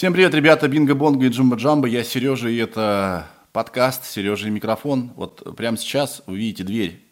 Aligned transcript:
Всем 0.00 0.14
привет, 0.14 0.32
ребята, 0.32 0.66
Бинго 0.66 0.94
Бонго 0.94 1.26
и 1.26 1.28
Джумба 1.28 1.56
Джамба. 1.56 1.86
Я 1.86 2.04
Сережа, 2.04 2.48
и 2.48 2.56
это 2.56 3.26
подкаст 3.52 4.06
«Сережа 4.06 4.48
и 4.48 4.50
микрофон». 4.50 5.12
Вот 5.14 5.54
прямо 5.58 5.76
сейчас 5.76 6.22
вы 6.24 6.38
видите 6.38 6.64
дверь. 6.64 7.04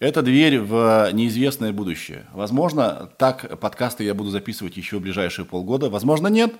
Это 0.00 0.20
дверь 0.20 0.60
в 0.60 1.08
неизвестное 1.14 1.72
будущее. 1.72 2.26
Возможно, 2.34 3.10
так 3.16 3.58
подкасты 3.58 4.04
я 4.04 4.12
буду 4.12 4.28
записывать 4.28 4.76
еще 4.76 4.98
в 4.98 5.00
ближайшие 5.00 5.46
полгода, 5.46 5.88
возможно, 5.88 6.26
нет. 6.26 6.52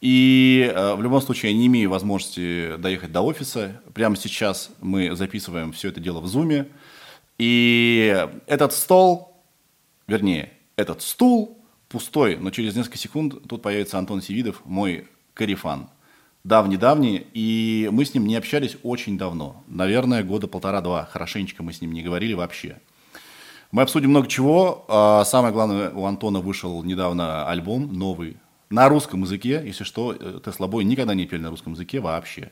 И 0.00 0.72
э, 0.72 0.94
в 0.94 1.02
любом 1.02 1.20
случае 1.20 1.50
я 1.50 1.58
не 1.58 1.66
имею 1.66 1.90
возможности 1.90 2.76
доехать 2.76 3.10
до 3.10 3.22
офиса. 3.22 3.82
Прямо 3.94 4.14
сейчас 4.14 4.70
мы 4.80 5.16
записываем 5.16 5.72
все 5.72 5.88
это 5.88 5.98
дело 5.98 6.20
в 6.20 6.28
Зуме. 6.28 6.68
И 7.38 8.24
этот 8.46 8.72
стол, 8.72 9.36
вернее, 10.06 10.52
этот 10.76 11.02
стул 11.02 11.57
пустой, 11.88 12.36
но 12.36 12.50
через 12.50 12.76
несколько 12.76 12.98
секунд 12.98 13.48
тут 13.48 13.62
появится 13.62 13.98
Антон 13.98 14.22
Севидов, 14.22 14.62
мой 14.64 15.08
корефан. 15.34 15.88
Давний-давний, 16.44 17.26
и 17.34 17.88
мы 17.92 18.04
с 18.04 18.14
ним 18.14 18.26
не 18.26 18.36
общались 18.36 18.76
очень 18.82 19.18
давно. 19.18 19.62
Наверное, 19.66 20.22
года 20.22 20.46
полтора-два. 20.46 21.04
Хорошенечко 21.04 21.62
мы 21.62 21.72
с 21.72 21.80
ним 21.80 21.92
не 21.92 22.02
говорили 22.02 22.32
вообще. 22.32 22.80
Мы 23.70 23.82
обсудим 23.82 24.10
много 24.10 24.28
чего. 24.28 24.84
А 24.88 25.24
самое 25.24 25.52
главное, 25.52 25.90
у 25.90 26.06
Антона 26.06 26.40
вышел 26.40 26.82
недавно 26.84 27.46
альбом 27.48 27.92
новый 27.92 28.36
на 28.70 28.88
русском 28.88 29.22
языке. 29.22 29.62
Если 29.64 29.84
что, 29.84 30.14
Тесла 30.14 30.68
Бой 30.68 30.84
никогда 30.84 31.14
не 31.14 31.26
пели 31.26 31.42
на 31.42 31.50
русском 31.50 31.74
языке 31.74 32.00
вообще. 32.00 32.50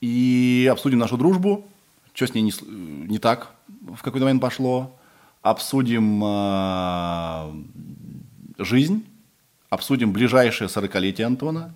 И 0.00 0.68
обсудим 0.70 0.98
нашу 0.98 1.16
дружбу, 1.16 1.66
что 2.12 2.26
с 2.26 2.34
ней 2.34 2.42
не, 2.42 2.52
не 3.08 3.18
так 3.18 3.54
в 3.68 4.02
какой-то 4.02 4.26
момент 4.26 4.42
пошло. 4.42 4.94
Обсудим 5.42 6.22
э, 6.24 7.64
жизнь, 8.58 9.06
обсудим 9.70 10.12
ближайшее 10.12 10.68
сорокалетие 10.68 11.26
Антона, 11.26 11.74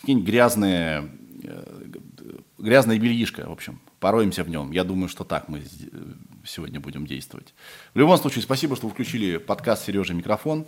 какие-нибудь 0.00 0.28
грязные, 0.28 1.10
э, 1.42 1.84
грязное 2.58 2.98
бельишко, 2.98 3.48
в 3.48 3.52
общем, 3.52 3.80
пороемся 3.98 4.44
в 4.44 4.48
нем. 4.48 4.72
Я 4.72 4.84
думаю, 4.84 5.08
что 5.08 5.24
так 5.24 5.48
мы 5.48 5.62
сегодня 6.44 6.80
будем 6.80 7.06
действовать. 7.06 7.54
В 7.94 7.98
любом 7.98 8.16
случае, 8.18 8.42
спасибо, 8.42 8.76
что 8.76 8.86
вы 8.86 8.92
включили 8.92 9.36
подкаст 9.36 9.84
«Сережа 9.84 10.14
микрофон». 10.14 10.66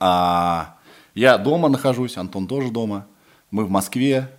А, 0.00 0.76
я 1.14 1.38
дома 1.38 1.68
нахожусь, 1.68 2.16
Антон 2.16 2.46
тоже 2.46 2.70
дома. 2.70 3.06
Мы 3.50 3.64
в 3.64 3.70
Москве. 3.70 4.30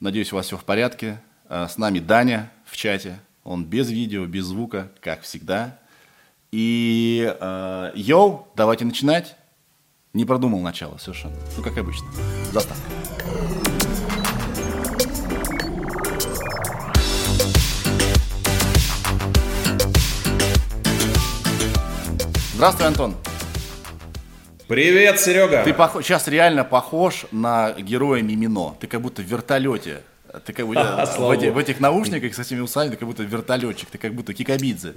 Надеюсь, 0.00 0.32
у 0.32 0.36
вас 0.36 0.46
все 0.46 0.56
в 0.56 0.64
порядке. 0.64 1.20
А, 1.48 1.68
с 1.68 1.78
нами 1.78 1.98
Даня 1.98 2.50
в 2.64 2.76
чате. 2.76 3.20
Он 3.44 3.64
без 3.64 3.90
видео, 3.90 4.26
без 4.26 4.46
звука, 4.46 4.90
как 5.00 5.22
всегда. 5.22 5.78
И 6.50 7.36
э, 7.40 7.92
давайте 8.56 8.84
начинать. 8.84 9.36
Не 10.14 10.24
продумал 10.24 10.60
начало 10.60 10.96
совершенно. 10.98 11.34
Ну, 11.56 11.62
как 11.64 11.76
обычно. 11.76 12.06
Заставка. 12.52 12.84
Здравствуй, 22.54 22.86
Антон. 22.86 23.16
Привет, 24.68 25.18
Серега. 25.18 25.64
Ты 25.64 25.74
пох... 25.74 26.00
сейчас 26.04 26.28
реально 26.28 26.62
похож 26.62 27.26
на 27.32 27.72
героя 27.72 28.22
Мимино. 28.22 28.76
Ты 28.78 28.86
как 28.86 29.00
будто 29.00 29.20
в 29.20 29.24
вертолете. 29.24 30.02
Ты 30.46 30.52
как 30.52 30.66
будто 30.66 31.12
в, 31.18 31.30
эти, 31.32 31.46
в 31.46 31.58
этих 31.58 31.80
наушниках 31.80 32.36
с 32.36 32.38
этими 32.38 32.60
усами, 32.60 32.90
ты 32.90 32.96
как 32.96 33.08
будто 33.08 33.24
вертолетчик, 33.24 33.90
ты 33.90 33.98
как 33.98 34.14
будто 34.14 34.32
Кикабидзе. 34.32 34.94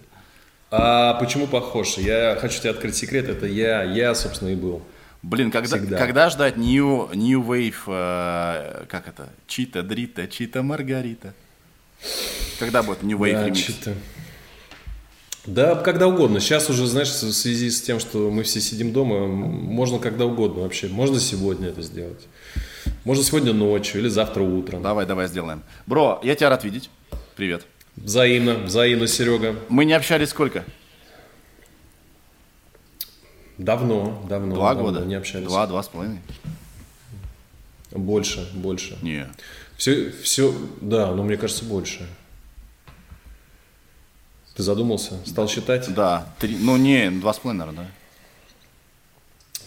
А 0.69 1.15
почему 1.15 1.47
похож? 1.47 1.97
Я 1.97 2.37
хочу 2.39 2.59
тебе 2.59 2.69
открыть 2.69 2.95
секрет, 2.95 3.27
это 3.29 3.47
я, 3.47 3.81
я, 3.81 4.13
собственно, 4.13 4.49
и 4.49 4.55
был. 4.55 4.83
Блин, 5.27 5.51
когда, 5.51 5.77
когда 5.77 6.29
ждать 6.29 6.55
New, 6.55 7.09
new 7.13 7.41
Wave, 7.41 7.75
э, 7.85 8.85
как 8.87 9.09
это, 9.09 9.27
Чита, 9.45 9.83
Дрита, 9.83 10.25
Чита, 10.25 10.63
Маргарита? 10.63 11.33
Когда 12.59 12.81
будет 12.81 13.03
New 13.03 13.17
Wave 13.17 13.33
да, 13.33 13.45
ремикс? 13.47 13.59
Чита. 13.59 13.93
Да, 15.45 15.75
когда 15.75 16.07
угодно. 16.07 16.39
Сейчас 16.39 16.69
уже, 16.69 16.87
знаешь, 16.87 17.09
в 17.09 17.33
связи 17.33 17.69
с 17.71 17.81
тем, 17.81 17.99
что 17.99 18.31
мы 18.31 18.43
все 18.43 18.61
сидим 18.61 18.93
дома, 18.93 19.27
можно 19.27 19.99
когда 19.99 20.25
угодно 20.25 20.61
вообще. 20.61 20.87
Можно 20.87 21.19
сегодня 21.19 21.67
это 21.67 21.81
сделать. 21.81 22.25
Можно 23.03 23.21
сегодня 23.25 23.51
ночью 23.51 23.99
или 23.99 24.07
завтра 24.07 24.43
утром. 24.43 24.81
Давай, 24.81 25.05
давай 25.05 25.27
сделаем. 25.27 25.61
Бро, 25.87 26.21
я 26.23 26.35
тебя 26.35 26.49
рад 26.49 26.63
видеть. 26.63 26.89
Привет. 27.35 27.65
Взаимно, 27.97 28.53
взаимно, 28.59 29.07
Серега. 29.07 29.57
Мы 29.67 29.83
не 29.83 29.91
общались 29.91 30.29
сколько? 30.29 30.63
Давно, 33.57 34.23
давно. 34.29 34.55
Два 34.55 34.73
давно 34.73 34.91
года? 34.91 35.05
Не 35.05 35.15
общались. 35.15 35.47
Два, 35.47 35.65
два 35.67 35.81
с 35.81 35.87
половиной? 35.87 36.19
Больше, 37.91 38.47
больше. 38.53 38.97
Не. 39.01 39.27
Все, 39.77 40.11
все, 40.23 40.53
да, 40.81 41.13
но 41.13 41.23
мне 41.23 41.37
кажется, 41.37 41.65
больше. 41.65 42.07
Ты 44.55 44.63
задумался? 44.63 45.13
Стал 45.25 45.47
считать? 45.47 45.93
Да. 45.93 46.33
Три, 46.39 46.57
ну, 46.59 46.77
не, 46.77 47.11
два 47.11 47.33
с 47.33 47.39
половиной, 47.39 47.65
наверное, 47.65 47.85
да. 47.85 47.91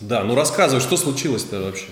Да, 0.01 0.25
ну 0.25 0.35
рассказывай, 0.35 0.81
что 0.81 0.97
случилось-то 0.97 1.61
вообще? 1.61 1.87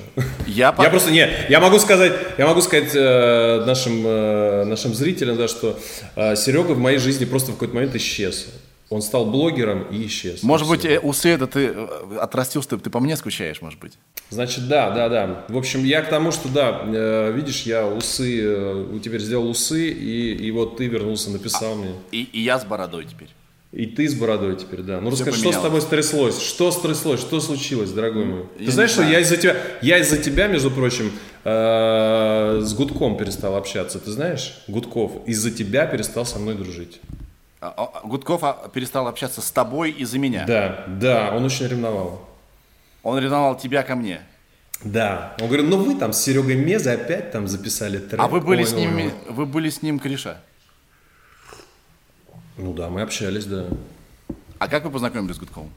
Я, 0.47 0.75
я 0.79 0.91
просто 0.91 1.11
не, 1.11 1.29
я 1.51 1.61
могу 1.61 1.79
сказать, 1.79 2.13
я 2.39 2.47
могу 2.47 2.63
сказать 2.63 2.91
э, 2.95 3.65
нашим 3.67 4.03
э, 4.07 4.65
нашим 4.65 4.95
зрителям, 4.95 5.37
да, 5.37 5.47
что 5.47 5.79
э, 6.17 6.35
Серега 6.35 6.73
в 6.73 6.79
моей 6.79 6.99
жизни 6.99 7.27
просто 7.27 7.51
в 7.51 7.55
какой-то 7.55 7.75
момент 7.75 7.95
исчез. 7.97 8.47
Он 8.91 9.03
стал 9.03 9.27
блогером 9.27 9.83
и 9.91 10.07
исчез. 10.07 10.43
Может 10.43 10.67
и 10.67 10.71
быть, 10.71 10.81
все. 10.81 10.99
Усы 11.01 11.29
это 11.29 11.47
ты 11.47 11.67
э, 11.75 12.19
отрастил, 12.19 12.63
что 12.63 12.79
ты 12.79 12.89
по 12.89 13.01
мне 13.01 13.17
скучаешь, 13.17 13.61
может 13.61 13.79
быть? 13.79 13.99
Значит, 14.31 14.67
да, 14.67 14.91
да, 14.91 15.09
да. 15.11 15.45
В 15.49 15.59
общем, 15.59 15.85
я 15.85 16.01
к 16.01 16.09
тому, 16.09 16.33
что 16.33 16.49
да, 16.49 16.83
э, 16.87 17.33
видишь, 17.33 17.63
я 17.63 17.87
усы, 17.87 18.41
э, 18.43 18.99
теперь 19.05 19.21
сделал 19.21 19.51
усы, 19.51 19.91
и, 19.91 20.35
и 20.35 20.51
вот 20.51 20.79
ты 20.79 20.87
вернулся, 20.87 21.31
написал 21.31 21.73
а, 21.73 21.77
мне. 21.77 21.93
И, 22.13 22.23
и 22.33 22.41
я 22.41 22.59
с 22.59 22.65
бородой 22.65 23.05
теперь. 23.05 23.29
И 23.71 23.85
ты 23.85 24.09
с 24.09 24.15
бородой 24.15 24.57
теперь, 24.57 24.81
да. 24.81 24.99
Ну 25.01 25.11
расскажи, 25.11 25.39
что 25.39 25.53
с 25.53 25.61
тобой 25.61 25.83
стряслось? 25.83 26.41
Что 26.41 26.71
стряслось? 26.71 27.21
Что 27.21 27.39
случилось, 27.41 27.91
дорогой 27.91 28.25
мой? 28.25 28.47
Я 28.59 28.67
ты 28.67 28.73
знаешь, 28.73 28.91
что 28.91 29.03
я 29.03 29.21
из-за 29.21 29.37
тебя, 29.37 29.57
я 29.83 29.99
из-за 29.99 30.17
тебя, 30.17 30.47
между 30.47 30.71
прочим, 30.71 31.13
э, 31.45 32.61
с 32.63 32.73
Гудком 32.73 33.19
перестал 33.19 33.57
общаться. 33.57 33.99
Ты 33.99 34.11
знаешь, 34.11 34.63
Гудков 34.69 35.13
из-за 35.27 35.51
тебя 35.51 35.85
перестал 35.85 36.25
со 36.25 36.39
мной 36.39 36.55
дружить. 36.55 36.99
А, 37.61 37.75
а, 37.77 38.07
Гудков 38.07 38.43
перестал 38.73 39.09
общаться 39.09 39.41
с 39.41 39.51
тобой 39.51 39.91
из-за 39.91 40.19
меня? 40.19 40.45
Да, 40.47 40.85
да, 40.87 41.33
он 41.35 41.45
очень 41.45 41.67
ревновал. 41.67 42.29
Он 43.03 43.19
ревновал 43.19 43.59
тебя 43.59 43.83
ко 43.83 43.97
мне? 43.97 44.21
Да. 44.85 45.35
Он 45.41 45.49
говорит, 45.49 45.67
ну 45.69 45.77
вы 45.79 45.97
там 45.97 46.13
с 46.13 46.23
Серегой 46.23 46.55
Мезой 46.55 46.95
опять 46.95 47.33
там 47.33 47.49
записали 47.49 47.99
трек. 47.99 48.21
А 48.21 48.29
вы 48.29 48.41
были, 48.41 48.61
ой, 48.61 48.67
с 48.67 48.73
ним, 48.73 48.97
ой. 48.97 49.13
вы 49.29 49.47
были 49.47 49.71
с 49.71 49.83
ним 49.83 49.99
кореша? 49.99 50.41
Ну 52.57 52.73
да, 52.75 52.89
мы 52.89 53.03
общались, 53.03 53.45
да. 53.45 53.67
А 54.59 54.69
как 54.69 54.85
вы 54.85 54.91
познакомились 54.91 55.37
с 55.37 55.39
Гудковым? 55.39 55.73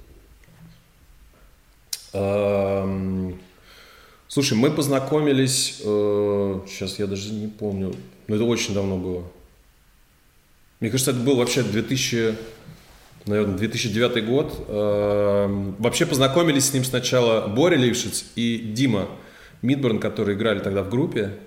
Слушай, 4.27 4.57
мы 4.57 4.71
познакомились, 4.71 5.81
э, 5.83 6.59
сейчас 6.67 6.99
я 6.99 7.07
даже 7.07 7.33
не 7.33 7.47
помню, 7.47 7.93
но 8.27 8.35
это 8.35 8.45
очень 8.45 8.73
давно 8.73 8.97
было. 8.97 9.23
Мне 10.81 10.89
кажется, 10.89 11.11
это 11.11 11.19
был 11.19 11.35
вообще 11.35 11.61
2000, 11.61 12.35
наверное, 13.27 13.55
2009 13.55 14.25
год. 14.25 14.65
Эм, 14.67 15.75
вообще 15.77 16.07
познакомились 16.07 16.69
с 16.69 16.73
ним 16.73 16.83
сначала 16.83 17.47
Боря 17.47 17.77
Лившиц 17.77 18.25
и 18.35 18.57
Дима 18.57 19.07
Мидборн, 19.61 19.99
которые 19.99 20.35
играли 20.35 20.57
тогда 20.57 20.81
в 20.81 20.89
группе. 20.89 21.37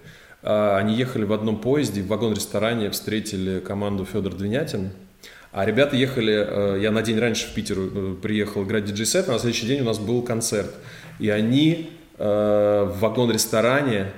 Э, 0.42 0.76
они 0.76 0.94
ехали 0.94 1.24
в 1.24 1.32
одном 1.32 1.60
поезде, 1.60 2.02
в 2.02 2.06
вагон-ресторане 2.06 2.90
встретили 2.90 3.58
команду 3.58 4.06
Федор 4.06 4.34
Двинятин– 4.34 4.90
а 5.50 5.64
ребята 5.64 5.94
ехали, 5.94 6.34
э, 6.34 6.80
я 6.80 6.90
на 6.90 7.00
день 7.00 7.16
раньше 7.16 7.46
в 7.46 7.54
Питер 7.54 7.76
э, 7.78 8.16
приехал 8.20 8.64
играть 8.64 8.86
диджей-сет, 8.86 9.28
а 9.28 9.32
на 9.34 9.38
следующий 9.38 9.66
день 9.66 9.82
у 9.82 9.84
нас 9.84 10.00
был 10.00 10.20
концерт. 10.22 10.74
И 11.20 11.28
они 11.28 11.90
в 12.16 12.94
вагон-ресторане 13.00 14.12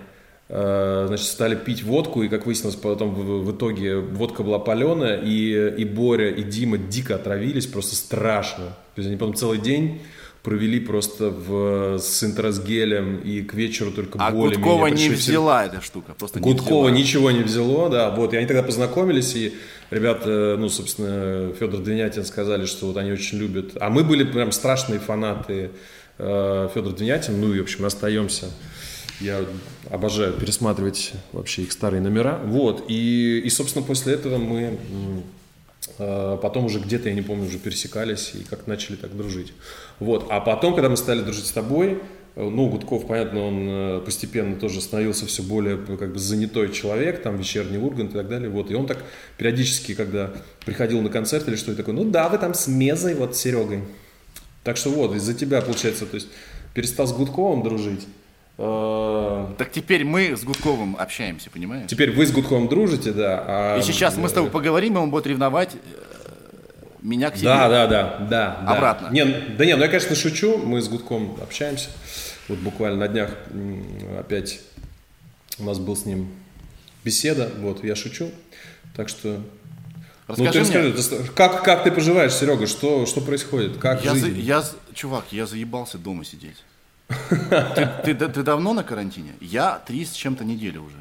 значит, 0.49 1.27
стали 1.27 1.57
пить 1.57 1.83
водку, 1.83 2.23
и, 2.23 2.29
как 2.29 2.47
выяснилось, 2.47 2.77
потом 2.77 3.15
в, 3.15 3.45
в 3.45 3.57
итоге 3.57 3.97
водка 3.97 4.43
была 4.43 4.59
паленая, 4.59 5.21
и, 5.21 5.75
и 5.77 5.85
Боря, 5.85 6.31
и 6.31 6.43
Дима 6.43 6.79
дико 6.79 7.17
отравились, 7.17 7.67
просто 7.67 7.97
страшно. 7.97 8.67
То 8.95 9.01
есть 9.01 9.09
они 9.09 9.17
потом 9.17 9.35
целый 9.35 9.59
день 9.59 10.01
провели 10.47 10.79
просто 10.79 11.31
в, 11.31 11.99
с 11.99 12.23
интрасгелем 12.23 13.19
и 13.19 13.43
к 13.43 13.55
вечеру 13.55 13.91
только 13.91 14.17
а 14.21 14.31
боли. 14.31 14.55
А 14.55 14.59
Гудкова 14.59 14.87
не 14.87 15.09
взяла 15.09 15.67
эта 15.67 15.81
штука, 15.81 16.15
просто 16.17 16.39
Гудкова 16.39 16.89
не 16.91 17.01
ничего 17.01 17.33
не 17.33 17.43
взяло, 17.43 17.91
да, 17.91 18.11
вот, 18.11 18.33
и 18.33 18.37
они 18.37 18.47
тогда 18.47 18.63
познакомились, 18.63 19.35
и 19.35 19.55
ребята, 19.91 20.55
ну, 20.57 20.69
собственно, 20.69 21.53
Федор 21.59 21.81
Двинятин 21.81 22.25
сказали, 22.25 22.67
что 22.67 22.87
вот 22.87 22.97
они 22.97 23.11
очень 23.11 23.39
любят, 23.39 23.73
а 23.81 23.91
мы 23.91 24.05
были 24.05 24.23
прям 24.23 24.53
страшные 24.53 25.01
фанаты 25.01 25.71
э, 26.19 26.69
Федор 26.73 26.93
Двинятин, 26.93 27.41
ну 27.41 27.53
и, 27.53 27.59
в 27.59 27.63
общем, 27.63 27.85
остаемся. 27.85 28.47
Я 29.21 29.45
обожаю 29.91 30.35
пересматривать 30.35 31.13
вообще 31.33 31.63
их 31.63 31.73
старые 31.73 32.01
номера. 32.01 32.41
Вот. 32.45 32.85
И, 32.89 33.41
и 33.45 33.51
собственно, 33.51 33.85
после 33.85 34.15
этого 34.15 34.37
мы 34.37 34.79
Э, 35.99 36.39
потом 36.41 36.67
уже 36.67 36.81
где-то, 36.81 37.09
я 37.09 37.15
не 37.15 37.23
помню, 37.23 37.47
уже 37.47 37.59
пересекались 37.59 38.33
и 38.35 38.45
как 38.45 38.67
начали 38.67 38.97
так 38.97 39.17
дружить. 39.17 39.53
Вот. 39.99 40.27
А 40.31 40.41
потом, 40.41 40.75
когда 40.75 40.89
мы 40.89 40.97
стали 40.97 41.23
дружить 41.23 41.47
с 41.47 41.53
тобой, 41.53 42.03
ну, 42.35 42.69
Гудков, 42.69 43.07
понятно, 43.07 43.47
он 43.47 43.67
э, 43.69 44.03
постепенно 44.05 44.57
тоже 44.57 44.81
становился 44.81 45.27
все 45.27 45.43
более 45.43 45.79
как 45.79 46.13
бы 46.13 46.19
занятой 46.19 46.71
человек, 46.71 47.23
там, 47.23 47.37
вечерний 47.37 47.79
Ургант 47.79 48.11
и 48.11 48.15
так 48.15 48.29
далее, 48.29 48.51
вот, 48.51 48.71
и 48.71 48.75
он 48.75 48.87
так 48.87 48.99
периодически, 49.39 49.95
когда 49.95 50.33
приходил 50.67 51.01
на 51.01 51.09
концерт 51.09 51.49
или 51.49 51.57
что-то 51.57 51.79
такое, 51.79 51.95
ну 51.95 52.05
да, 52.05 52.29
вы 52.29 52.37
там 52.37 52.53
с 52.53 52.67
Мезой, 52.67 53.15
вот, 53.15 53.37
с 53.37 53.41
Серегой. 53.41 53.85
Так 54.65 54.77
что 54.77 54.91
вот, 54.91 55.15
из-за 55.15 55.33
тебя, 55.33 55.63
получается, 55.63 56.05
то 56.05 56.17
есть 56.17 56.29
перестал 56.75 57.07
с 57.07 57.13
Гудковым 57.15 57.63
дружить, 57.63 58.07
так 58.57 59.71
теперь 59.71 60.05
мы 60.05 60.37
с 60.37 60.43
Гудковым 60.43 60.97
общаемся, 60.99 61.51
понимаешь? 61.51 61.91
Теперь 61.91 62.13
вы 62.13 62.27
с 62.27 62.33
Гудковым 62.33 62.69
дружите, 62.69 63.13
да. 63.13 63.45
А... 63.47 63.79
И 63.79 63.83
сейчас 63.83 64.17
мы 64.17 64.29
с 64.29 64.33
тобой 64.33 64.51
поговорим, 64.51 64.95
и 64.95 64.99
он 64.99 65.11
будет 65.11 65.27
ревновать 65.27 65.77
меня 67.03 67.31
к 67.31 67.37
себе. 67.37 67.49
Да, 67.49 67.69
да, 67.69 67.87
да, 67.87 68.19
да. 68.29 68.55
Обратно. 68.67 69.09
Да. 69.09 69.15
Не, 69.15 69.25
да 69.25 69.65
не, 69.67 69.77
ну 69.77 69.83
я, 69.83 69.89
конечно, 69.89 70.17
шучу, 70.17 70.59
мы 70.59 70.81
с 70.81 70.89
Гудком 70.89 71.37
общаемся. 71.43 71.91
Вот 72.49 72.59
буквально 72.59 72.99
на 73.01 73.09
днях 73.09 73.31
опять 74.19 74.61
у 75.59 75.65
нас 75.65 75.79
был 75.79 75.97
с 75.97 76.07
ним 76.07 76.29
беседа, 77.05 77.51
вот, 77.59 77.85
я 77.85 77.95
шучу. 77.95 78.31
Так 78.95 79.09
что 79.09 79.41
Расскажи 80.27 80.59
ну, 80.59 80.65
ты 80.65 80.79
мне. 80.81 80.93
расскажи, 80.93 81.31
как, 81.35 81.63
как 81.63 81.85
ты 81.85 81.93
поживаешь, 81.93 82.33
Серега, 82.33 82.67
что, 82.67 83.07
что 83.07 83.21
происходит? 83.21 83.77
Как 83.77 84.05
я 84.05 84.13
жизнь? 84.13 84.35
За, 84.35 84.41
я, 84.41 84.65
чувак, 84.93 85.27
я 85.31 85.47
заебался 85.47 85.99
дома 85.99 86.25
сидеть. 86.25 86.57
Ты, 87.09 88.15
ты, 88.15 88.29
ты, 88.29 88.43
давно 88.43 88.73
на 88.73 88.83
карантине? 88.83 89.33
Я 89.41 89.81
три 89.87 90.05
с 90.05 90.13
чем-то 90.13 90.45
недели 90.45 90.79
уже. 90.79 90.97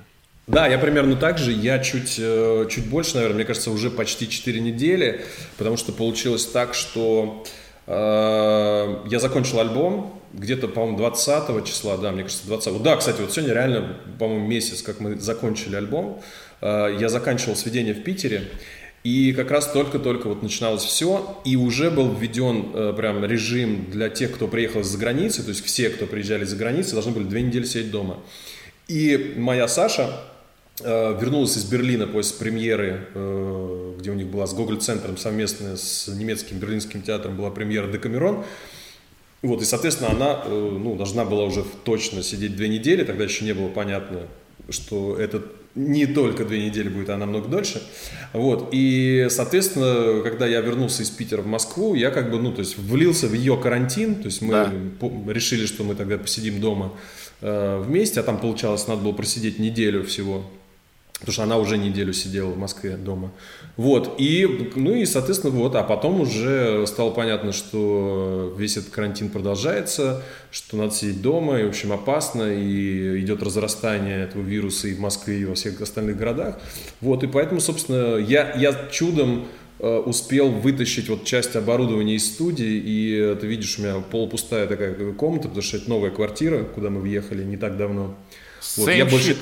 Да, 0.48 0.68
я 0.68 0.78
примерно 0.78 1.16
так 1.16 1.40
же. 1.40 1.52
Я 1.52 1.80
чуть, 1.80 2.18
э, 2.20 2.68
чуть 2.70 2.88
больше, 2.88 3.16
наверное, 3.16 3.38
мне 3.38 3.46
кажется, 3.46 3.72
уже 3.72 3.90
почти 3.90 4.30
4 4.30 4.60
недели, 4.60 5.26
потому 5.58 5.76
что 5.76 5.92
получилось 5.92 6.46
так, 6.46 6.76
что 6.76 7.44
э, 7.88 9.08
я 9.10 9.20
закончил 9.20 9.60
альбом 9.60 10.22
где-то, 10.34 10.68
по-моему, 10.68 10.98
20 10.98 11.66
числа, 11.66 11.98
да, 11.98 12.12
мне 12.12 12.24
кажется, 12.24 12.46
20 12.46 12.84
Да, 12.84 12.96
кстати, 12.98 13.22
вот 13.22 13.32
сегодня 13.32 13.54
реально, 13.56 13.98
по-моему, 14.20 14.46
месяц, 14.46 14.84
как 14.84 15.00
мы 15.00 15.18
закончили 15.18 15.76
альбом. 15.76 16.22
Э, 16.62 16.96
я 17.00 17.10
заканчивал 17.10 17.56
сведение 17.56 17.96
в 17.96 18.04
Питере, 18.04 18.50
и 19.06 19.32
как 19.32 19.52
раз 19.52 19.72
только-только 19.72 20.28
вот 20.28 20.44
начиналось 20.44 20.84
все, 20.84 21.40
и 21.46 21.56
уже 21.56 21.90
был 21.90 22.14
введен 22.14 22.72
э, 22.74 22.94
прям 22.98 23.24
режим 23.24 23.90
для 23.90 24.10
тех, 24.10 24.34
кто 24.34 24.50
приехал 24.50 24.82
из-за 24.82 24.98
границы, 24.98 25.44
то 25.44 25.50
есть 25.50 25.64
все, 25.64 25.90
кто 25.90 26.06
приезжали 26.06 26.44
из-за 26.44 26.58
границы, 26.58 26.92
должны 26.94 27.14
были 27.14 27.24
две 27.24 27.42
недели 27.42 27.64
сидеть 27.64 27.92
дома. 27.92 28.18
И 28.90 29.34
моя 29.38 29.70
Саша, 29.70 30.22
Э, 30.82 31.18
вернулась 31.20 31.56
из 31.56 31.64
Берлина 31.64 32.06
после 32.06 32.38
премьеры, 32.38 33.08
э, 33.14 33.96
где 33.98 34.12
у 34.12 34.14
них 34.14 34.28
была 34.28 34.46
с 34.46 34.54
Гоголь-центром 34.54 35.16
совместная 35.16 35.78
с 35.78 36.10
немецким 36.10 36.60
берлинским 36.60 37.02
театром 37.02 37.38
была 37.38 37.50
премьера 37.50 37.88
«Декамерон». 37.88 38.44
Вот, 39.42 39.62
и, 39.62 39.66
соответственно, 39.66 40.12
она 40.12 40.42
э, 40.44 40.50
ну, 40.50 40.96
должна 40.96 41.24
была 41.24 41.46
уже 41.46 41.64
точно 41.86 42.24
сидеть 42.24 42.58
две 42.58 42.68
недели, 42.68 43.06
тогда 43.06 43.24
еще 43.24 43.46
не 43.46 43.54
было 43.54 43.70
понятно, 43.70 44.28
что 44.70 45.18
это 45.18 45.44
не 45.76 46.06
только 46.06 46.46
две 46.46 46.66
недели 46.66 46.88
будет, 46.88 47.10
а 47.10 47.18
намного 47.18 47.50
дольше. 47.50 47.82
Вот. 48.32 48.70
И, 48.72 49.28
соответственно, 49.30 50.22
когда 50.24 50.48
я 50.48 50.62
вернулся 50.62 51.04
из 51.04 51.10
Питера 51.10 51.42
в 51.42 51.48
Москву, 51.48 51.96
я 51.96 52.12
как 52.12 52.32
бы, 52.32 52.40
ну, 52.40 52.54
то 52.54 52.62
есть 52.62 52.78
влился 52.78 53.28
в 53.28 53.34
ее 53.34 53.58
карантин, 53.58 54.16
то 54.16 54.26
есть 54.26 54.42
мы 54.42 54.52
да. 54.52 54.72
решили, 55.28 55.66
что 55.66 55.84
мы 55.84 55.96
тогда 55.96 56.18
посидим 56.18 56.62
дома 56.62 56.94
э, 57.42 57.82
вместе, 57.86 58.22
а 58.22 58.24
там 58.24 58.40
получалось, 58.40 58.88
надо 58.88 59.02
было 59.02 59.12
просидеть 59.12 59.60
неделю 59.60 60.06
всего 60.06 60.46
потому 61.20 61.34
что 61.34 61.44
она 61.44 61.58
уже 61.58 61.78
неделю 61.78 62.14
сидела 62.14 62.50
в 62.50 62.58
Москве 62.58 62.98
дома. 62.98 63.32
Вот, 63.78 64.16
и, 64.20 64.72
ну 64.76 64.94
и, 64.96 65.06
соответственно, 65.06 65.54
вот, 65.54 65.76
а 65.76 65.84
потом 65.84 66.22
уже 66.22 66.86
стало 66.88 67.12
понятно, 67.12 67.54
что 67.54 68.54
весь 68.58 68.78
этот 68.78 68.92
карантин 68.92 69.30
продолжается, 69.30 70.24
что 70.52 70.78
надо 70.78 70.94
сидеть 70.94 71.22
дома, 71.22 71.60
и, 71.60 71.64
в 71.64 71.70
общем, 71.70 71.94
опасно, 71.94 72.44
и 72.44 73.20
идет 73.22 73.42
разрастание 73.44 74.24
этого 74.24 74.42
вируса 74.42 74.88
и 74.88 74.94
в 74.94 75.00
Москве, 75.00 75.40
и 75.40 75.46
во 75.46 75.56
всех 75.56 75.80
остальных 75.82 76.18
городах. 76.18 76.60
Вот, 77.02 77.24
и 77.24 77.28
поэтому, 77.28 77.62
собственно, 77.62 78.18
я, 78.18 78.54
я 78.56 78.90
чудом 78.92 79.48
э, 79.80 79.98
успел 79.98 80.50
вытащить 80.50 81.08
вот 81.08 81.24
часть 81.24 81.56
оборудования 81.56 82.16
из 82.16 82.26
студии, 82.28 82.82
и 82.86 83.38
ты 83.40 83.48
видишь, 83.48 83.80
у 83.80 83.84
меня 83.84 84.00
полупустая 84.00 84.68
такая 84.68 84.94
комната, 85.14 85.48
потому 85.48 85.62
что 85.62 85.78
это 85.78 85.90
новая 85.90 86.12
квартира, 86.12 86.64
куда 86.64 86.90
мы 86.90 87.00
въехали 87.00 87.44
не 87.44 87.58
так 87.58 87.78
давно. 87.78 88.16
Вот, 88.78 88.90
я 88.90 89.06
больше... 89.06 89.38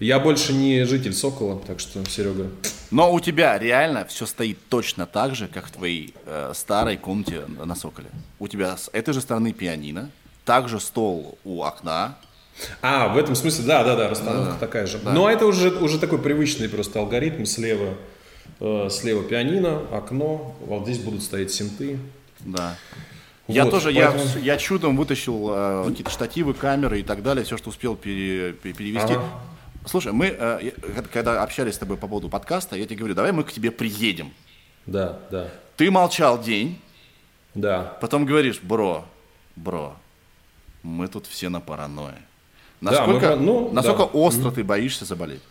Я 0.00 0.18
больше 0.18 0.52
не 0.52 0.84
житель 0.84 1.12
Сокола, 1.12 1.60
так 1.64 1.78
что, 1.78 2.04
Серега. 2.08 2.50
Но 2.90 3.12
у 3.12 3.20
тебя 3.20 3.58
реально 3.58 4.04
все 4.04 4.26
стоит 4.26 4.58
точно 4.68 5.06
так 5.06 5.34
же, 5.36 5.46
как 5.46 5.66
в 5.66 5.70
твоей 5.70 6.14
э, 6.26 6.52
старой 6.54 6.96
комнате 6.96 7.42
на 7.64 7.74
Соколе. 7.76 8.08
У 8.40 8.48
тебя 8.48 8.76
с 8.76 8.90
этой 8.92 9.14
же 9.14 9.20
стороны 9.20 9.52
пианино, 9.52 10.10
также 10.44 10.80
стол 10.80 11.38
у 11.44 11.62
окна. 11.62 12.16
А, 12.82 13.08
в 13.08 13.18
этом 13.18 13.36
смысле, 13.36 13.64
да, 13.66 13.84
да, 13.84 13.96
да, 13.96 14.08
расстановка 14.08 14.52
да, 14.52 14.58
такая 14.58 14.86
же. 14.86 14.98
Да. 14.98 15.12
Но 15.12 15.30
это 15.30 15.46
уже, 15.46 15.70
уже 15.70 15.98
такой 15.98 16.18
привычный 16.18 16.68
просто 16.68 16.98
алгоритм. 16.98 17.44
Слева, 17.44 17.94
э, 18.60 18.88
слева 18.90 19.22
пианино, 19.22 19.82
окно, 19.92 20.56
вот 20.60 20.84
здесь 20.84 20.98
будут 20.98 21.22
стоять 21.22 21.52
синты. 21.52 21.98
Да. 22.40 22.76
Вот, 23.46 23.54
я 23.54 23.66
тоже, 23.66 23.92
поэтому... 23.92 24.24
я, 24.36 24.54
я 24.54 24.56
чудом 24.56 24.96
вытащил 24.96 25.50
э, 25.52 25.84
какие-то 25.88 26.10
штативы, 26.10 26.54
камеры 26.54 27.00
и 27.00 27.02
так 27.02 27.22
далее, 27.22 27.44
все, 27.44 27.56
что 27.56 27.70
успел 27.70 27.94
пере, 27.94 28.52
перевести. 28.52 29.14
Ага. 29.14 29.24
Слушай, 29.86 30.12
мы, 30.12 30.26
э, 30.26 30.70
когда 31.12 31.42
общались 31.42 31.74
с 31.74 31.78
тобой 31.78 31.96
по 31.96 32.08
поводу 32.08 32.28
подкаста, 32.28 32.76
я 32.76 32.84
тебе 32.86 32.96
говорю, 32.96 33.14
давай 33.14 33.32
мы 33.32 33.44
к 33.44 33.52
тебе 33.52 33.70
приедем. 33.70 34.32
Да, 34.86 35.18
да. 35.30 35.48
Ты 35.76 35.90
молчал 35.90 36.40
день. 36.40 36.80
Да. 37.54 37.96
Потом 38.00 38.24
говоришь, 38.24 38.60
бро, 38.62 39.04
бро, 39.56 39.94
мы 40.82 41.08
тут 41.08 41.26
все 41.26 41.48
на 41.48 41.60
паранойе. 41.60 42.20
Насколько, 42.80 43.30
да, 43.30 43.36
мы, 43.36 43.42
ну, 43.42 43.72
насколько 43.72 44.04
да. 44.04 44.18
остро 44.18 44.50
ты 44.50 44.64
боишься 44.64 45.04
заболеть? 45.04 45.42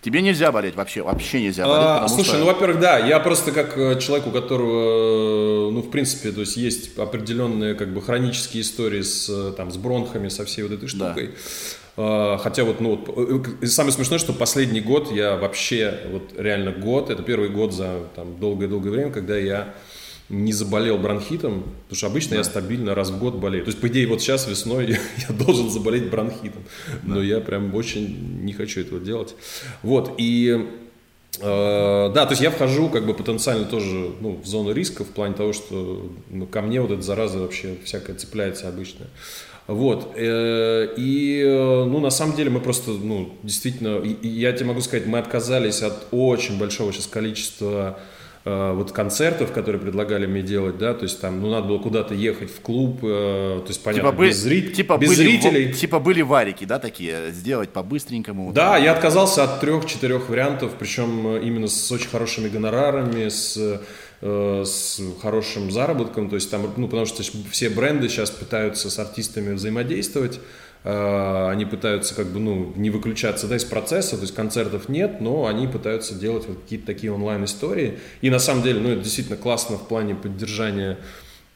Тебе 0.00 0.20
нельзя 0.20 0.52
болеть 0.52 0.74
вообще, 0.74 1.02
вообще 1.02 1.40
нельзя 1.40 1.66
болеть. 1.66 1.86
А, 1.86 2.08
слушай, 2.08 2.30
что... 2.30 2.38
ну, 2.38 2.46
во-первых, 2.46 2.78
да, 2.78 2.98
я 2.98 3.18
просто 3.20 3.52
как 3.52 3.78
э, 3.78 3.98
человек, 4.00 4.26
у 4.26 4.30
которого, 4.30 5.70
ну, 5.70 5.80
в 5.80 5.90
принципе, 5.90 6.30
то 6.30 6.40
есть 6.40 6.56
есть 6.56 6.98
определенные 6.98 7.74
как 7.74 7.92
бы 7.94 8.02
хронические 8.02 8.62
истории 8.62 9.00
с, 9.00 9.28
э, 9.30 9.52
там, 9.56 9.70
с 9.70 9.76
бронхами, 9.76 10.28
со 10.28 10.44
всей 10.44 10.62
вот 10.62 10.72
этой 10.72 10.88
штукой. 10.88 11.28
Да. 11.28 11.32
А, 11.96 12.38
хотя 12.38 12.64
вот, 12.64 12.80
ну, 12.80 12.96
вот, 12.96 13.62
э, 13.62 13.66
самое 13.66 13.92
смешное, 13.92 14.18
что 14.18 14.32
последний 14.32 14.80
год 14.80 15.12
я 15.12 15.36
вообще, 15.36 16.00
вот 16.10 16.34
реально 16.36 16.72
год, 16.72 17.10
это 17.10 17.22
первый 17.22 17.50
год 17.50 17.72
за 17.72 18.08
там 18.16 18.38
долгое-долгое 18.40 18.90
время, 18.90 19.10
когда 19.12 19.36
я 19.36 19.74
не 20.28 20.52
заболел 20.52 20.98
бронхитом, 20.98 21.62
потому 21.82 21.96
что 21.96 22.06
обычно 22.06 22.30
да. 22.30 22.36
я 22.38 22.44
стабильно 22.44 22.94
раз 22.94 23.10
в 23.10 23.18
год 23.18 23.34
болею. 23.34 23.64
То 23.64 23.68
есть, 23.68 23.80
по 23.80 23.88
идее, 23.88 24.06
вот 24.08 24.20
сейчас 24.20 24.48
весной 24.48 24.86
я, 24.88 24.98
я 25.28 25.34
должен 25.34 25.70
заболеть 25.70 26.10
бронхитом, 26.10 26.64
но 27.02 27.22
я 27.22 27.40
прям 27.40 27.74
очень 27.74 28.42
не 28.42 28.52
хочу 28.52 28.80
этого 28.80 29.00
делать. 29.00 29.36
Вот, 29.82 30.14
и 30.18 30.66
э, 31.40 32.12
да, 32.12 32.26
то 32.26 32.32
есть 32.32 32.42
я 32.42 32.50
вхожу 32.50 32.88
как 32.88 33.06
бы 33.06 33.14
потенциально 33.14 33.66
тоже 33.66 34.12
ну, 34.20 34.40
в 34.42 34.46
зону 34.46 34.72
риска 34.72 35.04
в 35.04 35.08
плане 35.10 35.34
того, 35.34 35.52
что 35.52 36.10
ну, 36.30 36.46
ко 36.46 36.60
мне 36.62 36.80
вот 36.80 36.90
эта 36.90 37.02
зараза 37.02 37.38
вообще 37.38 37.76
всякая 37.84 38.16
цепляется 38.16 38.66
обычно. 38.66 39.06
Вот. 39.66 40.12
Э, 40.14 40.88
и, 40.96 41.42
э, 41.42 41.84
ну, 41.84 42.00
на 42.00 42.10
самом 42.10 42.36
деле 42.36 42.50
мы 42.50 42.60
просто, 42.60 42.90
ну, 42.90 43.34
действительно, 43.42 44.02
я 44.22 44.52
тебе 44.52 44.66
могу 44.66 44.80
сказать, 44.82 45.06
мы 45.06 45.18
отказались 45.18 45.82
от 45.82 46.06
очень 46.10 46.58
большого 46.58 46.92
сейчас 46.92 47.06
количества 47.06 47.98
э, 48.44 48.72
вот 48.74 48.92
концертов, 48.92 49.52
которые 49.52 49.80
предлагали 49.80 50.26
мне 50.26 50.42
делать, 50.42 50.76
да, 50.76 50.92
то 50.92 51.04
есть 51.04 51.18
там, 51.18 51.40
ну, 51.40 51.50
надо 51.50 51.68
было 51.68 51.78
куда-то 51.78 52.12
ехать 52.12 52.50
в 52.50 52.60
клуб, 52.60 53.00
то 53.00 53.64
есть, 53.66 53.82
понятно, 53.82 54.10
типа, 54.10 54.22
без, 54.22 54.36
зри... 54.36 54.62
типа 54.68 54.98
без 54.98 55.08
были, 55.08 55.28
зрителей. 55.28 55.72
В... 55.72 55.80
Типа 55.80 55.98
были 55.98 56.20
варики, 56.20 56.66
да, 56.66 56.78
такие, 56.78 57.30
сделать 57.30 57.70
по-быстренькому. 57.70 58.52
Да, 58.52 58.76
я 58.76 58.92
отказался 58.92 59.44
от 59.44 59.60
трех-четырех 59.60 60.28
вариантов, 60.28 60.72
причем 60.78 61.38
именно 61.38 61.68
с 61.68 61.90
очень 61.90 62.10
хорошими 62.10 62.50
гонорарами, 62.50 63.30
с 63.30 63.80
с 64.24 65.02
хорошим 65.20 65.70
заработком, 65.70 66.30
то 66.30 66.36
есть 66.36 66.50
там, 66.50 66.72
ну, 66.78 66.88
потому 66.88 67.04
что 67.04 67.22
все 67.50 67.68
бренды 67.68 68.08
сейчас 68.08 68.30
пытаются 68.30 68.88
с 68.88 68.98
артистами 68.98 69.52
взаимодействовать, 69.52 70.40
э, 70.82 71.48
они 71.50 71.66
пытаются 71.66 72.14
как 72.14 72.28
бы, 72.28 72.40
ну, 72.40 72.72
не 72.74 72.88
выключаться, 72.88 73.46
да, 73.46 73.56
из 73.56 73.64
процесса, 73.64 74.16
то 74.16 74.22
есть 74.22 74.34
концертов 74.34 74.88
нет, 74.88 75.20
но 75.20 75.46
они 75.46 75.66
пытаются 75.66 76.14
делать 76.14 76.46
вот 76.48 76.62
какие-то 76.62 76.86
такие 76.86 77.12
онлайн-истории, 77.12 77.98
и 78.22 78.30
на 78.30 78.38
самом 78.38 78.62
деле, 78.62 78.80
ну, 78.80 78.88
это 78.90 79.02
действительно 79.02 79.36
классно 79.36 79.76
в 79.76 79.86
плане 79.86 80.14
поддержания 80.14 80.96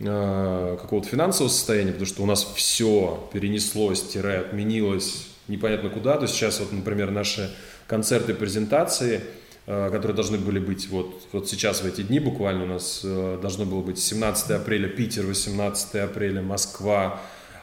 э, 0.00 0.76
какого-то 0.78 1.08
финансового 1.08 1.50
состояния, 1.50 1.92
потому 1.92 2.06
что 2.06 2.22
у 2.22 2.26
нас 2.26 2.52
все 2.54 3.30
перенеслось, 3.32 4.02
тире, 4.02 4.40
отменилось 4.40 5.26
непонятно 5.48 5.88
куда, 5.88 6.16
то 6.16 6.24
есть 6.24 6.34
сейчас 6.34 6.60
вот, 6.60 6.70
например, 6.72 7.12
наши 7.12 7.50
концерты, 7.86 8.34
презентации– 8.34 9.22
Э, 9.30 9.47
которые 9.68 10.14
должны 10.14 10.38
были 10.38 10.58
быть 10.58 10.88
вот, 10.88 11.28
вот 11.32 11.46
сейчас 11.50 11.82
в 11.82 11.86
эти 11.86 12.00
дни 12.00 12.20
буквально 12.20 12.64
у 12.64 12.66
нас 12.66 13.02
э, 13.04 13.38
должно 13.42 13.66
было 13.66 13.82
быть 13.82 13.98
17 13.98 14.52
апреля 14.52 14.88
Питер, 14.88 15.26
18 15.26 15.94
апреля 15.96 16.40
Москва, 16.40 17.20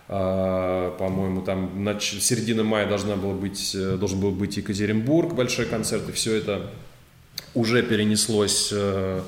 э, 0.07 0.91
по-моему, 0.99 1.41
там 1.41 1.83
на 1.83 1.99
середина 1.99 2.63
мая 2.63 2.87
должна 2.87 3.15
была 3.15 3.33
быть, 3.33 3.75
должен 3.97 4.19
был 4.19 4.29
быть 4.29 4.55
Екатеринбург, 4.57 5.33
большой 5.33 5.65
концерт, 5.65 6.07
и 6.07 6.11
все 6.11 6.35
это 6.35 6.69
уже 7.55 7.81
перенеслось 7.81 8.71
на, 8.71 9.23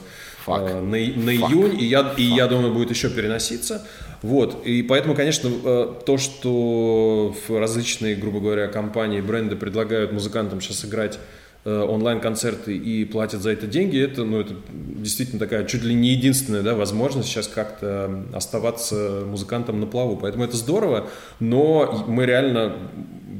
на 0.45 0.95
июнь, 0.95 1.81
и 1.81 1.85
я, 1.85 2.13
и 2.15 2.23
я 2.23 2.45
думаю, 2.45 2.75
будет 2.75 2.91
еще 2.91 3.09
переноситься. 3.09 3.87
Вот, 4.21 4.65
и 4.65 4.83
поэтому, 4.83 5.15
конечно, 5.15 5.49
то, 5.49 6.17
что 6.19 7.35
различные, 7.49 8.15
грубо 8.15 8.39
говоря, 8.39 8.67
компании, 8.67 9.19
бренды 9.19 9.55
предлагают 9.55 10.11
музыкантам 10.11 10.61
сейчас 10.61 10.85
играть 10.85 11.17
Э, 11.17 11.46
онлайн-концерты 11.67 12.77
и 12.77 13.03
платят 13.03 13.41
за 13.41 13.51
это 13.51 13.67
деньги, 13.67 13.99
это, 13.99 14.23
ну, 14.23 14.39
это 14.39 14.53
действительно 14.69 15.39
такая 15.39 15.65
чуть 15.65 15.83
ли 15.83 15.93
не 15.93 16.09
единственная 16.09 16.61
да, 16.61 16.75
возможность 16.75 17.27
сейчас 17.27 17.47
как-то 17.47 18.25
оставаться 18.33 19.23
музыкантом 19.25 19.79
на 19.79 19.85
плаву. 19.85 20.17
Поэтому 20.17 20.45
это 20.45 20.55
здорово, 20.55 21.09
но 21.39 22.05
мы 22.07 22.25
реально 22.25 22.77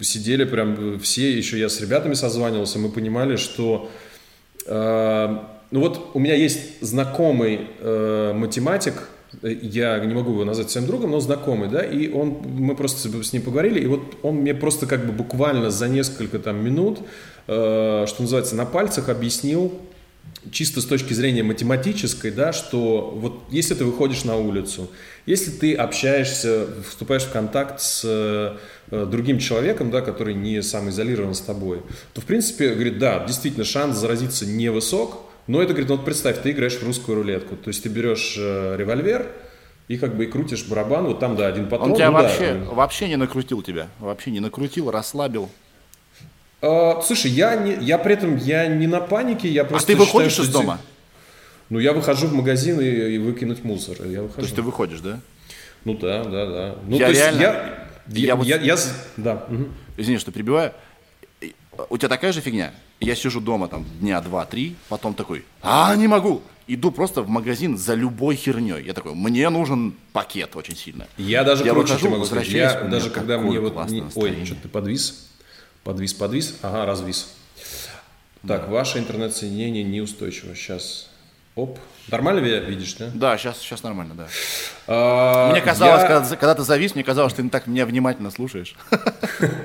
сидели 0.02 0.44
прям 0.44 1.00
все, 1.00 1.32
еще 1.32 1.58
я 1.58 1.70
с 1.70 1.80
ребятами 1.80 2.16
созванивался, 2.16 2.80
мы 2.80 2.90
понимали, 2.90 3.38
что 3.38 3.90
э, 4.66 5.38
ну 5.72 5.80
вот 5.80 6.12
у 6.14 6.20
меня 6.20 6.36
есть 6.36 6.82
знакомый 6.82 7.62
э, 7.80 8.34
математик, 8.34 9.10
я 9.42 10.00
не 10.00 10.14
могу 10.14 10.32
его 10.32 10.46
назвать 10.46 10.70
своим 10.70 10.88
другом, 10.88 11.12
но 11.12 11.20
знакомый, 11.20 11.68
да, 11.68 11.82
и 11.82 12.10
он, 12.10 12.38
мы 12.46 12.76
просто 12.76 13.10
с 13.24 13.34
ним 13.34 13.42
поговорили, 13.42 13.82
и 13.82 13.86
вот 13.86 14.18
он 14.22 14.36
мне 14.36 14.54
просто 14.54 14.86
как 14.86 15.06
бы 15.06 15.12
буквально 15.12 15.70
за 15.70 15.88
несколько 15.88 16.40
там 16.40 16.64
минут 16.64 17.00
Э, 17.00 17.37
что 17.48 18.16
называется, 18.20 18.56
на 18.56 18.66
пальцах 18.66 19.10
объяснил 19.10 19.74
чисто 20.52 20.82
с 20.82 20.86
точки 20.86 21.14
зрения 21.14 21.44
математической, 21.44 22.32
да, 22.32 22.54
что 22.54 23.12
вот 23.16 23.44
если 23.50 23.74
ты 23.74 23.86
выходишь 23.86 24.24
на 24.24 24.38
улицу, 24.38 24.90
если 25.26 25.52
ты 25.52 25.74
общаешься, 25.74 26.68
вступаешь 26.88 27.24
в 27.24 27.32
контакт 27.32 27.82
с 27.82 28.02
э, 28.06 29.06
другим 29.06 29.40
человеком, 29.40 29.92
да, 29.92 30.02
который 30.02 30.34
не 30.34 30.62
сам 30.62 30.90
изолирован 30.90 31.34
с 31.34 31.42
тобой, 31.42 31.82
то 32.14 32.22
в 32.22 32.26
принципе, 32.26 32.74
говорит, 32.74 33.00
да, 33.00 33.26
действительно 33.26 33.66
шанс 33.66 33.98
заразиться 33.98 34.46
невысок, 34.46 35.18
но 35.48 35.62
это, 35.62 35.74
говорит, 35.74 35.90
ну 35.90 35.96
вот 35.96 36.06
представь, 36.06 36.42
ты 36.42 36.52
играешь 36.52 36.78
в 36.78 36.84
русскую 36.84 37.16
рулетку, 37.16 37.56
то 37.56 37.70
есть 37.70 37.84
ты 37.84 37.90
берешь 37.90 38.36
э, 38.38 38.76
револьвер, 38.78 39.28
и 39.88 39.98
как 39.98 40.18
бы 40.18 40.26
и 40.26 40.28
крутишь 40.28 40.66
барабан, 40.66 41.06
вот 41.06 41.20
там, 41.20 41.38
да, 41.38 41.48
один 41.48 41.70
патрон. 41.70 41.92
Он 41.92 41.96
тебя 41.96 42.12
ну, 42.12 42.18
вообще, 42.18 42.54
да, 42.54 42.72
вообще 42.72 43.08
не 43.08 43.16
накрутил 43.16 43.62
тебя, 43.62 43.88
вообще 44.00 44.32
не 44.32 44.42
накрутил, 44.42 44.92
расслабил. 44.92 45.50
А, 46.62 47.02
слушай, 47.02 47.30
я, 47.32 47.56
не, 47.56 47.76
я 47.82 47.98
при 47.98 48.14
этом 48.14 48.36
я 48.38 48.68
не 48.68 48.88
на 48.88 49.00
панике, 49.00 49.48
я 49.48 49.64
просто 49.64 49.94
А 49.94 49.96
ты 49.96 50.00
выходишь 50.00 50.32
считаю, 50.32 50.50
из 50.50 50.54
дома? 50.54 50.80
Ну, 51.70 51.80
я 51.80 51.94
выхожу 51.94 52.28
в 52.28 52.34
магазин 52.34 52.80
и, 52.80 52.86
и 52.86 53.18
выкинуть 53.18 53.64
мусор. 53.64 53.98
Я 54.06 54.24
выхожу. 54.24 54.36
То 54.36 54.44
есть 54.44 54.56
ты 54.56 54.62
выходишь, 54.62 55.02
да? 55.02 55.20
Ну 55.86 55.96
да, 55.96 56.24
да, 56.24 56.46
да. 56.46 56.76
Ну, 56.88 56.98
я 56.98 57.08
то 57.08 57.14
реально... 57.14 57.38
есть 57.38 57.42
я, 57.42 57.88
я, 58.08 58.28
я, 58.28 58.36
вот... 58.36 58.48
я, 58.48 58.58
я, 58.58 58.78
да. 59.18 59.46
Угу. 59.50 59.68
Извини, 59.98 60.18
что 60.18 60.32
перебиваю. 60.32 60.74
У 61.90 61.98
тебя 61.98 62.10
такая 62.10 62.32
же 62.32 62.42
фигня? 62.42 62.74
Я 63.00 63.16
сижу 63.16 63.40
дома 63.40 63.68
там 63.68 63.86
дня 64.00 64.20
два-три, 64.22 64.76
потом 64.90 65.14
такой, 65.14 65.46
а, 65.62 65.96
не 65.96 66.08
могу. 66.08 66.42
Иду 66.66 66.92
просто 66.92 67.22
в 67.22 67.30
магазин 67.30 67.78
за 67.78 67.94
любой 67.94 68.36
херней. 68.36 68.84
Я 68.84 68.94
такой, 68.94 69.14
мне 69.14 69.50
нужен 69.50 69.94
пакет 70.12 70.56
очень 70.56 70.76
сильно. 70.76 71.08
Я 71.18 71.44
даже 71.44 71.64
я 71.64 71.72
круче 71.72 71.94
выхожу, 71.94 72.10
могу 72.10 72.26
сказать. 72.26 72.48
Я 72.48 72.82
даже 72.82 73.10
когда 73.10 73.38
мне 73.38 73.60
вот... 73.60 73.90
Не... 73.90 74.04
Ой, 74.16 74.46
что 74.46 74.56
ты 74.56 74.68
подвис? 74.68 75.27
Подвис, 75.88 76.14
подвис. 76.14 76.60
Ага, 76.64 76.86
развис. 76.86 77.34
Так, 78.46 78.68
ваше 78.68 79.00
интернет-соединение 79.00 79.86
неустойчиво. 79.86 80.54
Сейчас. 80.54 81.10
Оп. 81.56 81.80
Нормально 82.10 82.40
видишь, 82.40 82.96
да? 82.96 83.10
Да, 83.14 83.38
сейчас, 83.38 83.60
сейчас 83.60 83.84
нормально, 83.84 84.14
да. 84.14 84.28
А, 84.86 85.50
мне 85.50 85.62
казалось, 85.62 86.02
я... 86.02 86.08
когда, 86.10 86.36
когда 86.36 86.56
ты 86.56 86.64
завис, 86.64 86.94
мне 86.94 87.06
казалось, 87.06 87.32
что 87.32 87.42
ты 87.42 87.48
так 87.48 87.68
меня 87.68 87.86
внимательно 87.86 88.32
слушаешь. 88.32 88.76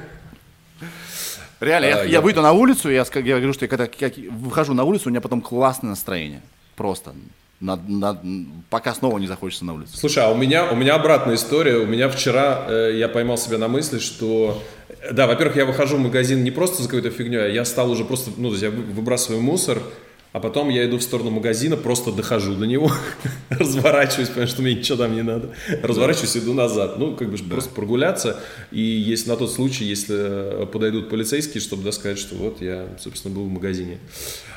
Реально, 1.58 1.86
я, 1.86 2.00
а, 2.02 2.04
я 2.04 2.20
выйду 2.20 2.40
на 2.40 2.52
улицу, 2.52 2.88
я, 2.88 3.04
я 3.04 3.20
говорю, 3.20 3.52
что 3.52 3.64
я 3.64 3.68
когда 3.68 3.88
я 3.98 4.12
выхожу 4.30 4.74
на 4.74 4.84
улицу, 4.84 5.08
у 5.08 5.10
меня 5.10 5.20
потом 5.20 5.40
классное 5.40 5.90
настроение. 5.90 6.42
Просто. 6.76 7.14
На, 7.58 7.74
на, 7.76 8.16
пока 8.70 8.94
снова 8.94 9.18
не 9.18 9.26
захочется 9.26 9.64
на 9.64 9.74
улицу. 9.74 9.96
Слушай, 9.96 10.24
а 10.24 10.30
у 10.30 10.36
меня, 10.36 10.70
у 10.70 10.76
меня 10.76 10.94
обратная 10.94 11.34
история. 11.34 11.78
У 11.78 11.86
меня 11.86 12.08
вчера 12.08 12.64
э, 12.68 12.92
я 12.94 13.08
поймал 13.08 13.38
себя 13.38 13.58
на 13.58 13.66
мысли, 13.66 13.98
что 13.98 14.62
да, 15.10 15.26
во-первых, 15.26 15.56
я 15.56 15.64
выхожу 15.64 15.96
в 15.96 16.00
магазин 16.00 16.44
не 16.44 16.50
просто 16.50 16.82
за 16.82 16.88
какой-то 16.88 17.10
фигней, 17.10 17.44
а 17.44 17.48
я 17.48 17.64
стал 17.64 17.90
уже 17.90 18.04
просто, 18.04 18.30
ну, 18.36 18.54
я 18.54 18.70
выбрасываю 18.70 19.42
мусор, 19.42 19.78
а 20.32 20.40
потом 20.40 20.70
я 20.70 20.86
иду 20.86 20.96
в 20.96 21.02
сторону 21.02 21.30
магазина, 21.30 21.76
просто 21.76 22.10
дохожу 22.10 22.54
до 22.54 22.66
него, 22.66 22.90
разворачиваюсь, 23.50 24.28
потому 24.28 24.46
что 24.46 24.62
мне 24.62 24.74
ничего 24.74 24.96
там 24.96 25.14
не 25.14 25.22
надо. 25.22 25.50
Разворачиваюсь, 25.82 26.38
иду 26.38 26.54
назад. 26.54 26.98
Ну, 26.98 27.14
как 27.14 27.30
бы 27.30 27.36
да. 27.36 27.44
просто 27.50 27.74
прогуляться. 27.74 28.40
И 28.70 28.80
если 28.80 29.28
на 29.28 29.36
тот 29.36 29.52
случай, 29.52 29.84
если 29.84 30.66
подойдут 30.72 31.10
полицейские, 31.10 31.60
чтобы 31.60 31.82
да, 31.82 31.92
сказать, 31.92 32.18
что 32.18 32.34
вот 32.36 32.62
я, 32.62 32.86
собственно, 32.98 33.34
был 33.34 33.44
в 33.44 33.50
магазине. 33.50 33.98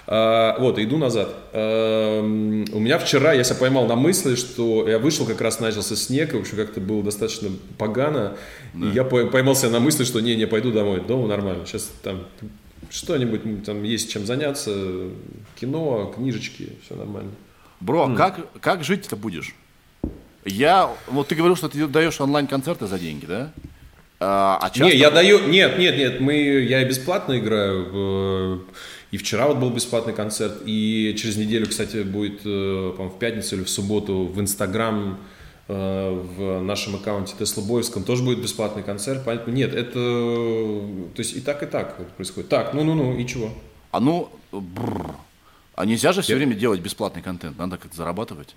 А, 0.07 0.57
вот, 0.59 0.79
иду 0.79 0.97
назад. 0.97 1.35
А, 1.51 2.21
у 2.21 2.79
меня 2.79 2.97
вчера, 2.97 3.33
я 3.33 3.43
себя 3.43 3.57
поймал 3.57 3.85
на 3.85 3.95
мысли, 3.95 4.35
что 4.35 4.87
я 4.87 4.97
вышел, 4.97 5.25
как 5.25 5.41
раз 5.41 5.59
начался 5.59 5.97
снег, 5.97 6.33
и, 6.33 6.37
в 6.37 6.41
общем, 6.41 6.55
как-то 6.55 6.79
было 6.79 7.03
достаточно 7.03 7.49
погано. 7.77 8.37
Да. 8.73 8.87
И 8.87 8.93
я 8.93 9.03
поймался 9.03 9.69
на 9.69 9.81
мысли, 9.81 10.05
что 10.05 10.21
не, 10.21 10.37
не, 10.37 10.47
пойду 10.47 10.71
домой. 10.71 11.01
Дома 11.05 11.27
нормально. 11.27 11.65
Сейчас 11.65 11.91
там 12.01 12.25
что-нибудь, 12.89 13.63
там 13.65 13.83
есть 13.83 14.11
чем 14.11 14.25
заняться, 14.25 15.09
кино, 15.59 16.13
книжечки, 16.15 16.73
все 16.83 16.95
нормально. 16.95 17.31
Бро, 17.79 18.07
mm. 18.07 18.15
как, 18.15 18.61
как 18.61 18.83
жить-то 18.83 19.15
будешь? 19.15 19.55
Я, 20.45 20.89
вот 21.07 21.27
ты 21.27 21.35
говорил, 21.35 21.55
что 21.55 21.69
ты 21.69 21.87
даешь 21.87 22.21
онлайн-концерты 22.21 22.87
за 22.87 22.99
деньги, 22.99 23.25
да? 23.25 23.51
А, 24.19 24.57
а 24.61 24.69
часто... 24.69 24.85
Не, 24.85 24.95
я 24.95 25.11
даю, 25.11 25.47
нет, 25.47 25.77
нет, 25.77 25.97
нет, 25.97 26.19
мы, 26.21 26.35
я 26.35 26.83
бесплатно 26.85 27.37
играю, 27.37 28.65
и 29.11 29.17
вчера 29.17 29.47
вот 29.47 29.57
был 29.57 29.69
бесплатный 29.71 30.13
концерт, 30.13 30.61
и 30.65 31.15
через 31.17 31.35
неделю, 31.37 31.67
кстати, 31.67 32.03
будет, 32.03 32.41
э, 32.45 32.93
по 32.97 33.09
в 33.09 33.19
пятницу 33.19 33.55
или 33.55 33.63
в 33.63 33.69
субботу 33.69 34.25
в 34.25 34.39
Инстаграм 34.39 35.17
Э, 35.17 35.21
в 35.67 36.61
нашем 36.61 36.95
аккаунте 36.95 37.33
Тесла 37.37 37.63
Боевском 37.63 38.03
тоже 38.03 38.23
будет 38.23 38.41
бесплатный 38.41 38.83
концерт. 38.83 39.23
Поэтому 39.25 39.55
нет, 39.55 39.73
это 39.73 39.93
то 39.93 41.19
есть 41.19 41.33
и 41.35 41.41
так, 41.41 41.63
и 41.63 41.65
так 41.65 41.97
происходит. 42.15 42.49
Так, 42.49 42.73
ну-ну-ну, 42.73 43.15
и 43.17 43.25
чего? 43.25 43.49
А 43.91 43.99
ну, 43.99 44.29
бррр. 44.51 45.15
а 45.75 45.85
нельзя 45.85 46.11
же 46.13 46.21
все 46.21 46.33
Я... 46.33 46.37
время 46.37 46.53
делать 46.53 46.81
бесплатный 46.81 47.21
контент, 47.21 47.57
надо 47.57 47.77
как-то 47.77 47.97
зарабатывать. 47.97 48.55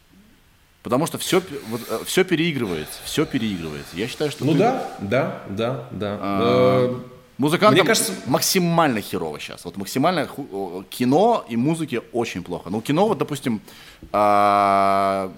Потому 0.83 1.07
что 1.07 1.19
все, 1.19 1.43
вот, 1.71 1.81
э, 1.89 1.99
все 2.07 2.25
переигрывается, 2.25 2.99
все 3.05 3.27
переигрывается. 3.27 3.97
Я 3.97 4.07
считаю, 4.07 4.31
что 4.31 4.45
Ну 4.45 4.53
ты... 4.53 4.59
да, 4.59 4.97
да, 5.01 5.43
да, 5.51 5.89
да. 5.91 6.19
А, 6.21 6.87
э, 6.89 6.95
Музыкантам 7.39 7.79
Мне 7.79 7.87
кажется... 7.87 8.13
максимально 8.27 9.01
херово 9.01 9.39
сейчас. 9.39 9.65
Вот 9.65 9.77
максимально 9.77 10.27
ху... 10.27 10.85
кино 10.91 11.47
и 11.49 11.57
музыки 11.57 12.03
очень 12.13 12.43
плохо. 12.43 12.69
Ну, 12.69 12.81
кино, 12.81 13.07
вот, 13.07 13.19
допустим, 13.19 13.61
а 14.13 15.31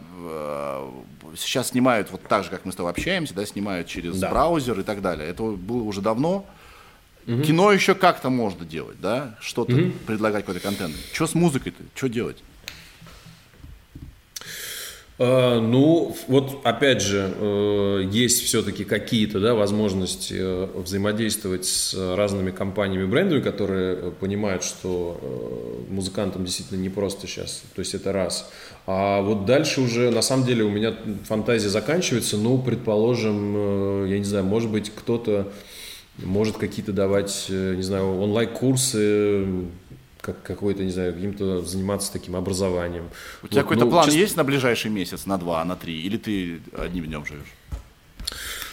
сейчас 1.36 1.68
снимают 1.68 2.10
вот 2.10 2.22
так 2.22 2.44
же, 2.44 2.50
как 2.50 2.64
мы 2.64 2.72
с 2.72 2.74
тобой 2.74 2.92
общаемся, 2.92 3.34
да, 3.34 3.44
снимают 3.44 3.86
через 3.86 4.18
да. 4.18 4.30
браузер 4.30 4.80
и 4.80 4.82
так 4.82 5.02
далее. 5.02 5.28
Это 5.28 5.42
было 5.42 5.82
уже 5.82 6.00
давно. 6.00 6.46
Угу. 7.26 7.42
Кино 7.42 7.70
еще 7.70 7.94
как-то 7.94 8.30
можно 8.30 8.64
делать, 8.64 8.98
да, 9.00 9.36
что-то 9.40 9.76
угу. 9.76 9.92
предлагать 10.06 10.46
какой-то 10.46 10.60
контент. 10.60 10.94
Что 11.12 11.26
с 11.26 11.34
музыкой-то? 11.34 11.82
Что 11.94 12.08
делать? 12.08 12.42
Uh, 15.20 15.60
ну, 15.60 16.16
вот 16.28 16.60
опять 16.64 17.02
же, 17.02 17.30
uh, 17.38 18.02
есть 18.10 18.42
все-таки 18.42 18.84
какие-то 18.84 19.38
да, 19.38 19.54
возможности 19.54 20.32
uh, 20.32 20.82
взаимодействовать 20.82 21.66
с 21.66 21.94
разными 22.16 22.50
компаниями, 22.50 23.04
брендами, 23.04 23.42
которые 23.42 24.12
понимают, 24.12 24.64
что 24.64 25.20
музыкантам 25.90 26.46
действительно 26.46 26.78
не 26.78 26.88
просто 26.88 27.26
сейчас. 27.26 27.62
То 27.74 27.80
есть 27.80 27.92
это 27.92 28.14
раз. 28.14 28.50
А 28.86 29.20
вот 29.20 29.44
дальше 29.44 29.82
уже, 29.82 30.10
на 30.10 30.22
самом 30.22 30.46
деле, 30.46 30.64
у 30.64 30.70
меня 30.70 30.94
фантазия 31.24 31.68
заканчивается. 31.68 32.38
Ну, 32.38 32.56
предположим, 32.56 34.06
я 34.06 34.18
не 34.18 34.24
знаю, 34.24 34.46
может 34.46 34.70
быть, 34.70 34.88
кто-то 34.88 35.52
может 36.16 36.56
какие-то 36.56 36.92
давать, 36.92 37.46
не 37.50 37.82
знаю, 37.82 38.18
онлайн-курсы, 38.22 39.46
как 40.20 40.42
какой-то, 40.42 40.82
не 40.84 40.90
знаю, 40.90 41.14
каким-то 41.14 41.62
заниматься 41.62 42.12
таким 42.12 42.36
образованием. 42.36 43.10
У 43.42 43.48
тебя 43.48 43.62
вот, 43.62 43.62
какой-то 43.62 43.84
ну, 43.84 43.90
план 43.90 44.04
честно... 44.04 44.18
есть 44.18 44.36
на 44.36 44.44
ближайший 44.44 44.90
месяц, 44.90 45.26
на 45.26 45.38
два, 45.38 45.64
на 45.64 45.76
три, 45.76 46.00
или 46.00 46.16
ты 46.16 46.60
одним 46.76 47.06
днем 47.06 47.24
живешь? 47.24 47.52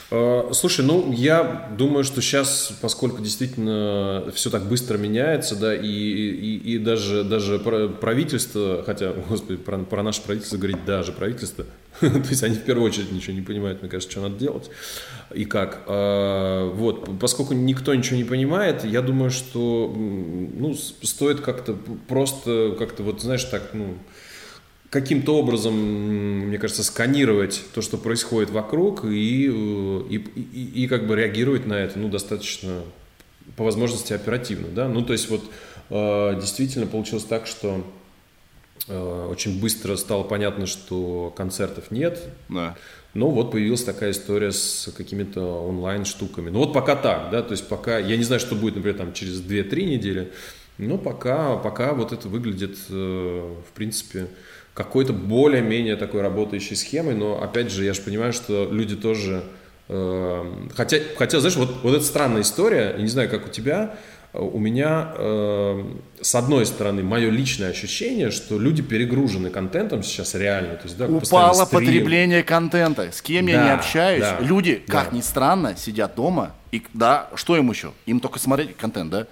А, 0.09 0.51
слушай, 0.53 0.85
ну 0.85 1.11
я 1.11 1.69
думаю, 1.77 2.03
что 2.03 2.21
сейчас, 2.21 2.71
поскольку 2.81 3.21
действительно 3.21 4.31
все 4.33 4.49
так 4.49 4.67
быстро 4.67 4.97
меняется, 4.97 5.55
да, 5.55 5.75
и, 5.75 5.85
и, 5.85 6.75
и 6.75 6.77
даже, 6.77 7.23
даже 7.23 7.59
правительство, 7.59 8.83
хотя, 8.85 9.13
господи, 9.29 9.57
про, 9.57 9.79
про 9.79 10.03
наше 10.03 10.21
правительство 10.21 10.57
говорить 10.57 10.85
даже 10.85 11.11
правительство, 11.11 11.65
то 11.99 12.29
есть 12.29 12.43
они 12.43 12.55
в 12.55 12.63
первую 12.63 12.87
очередь 12.87 13.11
ничего 13.11 13.33
не 13.33 13.41
понимают, 13.41 13.81
мне 13.81 13.89
кажется, 13.89 14.11
что 14.11 14.21
надо 14.21 14.37
делать 14.37 14.69
и 15.33 15.43
как. 15.43 15.83
А, 15.87 16.71
вот, 16.71 17.19
поскольку 17.19 17.53
никто 17.53 17.93
ничего 17.93 18.15
не 18.15 18.23
понимает, 18.23 18.85
я 18.85 19.01
думаю, 19.01 19.29
что 19.29 19.93
ну, 19.93 20.73
стоит 20.73 21.41
как-то 21.41 21.77
просто, 22.07 22.75
как-то 22.79 23.03
вот, 23.03 23.21
знаешь, 23.21 23.43
так, 23.43 23.71
ну, 23.73 23.97
каким-то 24.89 25.37
образом, 25.37 25.75
мне 25.75 26.57
кажется, 26.57 26.83
сканировать 26.83 27.63
то, 27.73 27.81
что 27.81 27.97
происходит 27.97 28.49
вокруг, 28.49 29.05
и, 29.05 29.49
э, 29.49 30.03
и, 30.09 30.15
и, 30.15 30.83
и 30.83 30.87
как 30.87 31.07
бы 31.07 31.15
реагировать 31.15 31.65
на 31.65 31.73
это, 31.73 31.99
ну, 31.99 32.09
достаточно, 32.09 32.81
по 33.55 33.63
возможности, 33.63 34.13
оперативно, 34.13 34.67
да, 34.69 34.87
ну, 34.87 35.03
то 35.03 35.13
есть 35.13 35.29
вот 35.29 35.43
э, 35.89 36.39
действительно 36.39 36.87
получилось 36.87 37.25
так, 37.25 37.47
что 37.47 37.83
Э, 38.87 39.27
очень 39.29 39.59
быстро 39.59 39.95
стало 39.97 40.23
понятно, 40.23 40.65
что 40.65 41.33
концертов 41.35 41.91
нет. 41.91 42.21
Да. 42.49 42.77
Но 43.13 43.29
вот 43.31 43.51
появилась 43.51 43.83
такая 43.83 44.11
история 44.11 44.51
с 44.51 44.91
какими-то 44.95 45.41
онлайн-штуками. 45.41 46.49
Ну 46.49 46.59
вот 46.59 46.73
пока 46.73 46.95
так, 46.95 47.29
да, 47.31 47.41
то 47.41 47.51
есть 47.51 47.67
пока, 47.67 47.97
я 47.97 48.15
не 48.15 48.23
знаю, 48.23 48.39
что 48.39 48.55
будет, 48.55 48.75
например, 48.75 48.97
там 48.97 49.13
через 49.13 49.41
2-3 49.41 49.85
недели, 49.85 50.31
но 50.77 50.97
пока, 50.97 51.55
пока 51.55 51.93
вот 51.93 52.11
это 52.11 52.27
выглядит, 52.27 52.77
э, 52.89 53.55
в 53.67 53.73
принципе, 53.73 54.27
какой-то 54.77 55.11
более-менее 55.11 55.95
такой 55.95 56.21
работающей 56.21 56.75
схемой, 56.75 57.15
но 57.15 57.41
опять 57.41 57.71
же, 57.71 57.83
я 57.83 57.95
же 57.95 58.01
понимаю, 58.03 58.31
что 58.31 58.69
люди 58.71 58.95
тоже, 58.95 59.43
э, 59.89 60.45
хотя, 60.75 60.99
хотя, 61.17 61.39
знаешь, 61.39 61.57
вот, 61.57 61.77
вот 61.81 61.95
эта 61.95 62.05
странная 62.05 62.43
история, 62.43 62.93
я 62.95 63.01
не 63.01 63.07
знаю, 63.07 63.27
как 63.27 63.47
у 63.47 63.49
тебя, 63.49 63.95
у 64.33 64.59
меня, 64.59 65.13
э, 65.17 65.83
с 66.21 66.35
одной 66.35 66.67
стороны, 66.67 67.01
мое 67.01 67.31
личное 67.31 67.71
ощущение, 67.71 68.29
что 68.29 68.59
люди 68.59 68.83
перегружены 68.83 69.49
контентом 69.49 70.03
сейчас 70.03 70.35
реально. 70.35 70.75
То 70.75 70.83
есть, 70.83 70.95
да, 70.95 71.07
Упало 71.07 71.65
потребление 71.65 72.43
контента. 72.43 73.11
С 73.11 73.23
кем 73.23 73.47
да, 73.47 73.51
я 73.51 73.63
не 73.63 73.69
общаюсь, 73.71 74.21
да, 74.21 74.37
люди, 74.41 74.83
да. 74.85 74.93
как 74.93 75.11
ни 75.11 75.21
странно, 75.21 75.75
сидят 75.75 76.13
дома. 76.13 76.51
И 76.71 76.83
да, 76.93 77.29
что 77.33 77.57
им 77.57 77.71
еще? 77.71 77.93
Им 78.05 78.19
только 78.19 78.37
смотреть 78.37 78.77
контент, 78.77 79.09
да? 79.09 79.25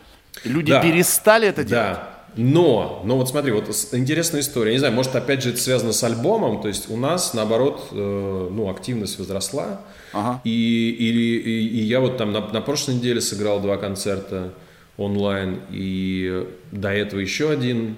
Люди 0.44 0.72
да, 0.72 0.82
перестали 0.82 1.48
это 1.50 1.64
делать. 1.64 1.98
Да. 1.98 2.15
Но, 2.38 3.02
но 3.06 3.18
вот 3.18 3.30
смотри, 3.30 3.52
вот 3.52 3.70
интересная 3.94 4.42
история. 4.42 4.72
Я 4.72 4.76
не 4.76 4.80
знаю, 4.80 4.94
может, 4.94 5.16
опять 5.16 5.42
же, 5.42 5.50
это 5.50 5.60
связано 5.60 5.94
с 5.94 6.04
альбомом. 6.04 6.62
То 6.62 6.68
есть 6.68 6.90
у 6.90 6.98
нас, 6.98 7.34
наоборот, 7.34 7.88
э, 7.92 8.50
ну, 8.52 8.70
активность 8.70 9.18
возросла. 9.20 9.82
Ага. 10.12 10.42
И, 10.44 10.96
и, 11.00 11.10
и, 11.10 11.68
и 11.68 11.84
я 11.84 12.00
вот 12.00 12.18
там 12.18 12.32
на, 12.32 12.42
на 12.42 12.62
прошлой 12.62 12.96
неделе 12.96 13.22
сыграл 13.22 13.60
два 13.62 13.78
концерта 13.78 14.54
онлайн, 14.98 15.60
и 15.72 16.48
до 16.72 16.90
этого 16.90 17.20
еще 17.20 17.50
один 17.50 17.98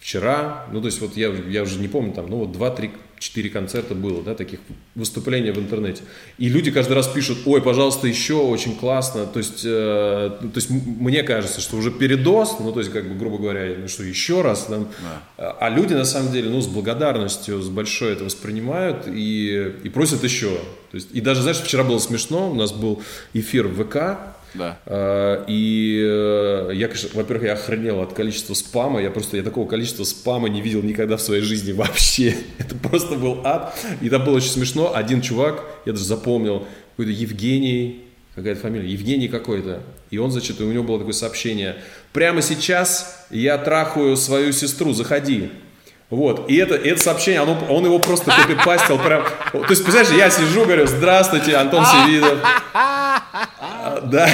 вчера, 0.00 0.66
ну, 0.72 0.80
то 0.80 0.86
есть 0.86 1.00
вот 1.00 1.16
я, 1.16 1.28
я 1.28 1.62
уже 1.62 1.78
не 1.78 1.88
помню, 1.88 2.12
там, 2.12 2.28
ну, 2.28 2.38
вот 2.38 2.52
два-три 2.52 2.92
четыре 3.18 3.50
концерта 3.50 3.94
было, 3.94 4.22
да, 4.22 4.34
таких 4.34 4.60
выступлений 4.94 5.50
в 5.50 5.58
интернете. 5.58 6.02
И 6.38 6.48
люди 6.48 6.70
каждый 6.70 6.94
раз 6.94 7.08
пишут, 7.08 7.38
ой, 7.46 7.62
пожалуйста, 7.62 8.06
еще, 8.06 8.34
очень 8.34 8.76
классно. 8.76 9.26
То 9.26 9.38
есть, 9.38 9.62
э, 9.64 10.30
то 10.40 10.52
есть 10.54 10.70
мне 10.70 11.22
кажется, 11.22 11.60
что 11.60 11.76
уже 11.76 11.90
передоз, 11.90 12.56
ну, 12.60 12.72
то 12.72 12.80
есть, 12.80 12.92
как 12.92 13.08
бы, 13.08 13.14
грубо 13.14 13.38
говоря, 13.38 13.74
ну, 13.78 13.88
что 13.88 14.02
еще 14.02 14.42
раз. 14.42 14.64
Там, 14.64 14.88
да. 15.38 15.52
А 15.60 15.68
люди, 15.70 15.94
на 15.94 16.04
самом 16.04 16.32
деле, 16.32 16.50
ну, 16.50 16.60
с 16.60 16.66
благодарностью, 16.66 17.60
с 17.62 17.68
большой 17.68 18.12
это 18.12 18.24
воспринимают 18.24 19.06
и, 19.06 19.72
и 19.82 19.88
просят 19.88 20.22
еще. 20.24 20.58
То 20.90 20.96
есть, 20.96 21.08
и 21.12 21.20
даже, 21.20 21.42
знаешь, 21.42 21.58
вчера 21.58 21.82
было 21.82 21.98
смешно, 21.98 22.50
у 22.50 22.54
нас 22.54 22.72
был 22.72 23.02
эфир 23.32 23.66
в 23.66 23.84
ВК, 23.84 24.33
да. 24.54 24.78
А, 24.86 25.44
и 25.48 26.00
э, 26.02 26.70
я, 26.74 26.86
конечно, 26.86 27.10
во-первых, 27.14 27.46
я 27.46 27.52
охренел 27.54 28.00
от 28.00 28.12
количества 28.12 28.54
спама. 28.54 29.02
Я 29.02 29.10
просто, 29.10 29.36
я 29.36 29.42
такого 29.42 29.68
количества 29.68 30.04
спама 30.04 30.48
не 30.48 30.60
видел 30.60 30.82
никогда 30.82 31.16
в 31.16 31.20
своей 31.20 31.42
жизни 31.42 31.72
вообще. 31.72 32.36
Это 32.58 32.74
просто 32.76 33.16
был 33.16 33.40
ад. 33.44 33.76
И 34.00 34.08
там 34.08 34.24
было 34.24 34.36
очень 34.36 34.50
смешно. 34.50 34.94
Один 34.94 35.20
чувак, 35.20 35.64
я 35.84 35.92
даже 35.92 36.04
запомнил, 36.04 36.66
какой-то 36.90 37.10
Евгений, 37.10 38.04
какая-то 38.34 38.60
фамилия, 38.60 38.88
Евгений 38.88 39.28
какой-то. 39.28 39.80
И 40.10 40.18
он, 40.18 40.30
значит, 40.30 40.60
у 40.60 40.70
него 40.70 40.84
было 40.84 40.98
такое 40.98 41.14
сообщение. 41.14 41.76
Прямо 42.12 42.40
сейчас 42.40 43.26
я 43.30 43.58
трахаю 43.58 44.16
свою 44.16 44.52
сестру, 44.52 44.92
заходи. 44.92 45.50
Вот, 46.10 46.48
и 46.48 46.56
это, 46.56 46.74
это 46.74 47.00
сообщение, 47.00 47.40
оно, 47.40 47.58
он 47.68 47.84
его 47.86 47.98
просто 47.98 48.30
копипастил 48.30 48.98
прям. 48.98 49.24
То 49.50 49.66
есть, 49.70 49.82
представляешь, 49.82 50.10
я 50.10 50.30
сижу, 50.30 50.64
говорю, 50.64 50.86
здравствуйте, 50.86 51.56
Антон 51.56 51.84
Севидов. 52.06 52.38
Да. 54.02 54.28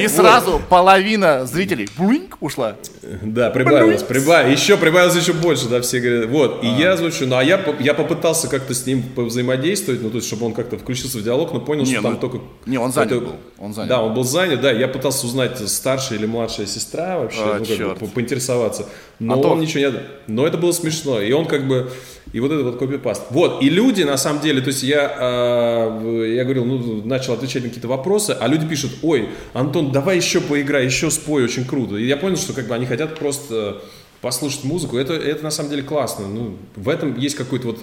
И 0.00 0.08
сразу 0.08 0.52
вот. 0.52 0.62
половина 0.68 1.46
зрителей 1.46 1.88
блинк 1.98 2.36
ушла. 2.40 2.76
Да, 3.22 3.50
прибавилось, 3.50 4.02
прибавилось, 4.02 4.60
еще 4.60 4.76
прибавилось 4.76 5.16
еще 5.16 5.32
больше, 5.32 5.68
да, 5.68 5.80
все 5.80 6.00
говорят. 6.00 6.30
Вот, 6.30 6.64
и 6.64 6.68
а. 6.68 6.76
я 6.76 6.96
звучу, 6.96 7.26
ну 7.26 7.36
а 7.36 7.44
я, 7.44 7.60
я 7.80 7.94
попытался 7.94 8.48
как-то 8.48 8.74
с 8.74 8.86
ним 8.86 9.02
взаимодействовать, 9.16 10.02
ну 10.02 10.10
то 10.10 10.16
есть, 10.16 10.28
чтобы 10.28 10.46
он 10.46 10.52
как-то 10.52 10.78
включился 10.78 11.18
в 11.18 11.22
диалог, 11.22 11.52
но 11.52 11.60
понял, 11.60 11.84
не, 11.84 11.92
что 11.92 12.02
ну, 12.02 12.08
там 12.10 12.18
только... 12.18 12.40
Не, 12.66 12.78
он 12.78 12.92
занят 12.92 13.12
это, 13.12 13.20
был. 13.20 13.34
Он 13.58 13.74
занят. 13.74 13.88
Да, 13.88 14.02
он 14.02 14.14
был 14.14 14.24
занят, 14.24 14.60
да, 14.60 14.70
я 14.70 14.88
пытался 14.88 15.26
узнать, 15.26 15.58
старшая 15.68 16.18
или 16.18 16.26
младшая 16.26 16.66
сестра 16.66 17.18
вообще, 17.18 17.40
а, 17.40 17.58
ну, 17.58 17.88
как 17.88 17.98
бы, 17.98 18.06
поинтересоваться. 18.06 18.86
Но 19.18 19.34
а 19.34 19.36
он 19.36 19.42
то... 19.42 19.54
ничего 19.56 19.90
не... 19.90 19.92
Но 20.28 20.46
это 20.46 20.56
было 20.56 20.72
смешно, 20.72 21.20
и 21.20 21.32
он 21.32 21.46
как 21.46 21.66
бы 21.66 21.90
и 22.32 22.40
вот 22.40 22.52
это 22.52 22.62
вот 22.62 22.78
копипаст. 22.78 23.22
Вот, 23.30 23.62
и 23.62 23.68
люди, 23.68 24.02
на 24.02 24.16
самом 24.16 24.40
деле, 24.40 24.60
то 24.60 24.68
есть 24.68 24.82
я, 24.82 25.16
э, 25.20 26.34
я 26.36 26.44
говорил, 26.44 26.64
ну, 26.64 27.02
начал 27.04 27.32
отвечать 27.32 27.62
на 27.62 27.68
какие-то 27.68 27.88
вопросы, 27.88 28.36
а 28.38 28.46
люди 28.46 28.66
пишут, 28.66 28.92
ой, 29.02 29.28
Антон, 29.52 29.90
давай 29.90 30.16
еще 30.16 30.40
поиграй, 30.40 30.84
еще 30.84 31.10
спой, 31.10 31.44
очень 31.44 31.64
круто. 31.64 31.96
И 31.96 32.06
я 32.06 32.16
понял, 32.16 32.36
что 32.36 32.52
как 32.52 32.68
бы 32.68 32.74
они 32.74 32.86
хотят 32.86 33.18
просто 33.18 33.82
послушать 34.20 34.64
музыку. 34.64 34.96
Это, 34.96 35.14
это 35.14 35.42
на 35.42 35.50
самом 35.50 35.70
деле 35.70 35.82
классно. 35.82 36.28
Ну, 36.28 36.56
в 36.76 36.88
этом 36.88 37.18
есть 37.18 37.36
какой-то 37.36 37.68
вот 37.68 37.80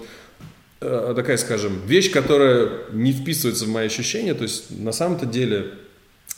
э, 0.82 1.14
такая, 1.16 1.38
скажем, 1.38 1.82
вещь, 1.86 2.12
которая 2.12 2.70
не 2.94 3.12
вписывается 3.12 3.66
в 3.66 3.70
мои 3.70 3.88
ощущения. 3.88 4.34
То 4.34 4.44
есть 4.44 4.70
на 4.70 4.92
самом-то 4.92 5.26
деле 5.26 5.74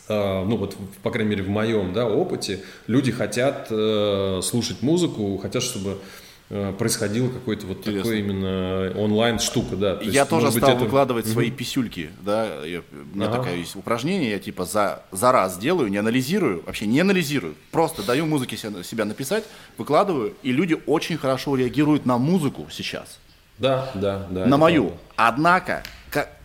э, 0.07 0.45
ну 0.45 0.57
вот, 0.57 0.75
по 1.03 1.11
крайней 1.11 1.31
мере, 1.31 1.43
в 1.43 1.49
моем 1.49 1.93
да, 1.93 2.07
опыте, 2.07 2.61
люди 2.87 3.11
хотят 3.11 3.67
э, 3.69 4.39
слушать 4.41 4.81
музыку, 4.81 5.37
хотят, 5.37 5.63
чтобы 5.63 5.97
Э, 6.51 6.73
происходило 6.73 7.29
какой-то 7.29 7.67
вот 7.67 7.77
Интересно. 7.79 8.01
такой 8.01 8.19
именно 8.21 8.91
онлайн 8.97 9.37
штука, 9.37 9.75
да. 9.75 9.97
То 9.97 10.03
я 10.05 10.21
есть, 10.21 10.29
тоже 10.29 10.51
стал 10.51 10.71
это... 10.71 10.79
выкладывать 10.79 11.25
угу. 11.25 11.33
свои 11.33 11.51
писюльки, 11.51 12.09
да, 12.21 12.65
я, 12.65 12.81
у 12.91 13.15
меня 13.15 13.27
ага. 13.27 13.37
такая 13.37 13.57
есть 13.57 13.75
упражнение, 13.75 14.31
я 14.31 14.39
типа 14.39 14.65
за, 14.65 15.03
за 15.11 15.31
раз 15.31 15.59
делаю, 15.59 15.89
не 15.89 15.97
анализирую, 15.97 16.63
вообще 16.65 16.87
не 16.87 17.01
анализирую, 17.01 17.53
просто 17.69 18.01
даю 18.01 18.25
музыке 18.25 18.57
себя, 18.57 18.83
себя 18.83 19.05
написать, 19.05 19.43
выкладываю, 19.77 20.33
и 20.41 20.51
люди 20.51 20.75
очень 20.87 21.17
хорошо 21.17 21.55
реагируют 21.55 22.07
на 22.07 22.17
музыку 22.17 22.67
сейчас. 22.71 23.19
Да, 23.59 23.91
да, 23.93 24.25
да. 24.31 24.47
На 24.47 24.57
мою. 24.57 24.85
Правда. 24.85 25.03
Однако, 25.17 25.83
как, 26.09 26.35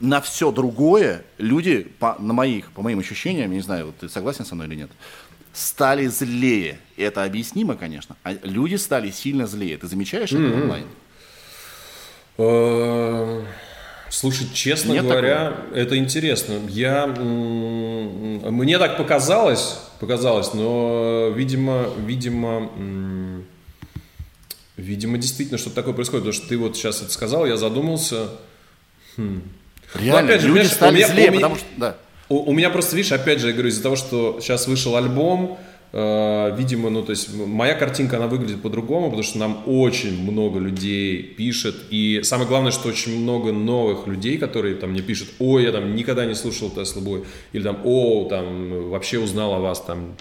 на 0.00 0.22
все 0.22 0.50
другое 0.50 1.24
люди, 1.36 1.92
по, 1.98 2.16
на 2.18 2.32
моих, 2.32 2.70
по 2.70 2.80
моим 2.80 3.00
ощущениям, 3.00 3.50
я 3.50 3.56
не 3.56 3.62
знаю, 3.62 3.86
вот 3.86 3.98
ты 3.98 4.08
согласен 4.08 4.46
со 4.46 4.54
мной 4.54 4.66
или 4.66 4.76
нет, 4.76 4.90
стали 5.52 6.06
злее. 6.06 6.78
Это 6.96 7.24
объяснимо, 7.24 7.76
конечно. 7.76 8.16
А 8.22 8.32
люди 8.42 8.76
стали 8.76 9.10
сильно 9.10 9.46
злее. 9.46 9.76
Ты 9.78 9.86
замечаешь 9.86 10.32
это 10.32 10.42
онлайн? 10.42 10.84
Э, 12.38 13.42
слушай, 14.08 14.46
честно 14.52 14.92
Нет 14.92 15.04
говоря, 15.04 15.50
такого? 15.50 15.74
это 15.76 15.98
интересно. 15.98 16.60
Я, 16.68 17.06
мне 17.06 18.78
так 18.78 18.96
показалось, 18.96 19.78
показалось, 19.98 20.54
но, 20.54 21.32
видимо, 21.34 21.86
видимо, 21.98 22.70
видимо, 24.76 25.18
действительно 25.18 25.58
что-то 25.58 25.76
такое 25.76 25.94
происходит. 25.94 26.24
Потому 26.24 26.40
что 26.40 26.48
ты 26.48 26.56
вот 26.58 26.76
сейчас 26.76 27.02
это 27.02 27.12
сказал, 27.12 27.46
я 27.46 27.56
задумался. 27.56 28.30
Хм. 29.16 29.42
Реально, 29.94 30.20
но, 30.20 30.26
опять 30.26 30.40
же, 30.42 30.48
люди 30.48 30.66
стали 30.66 31.02
злее, 31.02 31.32
потому 31.32 31.56
что... 31.56 31.66
Да. 31.76 31.96
У, 32.30 32.50
у 32.50 32.52
меня 32.52 32.70
просто, 32.70 32.96
видишь, 32.96 33.12
опять 33.12 33.40
же, 33.40 33.48
я 33.48 33.52
говорю, 33.52 33.68
из-за 33.68 33.82
того, 33.82 33.96
что 33.96 34.38
сейчас 34.40 34.68
вышел 34.68 34.94
альбом, 34.96 35.58
э, 35.92 36.56
видимо, 36.56 36.88
ну, 36.88 37.02
то 37.02 37.10
есть 37.10 37.34
моя 37.34 37.74
картинка, 37.74 38.18
она 38.18 38.28
выглядит 38.28 38.62
по-другому, 38.62 39.06
потому 39.06 39.24
что 39.24 39.38
нам 39.38 39.64
очень 39.66 40.22
много 40.22 40.60
людей 40.60 41.22
пишет, 41.22 41.74
и 41.90 42.20
самое 42.22 42.48
главное, 42.48 42.70
что 42.70 42.88
очень 42.88 43.20
много 43.20 43.52
новых 43.52 44.06
людей, 44.06 44.38
которые 44.38 44.76
там 44.76 44.90
мне 44.90 45.02
пишут, 45.02 45.28
ой, 45.40 45.64
я 45.64 45.72
там 45.72 45.96
никогда 45.96 46.24
не 46.24 46.34
слушал 46.36 46.70
Тесла 46.70 47.02
Бой, 47.02 47.24
или 47.52 47.64
там, 47.64 47.80
о, 47.84 48.28
там, 48.30 48.90
вообще 48.90 49.18
узнал 49.18 49.54
о 49.54 49.58
вас, 49.58 49.80
там, 49.80 50.14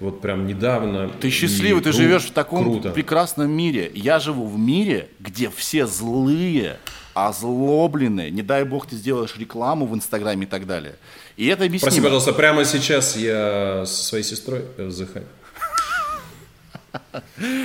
вот 0.00 0.20
прям 0.20 0.46
недавно. 0.46 1.08
Ты 1.20 1.30
счастливый, 1.30 1.82
ты 1.82 1.90
кру- 1.90 1.92
живешь 1.92 2.24
в 2.24 2.32
таком 2.32 2.64
круто. 2.64 2.90
прекрасном 2.90 3.50
мире. 3.50 3.90
Я 3.94 4.18
живу 4.18 4.46
в 4.46 4.58
мире, 4.58 5.08
где 5.20 5.48
все 5.48 5.86
злые, 5.86 6.76
озлобленные. 7.14 8.30
Не 8.30 8.42
дай 8.42 8.64
бог 8.64 8.86
ты 8.86 8.96
сделаешь 8.96 9.36
рекламу 9.38 9.86
в 9.86 9.94
Инстаграме 9.94 10.44
и 10.44 10.48
так 10.48 10.66
далее. 10.66 10.96
И 11.36 11.46
это 11.46 11.64
объяснимо. 11.64 11.90
Прости, 11.90 12.00
пожалуйста, 12.00 12.32
прямо 12.32 12.64
сейчас 12.64 13.16
я 13.16 13.84
со 13.86 14.04
своей 14.04 14.24
сестрой 14.24 14.64
вздыхаю. 14.78 15.26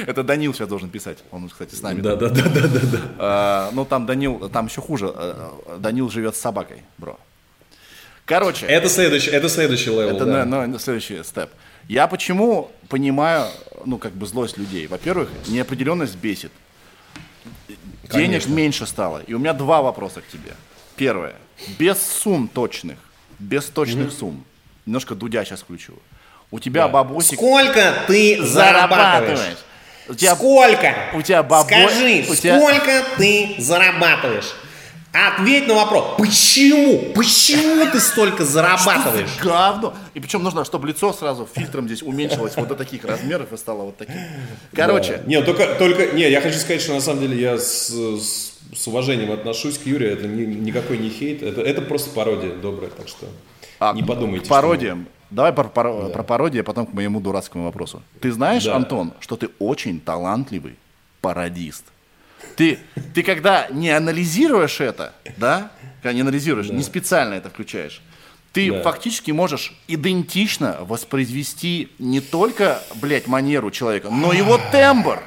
Это 0.07 0.23
Данил 0.23 0.53
сейчас 0.53 0.67
должен 0.67 0.89
писать. 0.89 1.19
Он, 1.31 1.49
кстати, 1.49 1.75
с 1.75 1.81
нами. 1.81 2.01
Да, 2.01 2.15
да, 2.15 2.29
да, 2.29 2.43
да, 2.43 2.61
да. 2.61 2.79
да. 2.79 3.01
А, 3.17 3.69
ну, 3.73 3.85
там 3.85 4.05
Данил, 4.05 4.49
там 4.49 4.67
еще 4.67 4.81
хуже. 4.81 5.11
А, 5.13 5.77
Данил 5.79 6.09
живет 6.09 6.35
с 6.35 6.39
собакой, 6.39 6.83
бро. 6.97 7.19
Короче. 8.25 8.65
Это 8.65 8.89
следующий, 8.89 9.31
это 9.31 9.49
следующий 9.49 9.89
level. 9.89 10.15
Это 10.15 10.25
да. 10.25 10.45
на, 10.45 10.67
на, 10.67 10.79
следующий 10.79 11.23
step. 11.23 11.49
Я 11.87 12.07
почему 12.07 12.71
понимаю, 12.87 13.47
ну, 13.85 13.97
как 13.97 14.13
бы 14.13 14.25
злость 14.25 14.57
людей. 14.57 14.87
Во-первых, 14.87 15.29
неопределенность 15.47 16.15
бесит. 16.15 16.51
Денег 18.11 18.47
меньше 18.47 18.85
стало. 18.85 19.19
И 19.27 19.33
у 19.33 19.39
меня 19.39 19.53
два 19.53 19.81
вопроса 19.81 20.21
к 20.21 20.27
тебе. 20.27 20.53
Первое. 20.95 21.35
Без 21.77 22.01
сумм 22.01 22.47
точных 22.47 22.97
без 23.39 23.65
точных 23.65 24.07
mm-hmm. 24.07 24.19
сумм. 24.19 24.43
Немножко 24.85 25.15
Дудя 25.15 25.43
сейчас 25.45 25.61
включу. 25.61 25.93
У 26.51 26.59
тебя 26.59 26.83
да. 26.83 26.89
бабосик... 26.89 27.35
Сколько 27.35 27.93
ты 28.07 28.43
зарабатываешь? 28.43 29.57
У 30.07 30.15
тебя... 30.15 30.35
Сколько? 30.35 30.95
У 31.13 31.21
тебя 31.21 31.43
бабо... 31.43 31.67
Скажи, 31.67 32.25
у 32.27 32.35
тебя... 32.35 32.59
сколько 32.59 33.03
ты 33.17 33.55
зарабатываешь? 33.59 34.53
Ответь 35.11 35.67
на 35.67 35.73
вопрос, 35.73 36.17
почему? 36.19 37.13
Почему 37.15 37.89
ты 37.91 37.99
столько 37.99 38.45
зарабатываешь? 38.45 39.37
Говно. 39.41 39.95
И 40.13 40.19
причем 40.19 40.43
нужно, 40.43 40.63
чтобы 40.63 40.87
лицо 40.87 41.13
сразу 41.13 41.49
фильтром 41.51 41.87
здесь 41.87 42.03
уменьшилось 42.03 42.55
вот 42.55 42.67
до 42.67 42.75
таких 42.75 43.05
размеров 43.05 43.51
и 43.51 43.57
стало 43.57 43.85
вот 43.85 43.97
таким. 43.97 44.15
Короче. 44.71 45.17
Да. 45.17 45.23
Не, 45.25 45.41
только, 45.41 45.75
только, 45.75 46.11
не, 46.15 46.29
я 46.29 46.41
хочу 46.41 46.59
сказать, 46.59 46.81
что 46.81 46.93
на 46.93 47.01
самом 47.01 47.21
деле 47.21 47.41
я 47.41 47.57
с, 47.57 47.89
с, 47.89 48.48
с 48.73 48.87
уважением 48.87 49.31
отношусь 49.31 49.77
к 49.77 49.85
Юрию, 49.85 50.13
это 50.13 50.27
ни, 50.27 50.43
никакой 50.43 50.97
не 50.97 51.09
хейт, 51.09 51.41
это, 51.41 51.61
это 51.61 51.81
просто 51.81 52.11
пародия 52.11 52.53
добрая, 52.55 52.89
так 52.89 53.07
что 53.07 53.27
а, 53.79 53.93
не 53.93 54.03
подумайте. 54.03 54.45
К 54.45 54.49
пародиям. 54.49 55.03
Что... 55.03 55.35
Давай 55.35 55.53
про, 55.53 55.65
про, 55.65 56.07
да. 56.07 56.09
про 56.09 56.23
пародию, 56.23 56.61
а 56.61 56.63
потом 56.63 56.85
к 56.87 56.93
моему 56.93 57.19
дурацкому 57.19 57.65
вопросу. 57.65 58.01
Ты 58.19 58.31
знаешь, 58.31 58.65
да. 58.65 58.75
Антон, 58.75 59.13
что 59.19 59.35
ты 59.35 59.49
очень 59.59 59.99
талантливый 59.99 60.75
пародист? 61.21 61.85
Ты, 62.55 62.79
ты 63.13 63.21
когда 63.21 63.67
не 63.69 63.89
анализируешь 63.89 64.81
это, 64.81 65.13
да, 65.37 65.71
когда 66.01 66.13
не 66.13 66.21
анализируешь, 66.21 66.67
да. 66.67 66.73
не 66.73 66.83
специально 66.83 67.33
это 67.35 67.49
включаешь, 67.49 68.01
ты 68.53 68.71
да. 68.71 68.81
фактически 68.81 69.31
можешь 69.31 69.73
идентично 69.87 70.77
воспроизвести 70.81 71.89
не 71.99 72.21
только, 72.21 72.81
блядь, 72.95 73.27
манеру 73.27 73.71
человека, 73.71 74.09
но 74.09 74.33
его 74.33 74.59
тембр. 74.71 75.21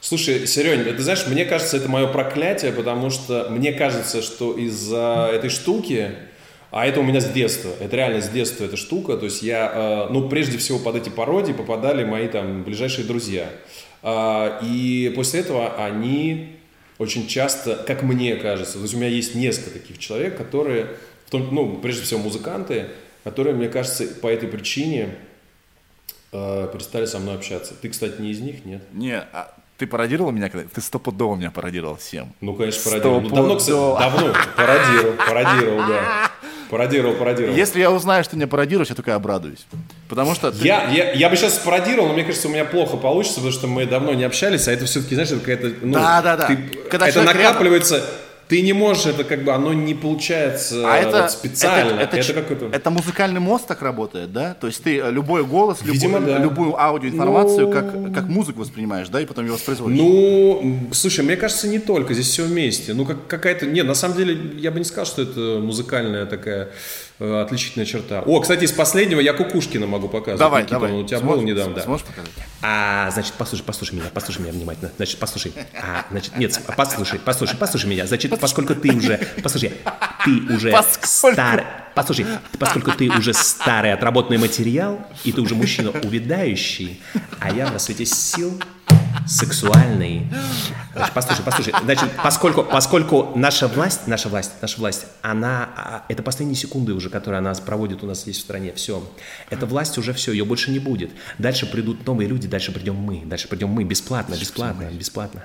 Слушай, 0.00 0.46
Серень, 0.46 0.84
ты 0.84 1.02
знаешь, 1.02 1.26
мне 1.26 1.44
кажется, 1.44 1.76
это 1.76 1.88
мое 1.88 2.06
проклятие, 2.06 2.72
потому 2.72 3.10
что 3.10 3.48
мне 3.50 3.72
кажется, 3.72 4.22
что 4.22 4.56
из-за 4.56 5.28
этой 5.32 5.50
штуки, 5.50 6.12
а 6.70 6.86
это 6.86 7.00
у 7.00 7.02
меня 7.02 7.20
с 7.20 7.28
детства, 7.30 7.70
это 7.80 7.96
реально 7.96 8.22
с 8.22 8.28
детства 8.28 8.64
эта 8.64 8.76
штука, 8.76 9.16
то 9.16 9.24
есть 9.24 9.42
я, 9.42 10.06
э, 10.08 10.12
ну, 10.12 10.28
прежде 10.28 10.56
всего 10.58 10.78
под 10.78 10.96
эти 10.96 11.08
пародии 11.08 11.52
попадали 11.52 12.04
мои 12.04 12.28
там 12.28 12.62
ближайшие 12.62 13.06
друзья. 13.06 13.50
А, 14.02 14.60
и 14.62 15.12
после 15.16 15.40
этого 15.40 15.84
они 15.84 16.58
очень 16.98 17.26
часто, 17.26 17.74
как 17.74 18.02
мне 18.02 18.36
кажется, 18.36 18.74
то 18.74 18.82
есть 18.82 18.94
у 18.94 18.98
меня 18.98 19.08
есть 19.08 19.34
несколько 19.34 19.80
таких 19.80 19.98
человек, 19.98 20.36
которые, 20.36 20.86
в 21.26 21.30
том, 21.30 21.48
ну, 21.52 21.78
прежде 21.78 22.02
всего 22.02 22.20
музыканты, 22.20 22.86
которые, 23.24 23.56
мне 23.56 23.68
кажется, 23.68 24.06
по 24.06 24.28
этой 24.28 24.48
причине 24.48 25.16
э, 26.30 26.68
перестали 26.72 27.06
со 27.06 27.18
мной 27.18 27.34
общаться. 27.34 27.74
Ты, 27.74 27.88
кстати, 27.88 28.20
не 28.20 28.30
из 28.30 28.40
них, 28.40 28.64
нет? 28.64 28.82
Не, 28.92 29.18
а 29.32 29.57
ты 29.78 29.86
пародировал 29.86 30.32
меня 30.32 30.48
когда? 30.48 30.68
Ты 30.68 30.80
стопудово 30.80 31.36
меня 31.36 31.52
пародировал 31.52 31.96
всем. 31.96 32.34
Ну, 32.40 32.54
конечно, 32.54 32.82
пародировал. 32.82 33.20
Ну, 33.20 33.28
давно, 33.28 33.56
кстати, 33.56 33.76
давно 33.76 34.34
пародировал, 34.56 35.14
пародировал, 35.16 35.78
да. 35.88 36.30
Пародировал, 36.68 37.14
пародировал. 37.14 37.56
Если 37.56 37.80
я 37.80 37.90
узнаю, 37.90 38.24
что 38.24 38.32
ты 38.32 38.36
меня 38.36 38.48
пародируешь, 38.48 38.88
я 38.88 38.96
только 38.96 39.14
обрадуюсь. 39.14 39.66
Потому 40.08 40.34
что... 40.34 40.50
Ты... 40.50 40.66
Я, 40.66 40.90
я, 40.90 41.12
я 41.12 41.30
бы 41.30 41.36
сейчас 41.36 41.54
пародировал, 41.58 42.08
но 42.08 42.14
мне 42.14 42.24
кажется, 42.24 42.48
у 42.48 42.50
меня 42.50 42.64
плохо 42.64 42.96
получится, 42.96 43.36
потому 43.36 43.52
что 43.52 43.68
мы 43.68 43.86
давно 43.86 44.12
не 44.14 44.24
общались, 44.24 44.68
а 44.68 44.72
это 44.72 44.84
все-таки, 44.84 45.14
знаешь, 45.14 45.30
какая-то... 45.30 45.72
Ну, 45.80 45.94
да, 45.94 46.22
да, 46.22 46.36
да. 46.36 46.46
Ты, 46.48 46.56
Когда 46.90 47.08
это 47.08 47.22
накапливается... 47.22 47.94
Рядом 47.94 48.10
ты 48.48 48.62
не 48.62 48.72
можешь, 48.72 49.06
это 49.06 49.24
как 49.24 49.44
бы, 49.44 49.52
оно 49.52 49.74
не 49.74 49.94
получается 49.94 50.82
а 50.90 50.96
это, 50.96 51.22
вот 51.22 51.30
специально. 51.30 52.00
Это, 52.00 52.16
это, 52.16 52.32
это, 52.32 52.42
какой-то... 52.42 52.68
это 52.72 52.90
музыкальный 52.90 53.40
мост 53.40 53.66
так 53.66 53.82
работает, 53.82 54.32
да? 54.32 54.54
То 54.54 54.66
есть 54.66 54.82
ты 54.82 54.98
э, 54.98 55.10
любой 55.10 55.44
голос, 55.44 55.78
Видимо, 55.82 56.18
любой, 56.18 56.34
да. 56.34 56.38
любую 56.42 56.82
аудиоинформацию 56.82 57.66
ну... 57.66 57.72
как, 57.72 58.14
как 58.14 58.24
музыку 58.24 58.60
воспринимаешь, 58.60 59.08
да, 59.08 59.20
и 59.20 59.26
потом 59.26 59.44
ее 59.44 59.52
воспроизводишь? 59.52 59.98
Ну, 59.98 60.88
слушай, 60.92 61.22
мне 61.24 61.36
кажется, 61.36 61.68
не 61.68 61.78
только, 61.78 62.14
здесь 62.14 62.28
все 62.28 62.44
вместе. 62.44 62.94
Ну, 62.94 63.04
как, 63.04 63.26
какая-то... 63.26 63.66
Нет, 63.66 63.86
на 63.86 63.94
самом 63.94 64.16
деле, 64.16 64.52
я 64.56 64.70
бы 64.70 64.78
не 64.78 64.84
сказал, 64.84 65.04
что 65.04 65.22
это 65.22 65.60
музыкальная 65.62 66.24
такая 66.24 66.70
отличительная 67.18 67.86
черта. 67.86 68.22
О, 68.24 68.40
кстати, 68.40 68.64
из 68.64 68.72
последнего 68.72 69.20
я 69.20 69.32
Кукушкина 69.32 69.86
могу 69.86 70.08
показывать. 70.08 70.38
Давай, 70.38 70.62
Никита, 70.62 70.74
давай. 70.76 70.92
Он 70.92 71.00
у 71.00 71.06
тебя 71.06 71.18
Сможешь, 71.18 71.40
был 71.40 71.48
недавно, 71.48 71.74
да. 71.74 71.82
Сможешь 71.82 72.06
показать? 72.06 72.30
А, 72.62 73.10
значит, 73.10 73.34
послушай, 73.36 73.62
послушай 73.64 73.94
меня, 73.94 74.04
послушай 74.12 74.42
меня 74.42 74.52
внимательно. 74.52 74.90
Значит, 74.96 75.18
послушай. 75.18 75.52
А, 75.74 76.04
значит, 76.10 76.36
нет, 76.36 76.60
послушай, 76.76 77.18
послушай, 77.24 77.56
послушай 77.58 77.86
меня. 77.86 78.06
Значит, 78.06 78.38
поскольку 78.38 78.74
ты 78.74 78.94
уже, 78.94 79.20
послушай, 79.42 79.72
ты 80.24 80.54
уже 80.54 80.72
старый, 81.02 81.64
послушай, 81.94 82.26
поскольку 82.58 82.92
ты 82.92 83.08
уже 83.10 83.32
старый 83.34 83.92
отработанный 83.92 84.38
материал, 84.38 85.00
и 85.24 85.32
ты 85.32 85.40
уже 85.40 85.54
мужчина 85.54 85.90
увядающий, 85.90 87.00
а 87.40 87.50
я 87.50 87.70
на 87.70 87.78
свете 87.78 88.06
сил 88.06 88.60
сексуальный. 89.26 90.26
Значит, 90.94 91.14
послушай, 91.14 91.42
послушай. 91.44 91.74
Значит, 91.84 92.10
поскольку, 92.22 92.64
поскольку 92.64 93.32
наша 93.34 93.68
власть, 93.68 94.06
наша 94.06 94.28
власть, 94.28 94.52
наша 94.60 94.78
власть, 94.78 95.06
она, 95.22 95.68
а, 95.76 96.04
это 96.08 96.22
последние 96.22 96.56
секунды 96.56 96.92
уже, 96.92 97.10
которые 97.10 97.38
она 97.38 97.54
проводит 97.54 98.02
у 98.02 98.06
нас 98.06 98.22
здесь 98.22 98.38
в 98.38 98.40
стране, 98.40 98.72
все. 98.74 99.02
Эта 99.50 99.66
власть 99.66 99.98
уже 99.98 100.12
все, 100.12 100.32
ее 100.32 100.44
больше 100.44 100.70
не 100.70 100.78
будет. 100.78 101.10
Дальше 101.38 101.66
придут 101.66 102.06
новые 102.06 102.28
люди, 102.28 102.48
дальше 102.48 102.72
придем 102.72 102.96
мы, 102.96 103.22
дальше 103.24 103.48
придем 103.48 103.68
мы, 103.68 103.84
бесплатно, 103.84 104.34
бесплатно, 104.34 104.84
бесплатно. 104.92 105.44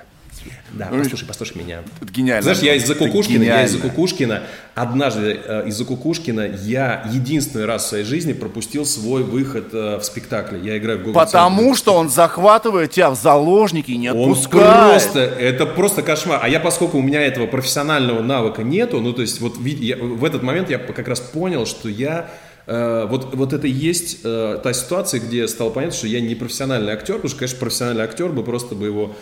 Да, 0.72 0.88
ну, 0.90 1.02
послушай, 1.02 1.24
послушай 1.26 1.58
меня. 1.58 1.82
Это 2.00 2.12
гениально. 2.12 2.42
Знаешь, 2.42 2.58
я 2.58 2.74
из-за 2.74 2.94
Кукушкина, 2.94 3.42
я 3.42 3.64
из-за 3.64 3.78
Кукушкина, 3.78 4.42
однажды 4.74 5.40
э, 5.44 5.68
из-за 5.68 5.84
Кукушкина 5.84 6.48
я 6.62 7.08
единственный 7.12 7.64
раз 7.66 7.84
в 7.84 7.88
своей 7.88 8.04
жизни 8.04 8.32
пропустил 8.32 8.84
свой 8.84 9.22
выход 9.22 9.68
э, 9.72 9.98
в 9.98 10.04
спектакле. 10.04 10.60
Я 10.62 10.78
играю 10.78 10.98
в 10.98 11.02
Google 11.02 11.20
Потому 11.20 11.74
что 11.74 11.94
он 11.94 12.08
захватывает 12.08 12.90
тебя 12.90 13.10
в 13.10 13.14
заложники 13.14 13.92
и 13.92 13.96
не 13.96 14.08
отпускает. 14.08 14.66
Он 14.66 14.90
просто, 14.90 15.20
это 15.20 15.66
просто 15.66 16.02
кошмар. 16.02 16.40
А 16.42 16.48
я, 16.48 16.60
поскольку 16.60 16.98
у 16.98 17.02
меня 17.02 17.22
этого 17.22 17.46
профессионального 17.46 18.22
навыка 18.22 18.62
нету, 18.62 19.00
ну, 19.00 19.12
то 19.12 19.22
есть 19.22 19.40
вот 19.40 19.56
я, 19.64 19.96
в 19.96 20.24
этот 20.24 20.42
момент 20.42 20.70
я 20.70 20.78
как 20.78 21.06
раз 21.06 21.20
понял, 21.20 21.66
что 21.66 21.88
я 21.88 22.30
вот, 22.66 23.34
вот 23.34 23.52
это 23.52 23.66
и 23.66 23.70
есть 23.70 24.20
э, 24.24 24.58
та 24.62 24.72
ситуация, 24.72 25.20
где 25.20 25.46
стало 25.48 25.70
понятно, 25.70 25.96
что 25.96 26.06
я 26.06 26.20
не 26.20 26.34
профессиональный 26.34 26.92
актер, 26.92 27.16
потому 27.16 27.28
что, 27.28 27.38
конечно, 27.38 27.58
профессиональный 27.58 28.04
актер 28.04 28.30
бы 28.30 28.42
просто 28.42 28.74
бы 28.74 28.86
его 28.86 29.14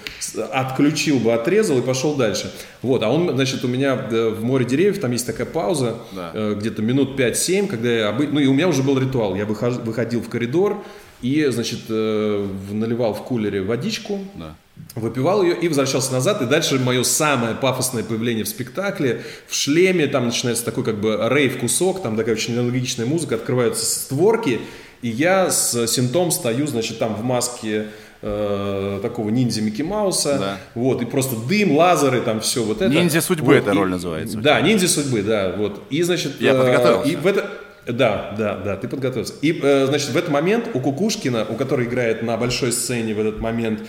отключил 0.53 1.19
бы, 1.19 1.33
отрезал 1.33 1.79
и 1.79 1.83
пошел 1.83 2.15
дальше. 2.15 2.53
Вот, 2.83 3.03
а 3.03 3.09
он, 3.09 3.31
значит, 3.35 3.65
у 3.65 3.69
меня 3.69 3.95
э, 4.11 4.29
в 4.29 4.45
«Море 4.45 4.65
деревьев» 4.65 5.01
там 5.01 5.11
есть 5.11 5.27
такая 5.27 5.47
пауза, 5.47 5.97
да. 6.13 6.31
э, 6.35 6.55
где-то 6.59 6.83
минут 6.83 7.19
5-7, 7.19 7.67
когда 7.67 7.91
я, 7.91 8.13
ну 8.13 8.39
и 8.39 8.47
у 8.47 8.53
меня 8.53 8.69
уже 8.69 8.83
был 8.83 8.99
ритуал, 8.99 9.35
я 9.35 9.45
выходил 9.45 10.21
в 10.21 10.29
коридор 10.29 10.83
и, 11.21 11.45
значит, 11.51 11.81
э, 11.89 12.49
наливал 12.71 13.15
в 13.15 13.25
кулере 13.25 13.63
водичку, 13.63 14.21
да 14.35 14.57
выпивал 14.95 15.43
ее 15.43 15.57
и 15.57 15.69
возвращался 15.69 16.13
назад. 16.13 16.43
И 16.43 16.47
дальше 16.47 16.79
мое 16.79 17.03
самое 17.03 17.55
пафосное 17.55 18.03
появление 18.03 18.45
в 18.45 18.49
спектакле, 18.49 19.23
в 19.47 19.55
шлеме, 19.55 20.07
там 20.07 20.27
начинается 20.27 20.65
такой 20.65 20.85
как 20.85 21.01
бы 21.01 21.19
рейв-кусок, 21.31 22.03
там 22.03 22.17
такая 22.17 22.35
очень 22.35 22.55
энергичная 22.55 23.07
музыка, 23.07 23.37
открываются 23.37 23.85
створки, 23.85 24.61
и 25.03 25.09
я 25.09 25.51
с 25.51 25.87
синтом 25.87 26.31
стою, 26.31 26.67
значит, 26.67 26.99
там 26.99 27.15
в 27.15 27.25
маске 27.25 27.87
э, 28.23 29.01
такого 29.03 29.31
ниндзя 29.31 29.63
Микки 29.63 29.83
Мауса, 29.83 30.39
да. 30.39 30.59
вот, 30.75 31.03
и 31.03 31.05
просто 31.05 31.37
дым, 31.37 31.77
лазеры, 31.77 32.21
там 32.21 32.41
все 32.41 32.63
вот 32.63 32.83
это. 32.83 32.93
Ниндзя 32.93 33.21
судьбы 33.21 33.55
вот, 33.55 33.57
эта 33.57 33.71
и, 33.73 33.75
роль 33.75 33.91
называется. 33.91 34.39
Да, 34.39 34.61
ниндзя 34.61 34.89
судьбы, 34.89 35.23
да, 35.23 35.55
вот. 35.57 35.83
И, 35.91 36.03
значит... 36.03 36.41
Я 36.41 36.53
э, 36.53 36.59
подготовился. 36.59 37.11
И 37.11 37.17
в 37.17 37.27
это... 37.27 37.51
Да, 37.85 38.33
да, 38.39 38.57
да, 38.59 38.77
ты 38.77 38.87
подготовился. 38.87 39.35
И, 39.43 39.59
э, 39.61 39.87
значит, 39.87 40.11
в 40.11 40.17
этот 40.17 40.31
момент 40.31 40.69
у 40.73 40.79
Кукушкина, 40.79 41.47
у 41.49 41.55
которой 41.55 41.89
играет 41.89 42.23
на 42.23 42.37
большой 42.37 42.71
сцене 42.71 43.13
в 43.13 43.19
этот 43.19 43.41
момент 43.41 43.81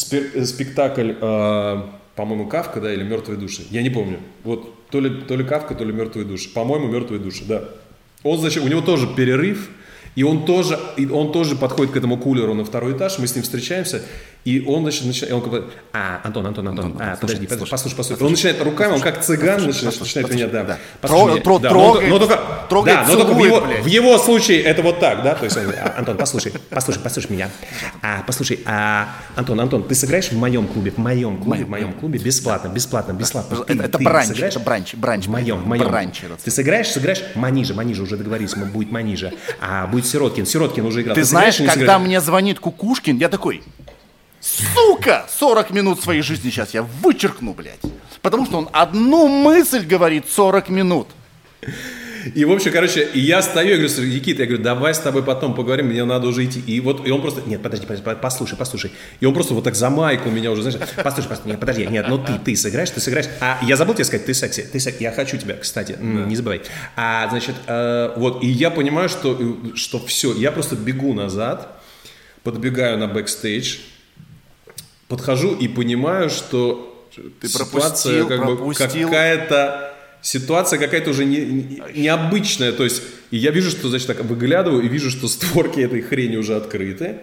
спектакль, 0.00 1.12
э, 1.20 1.82
по-моему, 2.16 2.46
Кавка, 2.46 2.80
да, 2.80 2.92
или 2.92 3.02
Мертвые 3.02 3.38
души. 3.38 3.62
Я 3.70 3.82
не 3.82 3.90
помню. 3.90 4.18
Вот 4.44 4.86
то 4.88 5.00
ли, 5.00 5.10
то 5.10 5.36
ли 5.36 5.44
Кавка, 5.44 5.74
то 5.74 5.84
ли 5.84 5.92
Мертвые 5.92 6.26
души. 6.26 6.50
По-моему, 6.50 6.88
Мертвые 6.88 7.20
души, 7.20 7.44
да. 7.46 7.64
Он, 8.22 8.38
значит, 8.38 8.62
у 8.62 8.68
него 8.68 8.80
тоже 8.80 9.06
перерыв, 9.06 9.70
и 10.16 10.22
он 10.22 10.44
тоже, 10.44 10.78
и 10.96 11.06
он 11.06 11.32
тоже 11.32 11.56
подходит 11.56 11.92
к 11.92 11.96
этому 11.96 12.18
кулеру 12.18 12.54
на 12.54 12.64
второй 12.64 12.92
этаж, 12.94 13.18
мы 13.18 13.26
с 13.26 13.34
ним 13.34 13.44
встречаемся, 13.44 14.02
и 14.44 14.64
он 14.66 14.82
значит, 14.82 15.04
начинает, 15.04 15.34
он 15.34 15.40
говорит, 15.40 15.68
а, 15.92 16.20
Антон, 16.24 16.46
Антон, 16.46 16.68
Антон, 16.68 16.86
Антон 16.86 17.02
а, 17.02 17.16
подожди, 17.16 17.46
слушай, 17.46 17.70
послушай, 17.70 17.96
послушай. 17.96 18.22
Он 18.22 18.30
начинает 18.30 18.62
руками, 18.62 18.92
он 18.94 19.00
как 19.00 19.22
цыган 19.22 19.66
начинает, 19.66 20.30
меня, 20.30 20.48
да. 20.48 20.78
но, 21.02 21.38
только, 21.38 22.86
да, 22.86 23.04
но 23.06 23.16
только 23.16 23.34
в 23.34 23.86
его, 23.86 24.18
случае 24.18 24.62
это 24.62 24.82
вот 24.82 24.98
так, 24.98 25.22
да, 25.22 25.34
то 25.34 25.44
есть 25.44 25.56
он 25.56 25.64
а, 25.78 25.94
Антон, 25.98 26.16
послушай, 26.16 26.52
послушай, 26.70 27.00
послушай 27.02 27.32
меня. 27.32 27.50
А, 28.02 28.22
послушай, 28.26 28.60
а, 28.64 29.08
Антон, 29.36 29.60
Антон, 29.60 29.82
ты 29.82 29.94
сыграешь 29.94 30.30
в 30.30 30.38
моем 30.38 30.66
клубе, 30.66 30.90
в 30.90 30.98
моем 30.98 31.36
клубе, 31.42 31.64
в 31.64 31.68
моем 31.68 31.92
клубе, 31.92 32.18
бесплатно, 32.18 32.68
бесплатно, 32.68 33.12
бесплатно. 33.12 33.64
Это, 33.66 33.98
бранч, 33.98 34.40
это 34.40 34.60
бранч, 34.60 34.94
бранч. 34.94 35.26
В 35.26 35.30
моем, 35.30 35.58
в 35.58 35.66
моем. 35.66 35.88
Бранч. 35.88 36.22
Ты 36.42 36.50
сыграешь, 36.50 36.88
сыграешь, 36.88 37.22
маниже, 37.34 37.74
маниже, 37.74 38.02
уже 38.02 38.16
договорились, 38.16 38.54
будет 38.54 38.90
маниже. 38.90 39.34
А 39.60 39.86
будет 39.86 40.06
Сироткин, 40.06 40.46
Сироткин 40.46 40.86
уже 40.86 41.02
играл. 41.02 41.14
Ты 41.14 41.24
знаешь, 41.24 41.58
когда 41.58 41.98
мне 41.98 42.20
звонит 42.20 42.58
Кукушкин, 42.58 43.18
я 43.18 43.28
такой, 43.28 43.62
Сука! 44.40 45.26
40 45.28 45.70
минут 45.70 46.02
своей 46.02 46.22
жизни 46.22 46.50
сейчас 46.50 46.74
я 46.74 46.82
вычеркну, 46.82 47.52
блядь. 47.54 47.80
Потому 48.22 48.46
что 48.46 48.58
он 48.58 48.68
одну 48.72 49.28
мысль 49.28 49.86
говорит 49.86 50.24
40 50.28 50.68
минут. 50.70 51.08
И, 52.34 52.44
в 52.44 52.52
общем, 52.52 52.72
короче, 52.72 53.08
я 53.14 53.40
стою, 53.42 53.70
я 53.70 53.76
говорю, 53.76 54.12
Никита, 54.12 54.42
я 54.42 54.48
говорю, 54.48 54.62
давай 54.62 54.94
с 54.94 54.98
тобой 54.98 55.22
потом 55.22 55.54
поговорим, 55.54 55.86
мне 55.86 56.04
надо 56.04 56.28
уже 56.28 56.44
идти. 56.44 56.60
И 56.60 56.80
вот, 56.80 57.06
и 57.06 57.10
он 57.10 57.22
просто, 57.22 57.42
нет, 57.46 57.62
подожди, 57.62 57.86
подожди, 57.86 58.04
послушай, 58.20 58.56
послушай. 58.58 58.92
И 59.20 59.26
он 59.26 59.34
просто 59.34 59.54
вот 59.54 59.64
так 59.64 59.74
за 59.74 59.90
майку 59.90 60.28
меня 60.28 60.50
уже, 60.50 60.62
знаешь, 60.62 60.78
послушай, 60.96 61.28
послушай, 61.28 61.48
нет, 61.48 61.60
подожди, 61.60 61.86
нет, 61.86 62.06
ну 62.08 62.18
ты, 62.18 62.32
ты 62.44 62.56
сыграешь, 62.56 62.90
ты 62.90 63.00
сыграешь. 63.00 63.26
А 63.40 63.58
я 63.62 63.76
забыл 63.76 63.94
тебе 63.94 64.04
сказать, 64.04 64.26
ты 64.26 64.34
секси, 64.34 64.68
ты 64.70 64.80
секси, 64.80 65.02
я 65.02 65.12
хочу 65.12 65.38
тебя, 65.38 65.56
кстати, 65.56 65.92
да. 65.92 66.04
не 66.04 66.36
забывай. 66.36 66.60
А, 66.96 67.28
значит, 67.30 67.54
э, 67.66 68.12
вот, 68.16 68.42
и 68.42 68.48
я 68.48 68.70
понимаю, 68.70 69.08
что, 69.08 69.38
что 69.74 70.04
все, 70.04 70.34
я 70.34 70.52
просто 70.52 70.76
бегу 70.76 71.14
назад, 71.14 71.80
подбегаю 72.42 72.98
на 72.98 73.06
бэкстейдж, 73.06 73.78
подхожу 75.10 75.54
и 75.54 75.68
понимаю, 75.68 76.30
что 76.30 77.06
Ты 77.40 77.48
ситуация 77.48 78.24
как 78.24 78.46
бы 78.46 78.72
какая-то 78.74 79.92
ситуация 80.22 80.78
какая-то 80.78 81.10
уже 81.10 81.24
не, 81.24 81.38
не- 81.38 81.82
необычная. 81.96 82.72
То 82.72 82.84
есть, 82.84 83.02
и 83.30 83.36
я 83.36 83.50
вижу, 83.50 83.70
что, 83.70 83.88
значит, 83.88 84.06
так 84.06 84.24
выглядываю 84.24 84.82
и 84.82 84.88
вижу, 84.88 85.10
что 85.10 85.28
створки 85.28 85.80
этой 85.80 86.02
хрени 86.02 86.36
уже 86.36 86.56
открыты. 86.56 87.16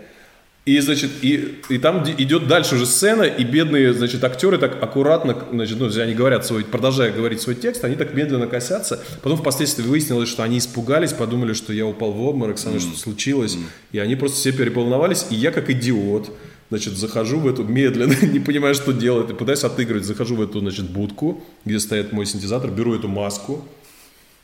И, 0.65 0.81
значит, 0.81 1.11
и, 1.21 1.61
и 1.69 1.77
там 1.77 2.03
идет 2.17 2.49
дальше 2.49 2.75
уже 2.75 2.85
сцена, 2.85 3.23
и 3.23 3.45
бедные, 3.45 3.93
значит, 3.93 4.21
актеры 4.25 4.57
так 4.57 4.83
аккуратно, 4.83 5.45
значит, 5.53 5.79
ну, 5.79 5.89
они 6.01 6.13
говорят 6.13 6.45
свой, 6.45 6.65
продолжая 6.65 7.13
говорить 7.13 7.39
свой 7.39 7.55
текст, 7.55 7.85
они 7.85 7.95
так 7.95 8.13
медленно 8.13 8.47
косятся. 8.47 9.01
Потом 9.23 9.37
впоследствии 9.37 9.83
выяснилось, 9.83 10.27
что 10.27 10.43
они 10.43 10.57
испугались, 10.57 11.13
подумали, 11.13 11.53
что 11.53 11.71
я 11.71 11.85
упал 11.85 12.11
в 12.11 12.21
обморок, 12.21 12.57
со 12.57 12.67
мной 12.67 12.81
что-то 12.81 12.99
случилось. 12.99 13.57
И 13.93 13.99
они 13.99 14.17
просто 14.17 14.39
все 14.39 14.51
переполновались, 14.51 15.27
и 15.29 15.35
я 15.35 15.51
как 15.51 15.69
идиот, 15.69 16.33
значит, 16.69 16.97
захожу 16.97 17.39
в 17.39 17.47
эту 17.47 17.63
медленно, 17.63 18.13
не 18.25 18.39
понимаю, 18.39 18.75
что 18.75 18.91
делать, 18.93 19.29
и 19.29 19.33
пытаюсь 19.33 19.63
отыгрывать, 19.63 20.05
захожу 20.05 20.35
в 20.35 20.41
эту, 20.41 20.59
значит, 20.59 20.89
будку, 20.89 21.43
где 21.65 21.79
стоит 21.79 22.11
мой 22.11 22.25
синтезатор, 22.25 22.69
беру 22.71 22.95
эту 22.95 23.07
маску, 23.07 23.63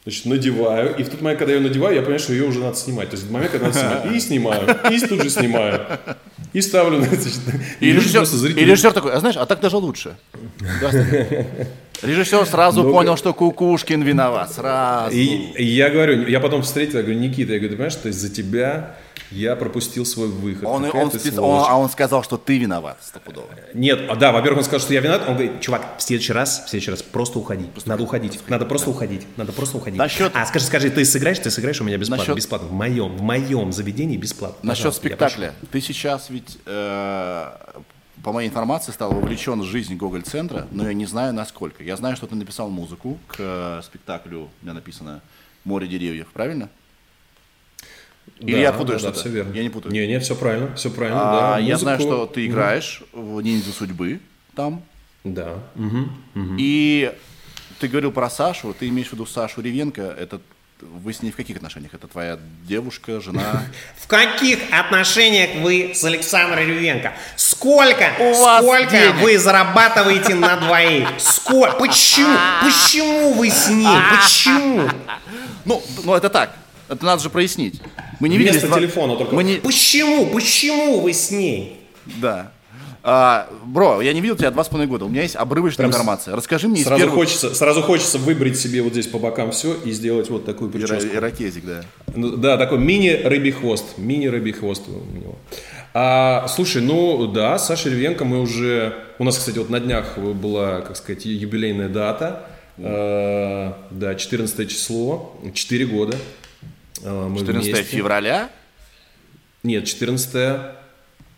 Значит, 0.05 0.25
надеваю, 0.25 0.93
и 0.97 1.03
в 1.03 1.07
тот 1.09 1.21
момент, 1.21 1.39
когда 1.39 1.53
я 1.53 1.59
ее 1.59 1.65
надеваю, 1.65 1.95
я 1.95 2.01
понимаю, 2.01 2.19
что 2.19 2.33
ее 2.33 2.43
уже 2.43 2.59
надо 2.59 2.75
снимать. 2.75 3.09
То 3.09 3.15
есть 3.15 3.25
в 3.25 3.31
момент, 3.31 3.53
когда 3.53 3.67
надо 3.67 3.79
снимать, 3.79 4.05
и 4.13 4.19
снимаю, 4.19 4.77
и 4.91 4.99
тут 4.99 5.23
же 5.23 5.29
снимаю, 5.29 5.79
и 6.51 6.59
ставлю, 6.59 6.97
значит, 7.03 7.39
И 7.79 7.85
люди 7.89 8.07
режиссер, 8.07 8.25
зрители- 8.25 8.59
и 8.59 8.65
режиссер 8.65 8.91
такой, 8.91 9.13
а 9.13 9.19
знаешь, 9.21 9.37
а 9.37 9.45
так 9.45 9.61
даже 9.61 9.77
лучше. 9.77 10.17
Режиссер 12.01 12.45
сразу 12.45 12.83
Ну-ка. 12.83 12.93
понял, 12.93 13.15
что 13.15 13.33
Кукушкин 13.33 14.01
виноват. 14.01 14.51
Сразу. 14.51 15.15
И, 15.15 15.23
и 15.57 15.63
я 15.63 15.89
говорю, 15.89 16.27
я 16.27 16.41
потом 16.41 16.63
встретил, 16.63 16.97
я 16.97 17.03
говорю, 17.03 17.19
Никита, 17.19 17.53
я 17.53 17.59
говорю, 17.59 17.69
ты 17.69 17.75
понимаешь, 17.77 17.93
что 17.93 18.09
из-за 18.09 18.29
тебя 18.29 18.97
я 19.33 19.55
пропустил 19.55 20.05
свой 20.05 20.27
выход. 20.27 20.65
Он, 20.65 20.85
он 20.85 21.09
ты 21.09 21.17
спец- 21.19 21.33
сволочь». 21.35 21.65
он- 21.65 21.71
а 21.71 21.77
он 21.77 21.89
сказал, 21.89 22.23
что 22.23 22.37
ты 22.37 22.57
виноват 22.57 22.97
стопудово. 23.01 23.47
Нет, 23.73 23.99
а, 24.09 24.15
да, 24.15 24.31
во-первых, 24.31 24.59
он 24.59 24.63
сказал, 24.65 24.79
что 24.79 24.93
я 24.93 25.01
виноват. 25.01 25.23
Он 25.27 25.33
говорит, 25.35 25.59
чувак, 25.61 25.97
в 25.97 26.01
следующий 26.01 26.33
раз, 26.33 26.65
в 26.65 26.69
следующий 26.69 26.91
раз 26.91 27.01
просто 27.03 27.39
уходи. 27.39 27.65
надо 27.85 28.03
уходить. 28.03 28.39
Надо 28.47 28.65
просто 28.65 28.89
уходить. 28.89 29.25
Надо 29.37 29.51
просто 29.51 29.77
уходить. 29.77 29.97
Насчет- 29.99 30.31
А 30.35 30.45
скажи, 30.45 30.65
скажи, 30.65 30.89
ты 30.89 31.03
сыграешь, 31.05 31.39
ты 31.39 31.49
сыграешь 31.51 31.81
у 31.81 31.83
меня 31.83 31.97
бесплатно. 31.97 32.23
Насчет- 32.23 32.37
Бесплатно. 32.37 32.67
В 32.67 32.73
моем, 32.73 33.15
в 33.17 33.21
моем 33.21 33.71
заведении 33.73 34.17
бесплатно. 34.17 34.57
Насчет 34.63 34.83
Пожалуйста, 34.85 35.07
спектакля. 35.07 35.53
Ты 35.71 35.81
сейчас 35.81 36.29
ведь, 36.29 36.57
э, 36.65 37.51
по 38.23 38.31
моей 38.31 38.47
информации, 38.49 38.91
стал 38.91 39.11
вовлечен 39.13 39.61
в 39.61 39.65
жизнь 39.65 39.95
Гоголь-центра, 39.95 40.67
но 40.71 40.87
я 40.87 40.93
не 40.93 41.05
знаю 41.05 41.33
насколько. 41.33 41.83
Я 41.83 41.95
знаю, 41.97 42.15
что 42.15 42.27
ты 42.27 42.35
написал 42.35 42.69
музыку 42.69 43.17
к 43.27 43.35
э, 43.39 43.81
спектаклю, 43.83 44.49
у 44.61 44.65
меня 44.65 44.73
написано 44.73 45.21
«Море 45.65 45.87
деревьев», 45.87 46.27
правильно? 46.33 46.69
Или 48.39 48.53
Да, 48.53 48.57
я 48.59 48.71
путаю 48.73 48.87
да, 48.87 48.93
да, 48.93 48.99
что-то? 48.99 49.19
все 49.19 49.29
верно. 49.29 49.53
Я 49.53 49.63
не 49.63 49.69
путаю. 49.69 49.93
Не, 49.93 50.05
не, 50.07 50.19
все 50.19 50.35
правильно, 50.35 50.75
все 50.75 50.89
правильно. 50.89 51.21
А, 51.21 51.51
да, 51.53 51.59
я 51.59 51.77
знаю, 51.77 51.97
музыку- 51.97 52.15
что 52.15 52.25
ты 52.27 52.45
играешь 52.45 53.01
в 53.13 53.39
«Ниндзя 53.41 53.71
судьбы» 53.71 54.19
там. 54.55 54.81
Да. 55.23 55.59
И 56.57 57.11
ты 57.79 57.87
говорил 57.87 58.11
про 58.11 58.29
Сашу, 58.29 58.75
ты 58.77 58.87
имеешь 58.89 59.09
в 59.09 59.13
виду 59.13 59.25
Сашу 59.25 59.61
Ревенко, 59.61 60.01
это 60.01 60.41
вы 60.81 61.13
с 61.13 61.21
ней 61.21 61.31
в 61.31 61.37
каких 61.37 61.55
отношениях? 61.57 61.93
Это 61.93 62.07
твоя 62.07 62.37
девушка, 62.67 63.21
жена? 63.21 63.63
В 63.97 64.05
каких 64.07 64.59
отношениях 64.69 65.61
вы 65.61 65.93
с 65.95 66.03
Александром 66.03 66.59
Рювенко? 66.67 67.13
Сколько, 67.37 68.11
У 68.19 68.33
вас 68.33 68.61
сколько 68.61 68.91
денег. 68.91 69.15
вы 69.21 69.37
зарабатываете 69.37 70.35
на 70.35 70.57
двоих? 70.57 71.07
Сколько? 71.19 71.77
Почему? 71.77 72.37
Почему 72.61 73.31
вы 73.33 73.49
с 73.49 73.69
ней? 73.69 73.87
Почему? 74.21 74.89
Ну, 75.63 75.81
ну 76.03 76.15
это 76.15 76.29
так. 76.29 76.53
Это 76.89 77.05
надо 77.05 77.21
же 77.21 77.29
прояснить. 77.29 77.81
Мы 78.19 78.29
не 78.29 78.37
виделись 78.37 78.53
Вместо 78.61 78.67
два- 78.67 78.77
телефона 78.79 79.15
только. 79.15 79.33
Мы 79.35 79.43
не... 79.43 79.55
Почему? 79.57 80.27
Почему 80.27 80.99
вы 81.01 81.13
с 81.13 81.31
ней? 81.31 81.79
Да. 82.21 82.51
А, 83.05 83.49
бро, 83.65 84.01
я 84.01 84.13
не 84.13 84.21
видел 84.21 84.37
тебя 84.37 84.49
два 84.51 84.63
с 84.63 84.69
половиной 84.69 84.89
года. 84.89 85.05
У 85.05 85.09
меня 85.09 85.23
есть 85.23 85.35
обрывочная 85.35 85.87
Прям 85.87 85.89
информация. 85.91 86.35
Расскажи 86.37 86.69
мне 86.69 86.81
из 86.81 86.85
Сразу 86.85 86.99
первых... 87.01 87.15
хочется, 87.15 87.53
сразу 87.53 87.81
хочется 87.81 88.17
выбрить 88.17 88.57
себе 88.57 88.81
вот 88.81 88.93
здесь 88.93 89.07
по 89.07 89.19
бокам 89.19 89.51
все 89.51 89.73
и 89.73 89.91
сделать 89.91 90.29
вот 90.29 90.45
такую 90.45 90.71
Ира- 90.71 90.87
прическу. 90.87 91.13
Ирокезик, 91.15 91.65
да. 91.65 91.81
Ну, 92.15 92.37
Да, 92.37 92.57
такой 92.57 92.77
мини-рыбий 92.79 93.51
хвост. 93.51 93.97
Мини-рыбий 93.97 94.53
хвост 94.53 94.83
у 94.87 94.91
него. 95.17 95.35
А, 95.93 96.47
слушай, 96.47 96.81
ну 96.81 97.27
да, 97.27 97.59
Саша 97.59 97.89
Ревенко 97.89 98.23
мы 98.23 98.39
уже... 98.41 98.95
У 99.19 99.25
нас, 99.25 99.37
кстати, 99.37 99.57
вот 99.57 99.69
на 99.69 99.79
днях 99.81 100.17
была, 100.17 100.79
как 100.81 100.95
сказать, 100.95 101.25
юбилейная 101.25 101.89
дата. 101.89 102.47
Э, 102.77 103.73
да, 103.91 104.15
14 104.15 104.69
число, 104.69 105.35
4 105.53 105.85
года. 105.85 106.17
Э, 107.03 107.27
мы 107.27 107.39
14 107.39 107.71
вместе. 107.73 107.83
февраля. 107.83 108.49
Нет, 109.63 109.85
14 109.85 110.75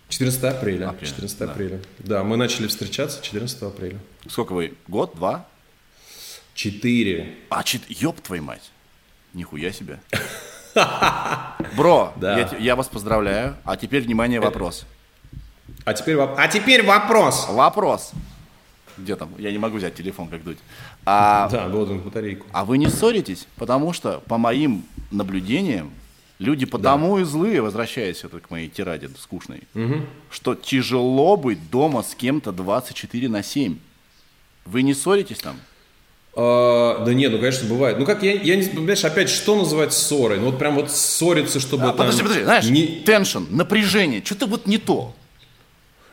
14 0.10 0.44
апреля. 0.44 0.90
Апреля, 0.90 1.08
14 1.08 1.40
да. 1.40 1.46
апреля. 1.46 1.82
Да, 2.00 2.24
мы 2.24 2.38
начали 2.38 2.68
встречаться 2.68 3.22
14 3.22 3.62
апреля. 3.64 3.98
Сколько 4.28 4.54
вы? 4.54 4.74
Год? 4.88 5.16
Два? 5.16 5.46
4. 6.54 7.36
А, 7.50 7.64
чит... 7.64 7.82
Ёб 7.90 8.22
твою 8.22 8.44
мать. 8.44 8.72
Нихуя 9.34 9.72
себе. 9.72 10.00
Бро, 11.76 12.14
Да. 12.18 12.40
я, 12.40 12.58
я 12.60 12.76
вас 12.76 12.88
поздравляю. 12.88 13.58
А 13.64 13.76
теперь, 13.78 14.04
внимание, 14.04 14.40
вопрос. 14.40 14.86
А 15.84 15.94
теперь 15.94 16.16
воп- 16.16 16.36
А 16.38 16.48
теперь 16.48 16.84
вопрос. 16.84 17.48
Вопрос. 17.50 18.12
Где 18.98 19.16
там? 19.16 19.34
Я 19.38 19.52
не 19.52 19.58
могу 19.58 19.78
взять 19.78 19.96
телефон, 19.96 20.28
как 20.30 20.44
дуть. 20.44 20.58
А, 21.06 21.50
Да, 21.50 21.66
он, 21.68 22.00
батарейку. 22.00 22.46
а 22.54 22.64
вы 22.64 22.78
не 22.78 22.88
ссоритесь? 22.90 23.48
Потому 23.58 23.92
что, 23.92 24.22
по 24.28 24.38
моим 24.38 24.86
наблюдениям, 25.16 25.92
люди 26.40 26.66
потому 26.66 27.18
и 27.20 27.24
злые, 27.24 27.62
возвращаясь 27.62 28.24
это 28.24 28.40
к 28.40 28.50
моей 28.52 28.70
тираде 28.70 29.10
скучной, 29.20 29.62
что 30.30 30.56
тяжело 30.56 31.38
быть 31.38 31.70
дома 31.72 32.04
с 32.04 32.14
кем-то 32.16 32.52
24 32.52 33.30
на 33.30 33.44
7. 33.44 33.78
Вы 34.66 34.82
не 34.82 34.94
ссоритесь 34.94 35.38
там? 35.40 35.56
А, 36.38 37.04
да 37.06 37.14
не, 37.14 37.30
ну 37.30 37.40
конечно 37.40 37.68
бывает. 37.70 37.98
Ну 37.98 38.06
как 38.06 38.22
я, 38.24 38.34
я 38.34 38.56
не 38.58 38.64
понимаешь, 38.68 39.06
опять 39.06 39.30
что 39.30 39.56
называть 39.56 39.94
ссорой? 39.94 40.40
Ну 40.40 40.48
вот 40.48 40.60
прям 40.60 40.76
вот 40.76 40.92
ссориться, 40.92 41.60
чтобы 41.62 41.84
А, 41.84 41.88
там. 41.88 41.98
подожди, 41.98 42.22
подожди, 42.24 42.44
знаешь, 42.44 42.66
Не, 42.66 42.88
теншн, 43.06 43.44
напряжение, 43.50 44.22
что-то 44.26 44.48
вот 44.48 44.66
не 44.68 44.78
то. 44.78 45.16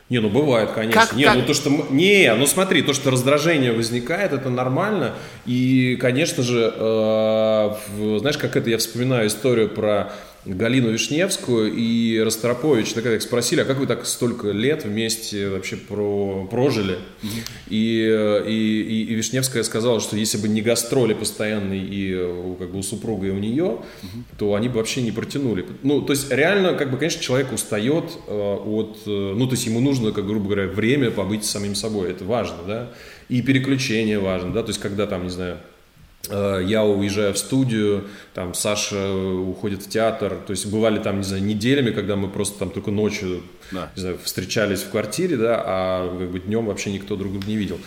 Не, 0.09 0.19
ну 0.19 0.29
бывает, 0.29 0.71
конечно. 0.71 1.01
Как- 1.01 1.13
не, 1.13 1.23
как? 1.23 1.35
ну 1.35 1.41
то 1.43 1.53
что 1.53 1.69
мы- 1.69 1.85
не, 1.89 2.33
ну 2.35 2.45
смотри, 2.45 2.81
то 2.81 2.93
что 2.93 3.09
раздражение 3.11 3.71
возникает, 3.71 4.33
это 4.33 4.49
нормально. 4.49 5.13
И, 5.45 5.97
конечно 5.99 6.43
же, 6.43 6.71
э, 6.75 7.71
знаешь, 8.19 8.37
как 8.37 8.55
это 8.55 8.69
я 8.69 8.77
вспоминаю 8.77 9.27
историю 9.27 9.69
про 9.69 10.11
Галину 10.45 10.91
Вишневскую 10.91 11.73
и 11.73 12.19
Ростропович, 12.19 12.93
когда 12.93 13.15
их 13.15 13.21
спросили, 13.21 13.61
а 13.61 13.65
как 13.65 13.77
вы 13.77 13.87
так 13.87 14.05
столько 14.05 14.49
лет 14.51 14.83
вместе 14.83 15.49
вообще 15.49 15.77
про, 15.77 16.45
прожили? 16.49 16.97
И, 17.69 18.43
и, 18.47 19.05
и- 19.09 19.13
Вишневская 19.15 19.63
сказала, 19.63 19.99
что 20.01 20.17
если 20.17 20.37
бы 20.37 20.47
не 20.49 20.61
гастроли 20.61 21.13
постоянные 21.13 21.81
и 21.81 22.55
как 22.59 22.71
бы 22.71 22.79
у 22.79 22.83
супруга, 22.83 23.27
и 23.27 23.29
у 23.29 23.39
нее, 23.39 23.79
то 24.37 24.55
они 24.55 24.67
бы 24.67 24.75
вообще 24.75 25.01
не 25.01 25.11
протянули. 25.11 25.65
Ну, 25.81 26.01
то 26.01 26.11
есть 26.11 26.29
реально, 26.31 26.73
как 26.73 26.91
бы, 26.91 26.97
конечно, 26.97 27.21
человек 27.21 27.53
устает 27.53 28.05
э, 28.27 28.55
от, 28.65 28.97
э, 29.05 29.33
ну, 29.35 29.45
то 29.47 29.53
есть 29.53 29.65
ему 29.65 29.79
нужно, 29.79 30.11
как 30.11 30.25
грубо 30.27 30.45
говоря, 30.49 30.67
время 30.67 31.09
побыть 31.11 31.45
с 31.45 31.51
самим 31.51 31.75
собой, 31.75 32.11
это 32.11 32.25
важно, 32.25 32.57
да, 32.67 32.91
и 33.29 33.41
переключение 33.41 34.19
важно, 34.19 34.51
да, 34.51 34.61
то 34.63 34.69
есть 34.69 34.81
когда 34.81 35.07
там, 35.07 35.23
не 35.23 35.29
знаю, 35.29 35.59
я 36.29 36.83
уезжаю 36.85 37.33
в 37.33 37.37
студию, 37.37 38.05
там 38.33 38.53
Саша 38.53 39.13
уходит 39.13 39.83
в 39.83 39.89
театр, 39.89 40.37
то 40.47 40.51
есть 40.51 40.65
бывали 40.67 40.99
там, 40.99 41.17
не 41.17 41.23
знаю, 41.23 41.43
неделями, 41.43 41.91
когда 41.91 42.15
мы 42.15 42.29
просто 42.29 42.59
там 42.59 42.69
только 42.69 42.91
ночью, 42.91 43.43
Да. 43.71 43.91
не 43.95 44.01
знаю, 44.01 44.17
встречались 44.23 44.81
в 44.83 44.89
квартире, 44.89 45.35
да, 45.35 45.61
а 45.65 46.17
как 46.17 46.31
бы 46.31 46.39
днем 46.39 46.65
вообще 46.65 46.91
никто 46.91 47.15
друг 47.17 47.33
друга 47.33 47.45
не 47.47 47.57
видел. 47.57 47.77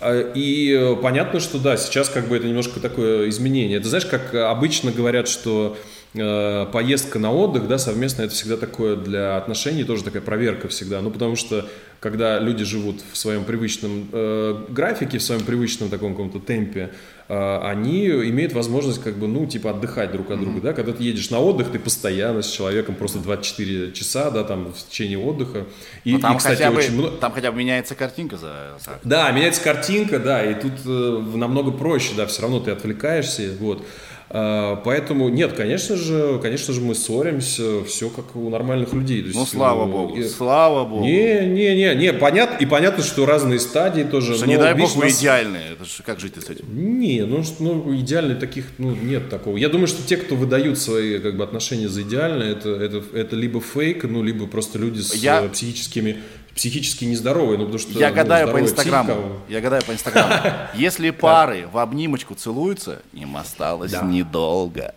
А, 0.00 0.32
И 0.34 0.72
э, 0.72 0.96
понятно, 0.96 1.40
что 1.40 1.58
да, 1.58 1.76
сейчас 1.76 2.08
как 2.08 2.26
бы 2.28 2.36
это 2.36 2.46
немножко 2.46 2.80
такое 2.80 3.28
изменение. 3.28 3.78
Это 3.78 3.88
знаешь, 3.88 4.06
как 4.06 4.34
обычно 4.34 4.90
говорят, 4.90 5.28
что 5.28 5.76
э, 6.14 6.66
поездка 6.72 7.18
на 7.18 7.32
отдых, 7.32 7.68
да, 7.68 7.78
совместно, 7.78 8.22
это 8.22 8.32
всегда 8.34 8.56
такое 8.56 8.96
для 8.96 9.36
отношений, 9.36 9.84
тоже 9.84 10.04
такая 10.04 10.22
проверка 10.22 10.68
всегда. 10.68 11.00
Ну, 11.00 11.10
потому 11.10 11.36
что, 11.36 11.68
когда 12.04 12.38
люди 12.38 12.64
живут 12.64 12.96
в 13.12 13.16
своем 13.16 13.44
привычном 13.44 14.10
э, 14.12 14.64
графике, 14.68 15.16
в 15.16 15.22
своем 15.22 15.40
привычном 15.40 15.88
таком 15.88 16.10
каком-то 16.12 16.38
темпе, 16.38 16.90
э, 17.30 17.58
они 17.62 18.08
имеют 18.08 18.52
возможность, 18.52 19.02
как 19.02 19.16
бы, 19.16 19.26
ну, 19.26 19.46
типа, 19.46 19.70
отдыхать 19.70 20.12
друг 20.12 20.30
от 20.30 20.38
друга, 20.38 20.60
да. 20.60 20.72
Когда 20.74 20.92
ты 20.92 21.02
едешь 21.02 21.30
на 21.30 21.40
отдых, 21.40 21.72
ты 21.72 21.78
постоянно 21.78 22.42
с 22.42 22.50
человеком 22.50 22.94
просто 22.94 23.20
24 23.20 23.92
часа, 23.92 24.30
да, 24.30 24.44
там, 24.44 24.74
в 24.74 24.90
течение 24.90 25.16
отдыха. 25.16 25.64
И, 26.04 26.12
Но 26.12 26.18
там, 26.18 26.34
и, 26.34 26.38
кстати, 26.38 26.56
хотя 26.58 26.70
бы, 26.72 26.76
очень 26.76 26.92
много... 26.92 27.16
там 27.16 27.32
хотя 27.32 27.50
бы 27.50 27.58
меняется 27.58 27.94
картинка 27.94 28.36
за... 28.36 28.76
за- 28.84 29.00
Да, 29.02 29.30
меняется 29.30 29.62
картинка, 29.62 30.18
да, 30.18 30.44
и 30.44 30.60
тут 30.60 30.72
э, 30.84 31.22
намного 31.36 31.70
проще, 31.70 32.10
да, 32.14 32.26
все 32.26 32.42
равно 32.42 32.60
ты 32.60 32.70
отвлекаешься, 32.70 33.50
вот. 33.58 33.82
А, 34.30 34.76
Поэтому 34.84 35.28
нет, 35.28 35.52
конечно 35.52 35.96
же, 35.96 36.38
конечно 36.42 36.72
же, 36.72 36.80
мы 36.80 36.94
ссоримся, 36.94 37.84
все 37.84 38.08
как 38.08 38.34
у 38.36 38.48
нормальных 38.50 38.92
людей. 38.92 39.20
То 39.20 39.26
есть, 39.28 39.38
Ну, 39.38 39.46
слава 39.46 39.84
э, 39.86 39.90
богу, 39.92 40.16
и- 40.16 40.24
слава 40.28 40.84
богу. 40.84 41.04
Не, 41.04 41.46
не, 41.46 41.74
не, 41.76 41.94
не, 41.94 42.12
понятно, 42.12 42.56
и 42.62 42.66
понятно, 42.66 43.04
что 43.04 43.26
разные 43.26 43.60
стадии 43.60 44.02
тоже. 44.02 44.34
Что, 44.34 44.46
не 44.46 44.56
дай 44.56 44.74
бог, 44.74 44.94
вы 44.96 45.04
нас- 45.04 45.20
идеальные. 45.20 45.72
Это 45.74 45.84
ж 45.84 46.00
как 46.04 46.20
жить 46.20 46.34
с 46.42 46.48
этим? 46.50 46.64
Не, 46.72 47.24
ну, 47.26 47.42
ну 47.60 47.94
идеальных 47.94 48.38
таких, 48.40 48.64
ну, 48.78 48.90
нет 48.94 49.28
такого. 49.28 49.56
Я 49.56 49.68
думаю, 49.68 49.86
что 49.86 50.02
те, 50.06 50.16
кто 50.16 50.34
выдают 50.36 50.78
свои 50.78 51.18
как 51.18 51.36
бы, 51.36 51.44
отношения 51.44 51.88
за 51.88 52.02
идеальные, 52.02 52.52
это, 52.52 52.70
это, 52.70 53.02
это 53.14 53.36
либо 53.36 53.60
фейк, 53.60 54.04
ну, 54.04 54.22
либо 54.22 54.46
просто 54.46 54.78
люди 54.78 55.00
с 55.00 55.14
Я- 55.14 55.42
э, 55.44 55.48
психическими, 55.48 56.16
психически 56.54 57.04
нездоровые, 57.04 57.58
ну 57.58 57.64
потому 57.66 57.78
что... 57.78 57.98
Я 57.98 58.10
ну, 58.10 58.14
гадаю 58.16 58.48
по 58.52 58.60
Инстаграму. 58.60 59.12
психика- 59.12 59.38
Я 59.48 59.60
гадаю 59.60 59.82
по 59.84 59.92
Инстаграму. 59.92 60.34
Если 60.74 61.10
пары 61.10 61.66
в 61.72 61.78
обнимочку 61.78 62.34
целуются, 62.34 63.02
им 63.12 63.36
осталось 63.36 63.92
недолго. 64.02 64.94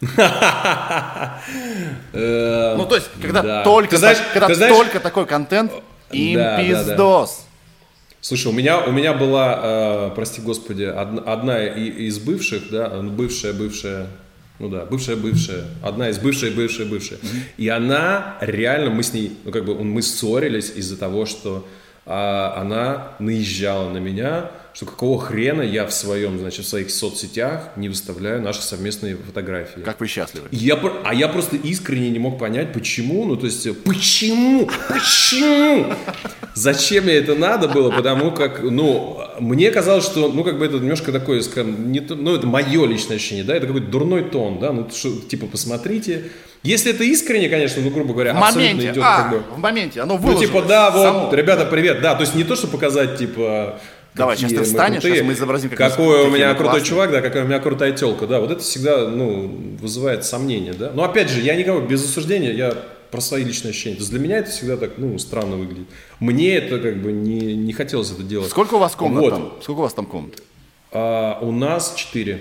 Э, 2.12 2.74
Ну, 2.76 2.86
то 2.86 2.94
есть, 2.96 3.08
когда 3.20 3.42
Да. 3.42 3.64
только, 3.64 3.98
такой 5.00 5.26
контент, 5.26 5.72
им 6.10 6.38
да, 6.38 6.56
да. 6.56 6.62
пиздос. 6.62 7.46
Слушай, 8.20 8.46
у 8.48 8.52
меня, 8.52 8.78
у 8.80 8.90
меня 8.90 9.12
была, 9.12 9.60
э, 9.62 10.10
прости 10.14 10.40
господи, 10.40 10.84
одна, 10.84 11.20
одна 11.30 11.62
из 11.64 12.18
бывших, 12.18 12.70
да, 12.70 12.88
бывшая, 13.02 13.52
бывшая, 13.52 14.06
ну 14.58 14.68
да, 14.68 14.84
бывшая, 14.84 15.16
бывшая, 15.16 15.64
одна 15.82 16.10
из 16.10 16.18
бывшая, 16.18 16.52
бывшая, 16.52 16.86
бывшая. 16.86 17.18
И 17.56 17.68
она 17.68 18.38
реально, 18.40 18.90
мы 18.90 19.02
с 19.02 19.12
ней, 19.12 19.36
ну 19.44 19.50
как 19.50 19.64
бы 19.64 19.82
мы 19.82 20.00
ссорились 20.00 20.72
из-за 20.76 20.96
того, 20.96 21.26
что 21.26 21.66
а, 22.06 22.54
она 22.56 23.14
наезжала 23.18 23.90
на 23.90 23.98
меня, 23.98 24.50
что 24.74 24.86
какого 24.86 25.20
хрена 25.20 25.62
я 25.62 25.86
в 25.86 25.94
своем, 25.94 26.40
значит, 26.40 26.64
в 26.64 26.68
своих 26.68 26.90
соцсетях 26.90 27.70
не 27.76 27.88
выставляю 27.88 28.42
наши 28.42 28.60
совместные 28.60 29.16
фотографии. 29.16 29.80
Как 29.80 30.00
вы 30.00 30.08
счастливы. 30.08 30.48
И 30.50 30.56
Я, 30.56 30.76
а 31.04 31.14
я 31.14 31.28
просто 31.28 31.56
искренне 31.56 32.10
не 32.10 32.18
мог 32.18 32.40
понять, 32.40 32.72
почему, 32.72 33.24
ну 33.24 33.36
то 33.36 33.46
есть, 33.46 33.68
почему, 33.84 34.68
почему, 34.88 35.94
зачем 36.54 37.04
мне 37.04 37.14
это 37.14 37.36
надо 37.36 37.68
было, 37.68 37.92
потому 37.92 38.32
как, 38.32 38.64
ну, 38.64 39.20
мне 39.38 39.70
казалось, 39.70 40.04
что, 40.04 40.28
ну, 40.32 40.42
как 40.42 40.58
бы 40.58 40.66
это 40.66 40.74
немножко 40.78 41.12
такое, 41.12 41.40
скажем, 41.42 41.92
не 41.92 42.00
то- 42.00 42.16
ну, 42.16 42.34
это 42.34 42.48
мое 42.48 42.84
личное 42.86 43.16
ощущение, 43.16 43.44
да, 43.44 43.54
это 43.54 43.68
какой-то 43.68 43.86
дурной 43.86 44.24
тон, 44.24 44.58
да, 44.58 44.72
ну, 44.72 44.88
что, 44.92 45.20
типа, 45.20 45.46
посмотрите, 45.46 46.30
если 46.64 46.92
это 46.92 47.04
искренне, 47.04 47.48
конечно, 47.48 47.80
ну, 47.80 47.90
грубо 47.90 48.12
говоря, 48.12 48.34
В 48.34 48.38
абсолютно 48.38 48.60
моменте, 48.62 48.90
идет, 48.92 49.04
а, 49.06 49.22
как 49.22 49.30
бы, 49.30 49.54
в 49.54 49.58
моменте, 49.58 50.00
оно 50.00 50.14
ну, 50.14 50.18
выложилось. 50.20 50.48
типа, 50.48 50.62
да, 50.62 50.90
вот, 50.90 51.02
само. 51.02 51.34
ребята, 51.34 51.64
привет, 51.64 52.00
да, 52.00 52.16
то 52.16 52.22
есть 52.22 52.34
не 52.34 52.42
то, 52.42 52.56
что 52.56 52.66
показать, 52.66 53.18
типа, 53.18 53.78
Давай, 54.14 54.36
сейчас 54.36 54.52
ты 54.52 54.58
мы 54.58 54.64
встанешь, 54.64 54.92
крутые, 55.00 55.14
сейчас 55.16 55.26
мы 55.26 55.32
изобразим, 55.32 55.70
как 55.70 55.78
какой 55.78 56.24
мы- 56.24 56.28
у 56.28 56.30
меня 56.30 56.48
крутой 56.54 56.70
классные. 56.72 56.88
чувак, 56.88 57.10
да, 57.10 57.20
какая 57.20 57.44
у 57.44 57.46
меня 57.48 57.58
крутая 57.58 57.92
телка, 57.92 58.26
да, 58.26 58.40
вот 58.40 58.50
это 58.50 58.62
всегда, 58.62 59.08
ну, 59.08 59.48
вызывает 59.80 60.24
сомнения, 60.24 60.72
да. 60.72 60.92
Но 60.94 61.02
опять 61.04 61.28
же, 61.30 61.40
я 61.40 61.56
никого 61.56 61.80
без 61.80 62.04
осуждения, 62.04 62.52
я 62.52 62.74
про 63.10 63.20
свои 63.20 63.44
личные 63.44 63.70
ощущения. 63.70 63.96
То 63.96 64.00
есть 64.00 64.10
для 64.10 64.20
меня 64.20 64.38
это 64.38 64.50
всегда 64.50 64.76
так, 64.76 64.92
ну, 64.98 65.18
странно 65.18 65.56
выглядит. 65.56 65.86
Мне 66.20 66.54
это 66.56 66.78
как 66.80 66.96
бы 67.02 67.12
не, 67.12 67.54
не 67.54 67.72
хотелось 67.72 68.10
это 68.12 68.22
делать. 68.22 68.50
Сколько 68.50 68.74
у 68.74 68.78
вас 68.78 68.94
комнат 68.96 69.22
Вот. 69.22 69.30
там? 69.30 69.52
Сколько 69.62 69.78
у 69.78 69.82
вас 69.82 69.94
там 69.94 70.06
комнат? 70.06 70.42
А, 70.92 71.38
у 71.40 71.50
нас 71.52 71.94
четыре. 71.96 72.40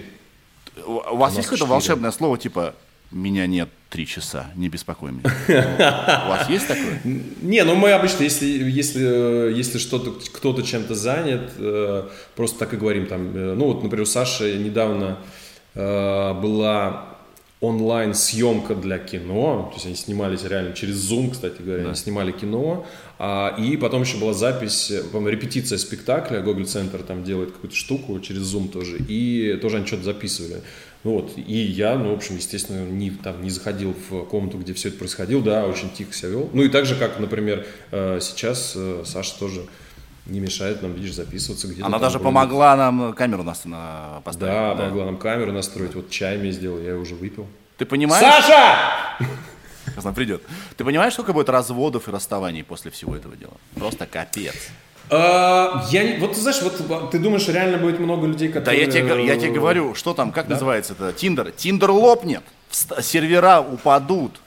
У 0.86 0.94
у 0.94 1.16
вас 1.18 1.36
есть 1.36 1.48
какое-то 1.48 1.66
волшебное 1.66 2.12
слово, 2.12 2.38
типа 2.40 2.74
«меня 3.14 3.48
нет 3.48 3.70
три 3.90 4.06
часа, 4.08 4.52
не 4.56 4.70
беспокой 4.70 5.12
меня». 5.12 5.24
У 6.26 6.30
вас 6.30 6.50
есть 6.50 6.68
такое? 6.68 7.00
Не, 7.04 7.64
ну 7.64 7.76
мы 7.76 7.92
обычно, 7.92 8.24
если, 8.24 8.46
если, 8.48 9.50
э, 9.50 9.54
если 9.56 9.78
что-то, 9.78 10.12
кто-то 10.12 10.64
чем-то 10.64 10.96
занят, 10.96 11.52
э, 11.58 12.08
просто 12.36 12.60
так 12.60 12.74
и 12.74 12.78
говорим 12.78 13.06
там. 13.06 13.36
э, 13.36 13.54
Ну 13.54 13.66
вот, 13.68 13.84
например, 13.84 14.04
у 14.04 14.06
Саши 14.06 14.58
недавно 14.58 15.18
была 15.76 17.14
онлайн 17.64 18.14
съемка 18.14 18.76
для 18.76 19.00
кино, 19.00 19.70
то 19.72 19.76
есть 19.76 19.86
они 19.86 19.96
снимались 19.96 20.44
реально 20.44 20.74
через 20.74 21.10
Zoom, 21.10 21.32
кстати 21.32 21.62
говоря, 21.62 21.86
они 21.86 21.96
снимали 21.96 22.34
кино, 22.34 22.86
а, 23.18 23.56
и 23.58 23.78
потом 23.78 24.02
еще 24.02 24.18
была 24.18 24.34
запись, 24.34 24.92
по-моему, 25.12 25.30
репетиция 25.30 25.78
спектакля, 25.78 26.42
Google 26.42 26.66
Центр 26.66 27.02
там 27.04 27.24
делает 27.24 27.54
какую-то 27.54 27.76
штуку 27.76 28.20
через 28.20 28.54
Zoom 28.54 28.68
тоже, 28.68 28.98
и 28.98 29.58
тоже 29.62 29.78
они 29.78 29.88
что-то 29.88 30.04
записывали. 30.04 30.62
Ну 31.04 31.12
вот, 31.16 31.34
и 31.38 31.54
я, 31.58 31.96
ну, 31.98 32.12
в 32.12 32.14
общем, 32.18 32.38
естественно, 32.38 32.86
не, 32.90 33.12
там, 33.12 33.42
не 33.44 33.50
заходил 33.50 33.94
в 34.10 34.24
комнату, 34.26 34.58
где 34.58 34.74
все 34.74 34.88
это 34.88 34.98
происходило, 35.00 35.42
да, 35.44 35.66
очень 35.66 35.90
тихо 35.92 36.14
себя 36.14 36.30
вел. 36.30 36.50
Ну 36.54 36.64
и 36.64 36.70
так 36.70 36.86
же, 36.86 36.96
как, 36.96 37.20
например, 37.20 37.66
э, 37.92 38.20
сейчас 38.22 38.74
э, 38.78 39.04
Саша 39.06 39.38
тоже 39.38 39.66
не 40.26 40.40
мешает 40.40 40.82
нам, 40.82 40.94
видишь, 40.94 41.14
записываться 41.16 41.68
где-то. 41.68 41.86
Она 41.86 42.00
даже 42.00 42.20
вроде- 42.20 42.24
помогла 42.24 42.76
нам 42.78 43.12
камеру 43.14 43.44
нас 43.44 43.66
на- 43.66 44.22
поставить. 44.24 44.54
Да, 44.54 44.76
помогла 44.76 45.06
нам 45.06 45.18
камеру 45.18 45.52
настроить, 45.52 45.94
вот 45.94 46.10
чай 46.10 46.38
мне 46.38 46.52
сделал, 46.52 46.80
я 46.80 46.96
уже 46.96 47.16
выпил. 47.16 47.48
Ты 47.78 47.86
понимаешь? 47.86 48.24
Саша! 48.26 48.78
Сейчас 49.86 50.06
она 50.06 50.14
придет. 50.14 50.42
Ты 50.78 50.86
понимаешь, 50.86 51.12
сколько 51.14 51.34
будет 51.34 51.50
разводов 51.50 52.08
и 52.08 52.12
расставаний 52.12 52.64
после 52.64 52.90
всего 52.92 53.14
этого 53.18 53.36
дела? 53.36 53.54
Просто 53.76 54.06
капец. 54.06 54.56
А, 55.10 55.86
я, 55.92 56.18
вот 56.20 56.34
ты 56.34 56.40
знаешь, 56.40 56.62
вот 56.62 57.10
ты 57.12 57.20
думаешь, 57.20 57.48
реально 57.48 57.78
будет 57.78 58.00
много 58.00 58.26
людей, 58.28 58.48
Да 58.48 58.60
которые... 58.60 58.86
я 58.86 58.92
тебе, 58.92 59.26
я 59.26 59.36
тебе 59.38 59.52
говорю, 59.52 59.96
что 59.96 60.14
там, 60.14 60.32
как 60.32 60.48
называется 60.48 60.94
это? 60.94 61.14
Тиндер. 61.14 61.52
Тиндер 61.52 61.92
лопнет, 61.92 62.42
сервера 63.02 63.60
упадут. 63.62 64.40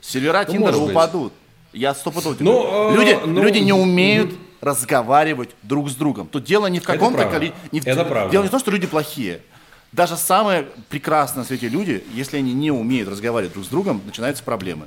Сервера 0.00 0.44
Ну, 0.46 0.52
Тиндера 0.52 0.66
может 0.72 0.82
быть. 0.82 0.90
упадут. 0.92 1.32
Я 1.72 1.94
стопудово 1.94 2.34
тебе 2.34 2.44
Ну, 2.44 2.90
э, 2.92 2.96
люди, 2.96 3.18
ну, 3.26 3.42
люди 3.42 3.58
не 3.58 3.72
умеют 3.72 4.32
разговаривать 4.60 5.50
друг 5.62 5.90
с 5.90 5.94
другом. 5.94 6.26
Тут 6.28 6.44
дело 6.44 6.66
не 6.68 6.80
в 6.80 6.84
каком-то 6.84 7.26
количестве. 7.26 7.68
Не 7.72 7.80
в- 7.80 7.86
Это 7.86 8.04
правда. 8.04 8.30
Дело 8.32 8.42
не 8.42 8.48
в 8.48 8.50
том, 8.50 8.60
что 8.60 8.70
люди 8.70 8.86
плохие. 8.86 9.40
Даже 9.92 10.16
самые 10.16 10.66
прекрасные 10.88 11.40
на 11.42 11.46
свете 11.46 11.68
люди, 11.68 12.04
если 12.12 12.36
они 12.38 12.52
не 12.52 12.70
умеют 12.70 13.08
разговаривать 13.08 13.52
друг 13.52 13.64
с 13.64 13.68
другом, 13.68 14.00
начинаются 14.06 14.42
проблемы. 14.42 14.86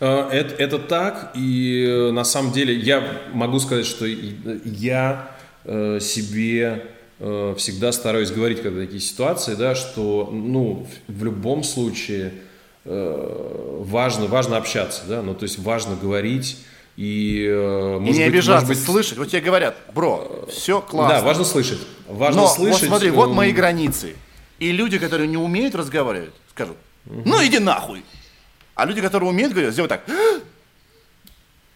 Э, 0.00 0.28
Это, 0.30 0.54
это 0.54 0.78
так, 0.78 1.32
и 1.34 1.86
э, 1.88 2.10
на 2.12 2.24
самом 2.24 2.52
деле 2.52 2.74
я 2.74 3.02
могу 3.32 3.58
сказать, 3.60 3.86
что 3.86 4.06
я 4.06 5.30
э, 5.64 5.98
себе 6.00 6.86
всегда 7.18 7.92
стараюсь 7.92 8.30
говорить, 8.30 8.62
когда 8.62 8.80
такие 8.80 9.00
ситуации, 9.00 9.54
да, 9.54 9.74
что, 9.74 10.30
ну, 10.32 10.86
в 11.06 11.22
любом 11.22 11.62
случае 11.62 12.32
важно, 12.86 14.24
важно 14.24 14.56
общаться, 14.56 15.02
да, 15.06 15.20
ну, 15.20 15.34
то 15.34 15.42
есть 15.42 15.58
важно 15.58 15.96
говорить 15.96 16.56
и, 16.96 17.46
э, 17.48 17.96
И 17.98 18.02
не 18.04 18.10
быть, 18.12 18.20
обижаться, 18.20 18.66
быть, 18.66 18.82
слышать. 18.82 19.18
Вот 19.18 19.28
тебе 19.28 19.40
говорят, 19.40 19.76
бро, 19.94 20.46
все 20.50 20.80
классно. 20.80 21.18
Да, 21.18 21.24
важно 21.24 21.44
слышать. 21.44 21.78
Важно 22.08 22.42
Но 22.42 22.48
слышать. 22.48 22.82
вот 22.82 22.88
смотри, 22.88 23.10
вот 23.10 23.30
мои 23.32 23.52
границы. 23.52 24.16
И 24.58 24.72
люди, 24.72 24.98
которые 24.98 25.26
не 25.26 25.38
умеют 25.38 25.74
разговаривать, 25.74 26.32
скажут, 26.50 26.76
ну 27.06 27.42
иди 27.44 27.58
нахуй. 27.58 28.02
А 28.80 28.86
люди, 28.86 29.02
которые 29.02 29.28
умеют 29.28 29.52
говорить, 29.52 29.74
сделают 29.74 29.90
так. 29.90 30.04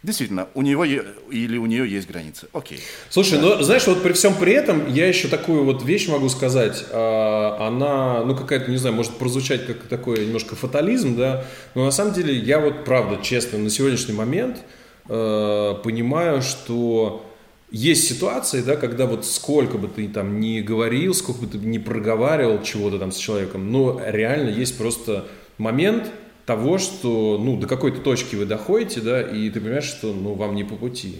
Действительно, 0.02 0.48
у 0.54 0.62
него 0.62 0.86
или 0.86 1.58
у 1.58 1.66
нее 1.66 1.86
есть 1.86 2.08
границы. 2.08 2.48
Окей. 2.54 2.80
Слушай, 3.10 3.38
ну 3.40 3.62
знаешь, 3.62 3.86
вот 3.86 4.02
при 4.02 4.14
всем 4.14 4.34
при 4.34 4.54
этом 4.54 4.90
я 4.90 5.06
еще 5.06 5.28
такую 5.28 5.64
вот 5.64 5.82
вещь 5.82 6.08
могу 6.08 6.30
сказать. 6.30 6.82
А, 6.90 7.58
Она, 7.68 8.24
ну 8.24 8.34
какая-то, 8.34 8.70
не 8.70 8.78
знаю, 8.78 8.94
может 8.94 9.18
прозвучать 9.18 9.66
как 9.66 9.82
такой 9.82 10.24
немножко 10.24 10.56
фатализм, 10.56 11.14
да, 11.14 11.44
но 11.74 11.84
на 11.84 11.90
самом 11.90 12.14
деле 12.14 12.34
я 12.34 12.58
вот 12.58 12.86
правда, 12.86 13.22
честно, 13.22 13.58
на 13.58 13.68
сегодняшний 13.68 14.14
момент 14.14 14.62
э, 15.10 15.74
понимаю, 15.84 16.40
что 16.40 17.30
есть 17.70 18.08
ситуации, 18.08 18.62
да, 18.62 18.76
когда 18.76 19.04
вот 19.04 19.26
сколько 19.26 19.76
бы 19.76 19.88
ты 19.88 20.08
там 20.08 20.40
не 20.40 20.62
говорил, 20.62 21.12
сколько 21.12 21.42
бы 21.42 21.46
ты 21.48 21.58
не 21.58 21.78
проговаривал 21.78 22.62
чего-то 22.62 22.98
там 22.98 23.12
с 23.12 23.16
человеком, 23.16 23.70
но 23.70 24.00
реально 24.06 24.48
есть 24.48 24.78
просто 24.78 25.26
момент 25.58 26.10
того, 26.46 26.76
что, 26.76 27.40
ну, 27.42 27.56
до 27.56 27.66
какой-то 27.66 28.00
точки 28.00 28.36
вы 28.36 28.44
доходите, 28.44 29.00
да, 29.00 29.22
и 29.22 29.48
ты 29.48 29.60
понимаешь, 29.60 29.84
что, 29.84 30.12
ну, 30.12 30.34
вам 30.34 30.54
не 30.54 30.64
по 30.64 30.76
пути. 30.76 31.16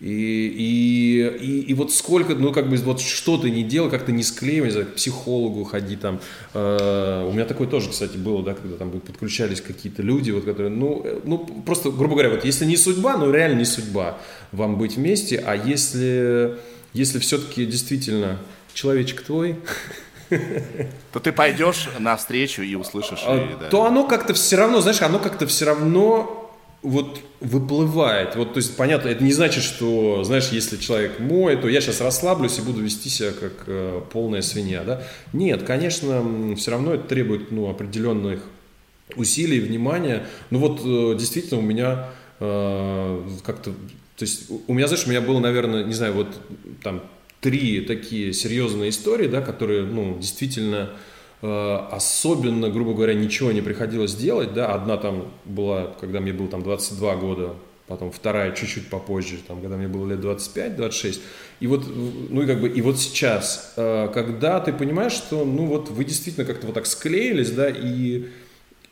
и, 0.00 1.36
и, 1.40 1.60
и 1.60 1.74
вот 1.74 1.92
сколько, 1.92 2.34
ну, 2.34 2.52
как 2.52 2.68
бы, 2.68 2.76
вот 2.78 3.00
что 3.00 3.38
ты 3.38 3.50
не 3.50 3.62
делал, 3.62 3.90
как 3.90 4.04
ты 4.04 4.12
не 4.12 4.24
склеивай, 4.24 4.68
не 4.68 4.72
знаю, 4.72 4.86
к 4.88 4.94
психологу 4.94 5.62
ходи 5.64 5.94
там. 5.94 6.20
Э, 6.54 7.28
у 7.28 7.32
меня 7.32 7.44
такое 7.44 7.68
тоже, 7.68 7.90
кстати, 7.90 8.16
было, 8.16 8.42
да, 8.42 8.54
когда 8.54 8.76
там 8.76 8.90
подключались 8.90 9.60
какие-то 9.60 10.02
люди, 10.02 10.32
вот, 10.32 10.44
которые, 10.44 10.70
ну, 10.70 11.02
э, 11.04 11.20
ну, 11.24 11.38
просто, 11.38 11.90
грубо 11.90 12.14
говоря, 12.14 12.30
вот 12.30 12.44
если 12.44 12.64
не 12.64 12.76
судьба, 12.76 13.16
ну, 13.18 13.30
реально 13.30 13.58
не 13.58 13.64
судьба 13.64 14.18
вам 14.50 14.78
быть 14.78 14.96
вместе, 14.96 15.36
а 15.38 15.54
если, 15.54 16.56
если 16.92 17.20
все-таки 17.20 17.66
действительно 17.66 18.38
человечек 18.74 19.22
твой, 19.22 19.56
То 21.12 21.20
ты 21.20 21.32
пойдешь 21.32 21.88
навстречу 21.98 22.62
и 22.62 22.74
услышишь. 22.74 23.22
а, 23.26 23.36
и, 23.36 23.60
да. 23.60 23.68
то 23.68 23.84
оно 23.84 24.06
как-то 24.06 24.34
все 24.34 24.56
равно, 24.56 24.80
знаешь, 24.80 25.02
оно 25.02 25.18
как-то 25.18 25.46
все 25.46 25.64
равно 25.66 26.36
вот 26.82 27.20
выплывает. 27.40 28.36
Вот, 28.36 28.54
то 28.54 28.58
есть, 28.58 28.76
понятно, 28.76 29.08
это 29.08 29.22
не 29.22 29.32
значит, 29.32 29.62
что, 29.62 30.24
знаешь, 30.24 30.48
если 30.50 30.76
человек 30.78 31.18
мой, 31.20 31.56
то 31.56 31.68
я 31.68 31.80
сейчас 31.80 32.00
расслаблюсь 32.00 32.58
и 32.58 32.62
буду 32.62 32.80
вести 32.80 33.08
себя 33.10 33.32
как 33.32 33.52
э, 33.66 34.00
полная 34.12 34.40
свинья, 34.40 34.82
да? 34.84 35.02
Нет, 35.34 35.62
конечно, 35.64 36.24
все 36.56 36.70
равно 36.70 36.94
это 36.94 37.04
требует, 37.08 37.50
ну, 37.50 37.68
определенных 37.68 38.40
усилий, 39.16 39.60
внимания. 39.60 40.26
Ну, 40.50 40.58
вот, 40.58 40.80
э, 40.84 41.18
действительно, 41.18 41.58
у 41.60 41.62
меня 41.64 42.06
э, 42.38 43.22
как-то, 43.44 43.72
то 43.72 44.22
есть, 44.24 44.50
у- 44.50 44.62
у 44.66 44.72
меня, 44.72 44.86
знаешь, 44.86 45.06
у 45.06 45.10
меня 45.10 45.20
было, 45.20 45.38
наверное, 45.40 45.84
не 45.84 45.92
знаю, 45.94 46.14
вот 46.14 46.28
там 46.82 47.02
три 47.40 47.80
такие 47.80 48.32
серьезные 48.32 48.90
истории, 48.90 49.26
да, 49.28 49.40
которые, 49.40 49.84
ну, 49.84 50.16
действительно 50.18 50.90
э, 51.42 51.76
особенно, 51.90 52.68
грубо 52.68 52.92
говоря, 52.94 53.14
ничего 53.14 53.50
не 53.52 53.62
приходилось 53.62 54.14
делать, 54.14 54.52
да, 54.52 54.74
одна 54.74 54.96
там 54.98 55.24
была, 55.44 55.86
когда 56.00 56.20
мне 56.20 56.32
было 56.32 56.48
там 56.48 56.62
22 56.62 57.16
года, 57.16 57.54
потом 57.86 58.12
вторая 58.12 58.52
чуть-чуть 58.54 58.88
попозже, 58.88 59.36
там, 59.48 59.60
когда 59.60 59.76
мне 59.76 59.88
было 59.88 60.06
лет 60.10 60.20
25-26, 60.20 61.20
и 61.60 61.66
вот, 61.66 61.84
ну 62.30 62.42
и 62.42 62.46
как 62.46 62.60
бы, 62.60 62.68
и 62.68 62.80
вот 62.82 62.98
сейчас, 62.98 63.72
э, 63.76 64.08
когда 64.12 64.60
ты 64.60 64.72
понимаешь, 64.72 65.12
что, 65.12 65.44
ну 65.44 65.64
вот 65.66 65.90
вы 65.90 66.04
действительно 66.04 66.44
как-то 66.44 66.66
вот 66.66 66.74
так 66.74 66.86
склеились, 66.86 67.50
да, 67.52 67.68
и, 67.70 68.26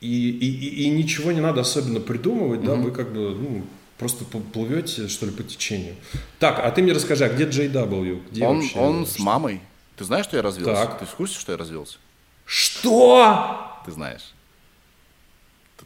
и, 0.01 0.30
и, 0.30 0.46
и- 0.46 0.84
и 0.84 0.88
ничего 0.90 1.32
не 1.32 1.40
надо 1.40 1.61
особенно 1.61 2.01
придумывать, 2.01 2.62
да, 2.64 2.74
вы 2.74 2.90
как 2.92 3.12
бы, 3.12 3.34
ну, 3.38 3.62
просто 3.99 4.24
плывете, 4.24 5.09
что 5.09 5.26
ли, 5.26 5.32
по 5.32 5.42
течению. 5.42 5.96
Так, 6.38 6.59
а 6.59 6.70
ты 6.70 6.82
мне 6.82 6.92
расскажи, 6.92 7.24
а 7.24 7.28
где 7.28 7.44
JW? 7.44 8.30
Где 8.30 8.44
Он, 8.46 8.61
вообще? 8.61 8.78
он 8.78 9.07
с 9.07 9.18
мамой. 9.18 9.61
Ты 9.96 10.05
знаешь, 10.05 10.24
что 10.24 10.36
я 10.36 10.42
развелся? 10.42 10.86
Так. 10.86 10.99
Ты 11.01 11.07
в 11.07 11.11
курсе, 11.14 11.38
что 11.38 11.53
я 11.53 11.59
развелся? 11.59 11.99
Что? 12.44 13.72
Ты 13.84 13.92
знаешь. 13.92 14.32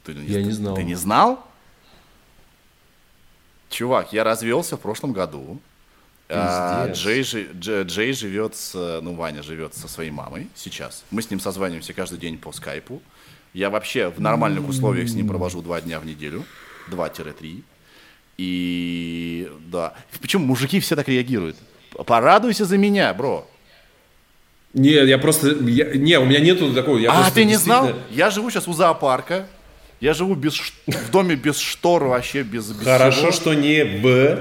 Ты, 0.04 0.12
ты 0.12 0.20
Я 0.24 0.42
не 0.42 0.50
знал. 0.52 0.76
Ты 0.76 0.84
не 0.84 0.94
знал? 0.94 1.46
Чувак, 3.70 4.12
я 4.12 4.22
развелся 4.22 4.76
в 4.76 4.80
прошлом 4.80 5.12
году. 5.12 5.58
А. 6.28 6.88
Джей, 6.92 7.22
жи- 7.22 7.50
Дж- 7.52 7.84
Джей 7.84 8.12
живет 8.12 8.54
с, 8.56 9.00
ну, 9.02 9.14
Ваня 9.14 9.42
живет 9.42 9.74
со 9.74 9.88
своей 9.88 10.10
мамой 10.10 10.48
сейчас. 10.54 11.04
Мы 11.10 11.20
с 11.20 11.30
ним 11.30 11.40
созваниваемся 11.40 11.92
каждый 11.92 12.18
день 12.18 12.38
по 12.38 12.52
скайпу. 12.52 13.02
Я 13.52 13.68
вообще 13.70 14.08
в 14.08 14.20
нормальных 14.20 14.66
условиях 14.68 15.08
с 15.08 15.12
ним 15.14 15.28
провожу 15.28 15.60
два 15.62 15.80
дня 15.80 16.00
в 16.00 16.06
неделю. 16.06 16.44
Два-три. 16.88 17.64
И 18.42 19.48
да. 19.70 19.94
Почему 20.20 20.44
мужики 20.46 20.80
все 20.80 20.96
так 20.96 21.08
реагируют? 21.08 21.56
Порадуйся 22.06 22.64
за 22.64 22.76
меня, 22.76 23.14
бро. 23.14 23.46
Не, 24.74 24.90
я 24.90 25.18
просто... 25.18 25.48
я- 25.48 25.94
не, 25.94 26.18
у 26.18 26.24
меня 26.24 26.40
нету 26.40 26.72
такого. 26.74 26.98
Я 26.98 27.10
а 27.12 27.14
просто 27.14 27.34
ты 27.34 27.44
не 27.44 27.56
знал? 27.56 27.86
действительно- 27.86 28.16
Я 28.16 28.30
живу 28.30 28.50
сейчас 28.50 28.66
у 28.66 28.72
зоопарка. 28.72 29.46
Я 30.00 30.14
живу 30.14 30.34
без 30.34 30.54
в 30.86 31.10
доме 31.12 31.36
без 31.36 31.58
штор 31.58 32.04
вообще, 32.04 32.42
без, 32.42 32.68
без 32.72 32.84
Хорошо, 32.84 33.18
всего. 33.18 33.32
что 33.32 33.54
не 33.54 33.84
в... 33.84 34.38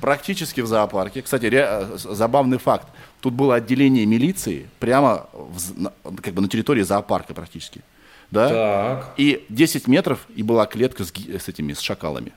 Практически 0.00 0.62
в 0.62 0.66
зоопарке. 0.66 1.20
Кстати, 1.20 1.46
ре- 1.46 1.68
э, 1.68 1.96
забавный 1.96 2.58
факт. 2.58 2.86
Тут 3.20 3.34
было 3.34 3.56
отделение 3.56 4.06
милиции 4.06 4.68
прямо 4.78 5.26
в 5.32 5.90
как 6.22 6.32
бы 6.34 6.40
на 6.40 6.48
территории 6.48 6.82
зоопарка 6.82 7.34
практически. 7.34 7.82
Да? 8.30 8.48
Так. 8.48 9.14
И 9.18 9.44
10 9.50 9.86
метров, 9.88 10.18
и 10.34 10.42
была 10.42 10.64
клетка 10.66 11.04
с, 11.04 11.12
с 11.12 11.48
этими, 11.48 11.74
с 11.74 11.80
шакалами. 11.80 12.32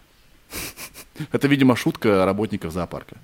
Это, 1.32 1.48
видимо, 1.48 1.76
шутка 1.76 2.26
работников 2.26 2.72
зоопарка. 2.74 3.18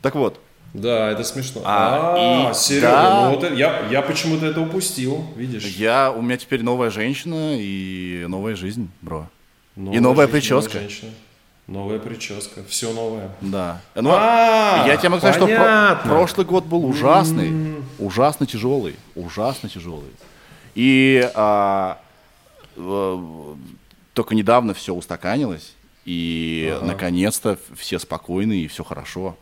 Так 0.00 0.14
вот, 0.14 0.38
Да, 0.74 1.10
это 1.10 1.22
смешно. 1.24 1.62
А, 1.64 2.14
А, 2.48 2.50
и- 2.50 2.54
Серега, 2.54 2.86
да. 2.92 3.24
ну 3.30 3.34
вот 3.36 3.50
я, 3.56 3.86
я 3.90 4.00
почему-то 4.02 4.46
это 4.46 4.60
упустил, 4.60 5.26
видишь? 5.36 5.64
я, 5.64 6.10
у 6.12 6.22
меня 6.22 6.36
теперь 6.36 6.62
новая 6.62 6.90
женщина 6.90 7.56
и 7.58 8.24
новая 8.28 8.54
жизнь, 8.56 8.88
бро. 9.02 9.28
Новая 9.76 9.96
и 9.96 10.00
новая 10.00 10.26
жизнь, 10.26 10.32
прическа. 10.32 10.74
Новая, 10.74 10.88
женщина. 10.88 11.10
новая 11.66 11.98
прическа, 11.98 12.62
все 12.68 12.92
новое. 12.92 13.30
Да. 13.40 13.80
Ну, 13.94 14.10
А, 14.12 14.84
я 14.86 14.96
тебе 14.96 15.10
могу 15.10 15.20
сказать, 15.20 15.36
что 15.36 15.46
про- 15.46 15.96
прошлый 16.04 16.46
год 16.46 16.64
был 16.64 16.84
ужасный, 16.86 17.76
ужасно 17.98 18.46
тяжелый, 18.46 18.96
ужасно 19.14 19.68
тяжелый. 19.68 20.10
И 20.74 21.28
а, 21.34 21.98
э, 22.76 23.54
только 24.14 24.34
недавно 24.34 24.72
все 24.74 24.94
устаканилось, 24.94 25.74
и 26.04 26.76
наконец-то 26.82 27.58
все 27.76 27.98
спокойны 27.98 28.60
и 28.60 28.66
все 28.68 28.84
хорошо. 28.84 29.36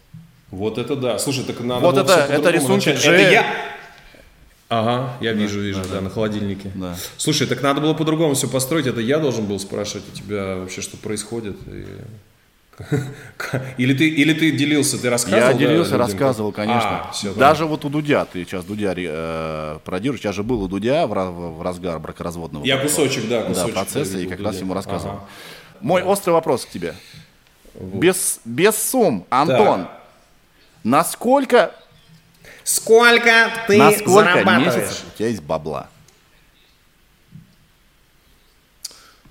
Вот 0.50 0.78
это 0.78 0.96
да. 0.96 1.18
Слушай, 1.18 1.44
так 1.44 1.60
надо 1.60 1.80
Вот 1.80 1.96
это- 1.96 2.26
это 2.28 2.68
начать. 2.68 2.98
Джея. 2.98 3.14
Это 3.20 3.32
я... 3.32 3.44
Ага, 4.68 5.16
я 5.20 5.32
вижу, 5.32 5.60
вижу, 5.60 5.80
да, 5.90 6.00
на 6.00 6.10
холодильнике. 6.10 6.70
Да. 6.76 6.96
Слушай, 7.16 7.46
так 7.48 7.60
надо 7.62 7.80
было 7.80 7.92
по-другому 7.94 8.34
все 8.34 8.48
построить. 8.48 8.86
Это 8.86 9.00
я 9.00 9.18
должен 9.18 9.46
был 9.46 9.58
спрашивать 9.58 10.04
у 10.12 10.16
тебя 10.16 10.56
вообще, 10.56 10.80
что 10.80 10.96
происходит. 10.96 11.56
И- 11.66 11.86
Или 13.78 13.92
ты, 13.94 14.08
или 14.08 14.32
ты 14.32 14.52
делился, 14.52 14.96
ты 15.00 15.10
рассказывал? 15.10 15.42
Я 15.48 15.52
да, 15.52 15.58
делился, 15.58 15.90
людям? 15.92 15.98
рассказывал, 16.06 16.52
конечно. 16.52 17.08
А, 17.08 17.12
всё, 17.12 17.34
Даже 17.34 17.66
вот 17.66 17.84
у 17.84 17.90
Дудя, 17.90 18.24
ты 18.24 18.42
сейчас 18.44 18.64
Дудя 18.64 18.94
э, 18.96 19.78
пародируешь, 19.84 20.22
я 20.22 20.32
же 20.32 20.42
был 20.42 20.62
у 20.62 20.68
Дудя 20.68 21.06
в, 21.06 21.10
в 21.10 21.62
разгар 21.62 21.98
бракоразводного 21.98 22.64
Я 22.64 22.78
кусочек, 22.78 23.28
да, 23.28 23.42
кусочек. 23.42 23.74
да, 23.74 23.80
процесса, 23.82 24.14
да, 24.14 24.20
и 24.20 24.26
как 24.26 24.40
раз 24.40 24.60
ему 24.60 24.72
рассказывал. 24.72 25.16
Ага. 25.16 25.24
Мой 25.80 26.02
острый 26.02 26.30
вопрос 26.32 26.64
к 26.64 26.70
тебе. 26.70 26.94
Без, 27.74 28.40
без 28.44 28.76
сумм, 28.76 29.26
Антон, 29.30 29.82
Так. 29.84 30.02
насколько, 30.84 31.74
Сколько 32.64 33.50
ты 33.66 33.78
насколько 33.78 34.10
зарабатываешь? 34.10 34.76
месяцев 34.76 35.04
у 35.14 35.16
тебя 35.18 35.28
есть 35.28 35.42
бабла? 35.42 35.88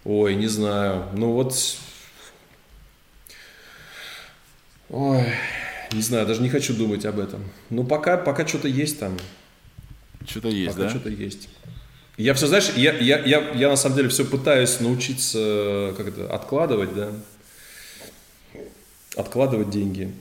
Ой, 0.06 0.36
не 0.36 0.48
знаю. 0.48 1.08
Ну 1.14 1.34
вот... 1.34 1.54
Ой, 4.90 5.24
не 5.92 6.02
знаю, 6.02 6.26
даже 6.26 6.42
не 6.42 6.50
хочу 6.50 6.74
думать 6.74 7.06
об 7.06 7.20
этом. 7.20 7.44
Ну 7.70 7.84
пока, 7.84 8.18
пока 8.18 8.48
что-то 8.48 8.68
есть 8.68 9.00
там. 9.00 9.18
Что-то 10.28 10.48
есть, 10.48 10.72
Пока 10.76 10.84
да? 10.84 10.90
что-то 10.90 11.10
есть. 11.10 11.50
Я 12.20 12.34
все, 12.34 12.48
знаешь, 12.48 12.70
я, 12.76 12.92
я, 12.98 13.18
я, 13.20 13.52
я 13.52 13.70
на 13.70 13.78
самом 13.78 13.96
деле 13.96 14.10
все 14.10 14.26
пытаюсь 14.26 14.82
научиться, 14.82 15.94
как 15.96 16.10
это, 16.10 16.30
откладывать, 16.34 16.94
да, 16.94 17.12
откладывать 19.16 19.70
деньги. 19.70 20.14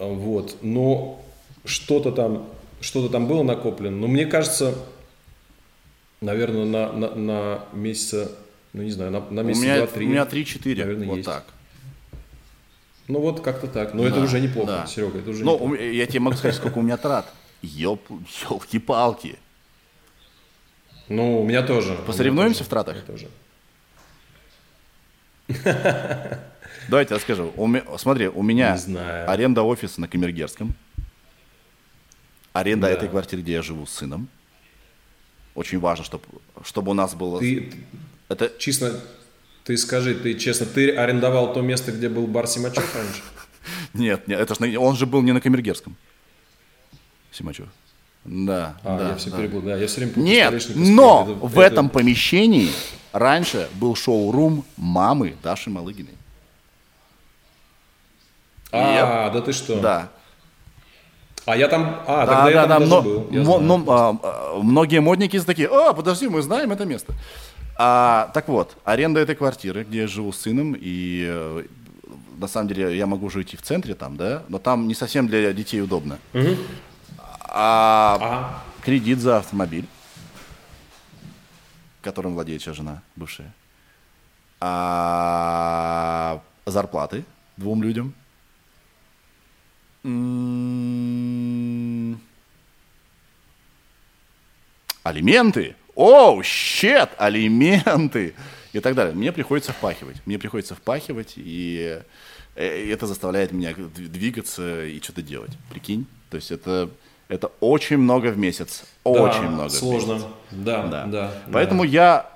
А, 0.00 0.06
Вот, 0.06 0.56
но 0.62 1.24
что-то 1.64 2.10
там, 2.10 2.48
что-то 2.80 3.08
там 3.08 3.28
было 3.28 3.44
накоплено. 3.44 3.96
Но 3.96 4.08
мне 4.08 4.26
кажется, 4.26 4.74
наверное, 6.20 6.64
на, 6.64 6.92
на, 6.92 7.14
на 7.14 7.64
месяца, 7.72 8.32
ну 8.72 8.82
не 8.82 8.90
знаю, 8.90 9.12
на, 9.12 9.20
на 9.30 9.40
месяца 9.42 9.76
два-три. 9.76 10.06
у 10.06 10.08
меня 10.08 10.24
3-4, 10.24 10.76
наверное, 10.76 11.06
вот 11.06 11.16
есть. 11.18 11.28
так. 11.28 11.44
Ну 13.06 13.20
вот 13.20 13.42
как-то 13.42 13.68
так. 13.68 13.94
Но 13.94 14.04
это 14.04 14.16
Да, 14.16 14.22
уже 14.22 14.40
неплохо, 14.40 14.66
да. 14.66 14.86
Серега, 14.88 15.20
это 15.20 15.30
уже 15.30 15.44
Ну, 15.44 15.72
я 15.76 16.04
тебе 16.06 16.18
могу 16.18 16.36
сказать, 16.36 16.56
сколько 16.56 16.78
у 16.78 16.82
меня 16.82 16.96
трат. 16.96 17.32
Ёп, 17.62 18.00
елки-палки. 18.50 19.38
Ну, 21.08 21.40
у 21.40 21.44
меня 21.46 21.62
тоже. 21.62 21.94
Посоревнуемся 22.06 22.60
тоже, 22.60 22.66
в 22.66 22.70
тратах? 22.70 23.04
тоже. 23.04 23.28
Давайте 26.88 27.14
расскажу. 27.14 27.52
У 27.56 27.66
ме- 27.66 27.84
смотри, 27.98 28.28
у 28.28 28.42
меня 28.42 28.78
аренда 29.26 29.62
офиса 29.62 30.00
на 30.00 30.08
Камергерском. 30.08 30.74
Аренда 32.52 32.86
Да. 32.88 32.92
этой 32.92 33.08
квартиры, 33.08 33.42
где 33.42 33.52
я 33.52 33.62
живу 33.62 33.84
с 33.86 33.90
сыном. 33.90 34.28
Очень 35.54 35.78
важно, 35.80 36.04
чтобы, 36.04 36.24
чтобы 36.64 36.90
у 36.92 36.94
нас 36.94 37.14
было... 37.14 37.40
Ты, 37.40 37.72
Это 38.28 38.52
Честно, 38.58 38.92
ты 39.64 39.76
скажи, 39.76 40.14
ты 40.14 40.34
честно, 40.34 40.66
ты 40.66 40.90
арендовал 40.94 41.52
то 41.52 41.60
место, 41.62 41.92
где 41.92 42.08
был 42.08 42.26
бар 42.26 42.46
Симачев 42.46 42.94
раньше? 42.94 43.22
Нет, 43.94 44.28
нет, 44.28 44.40
это 44.40 44.54
ж 44.54 44.76
он 44.76 44.96
же 44.96 45.06
был 45.06 45.22
не 45.22 45.32
на 45.32 45.40
Камергерском. 45.40 45.96
Симачев. 47.32 47.66
Да, 48.24 48.76
А, 48.84 48.98
да, 48.98 49.08
я 49.10 49.16
все 49.16 49.30
да. 49.30 49.36
перепутал. 49.38 49.68
Да, 49.68 49.76
я 49.76 49.86
все 49.86 50.00
время 50.00 50.12
Нет, 50.16 50.66
но. 50.74 51.24
Это- 51.28 51.46
в 51.46 51.58
это- 51.58 51.62
этом 51.74 51.88
помещении 51.90 52.70
раньше 53.12 53.68
был 53.74 53.94
шоу-рум 53.94 54.64
мамы 54.76 55.34
Даши 55.42 55.68
Малыгиной. 55.70 56.14
А, 58.72 59.30
да 59.30 59.40
ты 59.40 59.52
что? 59.52 59.78
Да. 59.80 60.08
А 61.46 61.56
я 61.56 61.68
там... 61.68 62.00
А, 62.06 62.24
Да, 62.24 62.34
тогда 62.34 62.50
я 62.50 62.66
да, 62.66 62.68
там 62.78 62.82
да, 62.82 62.86
но- 62.88 63.02
был. 63.02 63.28
я 63.30 63.42
мо- 63.42 63.58
но, 63.60 63.84
а, 63.88 64.16
а, 64.22 64.58
многие 64.62 65.00
модники 65.00 65.38
такие, 65.40 65.68
а, 65.68 65.92
подожди, 65.92 66.26
мы 66.28 66.40
знаем 66.40 66.72
это 66.72 66.86
место. 66.86 67.12
А, 67.76 68.30
так 68.32 68.48
вот, 68.48 68.76
аренда 68.84 69.20
этой 69.20 69.34
квартиры, 69.34 69.84
где 69.84 70.00
я 70.02 70.06
живу 70.06 70.32
с 70.32 70.38
сыном, 70.40 70.74
и 70.80 71.26
э, 71.28 71.64
на 72.38 72.48
самом 72.48 72.68
деле 72.68 72.96
я 72.96 73.06
могу 73.06 73.28
жить 73.28 73.52
и 73.52 73.56
в 73.58 73.62
центре 73.62 73.94
там, 73.94 74.16
да, 74.16 74.42
но 74.48 74.58
там 74.58 74.88
не 74.88 74.94
совсем 74.94 75.26
для 75.28 75.52
детей 75.52 75.82
удобно. 75.82 76.18
А 77.56 78.14
Ага. 78.20 78.62
кредит 78.82 79.20
за 79.20 79.38
автомобиль, 79.38 79.86
которым 82.02 82.34
владеет 82.34 82.60
сейчас 82.62 82.74
жена 82.76 83.00
бывшая. 83.14 83.52
А 84.60 86.40
зарплаты 86.66 87.24
двум 87.56 87.82
людям. 87.84 88.12
М, 90.94 92.18
Алименты. 95.04 95.76
Оу, 95.94 96.42
щет, 96.42 97.10
алименты. 97.18 98.34
И 98.72 98.80
так 98.80 98.96
далее. 98.96 99.14
Мне 99.14 99.30
приходится 99.30 99.72
впахивать. 99.72 100.16
Мне 100.26 100.38
приходится 100.40 100.74
впахивать, 100.74 101.34
и 101.36 102.02
э, 102.56 102.90
это 102.92 103.06
заставляет 103.06 103.52
меня 103.52 103.72
двигаться 103.74 104.84
и 104.86 105.00
что-то 105.00 105.22
делать. 105.22 105.52
Прикинь? 105.70 106.06
То 106.30 106.36
есть 106.38 106.50
это, 106.50 106.90
это 107.28 107.50
очень 107.60 107.96
много 107.96 108.28
в 108.28 108.38
месяц. 108.38 108.84
Да, 109.04 109.10
Очень 109.10 109.48
много. 109.48 109.68
в 109.68 109.72
Сложно. 109.72 110.12
месяц. 110.14 110.26
Да, 110.50 110.86
Да. 110.86 111.04
да. 111.06 111.30
Поэтому 111.52 111.82
да. 111.84 111.88
я... 111.88 112.30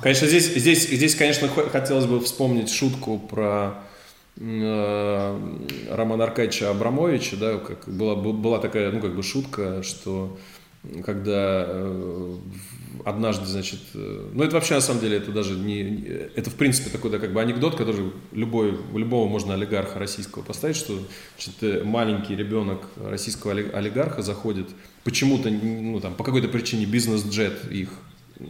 Конечно, 0.00 0.26
здесь, 0.26 0.46
здесь, 0.54 0.88
здесь, 0.88 1.14
конечно, 1.14 1.48
хо- 1.48 1.68
хотелось 1.70 2.04
бы 2.04 2.20
вспомнить 2.20 2.70
шутку 2.70 3.18
про 3.18 3.74
э, 4.38 5.40
Романа 5.90 6.24
Аркадьевича 6.24 6.70
Абрамовича, 6.70 7.36
да, 7.36 7.58
как 7.58 7.88
была, 7.88 8.14
была 8.14 8.58
такая, 8.58 8.90
ну, 8.92 9.00
как 9.00 9.14
бы 9.16 9.22
шутка, 9.22 9.82
что 9.82 10.36
когда 11.04 11.64
э, 11.66 12.36
однажды, 13.04 13.46
значит, 13.46 13.80
э, 13.94 14.30
ну, 14.32 14.42
это 14.42 14.54
вообще, 14.54 14.74
на 14.74 14.80
самом 14.80 15.00
деле, 15.00 15.18
это 15.18 15.32
даже 15.32 15.54
не, 15.54 15.82
это, 16.34 16.50
в 16.50 16.54
принципе, 16.54 16.90
такой, 16.90 17.10
да, 17.10 17.18
как 17.18 17.32
бы 17.32 17.40
анекдот, 17.40 17.76
который 17.76 18.12
любой, 18.32 18.78
любого 18.94 19.28
можно 19.28 19.54
олигарха 19.54 19.98
российского 19.98 20.42
поставить, 20.42 20.76
что, 20.76 20.98
значит, 21.36 21.54
э, 21.62 21.84
маленький 21.84 22.36
ребенок 22.36 22.82
российского 22.96 23.52
оли- 23.52 23.70
олигарха 23.72 24.22
заходит 24.22 24.68
почему-то, 25.04 25.50
ну, 25.50 26.00
там, 26.00 26.14
по 26.14 26.24
какой-то 26.24 26.48
причине 26.48 26.86
бизнес-джет 26.86 27.70
их 27.70 27.90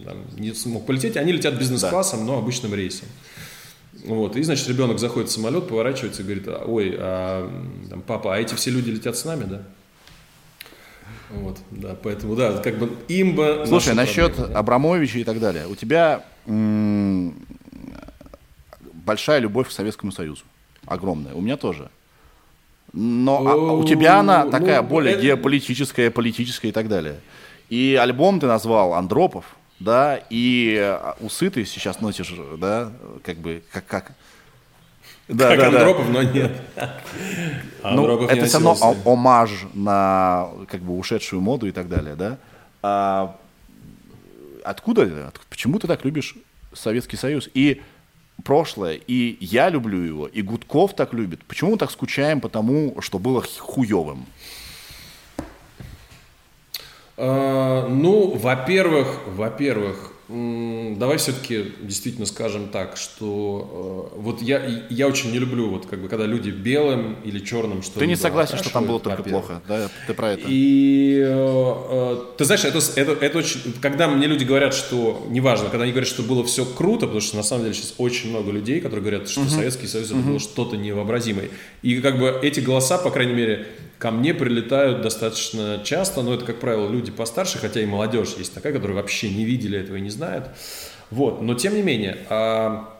там, 0.05 0.24
не 0.37 0.53
смог 0.53 0.87
полететь, 0.87 1.16
они 1.16 1.32
летят 1.32 1.59
бизнес-классом, 1.59 2.26
но 2.26 2.39
обычным 2.39 2.74
рейсом. 2.74 3.09
Вот, 4.05 4.37
и, 4.37 4.43
значит, 4.43 4.68
ребенок 4.68 4.99
заходит 4.99 5.30
в 5.30 5.32
самолет, 5.32 5.68
поворачивается 5.68 6.22
и 6.22 6.24
говорит, 6.24 6.45
«А, 6.49 6.64
ой, 6.66 6.95
а, 6.99 7.51
там, 7.89 8.03
папа, 8.03 8.34
а 8.34 8.39
эти 8.39 8.55
все 8.55 8.70
люди 8.70 8.91
летят 8.91 9.16
с 9.16 9.24
нами, 9.24 9.45
да? 9.45 9.62
Вот, 11.31 11.59
да, 11.70 11.97
поэтому, 12.01 12.37
да, 12.37 12.59
как 12.59 12.79
бы 12.79 12.91
имба... 13.09 13.66
Слушай, 13.66 13.95
наша 13.95 14.09
насчет 14.09 14.33
проблема, 14.35 14.53
да. 14.55 14.59
Абрамовича 14.61 15.18
и 15.18 15.24
так 15.24 15.41
далее. 15.41 15.66
У 15.66 15.74
тебя 15.74 16.24
м, 16.47 17.35
большая 18.93 19.41
любовь 19.41 19.68
к 19.68 19.72
Советскому 19.72 20.12
Союзу. 20.12 20.45
Огромная. 20.87 21.35
У 21.35 21.41
меня 21.41 21.57
тоже. 21.57 21.91
Но 22.93 23.47
а, 23.47 23.57
у 23.74 23.85
тебя 23.85 24.20
она 24.20 24.45
Ну, 24.45 24.51
такая 24.51 24.83
более 24.83 25.14
это- 25.14 25.22
геополитическая, 25.22 26.11
политическая 26.11 26.68
и 26.68 26.72
так 26.72 26.89
далее. 26.89 27.20
И 27.68 27.99
альбом 28.01 28.39
ты 28.39 28.47
назвал 28.47 28.95
Андропов, 28.95 29.45
да, 29.81 30.20
и 30.31 30.77
э, 30.79 31.12
усы 31.20 31.51
ты 31.51 31.64
сейчас 31.64 32.01
носишь, 32.01 32.33
да, 32.59 32.93
как 33.24 33.39
бы, 33.39 33.62
как, 33.72 33.87
как. 33.87 34.12
Да, 35.29 35.49
Как 35.49 35.59
да, 35.59 35.70
да. 35.70 35.79
Андропов, 35.79 36.09
но 36.09 36.22
нет. 36.22 36.53
Ну, 37.83 38.20
не 38.20 38.27
это 38.27 38.47
все 38.47 38.59
равно 38.59 38.97
омаж 39.05 39.66
на 39.74 40.49
как 40.68 40.81
бы 40.81 40.97
ушедшую 40.97 41.41
моду 41.41 41.66
и 41.66 41.72
так 41.72 41.89
далее, 41.89 42.14
да? 42.14 42.39
А 42.83 43.37
откуда 44.64 45.33
Почему 45.49 45.79
ты 45.79 45.87
так 45.87 46.05
любишь 46.05 46.37
Советский 46.72 47.16
Союз? 47.16 47.49
И 47.55 47.81
прошлое, 48.45 49.01
и 49.07 49.37
я 49.41 49.68
люблю 49.68 50.01
его, 50.01 50.27
и 50.27 50.43
Гудков 50.43 50.95
так 50.95 51.12
любит. 51.12 51.45
Почему 51.45 51.72
мы 51.72 51.79
так 51.79 51.91
скучаем 51.91 52.41
по 52.41 52.49
тому, 52.49 53.01
что 53.01 53.18
было 53.18 53.43
хуевым? 53.43 54.27
А, 57.16 57.89
Ну, 57.89 58.37
во-первых, 58.37 59.20
во-первых, 59.27 60.12
давай 60.29 61.18
все-таки 61.18 61.72
действительно 61.83 62.27
скажем 62.27 62.68
так, 62.68 62.97
что 62.97 64.11
э, 64.16 64.18
вот 64.20 64.43
я, 64.43 64.85
я 64.91 65.07
очень 65.07 65.31
не 65.31 65.39
люблю, 65.39 65.68
вот 65.68 65.87
как 65.87 66.01
бы, 66.01 66.09
когда 66.09 66.27
люди 66.27 66.51
белым 66.51 67.16
или 67.22 67.39
черным 67.39 67.83
что 67.83 68.01
Ты 68.01 68.09
не 68.09 68.16
согласен, 68.16 68.59
что 68.59 68.72
там 68.72 68.87
было 68.87 68.99
только 68.99 69.22
плохо, 69.22 69.62
да? 69.68 69.89
Ты 70.09 70.14
про 70.14 70.33
это? 70.33 70.43
И 70.49 71.20
э, 71.24 71.74
э, 71.91 72.16
ты 72.37 72.45
знаешь, 72.45 72.64
это, 72.64 72.79
это, 72.97 73.12
это 73.12 73.39
очень, 73.39 73.61
когда 73.81 74.09
мне 74.09 74.27
люди 74.27 74.43
говорят, 74.43 74.74
что 74.74 75.24
неважно, 75.31 75.68
когда 75.68 75.85
они 75.85 75.93
говорят, 75.93 76.09
что 76.09 76.24
было 76.24 76.43
все 76.45 76.64
круто, 76.64 77.07
потому 77.07 77.20
что 77.20 77.37
на 77.37 77.45
самом 77.45 77.62
деле 77.62 77.74
сейчас 77.74 77.95
очень 77.99 78.31
много 78.31 78.51
людей, 78.51 78.81
которые 78.81 79.03
говорят, 79.03 79.29
что 79.29 79.45
Советский 79.49 79.87
Союз 79.87 80.11
это 80.11 80.16
было 80.16 80.41
что-то 80.41 80.77
невообразимое. 80.77 81.51
И 81.83 82.01
как 82.01 82.18
бы 82.18 82.37
эти 82.43 82.59
голоса, 82.59 82.99
по 82.99 83.11
крайней 83.11 83.35
мере, 83.35 83.66
ко 83.99 84.11
мне 84.11 84.34
прилетают 84.34 85.03
достаточно 85.03 85.80
часто, 85.84 86.22
но 86.22 86.34
это, 86.34 86.44
как 86.44 86.61
правило, 86.61 86.88
люди 86.90 87.11
постарше, 87.11 87.59
хотя 87.59 87.80
и 87.80 87.86
молодежь 87.86 88.34
есть 88.36 88.55
такая, 88.55 88.72
которая 88.72 88.97
вообще 88.97 89.30
не 89.30 89.44
видели 89.44 89.78
этого 89.78 89.97
и 89.97 90.01
не 90.01 90.11
знает. 90.11 90.44
Вот, 91.11 91.40
но 91.40 91.55
тем 91.55 91.74
не 91.74 91.82
менее, 91.82 92.18
а, 92.28 92.95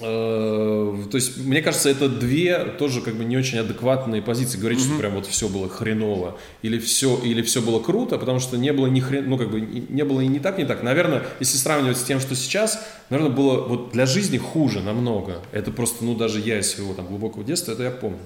То 0.00 1.10
есть, 1.12 1.36
мне 1.38 1.60
кажется, 1.62 1.90
это 1.90 2.08
две 2.08 2.58
тоже 2.78 3.00
как 3.00 3.14
бы 3.14 3.24
не 3.24 3.36
очень 3.36 3.58
адекватные 3.58 4.22
позиции. 4.22 4.58
Говорить, 4.58 4.80
что 4.80 4.96
прям 4.96 5.14
вот 5.14 5.26
все 5.26 5.48
было 5.48 5.68
хреново 5.68 6.38
или 6.62 6.78
все, 6.78 7.18
или 7.18 7.42
все 7.42 7.60
было 7.60 7.80
круто, 7.80 8.18
потому 8.18 8.40
что 8.40 8.56
не 8.56 8.72
было 8.72 8.86
ни 8.86 9.00
хрен, 9.00 9.28
ну 9.28 9.36
как 9.36 9.50
бы 9.50 9.60
не 9.60 10.04
было 10.04 10.20
и 10.20 10.26
не 10.26 10.38
так, 10.38 10.58
не 10.58 10.64
так. 10.64 10.82
Наверное, 10.82 11.22
если 11.38 11.56
сравнивать 11.56 11.98
с 11.98 12.02
тем, 12.02 12.20
что 12.20 12.34
сейчас, 12.34 12.82
наверное, 13.10 13.34
было 13.34 13.60
вот 13.60 13.92
для 13.92 14.06
жизни 14.06 14.38
хуже 14.38 14.80
намного. 14.80 15.42
Это 15.52 15.70
просто, 15.70 16.04
ну 16.04 16.14
даже 16.14 16.40
я 16.40 16.58
из 16.58 16.70
своего 16.70 16.94
там 16.94 17.06
глубокого 17.06 17.44
детства, 17.44 17.72
это 17.72 17.82
я 17.82 17.90
помню. 17.90 18.20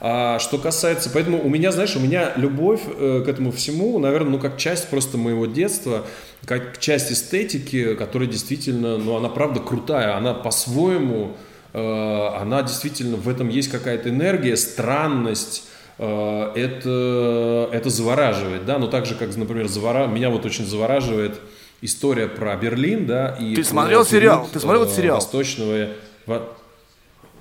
А 0.00 0.38
что 0.38 0.58
касается, 0.58 1.10
поэтому 1.12 1.44
у 1.44 1.48
меня, 1.48 1.72
знаешь, 1.72 1.94
у 1.96 2.00
меня 2.00 2.32
любовь 2.36 2.80
э, 2.86 3.22
к 3.24 3.28
этому 3.28 3.52
всему, 3.52 3.98
наверное, 3.98 4.30
ну 4.30 4.38
как 4.38 4.56
часть 4.56 4.88
просто 4.88 5.18
моего 5.18 5.46
детства, 5.46 6.06
как 6.46 6.78
часть 6.78 7.12
эстетики, 7.12 7.94
которая 7.94 8.28
действительно, 8.28 8.96
ну 8.98 9.16
она 9.16 9.28
правда 9.28 9.60
крутая, 9.60 10.16
она 10.16 10.34
по-своему, 10.34 11.36
э, 11.72 12.26
она 12.40 12.62
действительно, 12.62 13.16
в 13.16 13.28
этом 13.28 13.48
есть 13.48 13.70
какая-то 13.70 14.08
энергия, 14.08 14.56
странность, 14.56 15.68
э, 15.98 16.52
это, 16.54 17.68
это 17.72 17.90
завораживает, 17.90 18.64
да, 18.64 18.78
но 18.78 18.86
так 18.86 19.06
же, 19.06 19.14
как, 19.14 19.34
например, 19.36 19.68
завора... 19.68 20.06
меня 20.06 20.30
вот 20.30 20.44
очень 20.46 20.66
завораживает 20.66 21.38
история 21.82 22.26
про 22.26 22.56
Берлин, 22.56 23.06
да, 23.06 23.36
и 23.38 23.54
Ты 23.54 23.64
смотрел 23.64 24.04
сериал? 24.04 24.48
Ты 24.52 24.60
смотрел 24.60 24.82
э, 24.82 24.84
этот 24.86 24.96
сериал? 24.96 25.14
Восточного... 25.16 25.88
во- 26.26 26.48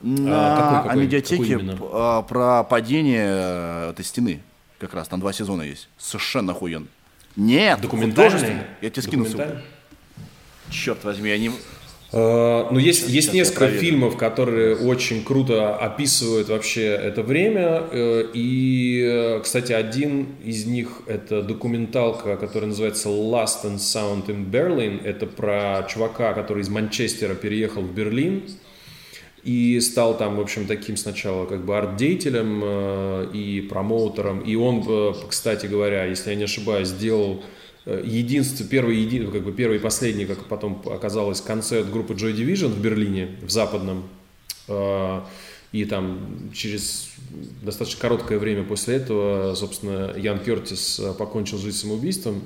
На 0.02 0.84
какой, 0.84 1.08
какой? 1.10 1.22
Какой 1.22 1.48
именно? 1.48 1.78
п- 1.78 1.86
а, 1.92 2.22
про 2.22 2.64
падение 2.64 3.26
э, 3.28 3.90
этой 3.92 4.06
стены. 4.06 4.42
Как 4.78 4.94
раз, 4.94 5.08
там 5.10 5.20
два 5.20 5.34
сезона 5.34 5.64
есть. 5.64 5.90
Совершенно 5.98 6.54
охуенно. 6.54 6.88
Нет, 7.40 7.80
Документальный? 7.82 8.58
Я 8.82 8.90
тебе 8.90 9.02
скину 9.02 9.26
ссылку. 9.26 9.44
Черт 10.70 11.04
возьми, 11.06 11.32
они... 11.32 11.52
Э, 12.12 12.68
Ну, 12.70 12.78
есть, 12.80 13.08
есть 13.08 13.28
сейчас 13.28 13.34
несколько 13.34 13.60
проверю. 13.60 13.80
фильмов, 13.80 14.18
которые 14.18 14.76
очень 14.76 15.24
круто 15.24 15.76
описывают 15.78 16.50
вообще 16.50 16.86
это 16.88 17.24
время. 17.24 17.84
Э, 17.92 18.26
И, 18.34 19.02
э, 19.04 19.40
кстати, 19.42 19.72
один 19.72 20.28
из 20.44 20.66
них 20.66 21.02
это 21.08 21.42
документалка, 21.42 22.36
которая 22.36 22.70
называется 22.70 23.10
Last 23.10 23.64
and 23.64 23.78
Sound 23.78 24.26
in 24.28 24.50
Berlin. 24.50 25.02
Это 25.04 25.26
про 25.26 25.88
чувака, 25.90 26.34
который 26.34 26.62
из 26.64 26.70
Манчестера 26.70 27.36
переехал 27.36 27.84
в 27.84 27.94
Берлин 27.94 28.44
и 29.44 29.80
стал 29.80 30.18
там, 30.18 30.36
в 30.36 30.42
общем, 30.42 30.68
таким 30.68 30.98
сначала 30.98 31.46
как 31.46 31.66
бы 31.66 31.78
арт-деятелем 31.78 32.62
э, 32.64 33.30
и 33.34 33.62
промоутером. 33.62 34.40
И 34.40 34.56
он, 34.56 34.84
э, 34.88 35.14
кстати 35.30 35.66
говоря, 35.66 36.06
если 36.06 36.32
я 36.32 36.36
не 36.36 36.44
ошибаюсь, 36.44 36.90
сделал 36.90 37.44
э, 37.86 38.04
единственный, 38.06 38.68
первый, 38.68 38.98
еди, 38.98 39.26
как 39.26 39.44
бы 39.44 39.52
первый 39.52 39.78
и 39.78 39.80
последний, 39.80 40.26
как 40.26 40.46
потом 40.46 40.82
оказалось, 40.86 41.42
концерт 41.42 41.90
группы 41.90 42.14
Joy 42.14 42.36
Division 42.36 42.70
в 42.70 42.82
Берлине, 42.82 43.38
в 43.42 43.50
западном. 43.50 44.04
И 45.72 45.86
там 45.86 46.52
через 46.54 47.10
достаточно 47.64 48.00
короткое 48.02 48.38
время 48.38 48.64
после 48.64 48.96
этого, 48.96 49.56
собственно, 49.56 50.14
Ян 50.16 50.40
Кертис 50.40 51.02
покончил 51.18 51.58
жизнь 51.58 51.78
самоубийством. 51.78 52.44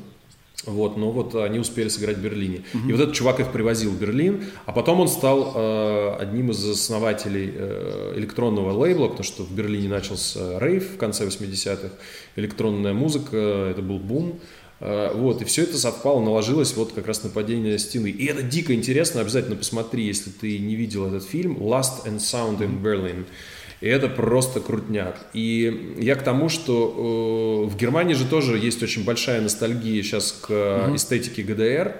Вот, 0.65 0.95
но 0.95 1.11
вот 1.11 1.35
они 1.35 1.59
успели 1.59 1.89
сыграть 1.89 2.17
в 2.17 2.21
Берлине. 2.21 2.63
И 2.87 2.91
вот 2.91 3.01
этот 3.01 3.15
чувак 3.15 3.41
их 3.41 3.51
привозил 3.51 3.91
в 3.91 3.99
Берлин, 3.99 4.45
а 4.65 4.71
потом 4.71 5.01
он 5.01 5.09
стал 5.09 5.51
э, 5.55 6.15
одним 6.21 6.51
из 6.51 6.63
основателей 6.65 7.51
э, 7.53 8.13
электронного 8.15 8.71
лейбла, 8.71 9.07
потому 9.07 9.25
что 9.25 9.43
в 9.43 9.51
Берлине 9.51 9.89
начался 9.89 10.59
рейв 10.59 10.93
в 10.93 10.97
конце 10.97 11.25
80-х, 11.25 11.89
электронная 12.37 12.93
музыка, 12.93 13.67
это 13.71 13.81
был 13.81 13.99
бум. 13.99 14.39
Э, 14.79 15.11
вот, 15.13 15.41
и 15.41 15.45
все 15.45 15.63
это 15.63 15.77
совпало, 15.77 16.23
наложилось 16.23 16.75
вот 16.77 16.93
как 16.93 17.07
раз 17.07 17.23
на 17.23 17.29
падение 17.29 17.77
стены. 17.77 18.07
И 18.09 18.25
это 18.25 18.41
дико 18.41 18.73
интересно, 18.73 19.19
обязательно 19.19 19.57
посмотри, 19.57 20.05
если 20.05 20.29
ты 20.29 20.59
не 20.59 20.75
видел 20.75 21.05
этот 21.07 21.23
фильм, 21.23 21.57
Last 21.57 22.05
and 22.05 22.19
Sound 22.19 22.59
in 22.59 22.81
Berlin. 22.81 23.25
И 23.83 23.85
это 23.85 24.07
просто 24.07 24.61
крутняк. 24.61 25.17
И 25.33 25.97
я 25.97 26.15
к 26.15 26.23
тому, 26.23 26.47
что 26.47 27.65
э, 27.67 27.69
в 27.69 27.75
Германии 27.75 28.13
же 28.13 28.25
тоже 28.25 28.57
есть 28.57 28.81
очень 28.81 29.03
большая 29.03 29.41
ностальгия 29.41 30.01
сейчас 30.01 30.31
к 30.31 30.45
э, 30.51 30.95
эстетике 30.95 31.43
ГДР. 31.43 31.93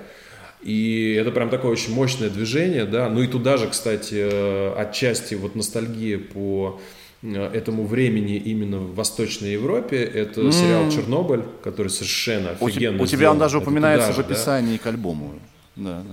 И 0.62 1.18
это 1.20 1.32
прям 1.32 1.50
такое 1.50 1.74
очень 1.74 1.94
мощное 1.94 2.30
движение, 2.30 2.86
да. 2.86 3.10
Ну 3.10 3.22
и 3.22 3.28
туда 3.28 3.58
же, 3.58 3.68
кстати, 3.68 4.16
э, 4.16 4.74
отчасти 4.78 5.36
вот 5.36 5.56
ностальгия 5.56 6.20
по 6.20 6.80
э, 7.22 7.52
этому 7.54 7.86
времени 7.86 8.38
именно 8.38 8.78
в 8.78 8.96
Восточной 8.96 9.52
Европе. 9.52 9.98
Это 9.98 10.54
сериал 10.54 10.90
«Чернобыль», 10.90 11.44
который 11.66 11.90
совершенно 11.90 12.56
У, 12.62 12.68
офигенно 12.68 13.04
у 13.04 13.06
тебя 13.06 13.30
он 13.30 13.40
даже 13.40 13.58
Это 13.58 13.64
упоминается 13.64 14.08
туда 14.08 14.14
в 14.14 14.16
же, 14.16 14.24
да. 14.24 14.34
описании 14.36 14.78
к 14.78 14.88
альбому. 14.88 15.34
Да, 15.76 16.04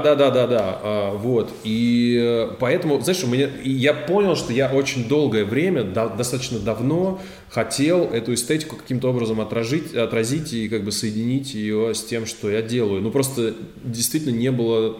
да, 0.00 0.14
да. 0.14 0.30
Да, 0.30 0.46
да. 0.46 0.80
А, 0.82 1.16
Вот. 1.16 1.50
И 1.64 2.18
э, 2.20 2.50
поэтому, 2.60 3.00
знаешь, 3.00 3.24
у 3.24 3.26
меня 3.26 3.48
я 3.64 3.94
понял, 3.94 4.36
что 4.36 4.52
я 4.52 4.68
очень 4.70 5.08
долгое 5.08 5.44
время, 5.46 5.84
да- 5.84 6.08
достаточно 6.08 6.58
давно 6.58 7.18
хотел 7.50 8.04
эту 8.04 8.34
эстетику 8.34 8.76
каким-то 8.76 9.08
образом 9.10 9.40
отражить, 9.40 9.94
отразить 9.94 10.52
и 10.52 10.68
как 10.68 10.84
бы 10.84 10.92
соединить 10.92 11.54
ее 11.54 11.94
с 11.94 12.04
тем, 12.04 12.26
что 12.26 12.50
я 12.50 12.62
делаю. 12.62 13.00
Ну, 13.00 13.10
просто 13.10 13.54
действительно 13.82 14.36
не 14.36 14.50
было 14.50 14.96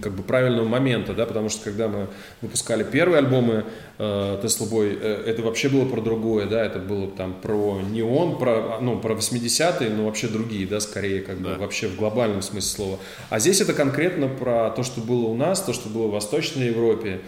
как 0.00 0.14
бы 0.14 0.22
правильного 0.22 0.66
момента, 0.66 1.12
да, 1.12 1.26
потому 1.26 1.48
что 1.48 1.64
когда 1.64 1.88
мы 1.88 2.08
выпускали 2.40 2.84
первые 2.84 3.18
альбомы 3.18 3.64
э, 3.98 4.40
Tesla 4.42 4.70
Boy, 4.70 4.98
э, 5.00 5.24
это 5.26 5.42
вообще 5.42 5.68
было 5.68 5.84
про 5.86 6.00
другое, 6.00 6.46
да, 6.46 6.64
это 6.64 6.78
было 6.78 7.08
там 7.08 7.34
про 7.34 7.80
неон, 7.90 8.38
про, 8.38 8.78
ну, 8.80 9.00
про 9.00 9.14
80-е, 9.14 9.90
но 9.90 10.06
вообще 10.06 10.28
другие, 10.28 10.66
да, 10.66 10.80
скорее 10.80 11.20
как 11.20 11.38
бы 11.38 11.56
вообще 11.56 11.88
в 11.88 11.96
глобальном 11.96 12.42
смысле 12.42 12.68
слова. 12.68 12.98
А 13.28 13.40
здесь 13.40 13.60
это 13.60 13.72
конкретно 13.72 14.28
про 14.28 14.70
то, 14.70 14.82
что 14.82 15.00
было 15.00 15.26
у 15.26 15.34
нас, 15.34 15.62
то, 15.62 15.72
что 15.72 15.88
было 15.88 16.06
в 16.06 16.12
Восточной 16.12 16.66
Европе. 16.66 17.20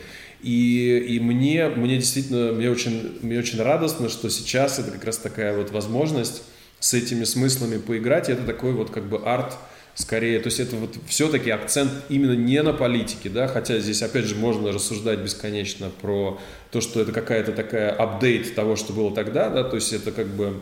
И, 0.43 0.99
и 1.09 1.21
мне, 1.21 1.69
мне 1.69 1.97
действительно, 1.97 2.53
мне 2.53 2.71
очень, 2.71 3.19
мне 3.23 3.39
очень 3.39 3.61
радостно, 3.61 4.09
что 4.09 4.31
сейчас 4.31 4.79
это 4.79 4.91
как 4.91 5.05
раз 5.05 5.19
такая 5.19 5.57
вот 5.57 5.71
возможность 5.71 6.43
с 6.79 6.95
этими 6.95 7.25
смыслами 7.25 7.79
поиграть. 7.79 8.29
И 8.29 8.33
это 8.33 8.45
такой 8.45 8.73
вот 8.73 8.91
как 8.91 9.09
бы 9.09 9.19
арт 9.19 9.55
скорее, 9.95 10.41
то 10.41 10.47
есть 10.47 10.61
это 10.61 10.77
вот 10.77 10.97
все-таки 11.07 11.51
акцент 11.51 11.93
именно 12.09 12.33
не 12.33 12.63
на 12.63 12.73
политике, 12.73 13.29
да, 13.29 13.49
хотя 13.49 13.79
здесь 13.79 14.03
опять 14.03 14.25
же 14.25 14.35
можно 14.35 14.73
рассуждать 14.73 15.19
бесконечно 15.19 15.91
про 16.01 16.41
то, 16.71 16.81
что 16.81 17.01
это 17.01 17.13
какая-то 17.13 17.53
такая 17.53 17.91
апдейт 17.91 18.55
того, 18.55 18.77
что 18.77 18.93
было 18.93 19.15
тогда, 19.15 19.51
да, 19.51 19.65
то 19.65 19.77
есть 19.77 19.93
это 19.93 20.13
как 20.13 20.29
бы 20.29 20.61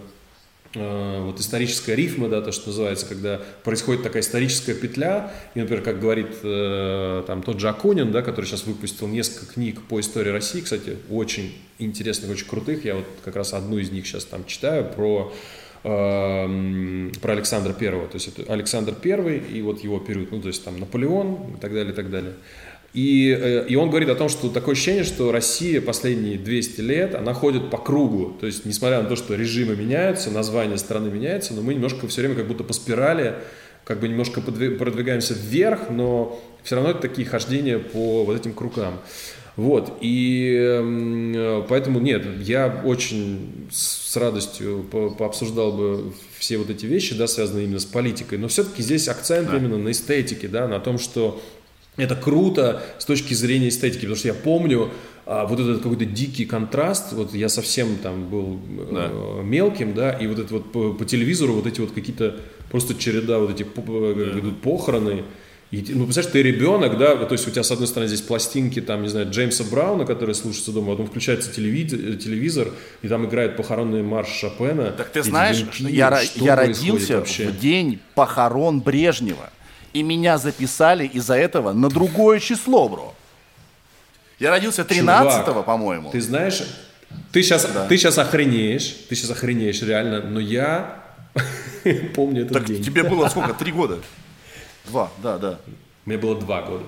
вот 0.74 1.40
историческая 1.40 1.96
рифма, 1.96 2.28
да, 2.28 2.42
то, 2.42 2.52
что 2.52 2.68
называется, 2.68 3.06
когда 3.06 3.40
происходит 3.64 4.02
такая 4.02 4.22
историческая 4.22 4.74
петля, 4.74 5.32
и, 5.54 5.60
например, 5.60 5.82
как 5.82 5.98
говорит 5.98 6.28
э, 6.42 7.24
там 7.26 7.42
тот 7.42 7.58
же 7.58 7.70
Акунин, 7.70 8.12
да, 8.12 8.20
который 8.20 8.44
сейчас 8.44 8.66
выпустил 8.66 9.08
несколько 9.08 9.54
книг 9.54 9.80
по 9.88 9.98
истории 9.98 10.28
России, 10.28 10.60
кстати, 10.60 10.98
очень 11.08 11.56
интересных, 11.78 12.30
очень 12.30 12.46
крутых, 12.46 12.84
я 12.84 12.96
вот 12.96 13.06
как 13.24 13.36
раз 13.36 13.54
одну 13.54 13.78
из 13.78 13.90
них 13.90 14.06
сейчас 14.06 14.26
там 14.26 14.44
читаю, 14.44 14.84
про 14.84 15.32
э, 15.84 17.10
про 17.22 17.32
Александра 17.32 17.72
Первого, 17.72 18.06
то 18.06 18.16
есть 18.16 18.28
это 18.28 18.52
Александр 18.52 18.94
Первый 18.94 19.38
и 19.38 19.62
вот 19.62 19.82
его 19.82 19.98
период, 20.00 20.32
ну 20.32 20.42
то 20.42 20.48
есть 20.48 20.62
там 20.64 20.78
Наполеон 20.78 21.54
и 21.56 21.60
так 21.60 21.72
далее, 21.72 21.92
и 21.92 21.96
так 21.96 22.10
далее. 22.10 22.34
И, 22.94 23.36
э, 23.38 23.66
и 23.68 23.76
он 23.76 23.90
говорит 23.90 24.08
о 24.08 24.14
том, 24.14 24.28
что 24.28 24.48
такое 24.48 24.74
ощущение, 24.74 25.04
что 25.04 25.30
Россия 25.30 25.80
последние 25.80 26.38
200 26.38 26.80
лет, 26.80 27.14
она 27.14 27.34
ходит 27.34 27.70
по 27.70 27.78
кругу. 27.78 28.36
То 28.40 28.46
есть, 28.46 28.64
несмотря 28.64 29.02
на 29.02 29.08
то, 29.08 29.16
что 29.16 29.34
режимы 29.34 29.76
меняются, 29.76 30.30
название 30.30 30.78
страны 30.78 31.10
меняется, 31.10 31.54
но 31.54 31.62
мы 31.62 31.74
немножко 31.74 32.08
все 32.08 32.22
время 32.22 32.34
как 32.34 32.48
будто 32.48 32.64
по 32.64 32.72
спирали, 32.72 33.34
как 33.84 34.00
бы 34.00 34.08
немножко 34.08 34.40
продвигаемся 34.40 35.34
вверх, 35.34 35.90
но 35.90 36.40
все 36.62 36.76
равно 36.76 36.90
это 36.90 37.00
такие 37.00 37.26
хождения 37.26 37.78
по 37.78 38.24
вот 38.24 38.38
этим 38.38 38.52
кругам. 38.52 39.00
Вот, 39.56 39.98
и 40.00 40.56
э, 40.56 41.64
поэтому 41.68 41.98
нет, 41.98 42.24
я 42.42 42.80
очень 42.84 43.66
с 43.72 44.16
радостью 44.16 44.86
по 44.88 45.10
пообсуждал 45.10 45.72
бы 45.72 46.12
все 46.38 46.58
вот 46.58 46.70
эти 46.70 46.86
вещи, 46.86 47.16
да, 47.16 47.26
связанные 47.26 47.64
именно 47.64 47.80
с 47.80 47.84
политикой, 47.84 48.38
но 48.38 48.46
все-таки 48.46 48.82
здесь 48.82 49.08
акцент 49.08 49.50
да. 49.50 49.56
именно 49.56 49.76
на 49.76 49.90
эстетике, 49.90 50.46
да, 50.46 50.68
на 50.68 50.78
том, 50.78 51.00
что 51.00 51.42
это 51.98 52.16
круто 52.16 52.82
с 52.98 53.04
точки 53.04 53.34
зрения 53.34 53.68
эстетики, 53.68 54.00
потому 54.00 54.16
что 54.16 54.28
я 54.28 54.34
помню 54.34 54.90
а, 55.26 55.46
вот 55.46 55.60
этот 55.60 55.82
какой-то 55.82 56.06
дикий 56.06 56.46
контраст, 56.46 57.12
вот 57.12 57.34
я 57.34 57.50
совсем 57.50 57.96
там 57.96 58.30
был 58.30 58.58
да. 58.90 59.10
э, 59.10 59.42
мелким, 59.42 59.92
да, 59.92 60.12
и 60.12 60.26
вот 60.26 60.38
это 60.38 60.54
вот 60.54 60.72
по, 60.72 60.94
по 60.94 61.04
телевизору 61.04 61.52
вот 61.52 61.66
эти 61.66 61.80
вот 61.80 61.90
какие-то 61.90 62.36
просто 62.70 62.94
череда 62.94 63.38
вот 63.38 63.50
эти 63.50 63.62
по, 63.62 63.82
да. 63.82 64.38
идут 64.38 64.62
похороны, 64.62 65.24
и, 65.70 65.84
ну, 65.88 66.06
представляешь, 66.06 66.32
ты 66.32 66.42
ребенок, 66.42 66.96
да, 66.96 67.14
то 67.14 67.32
есть 67.32 67.46
у 67.46 67.50
тебя, 67.50 67.62
с 67.62 67.70
одной 67.70 67.86
стороны, 67.86 68.08
здесь 68.08 68.22
пластинки, 68.22 68.80
там, 68.80 69.02
не 69.02 69.08
знаю, 69.08 69.30
Джеймса 69.30 69.64
Брауна, 69.64 70.06
которые 70.06 70.34
слушаются 70.34 70.72
дома, 70.72 70.92
а 70.92 70.96
потом 70.96 71.08
включается 71.08 71.52
телевизор, 71.52 71.98
телевизор 72.16 72.68
и 73.02 73.08
там 73.08 73.26
играет 73.26 73.54
похоронный 73.58 74.02
марш 74.02 74.30
Шопена. 74.30 74.92
Так 74.92 75.10
ты 75.10 75.22
знаешь, 75.22 75.58
венки, 75.58 75.94
я, 75.94 76.22
я 76.36 76.56
родился 76.56 77.18
вообще? 77.18 77.48
в 77.48 77.58
день 77.58 77.98
похорон 78.14 78.80
Брежнева 78.80 79.50
и 79.92 80.02
меня 80.02 80.38
записали 80.38 81.06
из-за 81.06 81.34
этого 81.34 81.72
на 81.72 81.88
другое 81.88 82.40
число, 82.40 82.88
бро. 82.88 83.14
Я 84.38 84.50
родился 84.50 84.82
13-го, 84.82 85.62
по-моему. 85.62 86.10
Ты 86.10 86.20
знаешь, 86.20 86.62
ты 87.32 87.42
сейчас, 87.42 87.66
да. 87.66 87.86
ты 87.86 87.96
сейчас 87.96 88.18
охренеешь, 88.18 88.96
ты 89.08 89.16
сейчас 89.16 89.30
охренеешь 89.30 89.82
реально, 89.82 90.20
но 90.22 90.40
я 90.40 91.02
помню 92.14 92.42
этот 92.42 92.52
так 92.52 92.66
день. 92.66 92.82
тебе 92.82 93.02
было 93.02 93.28
сколько? 93.28 93.54
Три 93.54 93.72
года? 93.72 93.98
Два, 94.86 95.10
да, 95.22 95.38
да. 95.38 95.58
Мне 96.04 96.16
было 96.16 96.38
два 96.38 96.62
года. 96.62 96.84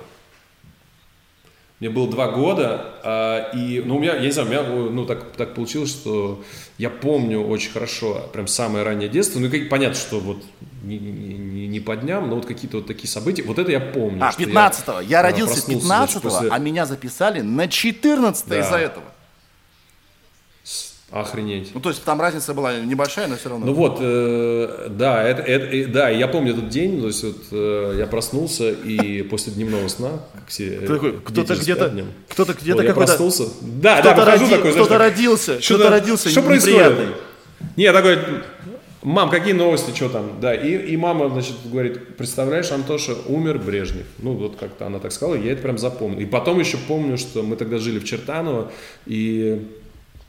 Мне 1.80 1.88
было 1.88 2.10
два 2.10 2.28
года, 2.28 2.94
а, 3.02 3.50
и, 3.54 3.82
ну, 3.82 3.96
у 3.96 3.98
меня, 3.98 4.14
я 4.14 4.20
не 4.20 4.30
знаю, 4.30 4.48
у 4.48 4.50
меня, 4.50 4.90
ну, 4.90 5.06
так, 5.06 5.32
так 5.32 5.54
получилось, 5.54 5.90
что 5.90 6.42
я 6.76 6.90
помню 6.90 7.40
очень 7.40 7.70
хорошо, 7.70 8.28
прям 8.34 8.46
самое 8.46 8.84
раннее 8.84 9.08
детство, 9.08 9.38
ну, 9.40 9.46
и 9.46 9.64
понятно, 9.64 9.94
что 9.94 10.20
вот 10.20 10.44
не, 10.82 10.98
не, 10.98 11.66
не 11.66 11.80
по 11.80 11.96
дням, 11.96 12.28
но 12.28 12.34
вот 12.34 12.44
какие-то 12.44 12.78
вот 12.78 12.86
такие 12.86 13.08
события, 13.08 13.44
вот 13.44 13.58
это 13.58 13.70
я 13.72 13.80
помню. 13.80 14.22
А, 14.22 14.30
15-го, 14.30 15.00
я, 15.00 15.08
я 15.08 15.22
родился 15.22 15.70
15-го, 15.70 16.20
после... 16.20 16.48
а 16.50 16.58
меня 16.58 16.84
записали 16.84 17.40
на 17.40 17.66
14 17.66 18.46
да. 18.46 18.60
из-за 18.60 18.76
этого. 18.76 19.04
Охренеть. 21.12 21.72
Ну, 21.74 21.80
то 21.80 21.88
есть 21.88 22.04
там 22.04 22.20
разница 22.20 22.54
была 22.54 22.78
небольшая, 22.78 23.26
но 23.26 23.36
все 23.36 23.48
равно. 23.48 23.66
Ну 23.66 23.72
вот, 23.72 23.98
э, 24.00 24.86
да, 24.90 25.24
это, 25.24 25.42
это, 25.42 25.92
да, 25.92 26.08
я 26.08 26.28
помню 26.28 26.52
этот 26.52 26.68
день, 26.68 27.00
то 27.00 27.08
есть 27.08 27.24
вот 27.24 27.36
э, 27.50 27.96
я 27.98 28.06
проснулся 28.06 28.70
и 28.70 29.22
после 29.22 29.52
дневного 29.52 29.88
сна, 29.88 30.20
как 30.32 30.46
все 30.46 30.78
кто-то 31.24 31.56
где-то, 31.56 31.92
кто-то 32.28 32.52
где-то 32.52 32.76
вот, 32.76 32.84
я 32.84 32.94
проснулся, 32.94 33.48
да, 33.60 34.00
да, 34.02 34.24
роди, 34.24 34.46
такой, 34.46 34.70
кто-то 34.70 34.98
родился, 34.98 35.58
кто-то 35.58 35.90
родился, 35.90 36.28
что 36.28 36.42
происходит? 36.42 36.96
Не, 37.76 37.84
я 37.84 37.92
такой, 37.92 38.18
мам, 39.02 39.30
какие 39.30 39.52
новости, 39.52 39.92
что 39.92 40.10
там, 40.10 40.40
да, 40.40 40.54
и, 40.54 40.92
и 40.92 40.96
мама, 40.96 41.28
значит, 41.28 41.56
говорит, 41.64 42.16
представляешь, 42.16 42.70
Антоша, 42.70 43.16
умер 43.26 43.58
Брежнев, 43.58 44.06
ну 44.18 44.34
вот 44.34 44.54
как-то 44.60 44.86
она 44.86 45.00
так 45.00 45.10
сказала, 45.10 45.34
я 45.34 45.52
это 45.52 45.62
прям 45.62 45.76
запомнил, 45.76 46.20
и 46.20 46.24
потом 46.24 46.60
еще 46.60 46.76
помню, 46.76 47.18
что 47.18 47.42
мы 47.42 47.56
тогда 47.56 47.78
жили 47.78 47.98
в 47.98 48.04
Чертаново, 48.04 48.70
и 49.06 49.40
Э, 49.50 49.58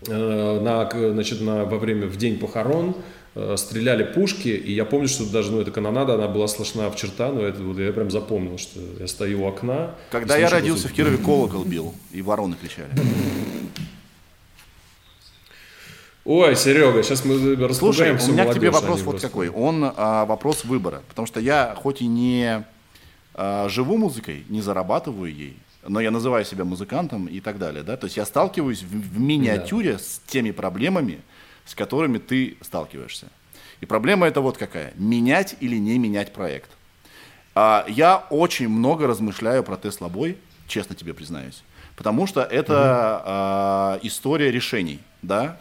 на, 0.07 0.89
значит, 0.91 1.41
на, 1.41 1.65
во 1.65 1.77
время, 1.77 2.07
в 2.07 2.17
день 2.17 2.39
похорон 2.39 2.95
э, 3.35 3.55
стреляли 3.57 4.03
пушки, 4.03 4.49
и 4.49 4.73
я 4.73 4.85
помню, 4.85 5.07
что 5.07 5.25
даже, 5.31 5.51
ну, 5.51 5.61
эта 5.61 5.71
канонада, 5.71 6.15
она 6.15 6.27
была 6.27 6.47
слышна 6.47 6.89
в 6.89 6.95
черта, 6.95 7.31
но 7.31 7.41
это 7.41 7.61
вот 7.61 7.77
я 7.77 7.91
прям 7.93 8.09
запомнил, 8.09 8.57
что 8.57 8.79
я 8.99 9.07
стою 9.07 9.43
у 9.43 9.47
окна. 9.47 9.95
Когда 10.09 10.37
я 10.37 10.49
родился 10.49 10.87
в 10.87 10.93
Кирове, 10.93 11.17
колокол 11.17 11.63
бил, 11.63 11.93
и 12.11 12.21
вороны 12.21 12.55
кричали. 12.59 12.89
Ой, 16.23 16.55
Серега, 16.55 17.01
сейчас 17.01 17.25
мы 17.25 17.73
Слушай, 17.73 18.11
у 18.11 18.31
меня 18.31 18.45
к 18.45 18.53
тебе 18.53 18.69
вопрос 18.69 19.01
вот 19.01 19.19
какой. 19.19 19.49
Он 19.49 19.91
а, 19.95 20.25
вопрос 20.25 20.63
выбора. 20.63 21.01
Потому 21.09 21.25
что 21.25 21.39
я 21.39 21.75
хоть 21.75 22.01
и 22.01 22.07
не 22.07 22.63
а, 23.33 23.67
живу 23.69 23.97
музыкой, 23.97 24.45
не 24.47 24.61
зарабатываю 24.61 25.33
ей, 25.33 25.57
но 25.87 25.99
я 25.99 26.11
называю 26.11 26.45
себя 26.45 26.63
музыкантом 26.63 27.25
и 27.27 27.39
так 27.39 27.57
далее, 27.57 27.83
да, 27.83 27.97
то 27.97 28.05
есть 28.05 28.17
я 28.17 28.25
сталкиваюсь 28.25 28.83
в, 28.83 28.87
в 28.87 29.19
миниатюре 29.19 29.93
да. 29.93 29.99
с 29.99 30.21
теми 30.27 30.51
проблемами, 30.51 31.21
с 31.65 31.75
которыми 31.75 32.17
ты 32.17 32.57
сталкиваешься. 32.61 33.27
И 33.81 33.85
проблема 33.85 34.27
это 34.27 34.41
вот 34.41 34.57
какая: 34.57 34.93
менять 34.95 35.55
или 35.59 35.77
не 35.77 35.97
менять 35.97 36.33
проект. 36.33 36.69
А, 37.55 37.85
я 37.87 38.25
очень 38.29 38.69
много 38.69 39.07
размышляю 39.07 39.63
про 39.63 39.75
Boy, 39.75 40.37
честно 40.67 40.95
тебе 40.95 41.13
признаюсь, 41.13 41.63
потому 41.95 42.27
что 42.27 42.41
это 42.41 42.73
угу. 42.73 43.23
а, 43.25 43.99
история 44.03 44.51
решений, 44.51 44.99
да. 45.21 45.59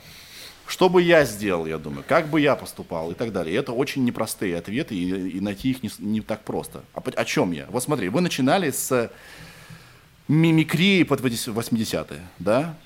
Что 0.67 0.89
бы 0.89 1.03
я 1.03 1.25
сделал, 1.25 1.67
я 1.67 1.79
думаю, 1.79 2.05
как 2.07 2.29
бы 2.29 2.41
я 2.41 2.55
поступал 2.55 3.11
и 3.11 3.15
так 3.15 3.33
далее. 3.33 3.57
И 3.57 3.59
это 3.59 3.73
очень 3.73 4.05
непростые 4.05 4.57
ответы, 4.57 4.95
и, 4.95 5.31
и 5.31 5.41
найти 5.41 5.71
их 5.71 5.83
не, 5.83 5.91
не 5.99 6.21
так 6.21 6.45
просто. 6.45 6.85
А 6.95 7.03
о 7.17 7.25
чем 7.25 7.51
я? 7.51 7.67
Вот 7.71 7.83
смотри, 7.83 8.09
вы 8.09 8.21
начинали 8.21 8.71
с 8.71 9.11
мимикрии 10.31 11.03
под 11.03 11.21
80-е, 11.21 12.21
да? 12.39 12.77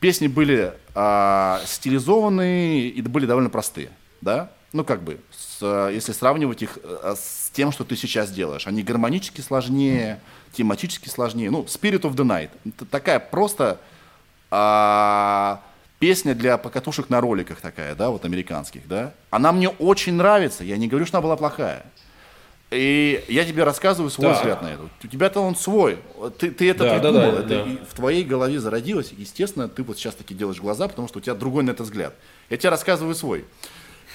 Песни 0.00 0.28
были 0.28 0.74
а, 0.94 1.60
стилизованные 1.64 2.88
и 2.88 3.00
были 3.02 3.26
довольно 3.26 3.48
простые, 3.48 3.90
да? 4.20 4.50
Ну, 4.72 4.84
как 4.84 5.02
бы, 5.02 5.18
с, 5.30 5.88
если 5.90 6.12
сравнивать 6.12 6.62
их 6.62 6.78
а, 6.84 7.14
с 7.16 7.50
тем, 7.52 7.72
что 7.72 7.84
ты 7.84 7.96
сейчас 7.96 8.30
делаешь. 8.30 8.66
Они 8.66 8.82
гармонически 8.82 9.40
сложнее, 9.40 10.20
тематически 10.52 11.08
сложнее. 11.08 11.50
Ну, 11.50 11.62
Spirit 11.62 12.02
of 12.02 12.14
the 12.14 12.24
Night. 12.24 12.50
Это 12.66 12.84
такая 12.84 13.18
просто 13.18 13.80
а, 14.50 15.62
песня 16.00 16.34
для 16.34 16.58
покатушек 16.58 17.08
на 17.08 17.22
роликах 17.22 17.62
такая, 17.62 17.94
да, 17.94 18.10
вот 18.10 18.26
американских, 18.26 18.86
да? 18.86 19.14
Она 19.30 19.52
мне 19.52 19.70
очень 19.70 20.14
нравится, 20.14 20.64
я 20.64 20.76
не 20.76 20.86
говорю, 20.86 21.06
что 21.06 21.16
она 21.16 21.22
была 21.22 21.36
плохая. 21.36 21.86
И 22.70 23.24
я 23.28 23.44
тебе 23.44 23.64
рассказываю 23.64 24.10
свой 24.10 24.28
да. 24.28 24.34
взгляд 24.34 24.62
на 24.62 24.68
это. 24.68 24.82
У 25.02 25.06
тебя-то 25.08 25.40
он 25.40 25.56
свой. 25.56 25.98
Ты, 26.38 26.52
ты 26.52 26.70
это 26.70 26.84
да, 26.84 26.94
придумал, 26.94 27.32
да, 27.32 27.32
да, 27.32 27.38
это 27.38 27.64
да. 27.64 27.84
в 27.84 27.94
твоей 27.94 28.22
голове 28.22 28.60
зародилось. 28.60 29.12
Естественно, 29.16 29.68
ты 29.68 29.82
вот 29.82 29.98
сейчас 29.98 30.14
таки 30.14 30.34
делаешь 30.34 30.60
глаза, 30.60 30.86
потому 30.86 31.08
что 31.08 31.18
у 31.18 31.22
тебя 31.22 31.34
другой 31.34 31.64
на 31.64 31.70
это 31.70 31.82
взгляд. 31.82 32.14
Я 32.48 32.56
тебе 32.56 32.70
рассказываю 32.70 33.16
свой. 33.16 33.44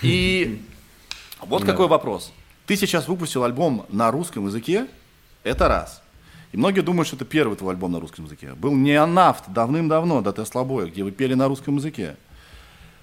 И 0.01 0.61
вот 1.41 1.61
да. 1.61 1.67
какой 1.67 1.87
вопрос. 1.87 2.31
Ты 2.65 2.77
сейчас 2.77 3.09
выпустил 3.09 3.43
альбом 3.43 3.85
на 3.89 4.09
русском 4.09 4.47
языке, 4.47 4.87
это 5.43 5.67
раз. 5.67 6.01
И 6.53 6.57
многие 6.57 6.79
думают, 6.79 7.07
что 7.07 7.17
это 7.17 7.25
первый 7.25 7.57
твой 7.57 7.73
альбом 7.73 7.91
на 7.91 7.99
русском 7.99 8.25
языке. 8.25 8.53
Был 8.53 8.73
«Неонафт» 8.73 9.43
давным-давно, 9.49 10.21
до 10.21 10.31
Теслобоя, 10.31 10.87
где 10.87 11.03
вы 11.03 11.11
пели 11.11 11.33
на 11.33 11.49
русском 11.49 11.75
языке. 11.75 12.15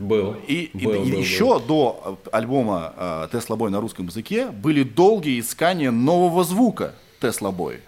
Был. 0.03 0.37
И, 0.47 0.71
был, 0.75 0.81
и, 0.81 1.11
был, 1.11 1.19
еще 1.19 1.59
был. 1.59 1.61
до 1.61 2.19
альбома 2.33 2.93
э, 2.97 3.29
Tesla 3.33 3.57
Boy 3.57 3.71
на 3.71 3.81
русском 3.81 4.07
языке 4.07 4.49
были 4.49 4.83
долгие 4.83 5.41
искания 5.41 5.91
нового 5.91 6.45
звука 6.45 6.95
Tesla 7.21 7.55
Boy. 7.55 7.81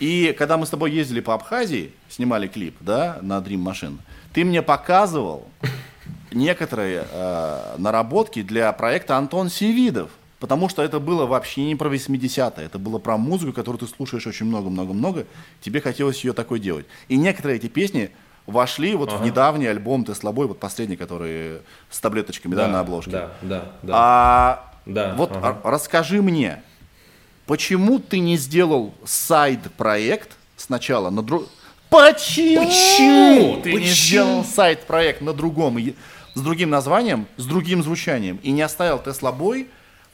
И 0.00 0.34
когда 0.36 0.56
мы 0.56 0.66
с 0.66 0.70
тобой 0.70 0.90
ездили 0.90 1.20
по 1.20 1.34
Абхазии, 1.34 1.92
снимали 2.08 2.48
клип, 2.48 2.74
да, 2.80 3.18
на 3.22 3.38
Dream 3.38 3.62
Machine, 3.62 3.98
ты 4.32 4.44
мне 4.44 4.62
показывал 4.62 5.46
некоторые 6.32 7.06
э, 7.10 7.74
наработки 7.78 8.42
для 8.42 8.72
проекта 8.72 9.16
Антон 9.16 9.50
Севидов. 9.50 10.10
Потому 10.40 10.68
что 10.68 10.82
это 10.82 10.98
было 10.98 11.24
вообще 11.24 11.62
не 11.62 11.76
про 11.76 11.88
80-е, 11.88 12.66
это 12.66 12.80
было 12.80 12.98
про 12.98 13.16
музыку, 13.16 13.52
которую 13.52 13.78
ты 13.78 13.86
слушаешь 13.86 14.26
очень 14.26 14.46
много-много-много, 14.46 15.26
тебе 15.60 15.80
хотелось 15.80 16.24
ее 16.24 16.32
такой 16.32 16.58
делать. 16.58 16.86
И 17.06 17.16
некоторые 17.16 17.58
эти 17.58 17.68
песни 17.68 18.10
вошли 18.46 18.94
вот 18.94 19.10
ага. 19.10 19.18
в 19.18 19.24
недавний 19.24 19.66
альбом 19.66 20.04
«Ты 20.04 20.14
слабой», 20.14 20.46
вот 20.46 20.58
последний, 20.58 20.96
который 20.96 21.58
с 21.90 22.00
таблеточками, 22.00 22.54
да, 22.54 22.66
да 22.66 22.72
на 22.72 22.80
обложке. 22.80 23.10
Да, 23.10 23.30
да, 23.42 23.64
да. 23.82 23.92
А 23.94 24.72
да, 24.86 25.14
вот 25.16 25.30
ага. 25.34 25.60
расскажи 25.64 26.22
мне, 26.22 26.62
почему 27.46 27.98
ты 27.98 28.18
не 28.18 28.36
сделал 28.36 28.94
сайт-проект 29.04 30.36
сначала 30.56 31.10
на 31.10 31.22
друг... 31.22 31.48
Почему? 31.88 32.64
Почему? 32.64 33.56
Ты 33.56 33.72
Почему? 33.72 33.78
не 33.78 33.86
сделал 33.86 34.44
сайт-проект 34.44 35.20
на 35.20 35.32
другом 35.34 35.78
с 36.34 36.40
другим 36.40 36.70
названием, 36.70 37.26
с 37.36 37.44
другим 37.44 37.82
звучанием 37.82 38.38
и 38.42 38.50
не 38.50 38.62
оставил 38.62 38.96
Tesla 38.96 39.36
Boy 39.36 39.68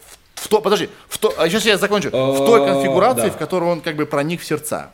в, 0.04 0.42
в 0.42 0.48
то, 0.48 0.60
подожди, 0.60 0.88
в 1.08 1.18
то, 1.18 1.32
а 1.38 1.48
сейчас 1.48 1.64
я 1.64 1.78
закончу, 1.78 2.08
в 2.08 2.38
той 2.44 2.62
Э, 2.62 2.66
конфигурации, 2.66 3.26
да. 3.26 3.30
в 3.30 3.36
которой 3.36 3.70
он 3.70 3.80
как 3.80 3.96
бы 3.96 4.06
проник 4.06 4.40
в 4.40 4.44
сердца. 4.44 4.90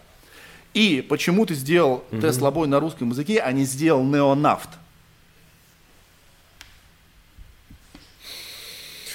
И 0.75 1.07
почему 1.09 1.47
ты 1.47 1.55
сделал 1.55 2.05
Tesla 2.11 2.53
Boy 2.53 2.67
на 2.67 2.81
русском 2.81 3.11
языке, 3.11 3.41
а 3.41 3.53
не 3.53 3.65
сделал 3.65 4.05
Neonaft? 4.05 4.69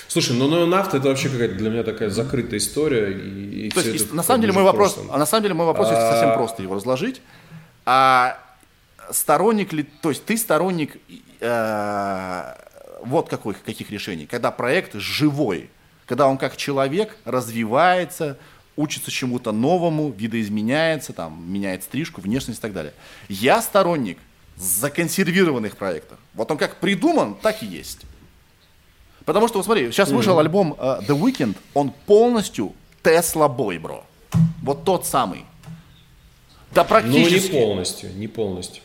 Слушай, 0.10 0.38
ну 0.38 0.50
неонафт 0.50 0.96
это 0.96 1.08
вообще 1.08 1.30
какая-то 1.30 1.54
для 1.54 1.70
меня 1.70 1.84
такая 1.84 2.10
закрытая 2.10 2.58
история. 2.58 3.12
И, 3.12 3.68
и 3.68 3.70
То 3.70 3.82
есть, 3.82 4.08
это 4.08 4.16
на 4.16 4.24
самом 4.24 4.42
деле 4.42 4.54
мой 4.54 4.64
вопрос, 4.64 4.98
а 5.12 5.20
на 5.20 5.28
самом 5.28 5.44
деле 5.44 5.54
мой 5.54 5.68
вопрос, 5.68 5.90
если 5.92 6.02
совсем 6.02 6.34
просто 6.34 6.64
его 6.64 6.74
разложить, 6.74 7.22
а 7.86 8.40
сторонник 9.12 9.72
ли, 9.72 9.84
то 9.84 10.10
есть 10.10 10.26
ты 10.26 10.36
сторонник 10.36 10.98
э, 11.40 12.54
вот 13.04 13.30
каких, 13.30 13.62
каких 13.62 13.92
решений, 13.92 14.26
когда 14.26 14.50
проект 14.50 14.96
живой, 14.96 15.70
когда 16.08 16.28
он 16.28 16.40
как 16.40 16.58
человек 16.58 17.16
развивается, 17.24 18.40
учится 18.80 19.12
чему-то 19.12 19.52
новому, 19.52 20.10
видоизменяется, 20.10 21.12
там, 21.12 21.44
меняет 21.52 21.84
стрижку, 21.84 22.22
внешность 22.22 22.60
и 22.60 22.62
так 22.62 22.74
далее. 22.74 22.94
Я 23.28 23.62
сторонник 23.62 24.18
законсервированных 24.56 25.76
проектов. 25.76 26.18
Вот 26.34 26.50
он 26.50 26.58
как 26.58 26.78
придуман, 26.80 27.36
так 27.36 27.62
и 27.62 27.66
есть. 27.66 28.02
Потому 29.26 29.48
что, 29.50 29.58
вот 29.58 29.66
смотри, 29.66 29.92
сейчас 29.92 30.10
вышел 30.12 30.40
альбом 30.40 30.76
э, 30.80 31.02
The 31.08 31.20
Weeknd, 31.20 31.56
он 31.74 31.92
полностью 32.06 32.74
Tesla 33.04 33.54
Boy, 33.54 33.80
бро. 33.80 34.06
Вот 34.64 34.86
тот 34.86 35.06
самый. 35.06 35.46
Да 36.72 36.84
Ну, 36.84 36.98
не 37.08 37.24
практически. 37.24 37.52
полностью, 37.52 38.16
не 38.16 38.28
полностью. 38.28 38.84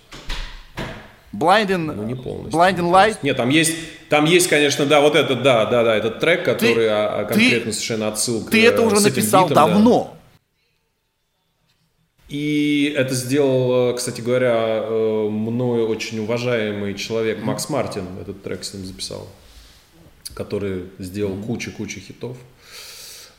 Blinding, 1.35 1.93
Ну, 1.95 2.03
не 2.05 2.14
полностью. 2.14 2.61
Blinding 2.61 2.91
Light. 2.91 3.18
Нет, 3.22 3.37
там 3.37 3.49
есть, 3.49 3.74
там 4.09 4.24
есть, 4.24 4.49
конечно, 4.49 4.87
да, 4.87 5.01
вот 5.01 5.16
этот, 5.16 5.43
да, 5.43 5.64
да, 5.66 5.82
да, 5.82 5.97
этот 5.97 6.20
трек, 6.20 6.45
который 6.45 6.89
а, 6.89 7.20
а, 7.20 7.24
ты- 7.24 7.35
конкретно 7.35 7.72
совершенно 7.72 8.09
отсылка. 8.09 8.51
Ты 8.51 8.64
это 8.64 8.82
уже 8.82 9.01
написал 9.01 9.49
битом, 9.49 9.55
да. 9.55 9.66
давно. 9.66 10.16
И 12.28 12.95
это 12.97 13.14
сделал, 13.14 13.95
кстати 13.95 14.20
говоря, 14.20 14.82
э, 14.82 15.28
мною 15.30 15.89
очень 15.89 16.18
уважаемый 16.20 16.95
человек 16.95 17.43
Макс 17.43 17.68
Мартин. 17.68 18.07
Этот 18.20 18.43
трек 18.43 18.64
с 18.64 18.72
ним 18.74 18.87
записал, 18.87 19.28
который 20.35 20.87
сделал 20.99 21.37
кучу-кучу 21.37 22.01
хитов. 22.01 22.37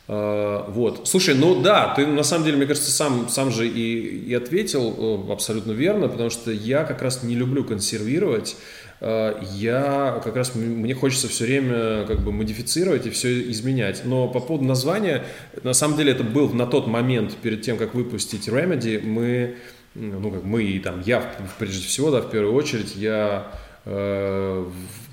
Э, 0.08 0.64
Вот. 0.68 1.08
Слушай, 1.08 1.34
ну 1.34 1.60
да, 1.62 1.92
ты 1.94 2.06
на 2.06 2.22
самом 2.22 2.44
деле, 2.44 2.56
мне 2.56 2.66
кажется, 2.66 2.90
сам, 2.90 3.28
сам 3.28 3.50
же 3.50 3.66
и, 3.66 4.28
и 4.28 4.34
ответил 4.34 5.26
э, 5.28 5.32
абсолютно 5.32 5.72
верно, 5.72 6.08
потому 6.08 6.30
что 6.30 6.50
я 6.50 6.84
как 6.84 7.02
раз 7.02 7.22
не 7.22 7.34
люблю 7.34 7.64
консервировать. 7.64 8.56
Э, 9.00 9.34
Я 9.54 10.20
как 10.24 10.36
раз, 10.36 10.54
мне 10.54 10.94
хочется 10.94 11.28
все 11.28 11.44
время 11.44 12.04
как 12.06 12.20
бы 12.20 12.32
модифицировать 12.32 13.06
и 13.06 13.10
все 13.10 13.50
изменять. 13.50 14.02
Но 14.04 14.28
по 14.28 14.40
поводу 14.40 14.64
названия, 14.64 15.24
на 15.62 15.72
самом 15.72 15.96
деле 15.96 16.12
это 16.12 16.24
был 16.24 16.50
на 16.52 16.66
тот 16.66 16.86
момент, 16.86 17.34
перед 17.42 17.62
тем, 17.62 17.76
как 17.76 17.94
выпустить 17.94 18.48
Remedy, 18.48 19.04
мы, 19.04 19.56
ну 19.94 20.30
как 20.30 20.44
мы 20.44 20.62
и 20.64 20.78
там, 20.78 21.02
я 21.04 21.22
прежде 21.58 21.86
всего, 21.86 22.10
да, 22.10 22.20
в 22.20 22.30
первую 22.30 22.54
очередь, 22.54 22.94
я 22.96 23.50
э, 23.84 24.64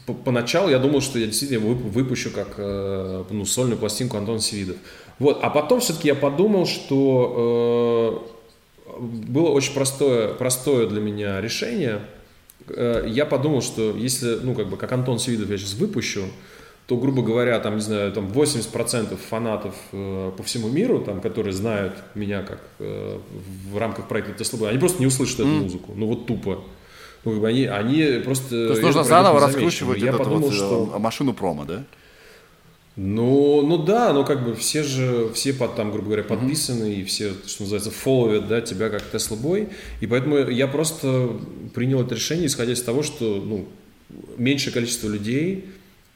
Поначалу 0.05 0.69
я 0.69 0.79
думал, 0.79 1.01
что 1.01 1.17
я 1.17 1.27
действительно 1.27 1.65
вып- 1.65 1.89
выпущу 1.89 2.29
как 2.31 2.55
э, 2.57 3.23
ну, 3.29 3.45
сольную 3.45 3.77
пластинку 3.77 4.17
Антон 4.17 4.39
Свидов. 4.41 4.75
Вот. 5.19 5.39
А 5.41 5.49
потом 5.49 5.79
все-таки 5.79 6.09
я 6.09 6.15
подумал, 6.15 6.65
что 6.65 8.27
э, 8.89 8.99
было 8.99 9.49
очень 9.49 9.73
простое, 9.73 10.33
простое 10.33 10.87
для 10.87 10.99
меня 10.99 11.39
решение. 11.39 12.01
Э, 12.67 13.05
я 13.07 13.25
подумал, 13.25 13.61
что 13.61 13.95
если, 13.95 14.39
ну, 14.41 14.55
как 14.55 14.69
бы, 14.69 14.77
как 14.77 14.91
Антон 14.91 15.19
Свидов 15.19 15.49
я 15.49 15.57
сейчас 15.57 15.75
выпущу, 15.75 16.23
то, 16.87 16.97
грубо 16.97 17.21
говоря, 17.21 17.57
там, 17.59 17.75
не 17.75 17.81
знаю, 17.81 18.11
там 18.11 18.27
80% 18.27 19.15
фанатов 19.17 19.73
э, 19.93 20.31
по 20.35 20.43
всему 20.43 20.67
миру, 20.67 20.99
там, 20.99 21.21
которые 21.21 21.53
знают 21.53 21.93
меня 22.13 22.43
как 22.43 22.59
э, 22.79 23.19
в 23.71 23.77
рамках 23.77 24.09
проекта 24.09 24.43
Tesla 24.43 24.59
Boy, 24.59 24.69
они 24.69 24.79
просто 24.79 24.99
не 24.99 25.07
услышат 25.07 25.39
эту 25.39 25.47
музыку. 25.49 25.93
Ну, 25.95 26.07
вот 26.07 26.25
тупо. 26.25 26.61
Ну, 27.25 27.31
как 27.31 27.41
бы 27.41 27.47
они, 27.47 27.65
они 27.65 28.21
просто... 28.23 28.49
То 28.49 28.69
есть 28.71 28.81
нужно 28.81 29.03
заново 29.03 29.39
раскручивать 29.39 29.99
Я 30.01 30.13
подумал, 30.13 30.39
вот, 30.39 30.53
э, 30.53 30.55
что... 30.55 30.95
машину 30.99 31.33
промо, 31.33 31.65
да? 31.65 31.83
Ну, 32.95 33.63
ну 33.65 33.77
да, 33.79 34.13
но 34.13 34.23
как 34.23 34.45
бы 34.45 34.53
все 34.53 34.83
же, 34.83 35.31
все 35.33 35.51
под, 35.51 35.75
там, 35.75 35.91
грубо 35.91 36.07
говоря, 36.07 36.23
подписаны, 36.23 36.93
и 36.93 37.03
все, 37.03 37.33
что 37.47 37.63
называется, 37.63 37.89
фолловят, 37.89 38.47
да, 38.47 38.61
тебя 38.61 38.89
как 38.89 39.01
Tesla 39.11 39.41
Boy, 39.41 39.71
и 39.99 40.05
поэтому 40.05 40.37
я 40.37 40.67
просто 40.67 41.31
принял 41.73 42.01
это 42.01 42.13
решение, 42.13 42.45
исходя 42.45 42.73
из 42.73 42.83
того, 42.83 43.01
что, 43.01 43.41
ну, 43.43 43.67
меньшее 44.37 44.73
количество 44.73 45.07
людей 45.07 45.65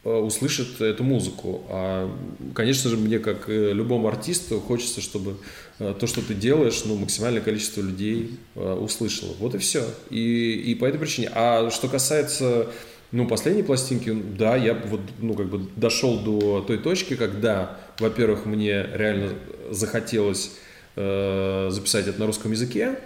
услышит 0.07 0.81
эту 0.81 1.03
музыку, 1.03 1.63
а, 1.69 2.09
конечно 2.53 2.89
же, 2.89 2.97
мне, 2.97 3.19
как 3.19 3.49
э, 3.49 3.73
любому 3.73 4.07
артисту, 4.07 4.59
хочется, 4.59 5.01
чтобы 5.01 5.37
э, 5.79 5.93
то, 5.99 6.07
что 6.07 6.21
ты 6.21 6.33
делаешь, 6.33 6.83
ну, 6.85 6.95
максимальное 6.95 7.41
количество 7.41 7.81
людей 7.81 8.39
э, 8.55 8.73
услышало, 8.73 9.33
вот 9.39 9.55
и 9.55 9.57
все, 9.57 9.83
и, 10.09 10.53
и 10.53 10.75
по 10.75 10.85
этой 10.85 10.99
причине, 10.99 11.29
а 11.33 11.69
что 11.71 11.87
касается 11.87 12.67
ну, 13.11 13.27
последней 13.27 13.63
пластинки, 13.63 14.11
да, 14.37 14.55
я 14.55 14.73
вот, 14.73 15.01
ну, 15.19 15.33
как 15.33 15.47
бы 15.49 15.67
дошел 15.75 16.19
до 16.19 16.61
той 16.61 16.77
точки, 16.77 17.15
когда, 17.15 17.77
во-первых, 17.99 18.45
мне 18.45 18.85
реально 18.93 19.33
захотелось 19.71 20.51
э, 20.95 21.69
записать 21.71 22.07
это 22.07 22.19
на 22.19 22.27
русском 22.27 22.51
языке. 22.51 22.99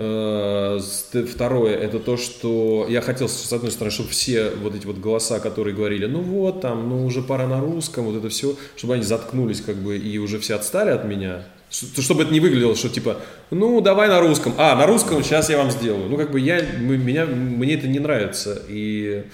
Э, 0.00 0.78
второе, 1.28 1.74
это 1.76 1.98
то, 1.98 2.16
что 2.16 2.86
я 2.88 3.00
хотел, 3.00 3.28
с 3.28 3.52
одной 3.52 3.72
стороны, 3.72 3.90
чтобы 3.92 4.10
все 4.10 4.50
вот 4.50 4.76
эти 4.76 4.86
вот 4.86 4.98
голоса, 4.98 5.40
которые 5.40 5.74
говорили, 5.74 6.06
ну 6.06 6.20
вот, 6.20 6.60
там, 6.60 6.88
ну 6.88 7.04
уже 7.04 7.20
пора 7.20 7.48
на 7.48 7.60
русском, 7.60 8.04
вот 8.04 8.16
это 8.16 8.28
все, 8.28 8.54
чтобы 8.76 8.94
они 8.94 9.02
заткнулись, 9.02 9.60
как 9.60 9.74
бы, 9.74 9.98
и 9.98 10.18
уже 10.18 10.38
все 10.38 10.54
отстали 10.54 10.90
от 10.90 11.04
меня. 11.04 11.42
Чтобы 11.70 12.22
это 12.22 12.32
не 12.32 12.38
выглядело, 12.38 12.76
что 12.76 12.88
типа, 12.88 13.16
ну 13.50 13.80
давай 13.80 14.08
на 14.08 14.20
русском, 14.20 14.54
а, 14.56 14.76
на 14.76 14.86
русском 14.86 15.22
сейчас 15.24 15.50
я 15.50 15.58
вам 15.58 15.70
сделаю. 15.72 16.08
Ну, 16.08 16.16
как 16.16 16.30
бы 16.30 16.38
я, 16.38 16.62
меня, 16.62 17.26
мне 17.26 17.74
это 17.74 17.88
не 17.88 17.98
нравится. 17.98 18.62
И 18.68 19.24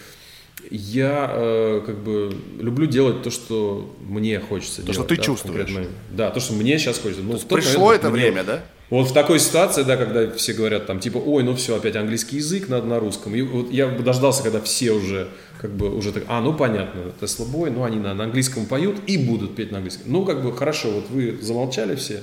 я 0.71 1.31
э, 1.33 1.83
как 1.85 1.99
бы 1.99 2.35
люблю 2.59 2.87
делать 2.87 3.23
то, 3.23 3.31
что 3.31 3.95
мне 4.01 4.41
хочется 4.41 4.83
делать. 4.83 4.95
что 4.97 5.05
ты 5.05 5.17
да, 5.17 5.23
чувствуешь. 5.23 5.89
Да, 6.11 6.31
то, 6.31 6.41
что 6.41 6.55
мне 6.55 6.79
сейчас 6.79 6.99
хочется. 6.99 7.23
Ну, 7.23 7.37
в 7.37 7.45
тот 7.45 7.61
Пришло 7.61 7.87
момент 7.87 8.01
это 8.03 8.11
мне- 8.11 8.23
время, 8.23 8.45
да? 8.45 8.65
Вот 8.95 9.09
в 9.09 9.13
такой 9.13 9.41
ситуации, 9.41 9.83
да, 9.83 9.97
когда 9.97 10.31
все 10.31 10.53
говорят 10.53 10.87
там, 10.87 11.01
типа, 11.01 11.19
ой, 11.19 11.43
ну 11.43 11.57
все, 11.57 11.75
опять 11.75 11.97
английский 11.97 12.37
язык, 12.37 12.69
надо 12.69 12.87
на 12.87 13.01
русском. 13.01 13.35
И 13.35 13.43
вот 13.43 13.73
я 13.73 13.89
бы 13.89 14.05
дождался, 14.05 14.45
когда 14.45 14.61
все 14.61 14.93
уже, 14.93 15.27
как 15.61 15.73
бы, 15.73 15.93
уже 15.93 16.13
так, 16.13 16.23
а, 16.29 16.41
ну 16.41 16.55
понятно, 16.55 17.11
Tesla 17.21 17.45
Boy, 17.45 17.71
ну 17.71 17.83
они 17.83 17.97
на, 17.97 18.15
на 18.15 18.23
английском 18.23 18.67
поют 18.67 19.01
и 19.09 19.19
будут 19.19 19.57
петь 19.57 19.73
на 19.73 19.79
английском. 19.79 20.13
Ну, 20.13 20.25
как 20.25 20.45
бы, 20.45 20.57
хорошо, 20.57 20.93
вот 20.93 21.11
вы 21.11 21.37
замолчали 21.43 21.97
все, 21.97 22.23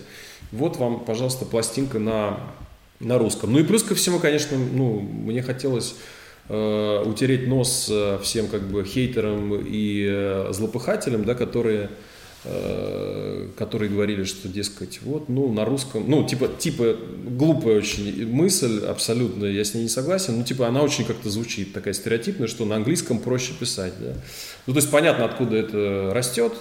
вот 0.54 0.78
вам, 0.78 1.02
пожалуйста, 1.02 1.44
пластинка 1.44 2.00
на, 2.00 2.40
на 3.02 3.18
русском. 3.18 3.52
Ну 3.52 3.60
и 3.60 3.64
плюс 3.64 3.84
ко 3.84 3.94
всему, 3.94 4.20
конечно, 4.20 4.58
ну, 4.58 5.02
мне 5.02 5.44
хотелось 5.44 5.96
э, 6.48 7.04
утереть 7.06 7.50
нос 7.50 7.90
э, 7.92 8.18
всем, 8.24 8.48
как 8.48 8.62
бы, 8.62 8.86
хейтерам 8.86 9.62
и 9.62 10.08
э, 10.10 10.48
злопыхателям, 10.54 11.26
да, 11.26 11.36
которые 11.36 11.90
которые 12.44 13.92
говорили, 13.92 14.24
что, 14.24 14.48
дескать, 14.48 15.00
вот, 15.04 15.30
ну, 15.30 15.54
на 15.54 15.64
русском, 15.64 16.06
ну, 16.08 16.26
типа, 16.26 16.48
типа, 16.48 16.96
глупая 17.38 17.78
очень 17.78 18.28
мысль, 18.28 18.84
абсолютно, 18.84 19.46
я 19.46 19.64
с 19.64 19.76
ней 19.76 19.84
не 19.84 19.90
согласен, 19.90 20.38
ну, 20.38 20.44
типа, 20.44 20.68
она 20.68 20.82
очень 20.82 21.06
как-то 21.06 21.30
звучит, 21.30 21.72
такая 21.72 21.94
стереотипная, 21.94 22.48
что 22.48 22.66
на 22.66 22.78
английском 22.78 23.20
проще 23.20 23.54
писать, 23.54 23.94
да. 24.00 24.16
Ну, 24.66 24.74
то 24.74 24.80
есть, 24.80 24.90
понятно, 24.90 25.26
откуда 25.26 25.56
это 25.56 26.12
растет, 26.16 26.54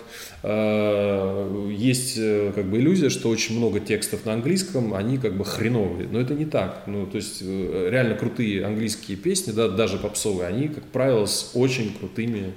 Э, 0.43 1.69
есть, 1.71 2.15
э, 2.17 2.53
как 2.55 2.65
бы, 2.65 2.79
иллюзия, 2.79 3.11
что 3.11 3.29
очень 3.29 3.59
много 3.59 3.79
текстов 3.79 4.25
на 4.25 4.33
английском, 4.33 4.95
они, 4.95 5.19
как 5.19 5.37
бы, 5.37 5.45
хреновые, 5.45 6.09
но 6.11 6.19
это 6.19 6.35
не 6.35 6.47
так, 6.47 6.85
ну, 6.87 7.07
то 7.07 7.17
есть, 7.17 7.41
э, 7.43 7.89
реально 7.91 8.15
крутые 8.15 8.65
английские 8.65 9.19
песни, 9.19 9.53
да, 9.53 9.69
даже 9.69 9.99
попсовые, 9.99 10.49
они, 10.49 10.69
как 10.69 10.85
правило, 10.85 11.27
с 11.27 11.51
очень 11.53 11.93
крутыми 11.93 12.55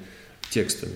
текстами. 0.49 0.93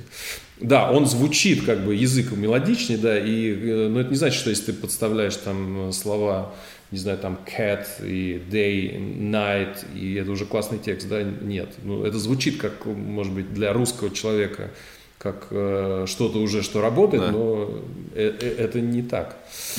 Да, 0.59 0.91
он 0.91 1.05
звучит 1.05 1.65
как 1.65 1.85
бы 1.85 1.93
языком 1.93 2.39
мелодичнее, 2.41 2.97
да, 2.97 3.19
и, 3.19 3.51
э, 3.51 3.87
но 3.89 3.99
это 3.99 4.09
не 4.09 4.15
значит, 4.15 4.39
что 4.39 4.49
если 4.49 4.71
ты 4.71 4.73
подставляешь 4.73 5.35
там 5.35 5.89
э, 5.89 5.91
слова, 5.91 6.53
не 6.89 6.97
знаю, 6.97 7.19
там 7.19 7.39
cat 7.45 7.85
и 8.03 8.41
day, 8.49 8.97
night, 8.97 9.85
и 9.95 10.15
это 10.15 10.31
уже 10.31 10.45
классный 10.45 10.79
текст, 10.79 11.07
да, 11.09 11.21
нет. 11.21 11.69
Ну, 11.83 12.03
это 12.03 12.17
звучит 12.17 12.59
как, 12.59 12.85
может 12.85 13.33
быть, 13.33 13.53
для 13.53 13.71
русского 13.71 14.09
человека 14.09 14.71
как 15.17 15.47
э, 15.51 16.05
что-то 16.07 16.37
уже, 16.39 16.61
что 16.61 16.81
работает, 16.81 17.23
Да. 17.23 17.31
но 17.31 17.69
э- 18.15 18.33
э- 18.39 18.55
это 18.59 18.79
не 18.79 19.01
так. 19.01 19.35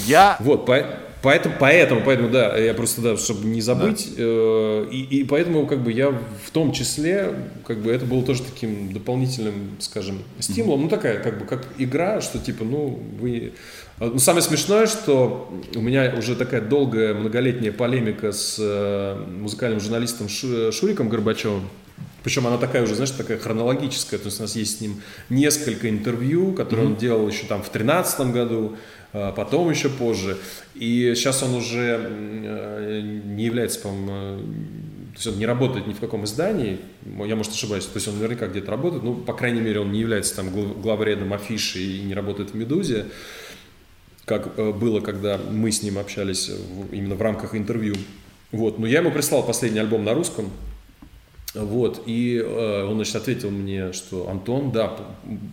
Я 0.06 0.36
Вот, 0.40 0.66
по- 0.66 0.84
поэтому, 1.22 1.54
поэтому, 1.60 2.00
поэтому, 2.04 2.28
да, 2.28 2.56
я 2.56 2.74
просто, 2.74 3.00
да, 3.02 3.16
чтобы 3.16 3.46
не 3.46 3.60
забыть, 3.60 4.08
э, 4.16 4.86
и, 4.90 5.20
и 5.20 5.24
поэтому, 5.24 5.66
как 5.66 5.80
бы, 5.84 5.92
я 5.92 6.10
в 6.10 6.50
том 6.52 6.72
числе, 6.72 7.34
как 7.64 7.78
бы, 7.78 7.92
это 7.92 8.04
было 8.04 8.22
тоже 8.24 8.42
таким 8.42 8.92
дополнительным, 8.92 9.76
скажем, 9.78 10.18
стимулом, 10.40 10.82
ну, 10.82 10.88
такая, 10.88 11.20
как 11.22 11.38
бы, 11.38 11.44
как 11.44 11.66
игра, 11.78 12.20
что, 12.20 12.38
типа, 12.40 12.64
ну, 12.64 13.00
вы... 13.20 13.52
Ну, 14.00 14.18
самое 14.20 14.42
смешное, 14.42 14.86
что 14.86 15.52
у 15.74 15.80
меня 15.80 16.14
уже 16.16 16.36
такая 16.36 16.60
долгая, 16.60 17.14
многолетняя 17.14 17.72
полемика 17.72 18.30
с 18.32 18.56
э, 18.60 19.24
музыкальным 19.40 19.80
журналистом 19.80 20.28
Шу- 20.28 20.70
Шуриком 20.72 21.08
Горбачевым, 21.08 21.68
Причем 22.22 22.46
она 22.46 22.58
такая 22.58 22.82
уже, 22.82 22.94
знаешь, 22.94 23.10
такая 23.10 23.38
хронологическая. 23.38 24.18
То 24.18 24.26
есть 24.26 24.38
у 24.38 24.42
нас 24.42 24.56
есть 24.56 24.78
с 24.78 24.80
ним 24.80 25.00
несколько 25.30 25.88
интервью, 25.88 26.52
которые 26.52 26.86
mm-hmm. 26.86 26.92
он 26.92 26.96
делал 26.96 27.28
еще 27.28 27.46
там 27.46 27.62
в 27.62 27.70
2013 27.70 28.20
году, 28.32 28.76
а 29.12 29.32
потом 29.32 29.70
еще 29.70 29.88
позже. 29.88 30.36
И 30.74 31.14
сейчас 31.14 31.42
он 31.42 31.54
уже 31.54 31.98
э, 32.00 33.00
не 33.24 33.44
является, 33.44 33.80
по-моему, 33.80 34.42
то 35.12 35.14
есть 35.14 35.26
он 35.26 35.38
не 35.38 35.46
работает 35.46 35.86
ни 35.86 35.94
в 35.94 36.00
каком 36.00 36.24
издании, 36.24 36.78
я, 37.26 37.34
может, 37.34 37.52
ошибаюсь, 37.52 37.84
то 37.86 37.96
есть 37.96 38.06
он 38.06 38.16
наверняка 38.16 38.46
где-то 38.46 38.70
работает, 38.70 39.02
ну, 39.02 39.14
по 39.14 39.32
крайней 39.32 39.60
мере, 39.60 39.80
он 39.80 39.90
не 39.90 40.00
является 40.00 40.36
там 40.36 40.50
главредом 40.80 41.32
афиши 41.32 41.80
и 41.80 42.00
не 42.02 42.14
работает 42.14 42.50
в 42.50 42.54
«Медузе», 42.54 43.06
как 44.26 44.58
э, 44.58 44.72
было, 44.72 45.00
когда 45.00 45.38
мы 45.38 45.72
с 45.72 45.82
ним 45.82 45.98
общались 45.98 46.50
именно 46.92 47.14
в 47.14 47.22
рамках 47.22 47.54
интервью. 47.54 47.96
Вот, 48.52 48.78
но 48.78 48.86
я 48.86 48.98
ему 48.98 49.10
прислал 49.10 49.42
последний 49.42 49.80
альбом 49.80 50.04
на 50.04 50.14
русском, 50.14 50.50
вот, 51.64 52.02
и 52.06 52.36
э, 52.44 52.84
он, 52.84 52.96
значит, 52.96 53.16
ответил 53.16 53.50
мне, 53.50 53.92
что 53.92 54.28
Антон, 54.28 54.70
да, 54.72 54.96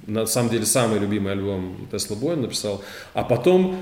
на 0.08 0.26
самом 0.26 0.50
деле 0.50 0.66
самый 0.66 1.00
любимый 1.00 1.34
альбом 1.34 1.88
Тесла 1.92 2.16
Боя 2.16 2.36
написал, 2.36 2.84
а 3.14 3.24
потом 3.24 3.78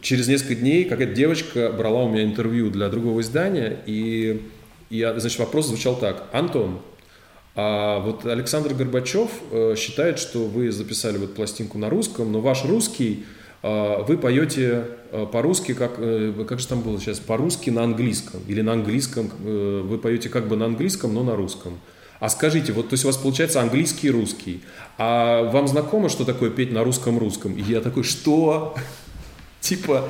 через 0.00 0.28
несколько 0.28 0.54
дней 0.54 0.84
какая-то 0.84 1.14
девочка 1.14 1.72
брала 1.76 2.04
у 2.04 2.08
меня 2.08 2.24
интервью 2.24 2.70
для 2.70 2.88
другого 2.88 3.20
издания, 3.20 3.78
и, 3.86 4.42
и 4.90 5.14
значит, 5.16 5.38
вопрос 5.38 5.66
звучал 5.66 5.96
так, 5.96 6.28
Антон, 6.32 6.80
а 7.54 8.00
вот 8.00 8.24
Александр 8.24 8.74
Горбачев 8.74 9.30
э, 9.50 9.74
считает, 9.76 10.18
что 10.18 10.46
вы 10.46 10.72
записали 10.72 11.18
вот 11.18 11.34
пластинку 11.34 11.78
на 11.78 11.90
русском, 11.90 12.32
но 12.32 12.40
ваш 12.40 12.64
русский 12.64 13.24
а, 13.24 13.41
вы 13.62 14.18
поете 14.18 14.84
а, 15.12 15.26
по-русски, 15.26 15.74
как, 15.74 15.92
э, 15.98 16.32
как 16.48 16.58
же 16.58 16.66
там 16.66 16.80
было 16.80 16.98
сейчас, 16.98 17.20
по-русски 17.20 17.68
на 17.68 17.84
английском, 17.84 18.40
или 18.48 18.62
на 18.62 18.72
английском, 18.72 19.30
э, 19.44 19.82
вы 19.84 19.98
поете 19.98 20.30
как 20.30 20.48
бы 20.48 20.56
на 20.56 20.64
английском, 20.64 21.12
но 21.12 21.22
на 21.22 21.36
русском. 21.36 21.78
А 22.18 22.30
скажите, 22.30 22.72
вот 22.72 22.88
то 22.88 22.94
есть 22.94 23.04
у 23.04 23.08
вас 23.08 23.18
получается 23.18 23.60
английский 23.60 24.06
и 24.06 24.10
русский, 24.10 24.62
а 24.96 25.42
вам 25.50 25.68
знакомо, 25.68 26.08
что 26.08 26.24
такое 26.24 26.48
петь 26.48 26.72
на 26.72 26.82
русском-русском? 26.82 27.52
И 27.52 27.62
я 27.62 27.82
такой, 27.82 28.04
что? 28.04 28.74
Типа, 29.60 30.08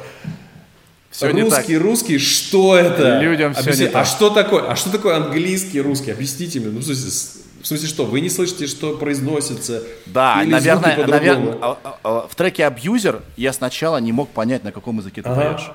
все 1.10 1.30
русский, 1.30 1.76
русский, 1.76 2.18
что 2.18 2.76
это? 2.76 3.18
Людям 3.20 3.54
все 3.54 3.72
не 3.72 3.86
так. 3.86 4.02
А 4.02 4.04
что 4.04 4.30
такое? 4.30 4.70
А 4.70 4.76
что 4.76 4.90
такое 4.90 5.16
английский 5.16 5.80
русский? 5.80 6.12
Объясните 6.12 6.60
мне. 6.60 6.70
Ну, 6.70 6.78
в 6.78 6.84
смысле, 6.84 7.41
в 7.62 7.66
смысле, 7.66 7.88
что? 7.88 8.04
Вы 8.04 8.20
не 8.20 8.28
слышите, 8.28 8.66
что 8.66 8.96
произносится? 8.96 9.82
Да, 10.06 10.42
Или 10.42 10.50
наверное, 10.50 11.06
наверное 11.06 11.58
а, 11.60 11.78
а, 11.84 11.98
а, 12.02 12.28
в 12.28 12.34
треке 12.34 12.66
«Абьюзер» 12.66 13.22
я 13.36 13.52
сначала 13.52 13.98
не 13.98 14.12
мог 14.12 14.30
понять, 14.30 14.64
на 14.64 14.72
каком 14.72 14.98
языке 14.98 15.22
ты 15.22 15.28
ага. 15.28 15.40
поешь. 15.40 15.70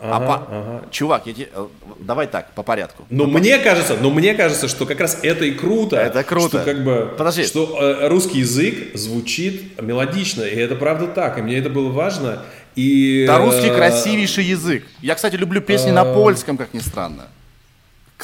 А 0.00 0.16
ага, 0.16 0.26
по... 0.26 0.34
ага. 0.34 0.82
Чувак, 0.90 1.26
я 1.26 1.32
тебе... 1.32 1.48
Э, 1.54 1.66
давай 2.00 2.26
так, 2.26 2.52
по 2.52 2.62
порядку. 2.62 3.04
Но 3.10 3.26
ну, 3.26 3.38
мне 3.38 3.58
по... 3.58 3.64
кажется, 3.64 3.96
но 4.00 4.10
мне 4.10 4.34
кажется, 4.34 4.68
что 4.68 4.86
как 4.86 5.00
раз 5.00 5.18
это 5.22 5.44
и 5.44 5.52
круто. 5.52 5.96
Это 5.96 6.22
круто. 6.24 6.60
Что 6.60 6.64
как 6.64 6.84
бы, 6.84 7.12
Подожди. 7.18 7.44
что 7.44 7.78
э, 7.80 8.08
русский 8.08 8.38
язык 8.38 8.96
звучит 8.96 9.80
мелодично, 9.80 10.42
и 10.42 10.56
это 10.56 10.76
правда 10.76 11.08
так, 11.08 11.38
и 11.38 11.42
мне 11.42 11.58
это 11.58 11.70
было 11.70 11.90
важно. 11.90 12.42
И, 12.74 13.24
да, 13.26 13.38
русский 13.38 13.68
э, 13.68 13.74
красивейший 13.74 14.44
язык. 14.44 14.84
Я, 15.02 15.14
кстати, 15.16 15.36
люблю 15.36 15.60
песни 15.60 15.90
на 15.90 16.04
польском, 16.04 16.56
как 16.56 16.72
ни 16.72 16.78
странно 16.78 17.28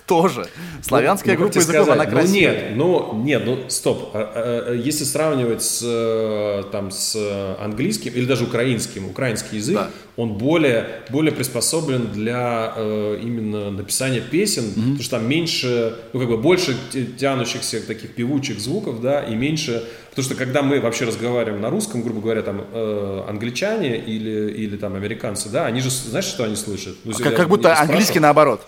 тоже. 0.09 0.49
Славянская 0.83 1.35
ну, 1.35 1.43
группа 1.43 1.59
языков, 1.59 1.89
она 1.89 2.07
красивая. 2.07 2.73
Ну 2.75 3.15
нет, 3.15 3.15
ну 3.15 3.23
нет, 3.23 3.43
ну 3.45 3.59
стоп. 3.69 4.11
А, 4.15 4.19
а, 4.19 4.65
а, 4.71 4.75
если 4.75 5.05
сравнивать 5.05 5.63
с, 5.63 5.83
э, 5.85 6.65
там, 6.73 6.91
с 6.91 7.17
английским 7.61 8.13
или 8.15 8.25
даже 8.25 8.45
украинским, 8.45 9.07
украинский 9.07 9.59
язык, 9.59 9.77
да. 9.77 9.91
он 10.17 10.35
более, 10.35 11.03
более 11.11 11.33
приспособлен 11.33 12.11
для 12.13 12.73
э, 12.75 13.21
именно 13.23 13.71
написания 13.71 14.21
песен, 14.21 14.65
mm-hmm. 14.65 14.75
потому 14.75 15.03
что 15.03 15.11
там 15.19 15.29
меньше, 15.29 15.95
ну 16.13 16.21
как 16.21 16.29
бы 16.29 16.39
больше 16.39 16.75
тянущихся 17.19 17.87
таких 17.87 18.15
певучих 18.15 18.59
звуков, 18.59 19.01
да, 19.03 19.23
и 19.23 19.35
меньше 19.35 19.85
Потому 20.19 20.35
что 20.35 20.45
когда 20.45 20.63
мы 20.63 20.81
вообще 20.81 21.05
разговариваем 21.05 21.63
на 21.63 21.71
русском, 21.71 22.03
грубо 22.03 22.21
говоря, 22.21 22.43
там 22.43 22.65
э, 22.73 23.25
англичане 23.29 23.97
или, 23.99 24.51
или 24.51 24.77
там 24.77 24.97
американцы, 24.97 25.49
да, 25.49 25.67
они 25.67 25.81
же, 25.81 25.91
знаешь, 25.91 26.25
что 26.25 26.43
они 26.43 26.57
слышат? 26.57 26.97
Ну, 27.05 27.13
как, 27.13 27.37
как 27.37 27.49
будто 27.49 27.79
английский 27.79 28.19
наоборот. 28.19 28.67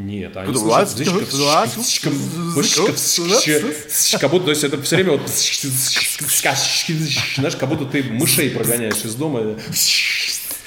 Нет, 0.00 0.36
они 0.36 0.54
слышат 0.54 0.96
как 4.18 4.30
будто, 4.30 4.46
то 4.46 4.50
есть 4.50 4.64
это 4.64 4.80
все 4.82 4.96
время 4.96 5.12
вот, 5.12 5.28
знаешь, 5.28 7.56
как 7.56 7.68
будто 7.68 7.84
ты 7.84 8.02
мышей 8.04 8.50
прогоняешь 8.50 9.04
из 9.04 9.14
дома. 9.14 9.56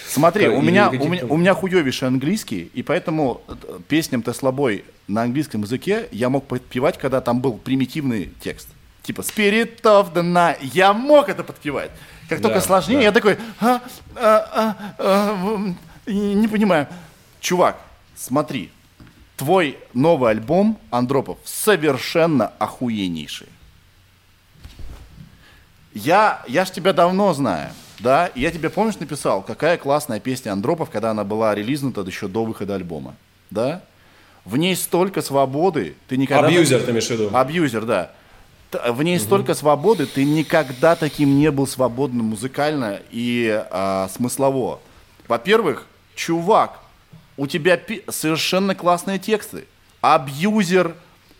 Смотри, 0.08 0.48
у 0.48 0.62
меня, 0.62 0.90
у, 0.90 1.08
меня, 1.08 1.26
у 1.26 1.38
меня 1.38 1.54
хуевейший 1.56 2.08
английский, 2.08 2.70
и 2.76 2.84
поэтому 2.84 3.42
песням 3.88 4.22
Теслобой 4.22 4.86
на 5.08 5.24
английском 5.24 5.64
языке 5.64 6.08
я 6.12 6.30
мог 6.30 6.46
подпевать, 6.46 7.00
когда 7.00 7.20
там 7.20 7.42
был 7.42 7.54
примитивный 7.54 8.32
текст. 8.40 8.68
Типа 9.02 9.22
Spirit 9.22 9.82
of 9.82 10.14
the 10.14 10.22
Night. 10.22 10.58
Я 10.62 10.94
мог 10.94 11.30
это 11.30 11.44
подпевать. 11.44 11.90
Как 12.30 12.42
да, 12.42 12.50
только 12.50 12.62
сложнее, 12.62 13.00
да. 13.00 13.04
я 13.06 13.12
такой, 13.12 13.38
а, 13.60 13.82
а, 14.16 14.50
а, 14.54 14.96
а, 15.00 15.74
не 16.06 16.48
понимаю. 16.48 16.88
Чувак, 17.42 17.80
смотри, 18.16 18.70
твой 19.38 19.78
новый 19.94 20.32
альбом, 20.32 20.78
Андропов, 20.90 21.38
совершенно 21.44 22.54
охуеннейший. 22.60 23.48
Я, 25.94 26.44
я 26.48 26.66
ж 26.66 26.72
тебя 26.72 26.94
давно 26.94 27.34
знаю, 27.34 27.72
да, 28.00 28.32
я 28.36 28.52
тебе, 28.52 28.70
помнишь, 28.70 29.00
написал, 29.00 29.42
какая 29.42 29.78
классная 29.78 30.20
песня 30.20 30.52
Андропов, 30.52 30.90
когда 30.90 31.12
она 31.12 31.24
была 31.24 31.54
релизнута 31.54 32.02
еще 32.02 32.28
до 32.28 32.44
выхода 32.44 32.76
альбома, 32.76 33.16
да? 33.50 33.82
В 34.44 34.58
ней 34.58 34.76
столько 34.76 35.22
свободы, 35.22 35.96
ты 36.08 36.18
никогда... 36.18 36.48
Абьюзер, 36.48 36.82
ты 36.82 36.92
имеешь 36.92 37.08
в 37.08 37.12
виду? 37.12 37.30
Абьюзер, 37.32 37.86
да. 37.86 38.12
В 38.90 39.04
ней 39.04 39.18
угу. 39.18 39.24
столько 39.24 39.54
свободы, 39.54 40.06
ты 40.06 40.26
никогда 40.26 40.96
таким 40.96 41.38
не 41.38 41.52
был 41.52 41.68
свободным 41.68 42.26
музыкально 42.28 43.00
и 43.12 43.64
а, 43.72 44.10
смыслово. 44.14 44.80
Во-первых, 45.28 45.86
чувак, 46.16 46.80
у 47.38 47.48
тебя 47.48 47.80
совершенно 48.10 48.76
классные 48.76 49.20
тексты. 49.20 49.66
Абьюзер, 50.02 50.96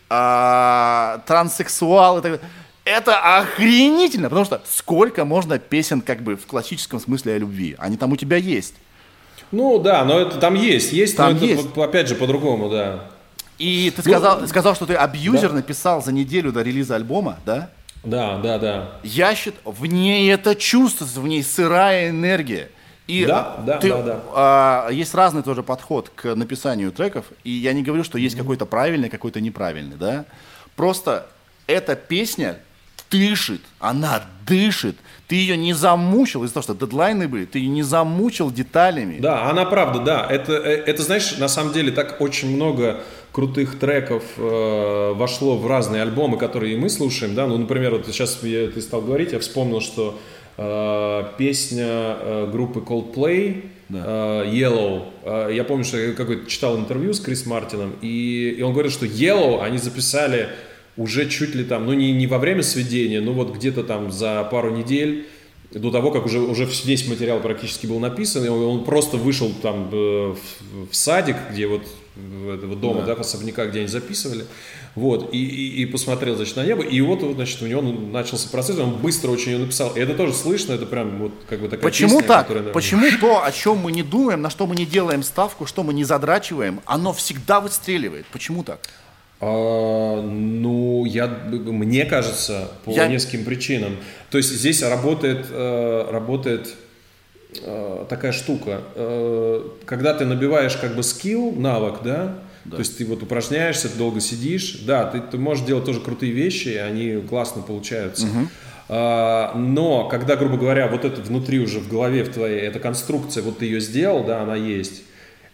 а, 0.08 1.22
транссексуал 1.26 2.18
и 2.18 2.22
так 2.22 2.32
далее. 2.32 2.50
Это 2.84 3.38
охренительно, 3.38 4.28
потому 4.28 4.44
что 4.44 4.62
сколько 4.68 5.24
можно 5.24 5.58
песен 5.58 6.00
как 6.02 6.22
бы 6.22 6.36
в 6.36 6.46
классическом 6.46 7.00
смысле 7.00 7.34
о 7.34 7.38
любви? 7.38 7.76
Они 7.78 7.96
там 7.96 8.12
у 8.12 8.16
тебя 8.16 8.36
есть. 8.36 8.74
Ну 9.50 9.78
да, 9.78 10.04
но 10.04 10.18
это 10.18 10.38
там 10.38 10.54
есть, 10.54 10.92
есть, 10.92 11.16
там 11.16 11.36
но 11.38 11.44
есть. 11.44 11.64
это 11.64 11.84
опять 11.84 12.08
же 12.08 12.14
по-другому, 12.14 12.68
да. 12.68 13.10
И 13.58 13.92
ты 13.94 14.02
сказал, 14.02 14.40
ну, 14.40 14.46
сказал, 14.46 14.74
что 14.74 14.84
ты 14.84 14.94
абьюзер 14.94 15.50
да. 15.50 15.56
написал 15.56 16.02
за 16.02 16.12
неделю 16.12 16.52
до 16.52 16.62
релиза 16.62 16.96
альбома, 16.96 17.38
да? 17.46 17.70
Да, 18.02 18.38
да, 18.38 18.58
да. 18.58 18.90
Я 19.02 19.34
считаю, 19.34 19.62
в 19.64 19.86
ней 19.86 20.30
это 20.30 20.54
чувствуется, 20.54 21.20
в 21.20 21.28
ней 21.28 21.42
сырая 21.42 22.10
энергия. 22.10 22.68
И 23.06 23.26
да, 23.26 23.58
да, 23.66 23.78
ты, 23.78 23.90
да, 23.90 24.02
да. 24.02 24.20
А, 24.34 24.88
есть 24.90 25.14
разный 25.14 25.42
тоже 25.42 25.62
подход 25.62 26.10
к 26.14 26.34
написанию 26.34 26.90
треков, 26.90 27.26
и 27.44 27.50
я 27.50 27.74
не 27.74 27.82
говорю, 27.82 28.02
что 28.02 28.16
есть 28.16 28.34
mm-hmm. 28.34 28.38
какой-то 28.38 28.66
правильный, 28.66 29.10
какой-то 29.10 29.40
неправильный, 29.40 29.96
да. 29.96 30.24
Просто 30.74 31.26
эта 31.66 31.96
песня 31.96 32.58
дышит, 33.10 33.60
она 33.78 34.22
дышит. 34.46 34.96
Ты 35.28 35.36
ее 35.36 35.56
не 35.56 35.72
замучил 35.72 36.44
из-за 36.44 36.54
того, 36.54 36.64
что 36.64 36.74
дедлайны 36.74 37.28
были, 37.28 37.44
ты 37.44 37.58
ее 37.58 37.68
не 37.68 37.82
замучил 37.82 38.50
деталями. 38.50 39.18
Да, 39.20 39.48
она 39.48 39.64
правда, 39.64 40.00
да. 40.00 40.26
Это, 40.28 40.52
э, 40.54 40.82
это 40.86 41.02
знаешь, 41.02 41.36
на 41.38 41.48
самом 41.48 41.72
деле 41.72 41.92
так 41.92 42.20
очень 42.20 42.54
много 42.54 43.02
крутых 43.32 43.78
треков 43.78 44.22
э, 44.36 45.12
вошло 45.14 45.56
в 45.56 45.66
разные 45.66 46.02
альбомы, 46.02 46.38
которые 46.38 46.76
мы 46.76 46.88
слушаем, 46.88 47.34
да. 47.34 47.46
Ну, 47.46 47.58
например, 47.58 47.92
вот 47.92 48.06
сейчас 48.06 48.42
я, 48.42 48.68
ты 48.68 48.80
стал 48.80 49.00
говорить, 49.02 49.32
я 49.32 49.38
вспомнил, 49.38 49.80
что 49.80 50.18
песня 50.56 51.86
э, 51.86 52.48
группы 52.50 52.80
Coldplay 52.80 53.64
да. 53.88 54.44
Э, 54.44 54.50
Yellow. 54.50 55.52
Я 55.52 55.64
помню, 55.64 55.84
что 55.84 55.98
я 55.98 56.12
какой-то 56.12 56.48
читал 56.48 56.78
интервью 56.78 57.12
с 57.12 57.20
Крис 57.20 57.46
Мартином, 57.46 57.94
и, 58.02 58.54
и 58.58 58.62
он 58.62 58.72
говорит, 58.72 58.92
что 58.92 59.06
Yellow 59.06 59.62
они 59.62 59.78
записали 59.78 60.48
уже 60.96 61.28
чуть 61.28 61.54
ли 61.54 61.64
там, 61.64 61.86
ну 61.86 61.92
не, 61.92 62.12
не 62.12 62.26
во 62.26 62.38
время 62.38 62.62
сведения, 62.62 63.20
но 63.20 63.32
вот 63.32 63.54
где-то 63.54 63.82
там 63.82 64.12
за 64.12 64.44
пару 64.44 64.70
недель 64.70 65.26
до 65.74 65.90
того, 65.90 66.10
как 66.10 66.24
уже, 66.26 66.40
уже 66.40 66.68
весь 66.84 67.06
материал 67.08 67.40
практически 67.40 67.86
был 67.86 67.98
написан, 67.98 68.44
и 68.44 68.48
он, 68.48 68.84
просто 68.84 69.16
вышел 69.16 69.50
там 69.62 69.90
в, 69.90 70.36
в 70.90 70.94
садик, 70.94 71.36
где 71.50 71.66
вот 71.66 71.82
этого 72.16 72.76
дома, 72.76 73.00
да, 73.02 73.16
да 73.16 73.20
особняка, 73.20 73.66
где 73.66 73.80
они 73.80 73.88
записывали, 73.88 74.44
вот, 74.94 75.34
и, 75.34 75.44
и, 75.44 75.82
и 75.82 75.86
посмотрел, 75.86 76.36
значит, 76.36 76.54
на 76.56 76.64
небо, 76.64 76.84
и 76.84 77.00
вот, 77.00 77.22
значит, 77.34 77.60
у 77.62 77.66
него 77.66 77.82
начался 77.82 78.48
процесс, 78.48 78.78
он 78.78 78.96
быстро 78.98 79.30
очень 79.30 79.52
ее 79.52 79.58
написал, 79.58 79.92
и 79.96 80.00
это 80.00 80.14
тоже 80.14 80.32
слышно, 80.32 80.74
это 80.74 80.86
прям 80.86 81.18
вот 81.18 81.32
как 81.48 81.60
бы 81.60 81.68
такая 81.68 81.82
Почему 81.82 82.20
песня, 82.20 82.28
так? 82.28 82.46
Которая, 82.46 82.72
Почему 82.72 83.06
то, 83.20 83.44
о 83.44 83.50
чем 83.50 83.78
мы 83.78 83.90
не 83.90 84.04
думаем, 84.04 84.42
на 84.42 84.50
что 84.50 84.66
мы 84.66 84.76
не 84.76 84.86
делаем 84.86 85.24
ставку, 85.24 85.66
что 85.66 85.82
мы 85.82 85.92
не 85.92 86.04
задрачиваем, 86.04 86.80
оно 86.84 87.12
всегда 87.12 87.60
выстреливает? 87.60 88.26
Почему 88.26 88.62
так? 88.62 88.78
А, 89.40 90.22
ну, 90.22 91.04
я, 91.04 91.26
мне 91.26 92.04
кажется, 92.04 92.70
по 92.84 92.90
я... 92.90 93.08
нескольким 93.08 93.44
причинам. 93.44 93.96
То 94.34 94.38
есть 94.38 94.52
здесь 94.52 94.82
работает, 94.82 95.46
э, 95.48 96.08
работает 96.10 96.74
э, 97.62 98.04
такая 98.08 98.32
штука. 98.32 98.80
Э, 98.96 99.62
когда 99.84 100.12
ты 100.12 100.24
набиваешь 100.24 100.74
как 100.74 100.96
бы 100.96 101.04
скилл, 101.04 101.52
навык, 101.52 102.02
да, 102.02 102.38
да. 102.64 102.70
То 102.72 102.78
есть 102.78 102.98
ты 102.98 103.04
вот 103.04 103.22
упражняешься, 103.22 103.96
долго 103.96 104.18
сидишь, 104.18 104.80
да, 104.88 105.04
ты, 105.04 105.20
ты 105.20 105.38
можешь 105.38 105.64
делать 105.64 105.84
тоже 105.84 106.00
крутые 106.00 106.32
вещи, 106.32 106.70
они 106.70 107.20
классно 107.20 107.62
получаются. 107.62 108.26
А, 108.88 109.54
но 109.54 110.08
когда, 110.08 110.34
грубо 110.34 110.56
говоря, 110.56 110.88
вот 110.88 111.04
это 111.04 111.20
внутри 111.20 111.60
уже 111.60 111.78
в 111.78 111.88
голове 111.88 112.24
в 112.24 112.32
твоей, 112.32 112.62
эта 112.62 112.80
конструкция, 112.80 113.44
вот 113.44 113.58
ты 113.58 113.66
ее 113.66 113.78
сделал, 113.78 114.24
да, 114.24 114.42
она 114.42 114.56
есть, 114.56 115.04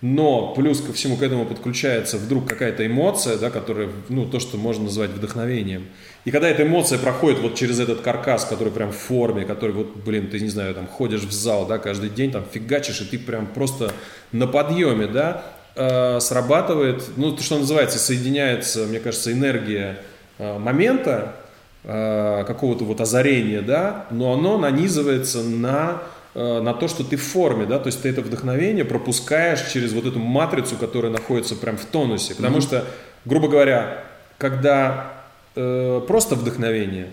но 0.00 0.54
плюс 0.54 0.80
ко 0.80 0.94
всему 0.94 1.18
к 1.18 1.22
этому 1.22 1.44
подключается 1.44 2.16
вдруг 2.16 2.48
какая-то 2.48 2.86
эмоция, 2.86 3.36
да, 3.36 3.50
которая, 3.50 3.90
ну, 4.08 4.24
то, 4.24 4.40
что 4.40 4.56
можно 4.56 4.84
назвать 4.84 5.10
вдохновением. 5.10 5.88
И 6.24 6.30
когда 6.30 6.48
эта 6.48 6.64
эмоция 6.64 6.98
проходит 6.98 7.40
вот 7.40 7.54
через 7.54 7.80
этот 7.80 8.02
каркас, 8.02 8.44
который 8.44 8.72
прям 8.72 8.92
в 8.92 8.96
форме, 8.96 9.44
который 9.44 9.72
вот, 9.72 9.96
блин, 9.96 10.28
ты, 10.28 10.40
не 10.40 10.48
знаю, 10.48 10.74
там 10.74 10.86
ходишь 10.86 11.22
в 11.22 11.32
зал, 11.32 11.66
да, 11.66 11.78
каждый 11.78 12.10
день 12.10 12.30
там 12.30 12.44
фигачишь, 12.50 13.00
и 13.00 13.04
ты 13.04 13.18
прям 13.18 13.46
просто 13.46 13.92
на 14.30 14.46
подъеме, 14.46 15.06
да, 15.06 15.42
э, 15.76 16.20
срабатывает, 16.20 17.04
ну, 17.16 17.32
то, 17.32 17.42
что 17.42 17.58
называется, 17.58 17.98
соединяется, 17.98 18.86
мне 18.86 19.00
кажется, 19.00 19.32
энергия 19.32 20.00
э, 20.38 20.58
момента, 20.58 21.36
э, 21.84 22.44
какого-то 22.46 22.84
вот 22.84 23.00
озарения, 23.00 23.62
да, 23.62 24.04
но 24.10 24.34
оно 24.34 24.58
нанизывается 24.58 25.42
на 25.42 26.02
э, 26.34 26.60
на 26.60 26.74
то, 26.74 26.86
что 26.86 27.02
ты 27.02 27.16
в 27.16 27.22
форме, 27.22 27.64
да, 27.64 27.78
то 27.78 27.86
есть 27.86 28.02
ты 28.02 28.10
это 28.10 28.20
вдохновение 28.20 28.84
пропускаешь 28.84 29.72
через 29.72 29.94
вот 29.94 30.04
эту 30.04 30.18
матрицу, 30.18 30.76
которая 30.76 31.10
находится 31.10 31.56
прям 31.56 31.78
в 31.78 31.86
тонусе, 31.86 32.34
потому 32.34 32.58
mm-hmm. 32.58 32.60
что, 32.60 32.84
грубо 33.24 33.48
говоря, 33.48 34.04
когда 34.36 35.19
э, 35.54 36.00
просто 36.06 36.34
вдохновение, 36.34 37.08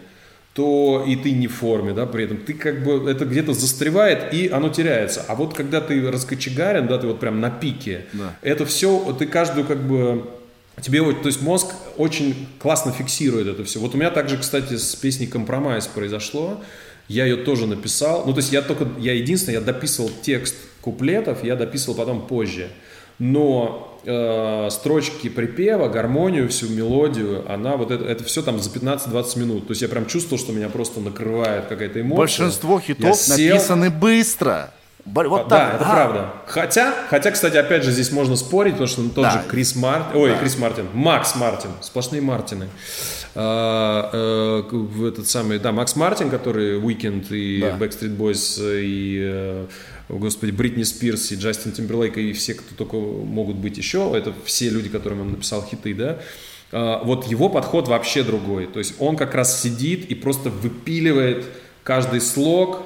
то 0.54 1.04
и 1.08 1.16
ты 1.16 1.34
не 1.34 1.48
в 1.48 1.54
форме, 1.54 1.94
да, 1.94 2.08
при 2.08 2.24
этом 2.24 2.38
ты 2.38 2.54
как 2.54 2.84
бы, 2.84 3.10
это 3.10 3.26
где-то 3.26 3.54
застревает 3.54 4.34
и 4.34 4.50
оно 4.50 4.70
теряется. 4.70 5.24
А 5.28 5.36
вот 5.36 5.54
когда 5.54 5.82
ты 5.82 6.10
раскочегарен, 6.10 6.88
да, 6.88 6.98
ты 6.98 7.06
вот 7.06 7.20
прям 7.20 7.40
на 7.40 7.52
пике, 7.52 8.06
да. 8.14 8.36
это 8.42 8.66
все, 8.66 9.16
ты 9.20 9.28
каждую 9.28 9.68
как 9.68 9.86
бы 9.88 10.28
тебе, 10.82 11.04
то 11.14 11.28
есть 11.28 11.42
мозг 11.42 11.74
очень 11.98 12.48
классно 12.60 12.92
фиксирует 12.92 13.48
это 13.48 13.64
все. 13.64 13.80
Вот 13.80 13.94
у 13.94 13.98
меня 13.98 14.10
также, 14.10 14.38
кстати, 14.38 14.78
с 14.78 14.96
песней 14.96 15.28
«Compromise» 15.28 15.88
произошло. 15.88 16.62
Я 17.08 17.26
ее 17.26 17.38
тоже 17.38 17.68
написал. 17.68 18.26
Ну, 18.26 18.34
то 18.34 18.40
есть 18.40 18.52
я 18.52 18.62
только, 18.62 18.88
я 19.00 19.14
единственное, 19.14 19.60
я 19.60 19.62
дописывал 19.62 20.12
текст 20.22 20.56
куплетов, 20.82 21.44
я 21.44 21.56
дописывал 21.56 21.96
потом 21.96 22.28
позже. 22.28 22.70
Но 23.20 23.87
э, 24.08 24.70
строчки 24.72 25.28
припева, 25.30 25.90
гармонию, 25.90 26.48
всю 26.50 26.70
мелодию, 26.70 27.44
она 27.52 27.76
вот 27.76 27.92
это, 27.92 28.06
это 28.06 28.24
все 28.24 28.42
там 28.42 28.60
за 28.60 28.70
15-20 28.70 29.40
минут. 29.40 29.68
То 29.68 29.72
есть 29.72 29.82
я 29.82 29.90
прям 29.90 30.06
чувствовал, 30.08 30.40
что 30.42 30.54
меня 30.54 30.70
просто 30.70 31.00
накрывает 31.02 31.66
какая-то 31.66 32.02
эмоция. 32.02 32.18
Большинство 32.18 32.80
хитов 32.80 33.16
сел... 33.18 33.54
написаны 33.54 33.90
быстро. 33.90 34.72
Вот 35.14 35.48
да, 35.48 35.58
так. 35.58 35.76
это 35.76 35.86
а. 35.86 35.94
правда. 35.94 36.34
Хотя, 36.48 36.94
хотя, 37.10 37.32
кстати, 37.32 37.56
опять 37.58 37.84
же, 37.84 37.92
здесь 37.92 38.12
можно 38.12 38.36
спорить, 38.36 38.74
потому 38.74 38.88
что 38.88 39.04
тот 39.10 39.24
да. 39.24 39.32
же 39.32 39.40
Крис 39.48 39.76
Мартин, 39.76 40.22
ой, 40.22 40.32
да. 40.32 40.38
Крис 40.38 40.58
Мартин, 40.58 40.88
Макс 40.94 41.36
Мартин, 41.36 41.72
сплошные 41.82 42.22
Мартины. 42.22 42.68
А, 43.36 44.10
а, 44.12 45.08
этот 45.08 45.28
самый, 45.28 45.60
да, 45.60 45.72
Макс 45.72 45.96
Мартин, 45.96 46.30
который 46.30 46.80
Weekend 46.80 47.28
и 47.30 47.62
да. 47.62 47.78
Backstreet 47.78 48.18
Boys 48.18 48.60
и 48.62 49.20
э, 49.24 49.68
господи, 50.10 50.52
Бритни 50.52 50.84
Спирс 50.84 51.32
и 51.32 51.36
Джастин 51.36 51.72
Тимберлейк 51.72 52.18
и 52.18 52.34
все, 52.34 52.54
кто 52.54 52.76
только 52.76 52.98
могут 52.98 53.58
быть 53.58 53.78
еще, 53.78 54.12
это 54.16 54.34
все 54.46 54.70
люди, 54.70 54.90
которым 54.90 55.22
он 55.22 55.32
написал 55.32 55.64
хиты, 55.64 55.94
да, 55.94 56.20
а, 56.72 57.04
вот 57.04 57.28
его 57.28 57.50
подход 57.50 57.88
вообще 57.88 58.24
другой. 58.24 58.68
То 58.68 58.80
есть 58.80 58.96
он 59.00 59.16
как 59.16 59.36
раз 59.36 59.62
сидит 59.62 60.10
и 60.10 60.16
просто 60.16 60.50
выпиливает 60.50 61.46
каждый 61.84 62.22
слог, 62.22 62.84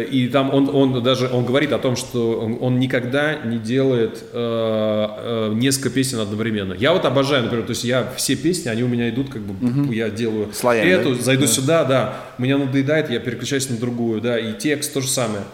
и 0.00 0.28
там 0.28 0.52
он, 0.54 0.70
он 0.74 1.02
даже 1.02 1.28
он 1.28 1.44
говорит 1.44 1.72
о 1.72 1.78
том, 1.78 1.96
что 1.96 2.40
он, 2.40 2.56
он 2.60 2.78
никогда 2.78 3.36
не 3.44 3.58
делает 3.58 4.24
э, 4.32 5.08
э, 5.52 5.52
несколько 5.54 5.90
песен 5.90 6.18
одновременно. 6.18 6.72
Я 6.72 6.92
вот 6.92 7.04
обожаю, 7.04 7.42
например, 7.44 7.66
то 7.66 7.72
есть 7.72 7.84
я 7.84 8.10
все 8.16 8.34
песни, 8.34 8.68
они 8.70 8.82
у 8.82 8.88
меня 8.88 9.10
идут 9.10 9.28
как 9.28 9.42
бы, 9.42 9.82
угу. 9.82 9.92
я 9.92 10.08
делаю 10.08 10.48
Слоями, 10.52 10.88
эту, 10.88 11.14
да? 11.14 11.22
зайду 11.22 11.42
да. 11.42 11.48
сюда, 11.48 11.84
да, 11.84 12.16
меня 12.38 12.56
надоедает, 12.56 13.10
я 13.10 13.20
переключаюсь 13.20 13.68
на 13.68 13.76
другую, 13.76 14.22
да, 14.22 14.38
и 14.38 14.56
текст 14.56 14.94
то 14.94 15.02
же 15.02 15.08
самое. 15.08 15.44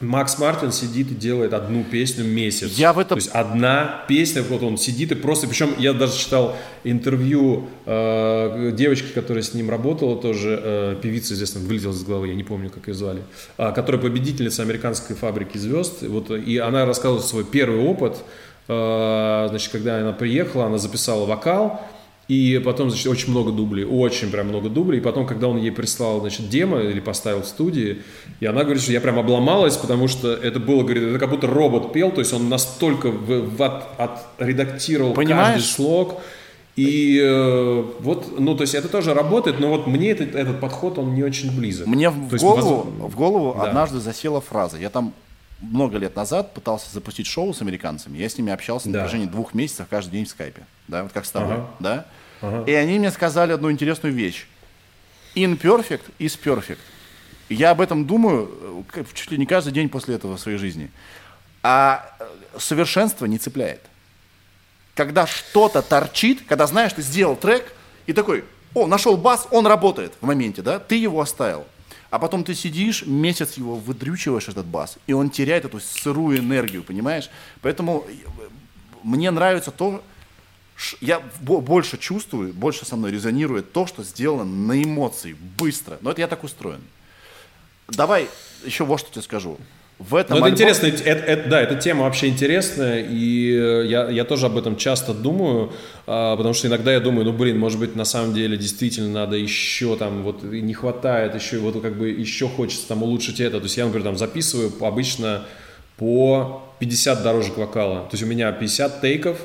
Макс 0.00 0.38
Мартин 0.38 0.70
сидит 0.70 1.10
и 1.10 1.14
делает 1.14 1.52
одну 1.52 1.82
песню 1.82 2.24
месяц. 2.24 2.74
Я 2.74 2.92
в 2.92 3.00
этом... 3.00 3.18
То 3.18 3.24
есть 3.24 3.30
одна 3.34 4.04
песня, 4.06 4.42
вот 4.42 4.62
он 4.62 4.78
сидит 4.78 5.10
и 5.10 5.16
просто... 5.16 5.48
Причем 5.48 5.74
я 5.76 5.92
даже 5.92 6.16
читал 6.16 6.56
интервью 6.84 7.68
э, 7.84 8.70
девочки, 8.74 9.12
которая 9.12 9.42
с 9.42 9.54
ним 9.54 9.70
работала, 9.70 10.16
тоже 10.16 10.60
э, 10.62 10.96
певица, 11.02 11.34
известно, 11.34 11.60
вылетела 11.60 11.90
из 11.90 12.04
головы, 12.04 12.28
я 12.28 12.34
не 12.36 12.44
помню, 12.44 12.70
как 12.70 12.86
ее 12.86 12.94
звали, 12.94 13.22
э, 13.56 13.72
которая 13.74 14.00
победительница 14.00 14.62
американской 14.62 15.16
фабрики 15.16 15.58
звезд. 15.58 16.02
Вот, 16.02 16.30
и 16.30 16.58
она 16.58 16.86
рассказывала 16.86 17.20
свой 17.20 17.44
первый 17.44 17.80
опыт. 17.80 18.18
Э, 18.68 19.46
значит, 19.48 19.72
когда 19.72 19.98
она 19.98 20.12
приехала, 20.12 20.66
она 20.66 20.78
записала 20.78 21.26
вокал, 21.26 21.84
и 22.28 22.60
потом, 22.62 22.90
значит, 22.90 23.06
очень 23.06 23.30
много 23.30 23.52
дублей, 23.52 23.84
очень 23.84 24.30
прям 24.30 24.48
много 24.48 24.68
дублей. 24.68 25.00
И 25.00 25.02
потом, 25.02 25.26
когда 25.26 25.48
он 25.48 25.56
ей 25.56 25.72
прислал, 25.72 26.20
значит, 26.20 26.50
демо 26.50 26.80
или 26.80 27.00
поставил 27.00 27.40
в 27.40 27.46
студии, 27.46 28.02
и 28.40 28.46
она 28.46 28.64
говорит, 28.64 28.82
что 28.82 28.92
я 28.92 29.00
прям 29.00 29.18
обломалась, 29.18 29.78
потому 29.78 30.08
что 30.08 30.34
это 30.34 30.60
было, 30.60 30.82
говорит, 30.82 31.04
это 31.04 31.18
как 31.18 31.30
будто 31.30 31.46
робот 31.46 31.94
пел, 31.94 32.10
то 32.10 32.20
есть 32.20 32.34
он 32.34 32.50
настолько 32.50 33.10
в, 33.10 33.56
в 33.56 33.62
от, 33.62 33.84
отредактировал 33.96 35.14
Понимаешь? 35.14 35.54
каждый 35.54 35.66
слог. 35.66 36.20
И 36.76 37.18
э, 37.20 37.84
вот, 38.00 38.38
ну, 38.38 38.54
то 38.54 38.62
есть 38.62 38.74
это 38.74 38.88
тоже 38.88 39.12
работает, 39.14 39.58
но 39.58 39.68
вот 39.68 39.86
мне 39.88 40.10
этот, 40.10 40.36
этот 40.36 40.60
подход, 40.60 40.98
он 40.98 41.14
не 41.14 41.24
очень 41.24 41.50
близок. 41.56 41.88
Мне 41.88 42.10
в 42.10 42.30
то 42.30 42.36
голову, 42.36 42.86
есть, 42.86 43.14
в 43.14 43.16
голову 43.16 43.56
да. 43.58 43.64
однажды 43.64 43.98
засела 43.98 44.40
фраза. 44.40 44.76
Я 44.76 44.90
там 44.90 45.12
много 45.60 45.98
лет 45.98 46.14
назад 46.16 46.54
пытался 46.54 46.92
запустить 46.92 47.26
шоу 47.26 47.52
с 47.52 47.60
американцами. 47.62 48.18
Я 48.18 48.28
с 48.28 48.38
ними 48.38 48.52
общался 48.52 48.88
да. 48.88 48.90
на 48.92 48.98
протяжении 49.00 49.26
двух 49.26 49.54
месяцев 49.54 49.86
каждый 49.90 50.12
день 50.12 50.24
в 50.24 50.28
скайпе. 50.28 50.62
Да, 50.86 51.02
вот 51.02 51.12
как 51.12 51.26
с 51.26 51.30
тобой. 51.30 51.54
Ага. 51.54 51.70
Да? 51.80 52.06
Ага. 52.40 52.64
И 52.70 52.72
они 52.74 52.98
мне 52.98 53.10
сказали 53.10 53.52
одну 53.52 53.70
интересную 53.70 54.14
вещь. 54.14 54.46
Imperfect 55.34 56.02
is 56.18 56.38
perfect. 56.42 56.78
Я 57.48 57.70
об 57.70 57.80
этом 57.80 58.06
думаю 58.06 58.84
э, 58.94 59.04
чуть 59.14 59.30
ли 59.30 59.38
не 59.38 59.46
каждый 59.46 59.72
день 59.72 59.88
после 59.88 60.14
этого 60.14 60.36
в 60.36 60.40
своей 60.40 60.58
жизни. 60.58 60.90
А 61.62 62.14
э, 62.18 62.58
совершенство 62.58 63.26
не 63.26 63.38
цепляет. 63.38 63.82
Когда 64.94 65.26
что-то 65.26 65.82
торчит, 65.82 66.42
когда 66.46 66.66
знаешь, 66.66 66.92
ты 66.92 67.02
сделал 67.02 67.36
трек, 67.36 67.72
и 68.06 68.12
такой, 68.12 68.44
о, 68.74 68.86
нашел 68.86 69.16
бас, 69.16 69.46
он 69.50 69.66
работает 69.66 70.12
в 70.20 70.26
моменте, 70.26 70.62
да, 70.62 70.78
ты 70.78 70.96
его 70.96 71.20
оставил. 71.20 71.66
А 72.10 72.18
потом 72.18 72.42
ты 72.42 72.54
сидишь, 72.54 73.04
месяц 73.04 73.54
его 73.58 73.74
выдрючиваешь, 73.76 74.48
этот 74.48 74.66
бас, 74.66 74.98
и 75.06 75.12
он 75.12 75.28
теряет 75.28 75.66
эту 75.66 75.78
сырую 75.78 76.38
энергию, 76.38 76.82
понимаешь? 76.82 77.28
Поэтому 77.60 78.06
э, 78.08 78.12
мне 79.02 79.30
нравится 79.30 79.70
то, 79.70 80.02
я 81.00 81.20
больше 81.40 81.98
чувствую, 81.98 82.54
больше 82.54 82.86
со 82.86 82.96
мной 82.96 83.10
резонирует 83.10 83.72
то, 83.72 83.86
что 83.86 84.04
сделано 84.04 84.44
на 84.44 84.82
эмоции, 84.82 85.36
быстро. 85.58 85.98
Но 86.00 86.12
это 86.12 86.20
я 86.20 86.28
так 86.28 86.44
устроен. 86.44 86.80
Давай 87.88 88.28
еще 88.64 88.84
вот 88.84 89.00
что 89.00 89.10
тебе 89.10 89.22
скажу. 89.22 89.58
В 89.98 90.14
этом 90.14 90.38
ну, 90.38 90.46
это 90.46 90.46
альбом... 90.46 90.54
интересно, 90.54 90.86
это, 90.86 91.24
это, 91.24 91.48
да, 91.48 91.60
эта 91.60 91.74
тема 91.74 92.04
вообще 92.04 92.28
интересная, 92.28 93.04
и 93.08 93.52
э, 93.52 93.86
я, 93.86 94.08
я 94.08 94.24
тоже 94.24 94.46
об 94.46 94.56
этом 94.56 94.76
часто 94.76 95.12
думаю, 95.12 95.72
а, 96.06 96.36
потому 96.36 96.54
что 96.54 96.68
иногда 96.68 96.92
я 96.92 97.00
думаю, 97.00 97.24
ну, 97.24 97.32
блин, 97.32 97.58
может 97.58 97.80
быть, 97.80 97.96
на 97.96 98.04
самом 98.04 98.32
деле 98.32 98.56
действительно 98.56 99.08
надо 99.08 99.36
еще 99.36 99.96
там, 99.96 100.22
вот 100.22 100.44
не 100.44 100.72
хватает, 100.72 101.34
еще 101.34 101.58
вот 101.58 101.82
как 101.82 101.98
бы 101.98 102.10
еще 102.10 102.48
хочется 102.48 102.86
там 102.86 103.02
улучшить 103.02 103.40
это, 103.40 103.58
то 103.58 103.64
есть 103.64 103.76
я, 103.76 103.86
например, 103.86 104.04
там 104.04 104.16
записываю 104.16 104.72
обычно 104.80 105.42
по 105.96 106.62
50 106.78 107.22
дорожек 107.24 107.56
вокала, 107.56 108.02
то 108.02 108.10
есть 108.12 108.22
у 108.22 108.26
меня 108.26 108.52
50 108.52 109.00
тейков, 109.00 109.38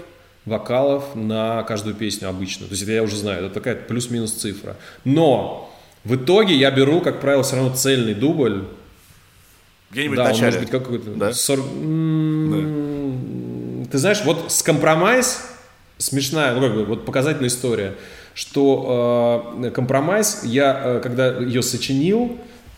вокалов 0.45 1.15
на 1.15 1.63
каждую 1.63 1.95
песню 1.95 2.29
обычно. 2.29 2.65
То 2.67 2.71
есть 2.71 2.83
это 2.83 2.91
я 2.91 3.03
уже 3.03 3.15
знаю, 3.15 3.45
это 3.45 3.53
такая 3.53 3.75
плюс-минус 3.75 4.33
цифра. 4.33 4.75
Но 5.05 5.73
в 6.03 6.15
итоге 6.15 6.55
я 6.55 6.69
беру, 6.71 7.01
как 7.01 7.21
правило, 7.21 7.43
все 7.43 7.55
равно 7.55 7.73
цельный 7.73 8.13
дубль. 8.13 8.65
Где-нибудь 9.93 10.17
да, 10.17 10.25
в 10.25 10.27
начале. 10.27 10.45
может 10.45 10.59
быть 10.59 10.69
какой-то... 10.69 11.09
Да? 11.11 11.33
40... 11.33 11.65
да. 12.49 13.89
Ты 13.91 13.97
знаешь, 13.97 14.21
вот 14.25 14.51
с 14.51 14.61
компромисс 14.63 15.39
смешная, 15.97 16.53
ну 16.53 16.61
как 16.61 16.73
бы, 16.73 16.85
вот 16.85 17.05
показательная 17.05 17.49
история, 17.49 17.95
что 18.33 19.55
э, 19.61 19.69
компромисс, 19.71 20.41
я, 20.43 20.81
э, 20.83 20.99
когда 21.01 21.37
ее 21.37 21.61
сочинил, 21.61 22.37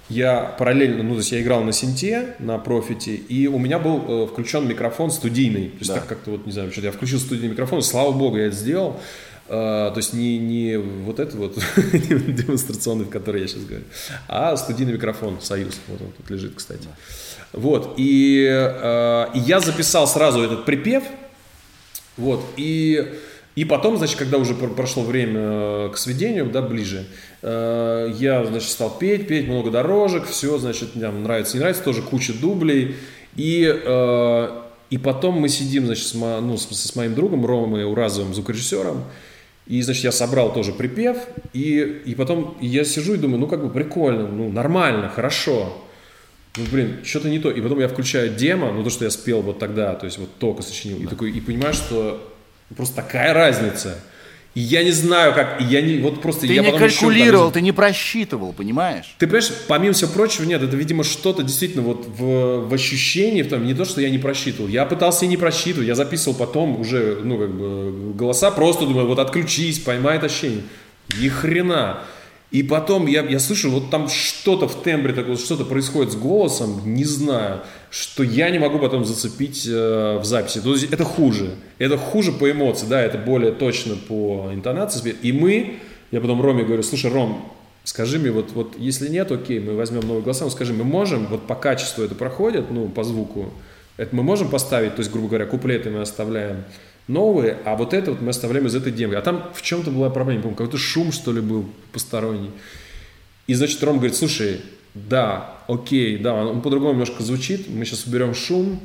я 0.10 0.56
параллельно, 0.60 1.02
ну, 1.02 1.14
то 1.14 1.20
есть 1.20 1.32
я 1.32 1.42
играл 1.42 1.64
на 1.64 1.72
синте, 1.72 2.36
на 2.40 2.60
профите, 2.60 3.16
и 3.16 3.48
у 3.48 3.58
меня 3.58 3.80
был 3.80 4.04
э, 4.08 4.28
включен 4.28 4.68
микрофон 4.68 5.10
студийный. 5.10 5.70
То 5.70 5.78
есть 5.80 5.88
да. 5.88 5.96
так 5.96 6.08
как-то 6.08 6.32
вот, 6.32 6.46
не 6.46 6.52
знаю, 6.52 6.72
что-то 6.72 6.88
я 6.88 6.92
включил 6.92 7.20
студийный 7.20 7.50
микрофон, 7.50 7.82
слава 7.82 8.12
богу, 8.12 8.38
я 8.38 8.48
это 8.48 8.56
сделал. 8.56 9.00
Uh, 9.48 9.92
то 9.92 9.98
есть 9.98 10.14
не, 10.14 10.40
не 10.40 10.78
вот 10.78 11.20
это 11.20 11.38
вот 11.38 11.56
демонстрационный, 11.94 13.06
в 13.06 13.10
который 13.10 13.42
я 13.42 13.48
сейчас 13.48 13.64
говорю, 13.64 13.86
а 14.28 14.58
студийный 14.58 14.94
микрофон 14.94 15.40
Союз. 15.40 15.80
Вот 15.88 16.02
он 16.02 16.12
тут 16.18 16.30
лежит, 16.32 16.54
кстати. 16.56 16.88
Вот. 17.54 17.94
И, 17.98 18.44
uh, 18.44 19.30
и 19.36 19.40
я 19.40 19.60
записал 19.60 20.08
сразу 20.08 20.42
этот 20.42 20.66
припев. 20.66 21.04
Вот. 22.18 22.44
И, 22.58 23.14
и 23.56 23.66
потом, 23.66 23.98
значит, 23.98 24.18
когда 24.18 24.38
уже 24.38 24.56
прошло 24.56 25.04
время 25.04 25.42
э, 25.42 25.90
к 25.94 25.98
сведению, 25.98 26.50
да, 26.50 26.62
ближе, 26.62 27.06
Э, 27.48 28.12
я, 28.18 28.44
значит, 28.44 28.72
стал 28.72 28.98
петь, 28.98 29.28
петь 29.28 29.48
много 29.48 29.70
дорожек, 29.70 30.26
все, 30.26 30.58
значит, 30.58 30.94
там 31.00 31.22
нравится, 31.22 31.56
не 31.56 31.60
нравится, 31.60 31.84
тоже 31.84 32.02
куча 32.02 32.34
дублей. 32.34 32.96
И, 33.36 33.72
э, 33.72 34.62
и 34.90 34.98
потом 34.98 35.36
мы 35.36 35.50
сидим, 35.50 35.86
значит, 35.86 36.08
с, 36.08 36.16
ну, 36.16 36.58
с, 36.58 36.68
с 36.68 36.96
моим 36.96 37.14
другом 37.14 37.46
Ромой 37.46 37.86
Уразовым, 37.86 38.34
звукорежиссером, 38.34 39.04
и, 39.68 39.82
значит, 39.82 40.04
я 40.04 40.12
собрал 40.12 40.54
тоже 40.54 40.74
припев, 40.74 41.18
и, 41.54 42.02
и 42.06 42.14
потом 42.14 42.56
я 42.62 42.84
сижу 42.86 43.16
и 43.16 43.18
думаю, 43.18 43.40
ну, 43.40 43.48
как 43.48 43.64
бы 43.64 43.70
прикольно, 43.70 44.28
ну, 44.28 44.52
нормально, 44.52 45.10
хорошо. 45.10 45.82
Ну, 46.56 46.64
блин, 46.72 47.00
что-то 47.04 47.30
не 47.30 47.40
то. 47.40 47.50
И 47.50 47.62
потом 47.62 47.80
я 47.80 47.88
включаю 47.88 48.34
демо, 48.36 48.72
ну, 48.72 48.84
то, 48.84 48.90
что 48.90 49.06
я 49.06 49.12
спел 49.12 49.42
вот 49.42 49.58
тогда, 49.58 49.96
то 49.96 50.06
есть 50.06 50.20
вот 50.20 50.30
только 50.38 50.62
сочинил, 50.62 51.00
и 51.00 51.08
такой, 51.08 51.32
и 51.32 51.42
понимаю, 51.42 51.74
что 51.74 52.32
просто 52.76 52.98
такая 52.98 53.34
разница. 53.34 54.00
И 54.56 54.62
я 54.62 54.84
не 54.84 54.92
знаю, 54.92 55.34
как, 55.34 55.60
я 55.60 55.82
не, 55.82 55.98
вот 55.98 56.22
просто 56.22 56.48
Ты 56.48 56.54
я 56.54 56.62
не 56.62 56.72
потом 56.72 56.88
еще 56.88 57.00
там- 57.00 57.10
калькулировал, 57.10 57.52
ты 57.52 57.60
не 57.60 57.74
просчитывал, 57.74 58.54
понимаешь? 58.54 59.14
ты 59.20 59.28
понимаешь, 59.28 59.52
помимо 59.68 59.94
всего 59.94 60.12
прочего, 60.12 60.46
нет, 60.46 60.64
это, 60.64 60.78
видимо, 60.78 61.04
что-то 61.04 61.44
действительно 61.44 61.84
вот 61.84 62.08
в, 62.08 62.70
в 62.70 62.74
ощущении, 62.74 63.42
в 63.42 63.50
том, 63.50 63.66
не 63.66 63.74
то, 63.74 63.84
что 63.84 64.00
я 64.00 64.10
не 64.10 64.18
просчитывал. 64.18 64.70
Я 64.70 64.86
пытался 64.86 65.26
и 65.26 65.28
не 65.28 65.36
просчитывать, 65.36 65.90
я 65.90 65.96
записывал 65.96 66.38
потом 66.38 66.80
уже, 66.80 67.20
ну, 67.22 67.38
как 67.38 67.54
бы, 67.54 68.14
голоса, 68.14 68.50
просто 68.50 68.86
думаю, 68.86 69.08
вот 69.08 69.20
отключись, 69.20 69.80
поймай 69.80 70.16
это 70.16 70.28
ощущение. 70.28 70.64
Ни 71.20 71.28
хрена. 71.28 72.00
И 72.56 72.64
потом 72.64 73.06
я, 73.08 73.22
я 73.24 73.40
слышу, 73.40 73.70
вот 73.70 73.90
там 73.90 74.08
что-то 74.08 74.70
в 74.70 74.82
тембре 74.82 75.12
такое, 75.12 75.36
что-то 75.36 75.66
происходит 75.66 76.14
с 76.14 76.16
голосом, 76.16 76.84
не 76.86 77.04
знаю, 77.04 77.64
что 77.90 78.24
я 78.24 78.50
не 78.50 78.60
могу 78.60 78.80
потом 78.80 79.04
зацепить 79.04 79.68
э, 79.68 80.20
в 80.22 80.24
записи. 80.24 80.62
То 80.62 80.72
есть 80.72 80.86
это 80.90 81.04
хуже. 81.04 81.56
Это 81.80 81.98
хуже 81.98 82.32
по 82.32 82.50
эмоции, 82.50 82.86
да, 82.86 83.02
это 83.02 83.18
более 83.18 83.52
точно 83.52 83.98
по 83.98 84.52
интонации. 84.54 85.14
И 85.22 85.34
мы, 85.34 85.80
я 86.12 86.22
потом 86.22 86.42
Роме 86.42 86.64
говорю, 86.64 86.82
слушай, 86.82 87.12
Ром, 87.12 87.46
скажи 87.84 88.20
мне, 88.20 88.32
вот, 88.32 88.54
вот 88.54 88.76
если 88.78 89.10
нет, 89.10 89.34
окей, 89.34 89.60
мы 89.60 89.76
возьмем 89.76 90.08
новые 90.08 90.24
голоса, 90.24 90.46
но 90.46 90.50
скажи, 90.50 90.72
мы 90.72 90.86
можем, 90.86 91.26
вот 91.26 91.48
по 91.48 91.56
качеству 91.56 92.06
это 92.06 92.16
проходит, 92.16 92.72
ну, 92.72 92.88
по 92.88 93.04
звуку, 93.04 93.52
это 93.98 94.16
мы 94.16 94.24
можем 94.24 94.48
поставить, 94.48 94.96
то 94.96 95.02
есть, 95.02 95.12
грубо 95.12 95.28
говоря, 95.28 95.46
куплеты 95.46 95.90
мы 95.90 96.00
оставляем 96.00 96.64
новые, 97.08 97.58
а 97.66 97.76
вот 97.76 97.94
это 97.94 98.12
вот 98.12 98.22
мы 98.22 98.30
оставляем 98.30 98.68
из 98.68 98.76
этой 98.76 98.92
демки. 98.92 99.16
А 99.16 99.22
там 99.22 99.52
в 99.54 99.62
чем-то 99.62 99.92
была 99.92 100.10
проблема, 100.10 100.42
помню, 100.44 100.58
какой-то 100.58 100.78
шум, 100.78 101.12
что 101.12 101.32
ли, 101.32 101.42
был 101.42 101.70
посторонний. 101.92 102.52
И, 103.48 103.54
значит, 103.54 103.84
Ром 103.84 103.98
говорит, 103.98 104.16
слушай, 104.16 104.62
да, 104.96 105.56
окей, 105.68 106.18
да, 106.18 106.34
он, 106.34 106.62
по-другому 106.62 106.94
немножко 106.94 107.22
звучит, 107.22 107.70
мы 107.70 107.86
сейчас 107.86 108.06
уберем 108.06 108.34
шум, 108.34 108.80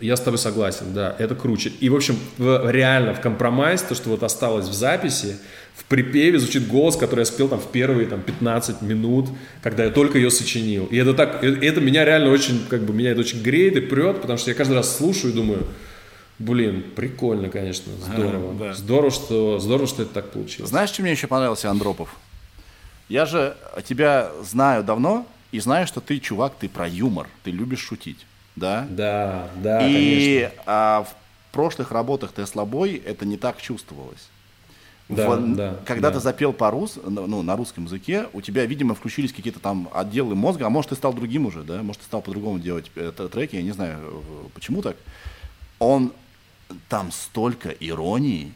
я 0.00 0.16
с 0.16 0.20
тобой 0.20 0.38
согласен, 0.38 0.94
да, 0.94 1.14
это 1.18 1.34
круче. 1.34 1.72
И, 1.80 1.88
в 1.88 1.94
общем, 1.94 2.16
в- 2.38 2.70
реально 2.70 3.14
в 3.14 3.20
компромисс, 3.20 3.82
то, 3.82 3.94
что 3.94 4.10
вот 4.10 4.22
осталось 4.22 4.68
в 4.68 4.72
записи, 4.72 5.36
в 5.76 5.84
припеве 5.84 6.38
звучит 6.38 6.68
голос, 6.68 6.96
который 6.96 7.20
я 7.20 7.24
спел 7.26 7.48
там 7.48 7.60
в 7.60 7.70
первые 7.70 8.06
там 8.06 8.22
15 8.22 8.82
минут, 8.82 9.28
когда 9.62 9.84
я 9.84 9.90
только 9.90 10.18
ее 10.18 10.30
сочинил. 10.30 10.86
И 10.86 10.96
это 10.96 11.14
так, 11.14 11.42
это 11.42 11.80
меня 11.80 12.04
реально 12.04 12.30
очень, 12.30 12.64
как 12.68 12.82
бы, 12.82 12.92
меня 12.94 13.10
это 13.10 13.20
очень 13.20 13.42
греет 13.42 13.76
и 13.76 13.80
прет, 13.80 14.20
потому 14.20 14.38
что 14.38 14.50
я 14.50 14.54
каждый 14.56 14.74
раз 14.74 14.96
слушаю 14.96 15.32
и 15.32 15.36
думаю, 15.36 15.66
блин, 16.38 16.84
прикольно, 16.96 17.48
конечно, 17.48 17.92
здорово. 18.00 18.54
да. 18.54 18.74
Здорово, 18.74 19.10
что, 19.10 19.58
здорово, 19.58 19.86
что 19.86 20.02
это 20.02 20.14
так 20.14 20.30
получилось. 20.30 20.70
Знаешь, 20.70 20.90
чем 20.90 21.04
мне 21.04 21.12
еще 21.12 21.26
понравился 21.26 21.70
Андропов? 21.70 22.16
Я 23.08 23.26
же 23.26 23.56
тебя 23.86 24.30
знаю 24.42 24.82
давно 24.82 25.26
и 25.52 25.60
знаю, 25.60 25.86
что 25.86 26.00
ты, 26.00 26.18
чувак, 26.18 26.54
ты 26.58 26.68
про 26.68 26.88
юмор, 26.88 27.28
ты 27.42 27.50
любишь 27.50 27.80
шутить, 27.80 28.26
да? 28.56 28.86
Да, 28.90 29.48
да, 29.56 29.86
и 29.86 30.40
конечно. 30.40 30.62
а, 30.66 31.02
в 31.04 31.52
прошлых 31.52 31.92
работах 31.92 32.32
Тесла 32.32 32.64
Бой 32.64 33.00
это 33.04 33.24
не 33.26 33.36
так 33.36 33.60
чувствовалось. 33.60 34.28
Да, 35.10 35.28
В- 35.28 35.54
да, 35.54 35.76
когда 35.84 36.08
да. 36.08 36.14
ты 36.16 36.20
запел 36.20 36.54
по 36.54 36.70
рус, 36.70 36.98
ну, 37.04 37.42
на 37.42 37.56
русском 37.56 37.84
языке, 37.84 38.26
у 38.32 38.40
тебя, 38.40 38.64
видимо, 38.64 38.94
включились 38.94 39.34
какие-то 39.34 39.60
там 39.60 39.90
отделы 39.92 40.34
мозга, 40.34 40.66
а 40.66 40.70
может, 40.70 40.88
ты 40.88 40.94
стал 40.96 41.12
другим 41.12 41.44
уже, 41.44 41.62
да? 41.62 41.82
Может, 41.82 42.00
ты 42.00 42.06
стал 42.06 42.22
по-другому 42.22 42.58
делать 42.58 42.90
э, 42.94 43.12
треки, 43.30 43.56
я 43.56 43.62
не 43.62 43.72
знаю, 43.72 43.98
э, 44.02 44.48
почему 44.54 44.80
так. 44.80 44.96
Он, 45.78 46.12
там 46.88 47.12
столько 47.12 47.70
иронии. 47.70 48.52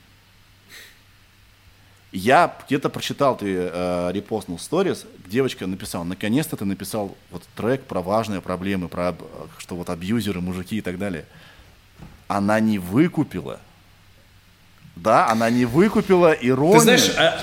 Я 2.10 2.56
где-то 2.66 2.88
прочитал, 2.88 3.36
ты 3.36 3.54
э, 3.70 4.10
репостнул 4.12 4.58
сторис, 4.58 5.04
девочка 5.26 5.66
написала, 5.66 6.04
наконец-то 6.04 6.56
ты 6.56 6.64
написал 6.64 7.14
вот 7.30 7.42
трек 7.54 7.84
про 7.84 8.00
важные 8.00 8.40
проблемы, 8.40 8.88
про 8.88 9.08
об- 9.08 9.22
что 9.58 9.76
вот 9.76 9.90
абьюзеры, 9.90 10.40
мужики 10.40 10.78
и 10.78 10.80
так 10.80 10.98
далее. 10.98 11.26
Она 12.26 12.60
не 12.60 12.78
выкупила. 12.78 13.60
Да, 14.96 15.28
она 15.28 15.50
не 15.50 15.66
выкупила 15.66 16.32
иронию. 16.32 16.78
Ты 16.78 16.84
знаешь, 16.84 17.10
а, 17.18 17.40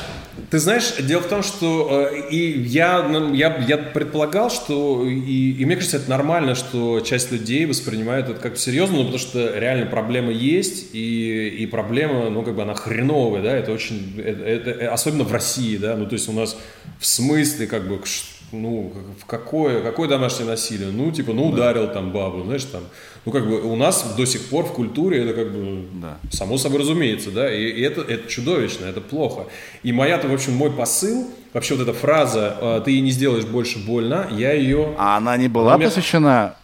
ты 0.52 0.60
знаешь, 0.60 0.94
дело 1.00 1.22
в 1.22 1.28
том, 1.28 1.44
что 1.44 2.10
э, 2.12 2.30
и 2.30 2.60
я, 2.62 3.04
ну, 3.04 3.34
я, 3.34 3.56
я 3.68 3.78
предполагал, 3.78 4.50
что 4.50 5.06
и, 5.08 5.52
и 5.52 5.66
мне 5.66 5.76
кажется, 5.76 5.98
это 5.98 6.10
нормально, 6.10 6.56
что 6.56 7.00
часть 7.00 7.32
людей 7.32 7.66
воспринимают 7.66 8.30
это 8.30 8.40
как 8.40 8.58
серьезно, 8.58 8.98
ну, 8.98 9.02
потому 9.04 9.20
что 9.20 9.58
реально 9.58 9.86
проблема 9.86 10.32
есть, 10.32 10.94
и, 10.94 11.48
и 11.50 11.66
проблема, 11.68 12.30
ну, 12.30 12.42
как 12.44 12.56
бы 12.56 12.62
она 12.64 12.74
хреновая, 12.74 13.42
да, 13.42 13.56
это 13.56 13.72
очень, 13.72 14.14
это, 14.24 14.44
это- 14.44 14.94
особенно 14.94 15.24
в 15.24 15.32
России, 15.32 15.78
да, 15.78 15.96
ну, 15.96 16.06
то 16.06 16.14
есть 16.14 16.28
у 16.28 16.34
нас 16.34 16.58
в 17.00 17.06
смысле, 17.06 17.68
как 17.68 17.88
бы, 17.88 18.00
ш- 18.06 18.26
ну, 18.62 18.94
в 19.22 19.26
какое, 19.26 19.82
какое 19.82 20.08
домашнее 20.10 20.48
насилие? 20.50 20.90
Ну, 20.92 21.12
типа, 21.12 21.34
ну, 21.34 21.48
ударил 21.50 21.88
там 21.92 22.12
бабу, 22.12 22.44
знаешь, 22.44 22.64
там, 22.66 22.84
ну, 23.26 23.32
как 23.32 23.48
бы 23.48 23.62
у 23.62 23.76
нас 23.76 24.16
до 24.18 24.26
сих 24.26 24.46
пор 24.50 24.66
в 24.66 24.74
культуре 24.74 25.24
это 25.24 25.34
как 25.34 25.52
бы 25.52 25.86
Да. 26.02 26.18
Само 26.32 26.58
собой 26.58 26.80
разумеется, 26.80 27.32
да, 27.32 27.54
и, 27.54 27.64
и 27.70 27.82
это, 27.82 28.02
это 28.02 28.28
чудовищно, 28.30 28.86
это 28.86 29.02
плохо. 29.02 29.46
И 29.84 29.92
моя-то, 29.92 30.28
в 30.28 30.34
общем, 30.34 30.54
мой 30.54 30.72
посыл, 30.72 31.28
вообще 31.54 31.76
вот 31.76 31.84
эта 31.88 31.94
фраза 31.94 32.58
э, 32.60 32.82
«ты 32.86 32.92
ей 32.92 33.02
не 33.02 33.12
сделаешь 33.12 33.46
больше 33.46 33.80
больно», 33.80 34.28
я 34.32 34.54
ее... 34.54 34.96
А 34.98 35.18
она 35.18 35.38
не 35.38 35.48
была 35.48 35.78
меня- 35.78 35.88
посвящена 35.88 36.56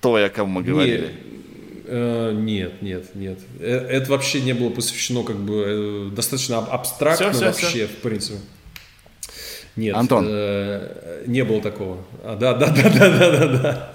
той, 0.00 0.26
о 0.26 0.30
ком 0.30 0.50
мы 0.50 0.62
говорили? 0.62 1.14
э, 1.86 2.32
нет, 2.34 2.82
нет, 2.82 3.14
нет. 3.14 3.38
Э, 3.60 3.76
Это 3.90 4.10
вообще 4.10 4.40
не 4.40 4.52
было 4.54 4.70
посвящено 4.70 5.22
как 5.22 5.36
бы 5.36 5.64
э, 5.66 6.14
достаточно 6.14 6.58
аб- 6.58 6.72
абстрактно 6.72 7.30
Всё, 7.30 7.38
всё, 7.38 7.46
вообще, 7.46 7.86
в 7.86 7.96
принципе. 8.02 8.38
Нет, 9.76 9.96
Антон. 9.96 10.26
э, 10.28 11.24
не 11.26 11.42
было 11.44 11.60
такого. 11.60 11.98
А, 12.22 12.36
да, 12.36 12.54
да, 12.54 12.66
да, 12.68 12.90
да, 12.90 13.08
да, 13.18 13.30
да, 13.30 13.46
да. 13.58 13.88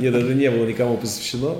Нет, 0.00 0.14
это 0.14 0.34
не 0.34 0.50
было 0.50 0.66
никому 0.66 0.96
посвящено. 0.98 1.56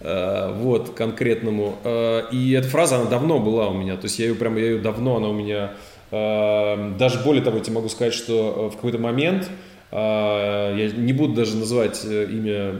Э, 0.00 0.52
Вот, 0.56 0.90
конкретному. 0.94 1.76
Э, 1.84 2.22
И 2.32 2.52
эта 2.52 2.68
фраза, 2.68 2.96
она 2.96 3.10
давно 3.10 3.38
была 3.40 3.68
у 3.68 3.74
меня. 3.74 3.96
То 3.96 4.04
есть 4.06 4.18
я 4.18 4.26
ее 4.26 4.34
прям, 4.34 4.56
я 4.56 4.64
ее 4.64 4.78
давно, 4.78 5.16
она 5.16 5.28
у 5.28 5.34
меня... 5.34 5.72
э, 6.10 6.92
Даже 6.98 7.18
более 7.20 7.42
того, 7.44 7.58
я 7.58 7.62
тебе 7.62 7.74
могу 7.76 7.88
сказать, 7.90 8.14
что 8.14 8.70
в 8.72 8.76
какой-то 8.76 8.98
момент 8.98 9.50
я 9.92 10.90
не 10.96 11.12
буду 11.12 11.34
даже 11.34 11.56
называть 11.56 12.02
э, 12.04 12.28
имя 12.30 12.74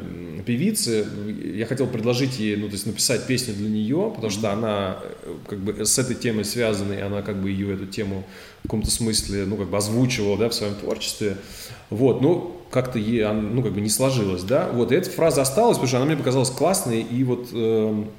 певицы. 0.45 1.07
Я 1.55 1.67
хотел 1.67 1.87
предложить 1.87 2.39
ей, 2.39 2.57
ну, 2.57 2.67
то 2.67 2.73
есть 2.73 2.87
написать 2.87 3.27
песню 3.27 3.55
для 3.55 3.69
нее, 3.69 4.13
потому 4.15 4.31
что 4.31 4.53
она 4.53 4.99
э, 5.23 5.35
как 5.49 5.59
бы 5.59 5.85
с 5.85 5.99
этой 5.99 6.17
темой 6.17 6.45
связана, 6.45 6.93
и 6.93 7.01
она 7.01 7.23
как 7.23 7.41
бы 7.41 7.51
ее 7.51 7.75
эту 7.75 7.87
тему 7.87 8.25
в 8.61 8.63
каком-то 8.65 8.91
смысле, 8.91 9.45
ну, 9.47 9.57
как 9.57 9.69
бы 9.69 9.77
озвучивала, 9.77 10.37
да, 10.37 10.49
в 10.49 10.55
своем 10.55 10.75
творчестве. 10.75 11.37
Вот, 11.91 12.23
ну, 12.23 12.57
как-то 12.71 12.99
ей, 12.99 13.25
ну, 13.33 13.63
как 13.63 13.73
бы 13.73 13.81
не 13.81 13.91
сложилось, 13.91 14.43
да. 14.43 14.69
Вот, 14.73 14.91
и 14.91 14.97
эта 14.97 15.11
фраза 15.11 15.43
осталась, 15.43 15.77
потому 15.77 15.89
что 15.89 15.97
она 15.99 16.07
мне 16.07 16.17
показалась 16.17 16.51
классной, 16.51 17.03
и 17.03 17.23
вот 17.23 17.49
эм, 17.53 18.11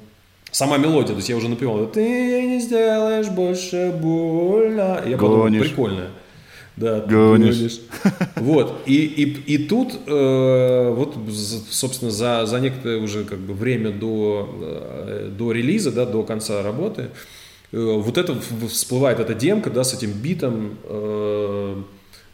сама 0.50 0.78
мелодия, 0.78 1.08
то 1.08 1.16
есть 1.16 1.28
я 1.28 1.36
уже 1.36 1.48
напевал, 1.48 1.86
ты 1.86 2.46
не 2.46 2.60
сделаешь 2.60 3.28
больше 3.28 3.94
больно. 4.00 5.02
И 5.04 5.10
я 5.10 5.18
подумал, 5.18 5.44
Гонишь. 5.44 5.68
прикольно. 5.68 6.08
Да, 6.78 7.00
ты 7.00 7.12
Гонишь. 7.14 7.56
гонишь. 7.56 7.80
Вот, 8.36 8.82
и, 8.86 8.94
и, 9.04 9.54
и 9.54 9.58
тут, 9.66 9.94
э, 10.06 10.92
вот, 10.94 11.16
собственно, 11.70 12.10
за, 12.10 12.46
за 12.46 12.60
некоторое 12.60 12.98
уже 12.98 13.24
как 13.24 13.38
бы 13.38 13.52
время 13.54 13.90
до, 13.90 14.48
э, 14.62 15.30
до 15.36 15.50
релиза, 15.52 15.90
да, 15.90 16.06
до 16.06 16.22
конца 16.22 16.62
работы, 16.62 17.08
э, 17.72 17.76
вот 17.78 18.16
это 18.16 18.36
всплывает 18.68 19.18
эта 19.18 19.34
демка, 19.34 19.70
да, 19.70 19.82
с 19.82 19.92
этим 19.94 20.12
битом, 20.12 20.78
э, 20.84 21.82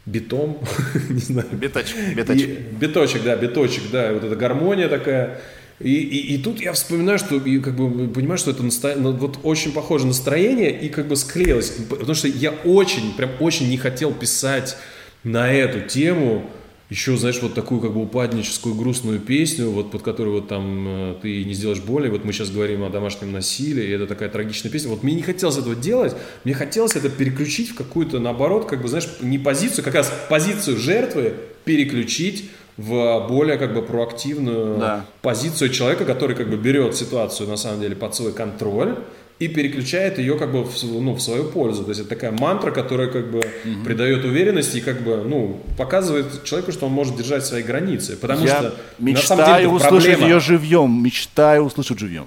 битом, 0.06 0.58
не 1.08 1.20
знаю, 1.20 1.48
Биточек, 1.52 1.96
и- 2.10 2.14
биточек. 2.14 2.58
биточек, 2.72 3.22
да, 3.24 3.36
биточек, 3.36 3.82
да, 3.90 4.10
и 4.10 4.14
вот 4.14 4.24
эта 4.24 4.36
гармония 4.36 4.88
такая. 4.88 5.40
И, 5.80 5.92
и, 5.92 6.34
и 6.34 6.38
тут 6.38 6.60
я 6.60 6.72
вспоминаю, 6.72 7.18
что 7.18 7.36
и 7.36 7.58
как 7.58 7.74
бы 7.74 8.08
понимаю, 8.08 8.38
что 8.38 8.52
это 8.52 8.62
ну, 8.96 9.12
вот 9.12 9.38
очень 9.42 9.72
похоже 9.72 10.06
настроение 10.06 10.70
и 10.78 10.88
как 10.88 11.08
бы 11.08 11.16
склеилось. 11.16 11.70
Потому 11.90 12.14
что 12.14 12.28
я 12.28 12.50
очень, 12.50 13.14
прям 13.14 13.30
очень 13.40 13.68
не 13.68 13.76
хотел 13.76 14.12
писать 14.12 14.76
на 15.24 15.52
эту 15.52 15.80
тему 15.80 16.48
еще, 16.90 17.16
знаешь, 17.16 17.40
вот 17.40 17.54
такую 17.54 17.80
как 17.80 17.92
бы 17.92 18.02
упадническую 18.02 18.74
грустную 18.74 19.18
песню, 19.18 19.70
вот 19.70 19.90
под 19.90 20.02
которую 20.02 20.36
вот 20.36 20.48
там 20.48 20.84
э, 20.86 21.14
ты 21.22 21.44
не 21.44 21.54
сделаешь 21.54 21.80
боли, 21.80 22.08
вот 22.08 22.24
мы 22.24 22.32
сейчас 22.32 22.50
говорим 22.50 22.84
о 22.84 22.90
домашнем 22.90 23.32
насилии, 23.32 23.84
и 23.84 23.90
это 23.90 24.06
такая 24.06 24.28
трагичная 24.28 24.70
песня. 24.70 24.90
Вот 24.90 25.02
мне 25.02 25.14
не 25.14 25.22
хотелось 25.22 25.56
этого 25.56 25.74
делать, 25.74 26.14
мне 26.44 26.52
хотелось 26.54 26.94
это 26.94 27.08
переключить 27.08 27.70
в 27.70 27.74
какую-то, 27.74 28.20
наоборот, 28.20 28.66
как 28.66 28.82
бы, 28.82 28.88
знаешь, 28.88 29.08
не 29.20 29.38
позицию, 29.38 29.82
как 29.82 29.94
раз 29.94 30.12
позицию 30.28 30.76
жертвы 30.76 31.34
переключить 31.64 32.50
в 32.76 33.26
более 33.28 33.56
как 33.58 33.72
бы 33.74 33.82
проактивную 33.82 34.78
Да. 34.78 35.04
позицию 35.22 35.70
человека, 35.70 36.04
который 36.04 36.34
как 36.36 36.48
бы 36.48 36.56
берет 36.56 36.96
ситуацию 36.96 37.48
на 37.48 37.56
самом 37.56 37.80
деле 37.80 37.94
под 37.94 38.14
свой 38.14 38.32
контроль, 38.32 38.96
и 39.40 39.48
переключает 39.48 40.18
ее 40.18 40.38
как 40.38 40.52
бы 40.52 40.62
в, 40.62 40.84
ну, 40.84 41.12
в 41.14 41.20
свою 41.20 41.44
пользу. 41.44 41.82
То 41.82 41.90
есть 41.90 42.00
это 42.02 42.10
такая 42.10 42.30
мантра, 42.30 42.70
которая 42.70 43.08
как 43.08 43.30
бы 43.32 43.42
придает 43.84 44.24
уверенность 44.24 44.74
и 44.76 44.80
как 44.80 45.02
бы, 45.02 45.16
ну, 45.24 45.60
показывает 45.76 46.44
человеку, 46.44 46.70
что 46.70 46.86
он 46.86 46.92
может 46.92 47.16
держать 47.16 47.44
свои 47.44 47.62
границы. 47.64 48.16
Потому 48.16 48.44
Я 48.46 48.54
что 48.58 48.62
на 48.62 48.70
самом 48.70 48.76
деле 48.98 49.12
мечтаю 49.12 49.70
услышать 49.70 50.10
проблема. 50.18 50.28
ее 50.34 50.40
живьем, 50.40 51.02
мечтаю 51.02 51.62
услышать 51.64 51.98
живьем. 51.98 52.26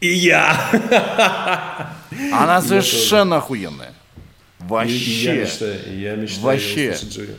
И 0.00 0.08
я. 0.12 1.90
Она 2.32 2.62
совершенно 2.62 3.36
охуенная. 3.38 3.92
Я 4.60 4.66
Вообще. 4.68 5.40
мечтаю, 5.42 5.74
я 5.98 6.14
мечтаю 6.16 6.44
Вообще. 6.44 6.90
услышать 6.90 7.12
живьем. 7.12 7.34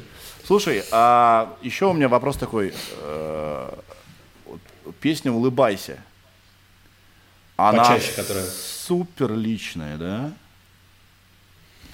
Слушай, 0.48 0.82
а 0.92 1.58
еще 1.62 1.88
у 1.88 1.94
меня 1.94 2.08
вопрос 2.08 2.38
такой. 2.38 2.74
э, 3.02 3.70
Песня 5.02 5.30
«Улыбайся». 5.30 5.98
Она 7.58 7.84
Почаще, 7.84 8.14
которая. 8.16 8.46
супер 8.46 9.34
личная, 9.34 9.98
да? 9.98 10.32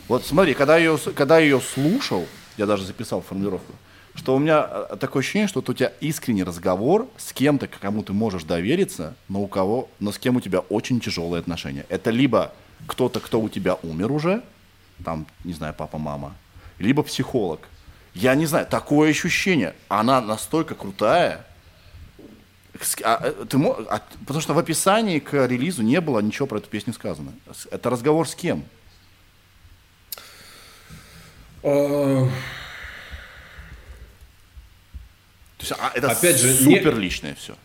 Вот 0.07 0.23
смотри, 0.23 0.53
когда 0.53 0.77
ее, 0.77 0.99
когда 1.15 1.39
ее 1.39 1.59
слушал, 1.61 2.27
я 2.57 2.67
даже 2.67 2.85
записал 2.85 3.23
формулировку, 3.23 3.73
что 4.13 4.35
у 4.35 4.39
меня 4.39 4.67
э, 4.69 4.97
такое 4.99 5.21
ощущение, 5.21 5.47
что 5.47 5.63
у 5.67 5.73
тебя 5.73 5.91
искренний 5.99 6.43
разговор 6.43 7.09
с 7.17 7.34
кем-то, 7.34 7.67
к 7.67 7.80
кому 7.80 8.03
ты 8.03 8.13
можешь 8.13 8.43
довериться, 8.43 9.15
но 9.30 9.41
у 9.41 9.47
кого, 9.47 9.89
но 9.99 10.11
с 10.11 10.19
кем 10.19 10.35
у 10.35 10.41
тебя 10.41 10.59
очень 10.59 10.99
тяжелые 10.99 11.39
отношения. 11.39 11.88
Это 11.89 12.11
либо 12.11 12.53
кто-то, 12.85 13.19
кто 13.19 13.41
у 13.41 13.49
тебя 13.49 13.80
умер 13.81 14.11
уже, 14.11 14.43
там, 15.03 15.25
не 15.43 15.53
знаю, 15.53 15.73
папа, 15.75 15.97
мама, 15.97 16.35
либо 16.77 17.01
психолог. 17.01 17.61
Я 18.14 18.35
не 18.35 18.45
знаю, 18.45 18.65
такое 18.68 19.10
ощущение. 19.10 19.73
Она 19.88 20.22
настолько 20.22 20.76
крутая. 20.76 21.45
А, 23.03 23.19
э, 23.23 23.45
ты 23.48 23.57
а, 23.57 24.02
потому 24.22 24.41
что 24.41 24.53
в 24.53 24.57
описании 24.60 25.19
к 25.19 25.34
релизу 25.48 25.84
не 25.84 26.02
было 26.02 26.19
ничего 26.19 26.48
про 26.48 26.57
эту 26.57 26.69
песню 26.69 26.94
сказано. 26.94 27.34
Это 27.72 27.90
разговор 27.90 28.27
с 28.27 28.35
кем? 28.35 28.65
А, 31.64 32.27
То 35.57 35.61
есть, 35.61 35.72
а, 35.80 35.91
это 35.95 36.11
Опять 36.11 36.38
же, 36.40 36.49
не- 36.65 36.77
супер 36.77 36.98
личное 36.98 37.35
все. 37.35 37.56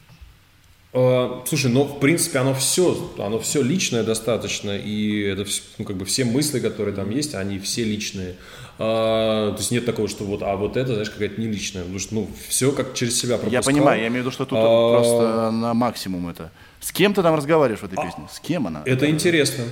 а, 0.93 1.43
Слушай, 1.47 1.71
ну, 1.73 1.85
в 1.85 1.99
принципе, 1.99 2.39
оно 2.39 2.55
все, 2.55 3.13
оно 3.19 3.41
все 3.41 3.63
личное 3.63 4.05
достаточно, 4.05 4.77
и 4.77 5.21
это 5.23 5.47
ну, 5.79 5.85
как 5.85 5.97
бы 5.97 6.05
все 6.05 6.25
мысли, 6.25 6.61
которые 6.61 6.95
там 6.95 7.11
есть, 7.11 7.35
они 7.35 7.59
все 7.59 7.83
личные. 7.85 8.37
А, 8.79 9.51
то 9.53 9.59
есть 9.59 9.71
нет 9.73 9.85
такого, 9.87 10.09
что 10.09 10.25
вот, 10.25 10.43
а 10.43 10.55
вот 10.57 10.77
это, 10.77 10.93
знаешь, 10.93 11.11
какая-то 11.11 11.41
не 11.41 11.49
личная, 11.49 11.83
потому 11.83 11.99
что, 11.99 12.15
ну, 12.15 12.29
все 12.49 12.71
как 12.73 12.95
через 12.95 13.19
себя 13.19 13.35
Я 13.35 13.39
пропускал. 13.39 13.63
понимаю, 13.65 14.01
я 14.01 14.07
имею 14.09 14.23
в 14.23 14.27
виду, 14.27 14.31
что 14.33 14.45
тут 14.45 14.59
А, 14.61 14.93
просто 14.99 15.51
на 15.51 15.75
максимум 15.75 16.29
это. 16.29 16.51
С 16.81 16.93
кем 16.93 17.13
ты 17.13 17.23
там 17.23 17.35
разговариваешь 17.35 17.81
в 17.81 17.85
этой 17.85 17.97
песне? 17.97 18.25
С 18.33 18.39
кем 18.39 18.67
она? 18.69 18.83
Это 18.85 19.11
интересно. 19.11 19.65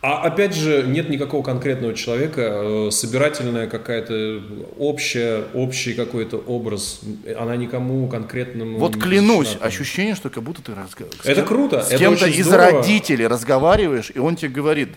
А 0.00 0.22
опять 0.22 0.54
же, 0.54 0.84
нет 0.86 1.08
никакого 1.08 1.42
конкретного 1.42 1.92
человека, 1.92 2.40
э, 2.86 2.90
собирательная 2.92 3.66
какая-то 3.66 4.40
общая, 4.78 5.42
общий 5.54 5.92
какой-то 5.94 6.36
образ, 6.36 7.00
она 7.36 7.56
никому 7.56 8.06
конкретному... 8.06 8.78
Вот 8.78 8.94
клянусь, 8.96 9.48
посвящена. 9.48 9.66
ощущение, 9.66 10.14
что 10.14 10.30
как 10.30 10.44
будто 10.44 10.62
ты 10.62 10.72
разговариваешь. 10.72 11.24
Это 11.24 11.42
круто, 11.42 11.82
С 11.82 11.88
это 11.88 11.98
кем-то 11.98 12.28
из 12.28 12.46
здорово. 12.46 12.78
родителей 12.80 13.26
разговариваешь, 13.26 14.12
и 14.14 14.20
он 14.20 14.36
тебе 14.36 14.50
говорит, 14.50 14.90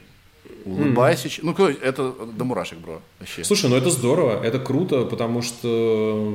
улыбайся. 0.66 1.30
ч- 1.30 1.42
Ну, 1.44 1.54
это 1.54 2.14
до 2.38 2.44
мурашек, 2.46 2.80
бро. 2.80 3.02
Вообще. 3.20 3.44
Слушай, 3.44 3.70
ну 3.70 3.76
это 3.76 3.90
здорово, 3.90 4.44
это 4.44 4.60
круто, 4.60 5.06
потому 5.06 5.42
что 5.42 6.34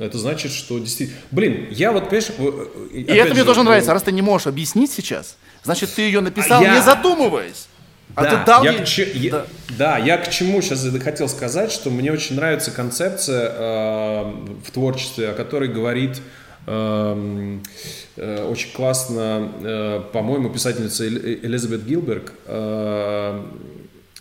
это 0.00 0.18
значит, 0.18 0.52
что 0.52 0.78
действительно... 0.78 1.18
Блин, 1.30 1.68
я 1.70 1.92
вот, 1.92 2.08
понимаешь... 2.08 2.30
э, 2.38 2.66
И 2.92 3.02
это 3.04 3.32
мне 3.34 3.42
э, 3.42 3.44
тоже 3.44 3.62
нравится. 3.62 3.92
Раз 3.92 4.02
ты 4.02 4.12
не 4.12 4.22
можешь 4.22 4.46
объяснить 4.46 4.90
сейчас, 4.92 5.36
значит, 5.62 5.90
ты 5.94 6.02
ее 6.02 6.20
написал, 6.20 6.62
я- 6.62 6.74
не 6.76 6.82
задумываясь. 6.82 7.68
А 8.16 8.22
да, 8.22 8.30
ты 8.30 8.46
дал 8.46 8.64
я 8.64 8.70
ей- 8.72 8.80
к 8.80 8.84
че- 8.84 9.10
я- 9.14 9.30
Да. 9.32 9.46
да, 9.78 9.98
я 9.98 10.18
к 10.18 10.30
чему 10.30 10.62
сейчас 10.62 10.86
хотел 11.02 11.28
сказать, 11.28 11.72
что 11.72 11.90
мне 11.90 12.12
очень 12.12 12.36
нравится 12.36 12.70
концепция 12.70 13.50
э, 13.50 14.32
в 14.64 14.70
творчестве, 14.70 15.30
о 15.30 15.32
которой 15.32 15.68
говорит 15.68 16.18
э, 16.18 16.20
очень 16.66 18.72
классно, 18.72 19.52
э, 19.62 20.00
по-моему, 20.12 20.50
писательница 20.50 21.04
Эль- 21.04 21.40
Элизабет 21.42 21.84
Гилберг. 21.84 22.32
Э, 22.46 23.42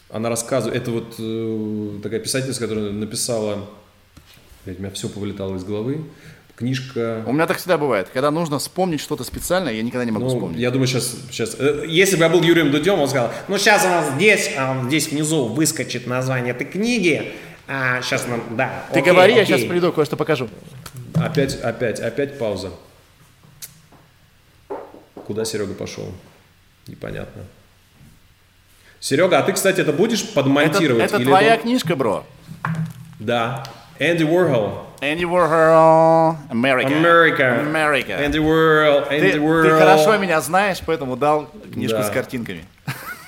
она 0.09 0.29
рассказывает, 0.29 0.81
это 0.81 0.91
вот 0.91 1.15
э, 1.19 1.99
такая 2.03 2.19
писательница, 2.19 2.59
которая 2.59 2.91
написала, 2.91 3.65
блядь, 4.65 4.77
у 4.77 4.81
меня 4.81 4.91
все 4.91 5.09
повылетало 5.09 5.55
из 5.55 5.63
головы, 5.63 6.03
книжка... 6.55 7.23
У 7.25 7.33
меня 7.33 7.47
так 7.47 7.57
всегда 7.57 7.77
бывает. 7.79 8.09
Когда 8.13 8.29
нужно 8.29 8.59
вспомнить 8.59 8.99
что-то 8.99 9.23
специальное, 9.23 9.73
я 9.73 9.81
никогда 9.81 10.05
не 10.05 10.11
могу 10.11 10.25
Ну, 10.25 10.31
вспомнить. 10.31 10.59
я 10.59 10.69
думаю, 10.69 10.87
сейчас, 10.87 11.15
сейчас. 11.31 11.55
э, 11.57 11.85
Если 11.87 12.15
бы 12.15 12.23
я 12.23 12.29
был 12.29 12.43
Юрием 12.43 12.71
Дудем, 12.71 12.99
он 12.99 13.07
сказал, 13.07 13.31
Ну, 13.47 13.57
сейчас 13.57 13.85
у 13.85 13.89
нас 13.89 14.13
здесь, 14.15 14.51
а, 14.57 14.83
здесь 14.85 15.07
внизу 15.09 15.45
выскочит 15.45 16.05
название 16.05 16.53
этой 16.53 16.67
книги. 16.67 17.31
А, 17.67 18.01
сейчас 18.01 18.27
нам, 18.27 18.41
да. 18.57 18.83
Ты 18.91 18.99
окей, 18.99 19.11
говори, 19.13 19.33
я 19.35 19.41
окей. 19.43 19.57
сейчас 19.57 19.67
приду, 19.69 19.91
кое-что 19.93 20.17
покажу. 20.17 20.49
опять, 21.15 21.55
опять, 21.61 21.99
опять 21.99 22.37
пауза. 22.37 22.71
Куда 25.25 25.45
Серега 25.45 25.73
пошел? 25.73 26.11
Непонятно. 26.87 27.43
Серега, 28.99 29.39
а 29.39 29.43
ты, 29.43 29.53
кстати, 29.53 29.79
это 29.81 29.93
будешь 29.93 30.23
Это, 30.23 30.33
подмонтировать? 30.33 31.03
это 31.05 31.17
или 31.17 31.25
твоя 31.25 31.53
это- 31.55 31.63
книжка, 31.63 31.95
бро. 31.95 32.25
Да. 33.19 33.63
Энди 33.99 34.23
Уорхол. 34.23 34.79
Andy 34.99 35.23
Warhol, 35.23 36.37
America. 36.49 36.87
America. 36.87 37.61
America. 37.61 38.25
Энди 38.25 38.37
Уорхол. 38.39 39.07
Ты, 39.09 39.17
Энди 39.19 39.31
ты 39.33 39.39
Уорхол. 39.41 39.77
хорошо 39.77 40.17
меня 40.17 40.39
знаешь, 40.41 40.79
поэтому 40.85 41.15
дал 41.17 41.49
книжку 41.73 41.97
Да. 41.97 42.03
с 42.03 42.09
картинками. 42.09 42.65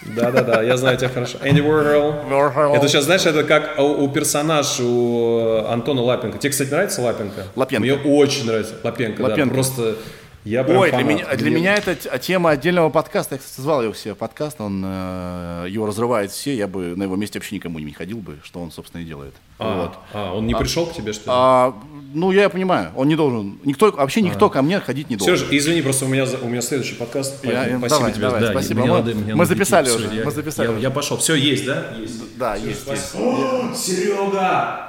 Да-да-да, 0.06 0.62
я 0.62 0.78
знаю 0.78 0.98
тебя 0.98 1.10
хорошо. 1.10 1.38
Энди 1.44 1.62
Уорхол. 1.62 2.76
Это 2.76 2.88
сейчас, 2.88 3.06
знаешь, 3.06 3.26
это 3.26 3.44
как 3.44 3.80
у, 3.80 4.04
у 4.04 4.10
персонаж 4.10 4.80
у 4.80 5.64
Антона 5.68 6.02
Лапенко. 6.02 6.38
Тебе, 6.38 6.52
кстати, 6.52 6.70
нравится 6.70 7.02
Лапенко? 7.02 7.44
Лапенко. 7.56 7.82
Мне 7.82 7.94
очень 7.96 8.46
нравится 8.46 8.76
Лапенко. 8.84 9.24
да. 9.24 9.30
Лапенко. 9.30 9.54
просто 9.54 9.96
я 10.44 10.64
прям 10.64 10.78
Ой, 10.78 10.90
для 10.92 11.00
фанат. 11.00 11.12
меня, 11.16 11.36
для 11.36 11.48
Мне- 11.50 11.56
меня 11.60 11.76
это 11.76 11.96
тема 12.20 12.52
отдельного 12.52 12.92
подкаста. 12.92 13.34
Я, 13.36 13.40
кстати, 13.40 13.60
звал 13.62 13.82
его 13.82 13.96
себе 13.96 14.14
подкаст. 14.14 14.62
Он 14.62 14.84
э, 14.86 15.66
его 15.70 15.88
разрывает 15.88 16.30
все. 16.30 16.56
Я 16.56 16.68
бы 16.68 16.96
на 16.96 17.04
его 17.04 17.16
месте 17.16 17.40
вообще 17.40 17.56
никому 17.56 17.80
не 17.80 17.92
ходил 17.92 18.18
бы, 18.18 18.38
что 18.44 18.60
он, 18.62 18.72
собственно, 18.72 19.02
и 19.02 19.06
делает. 19.06 19.34
А, 19.58 19.82
Вот. 19.82 19.94
а, 20.14 20.36
он 20.36 20.46
не 20.46 20.54
пришел 20.54 20.86
к 20.86 20.94
тебе, 20.94 21.14
что 21.14 21.24
ли? 21.24 21.32
А, 21.36 21.74
ну, 22.16 22.32
я 22.32 22.50
понимаю, 22.50 22.92
он 22.96 23.08
не 23.08 23.16
должен. 23.16 23.60
Никто, 23.64 23.92
вообще 23.92 24.22
никто 24.22 24.50
ко 24.50 24.62
мне 24.62 24.80
ходить 24.80 25.10
не 25.10 25.18
должен. 25.18 25.38
Сереж, 25.38 25.52
извини, 25.52 25.82
просто 25.82 26.06
у 26.06 26.08
меня, 26.08 26.26
у 26.42 26.48
меня 26.48 26.62
следующий 26.62 26.96
подкаст. 26.96 27.44
Я- 27.44 27.64
спасибо 27.78 27.90
давай, 27.90 28.12
тебе. 28.14 28.22
давай, 28.22 28.42
Да, 28.42 28.52
спасибо. 28.52 28.80
мне 28.82 28.90
Мы- 28.92 28.98
надо- 28.98 29.14
мне 29.14 29.34
мы 29.34 29.38
надо 29.40 29.46
записали 29.50 29.88
идти. 29.88 29.96
уже, 29.96 30.16
я- 30.16 30.26
мы 30.26 30.32
записали 30.32 30.66
Я, 30.68 30.72
уже. 30.72 30.82
я 30.82 30.90
пошел. 30.90 31.18
Все, 31.18 31.36
есть, 31.36 31.66
да? 31.66 31.86
Есть. 32.00 32.38
Да, 32.38 32.56
есть, 32.56 32.88
есть. 32.88 33.12
Серега! 33.78 34.82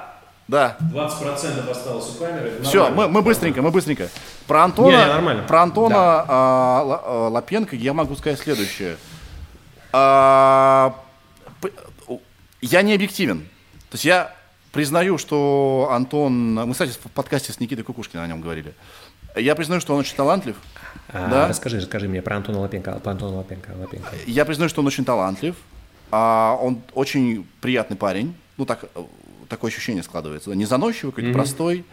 Да. 0.49 0.77
20% 0.93 1.69
осталось 1.69 2.07
у 2.15 2.19
камеры. 2.25 2.53
Все, 2.63 2.89
мы, 2.91 3.09
мы 3.09 3.23
быстренько, 3.23 3.63
мы 3.63 3.71
быстренько. 3.73 4.09
Про 4.47 4.63
Антона, 4.65 4.87
Не, 4.87 4.97
не, 4.97 5.07
нормально. 5.07 5.43
Про 5.43 5.63
Антона 5.63 5.95
Да. 5.95 6.25
а, 6.29 7.03
а, 7.05 7.29
Лапенко 7.31 7.75
я 7.75 7.93
могу 7.93 8.15
сказать 8.15 8.39
следующее. 8.39 8.97
А, 9.93 10.95
я 12.61 12.83
не 12.83 12.95
объективен. 12.95 13.41
То 13.91 13.95
есть 13.95 14.05
я 14.05 14.35
признаю, 14.77 15.19
что 15.19 15.89
Антон... 15.91 16.55
Мы, 16.55 16.73
кстати, 16.73 16.91
в 16.91 17.11
подкасте 17.11 17.53
с 17.53 17.61
Никитой 17.61 17.85
Кукушкиным 17.85 18.25
о 18.25 18.29
нем 18.29 18.41
говорили. 18.41 18.75
Я 19.35 19.55
признаю, 19.55 19.81
что 19.81 19.95
он 19.95 20.01
очень 20.01 20.17
талантлив. 20.17 20.57
А, 21.09 21.29
да? 21.29 21.49
Расскажи, 21.49 21.79
расскажи 21.79 22.09
мне 22.09 22.23
про 22.23 22.37
Антона 22.37 22.61
Лапенко. 22.61 23.01
Про 23.01 23.13
Антона 23.13 23.37
Лапенко. 23.37 23.73
Лапенко. 23.79 24.09
Я 24.27 24.45
признаю, 24.45 24.69
что 24.69 24.81
он 24.81 24.87
очень 24.87 25.05
талантлив. 25.05 25.57
А 26.11 26.57
он 26.61 26.81
очень 26.95 27.47
приятный 27.61 27.97
парень. 27.97 28.35
Ну, 28.57 28.65
так, 28.65 28.85
такое 29.49 29.71
ощущение 29.71 30.03
складывается. 30.03 30.53
Не 30.53 30.65
заносчивый, 30.65 31.13
какой-то 31.13 31.33
простой. 31.33 31.85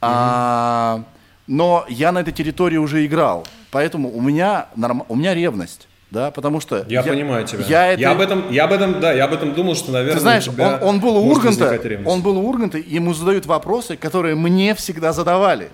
А, 0.00 1.04
но 1.46 1.84
я 1.88 2.12
на 2.12 2.20
этой 2.20 2.32
территории 2.32 2.78
уже 2.78 3.04
играл. 3.04 3.46
Поэтому 3.70 4.10
у 4.10 4.20
меня, 4.20 4.68
норм... 4.76 5.04
у 5.08 5.16
меня 5.16 5.34
ревность. 5.34 5.88
Да, 6.10 6.32
потому 6.32 6.60
что... 6.60 6.84
Я, 6.88 7.02
понимаю 7.02 7.46
тебя. 7.46 7.64
Я, 7.66 7.86
это- 7.92 8.10
об 8.10 8.20
этом, 8.20 8.50
я 8.50 8.64
об 8.64 8.72
этом, 8.72 9.00
да, 9.00 9.12
я 9.12 9.24
об 9.24 9.32
этом 9.32 9.54
думал, 9.54 9.76
что, 9.76 9.92
наверное, 9.92 10.16
Ты 10.16 10.20
знаешь, 10.20 10.48
он, 10.48 10.82
он 10.82 11.00
был 11.00 11.16
у 11.16 11.30
Урганта, 11.30 11.80
он 12.04 12.22
был 12.22 12.36
у 12.36 12.48
Урганта, 12.48 12.78
и 12.78 12.94
ему 12.94 13.14
задают 13.14 13.46
вопросы, 13.46 13.96
которые 13.96 14.34
мне 14.34 14.74
всегда 14.74 15.12
задавали. 15.12 15.70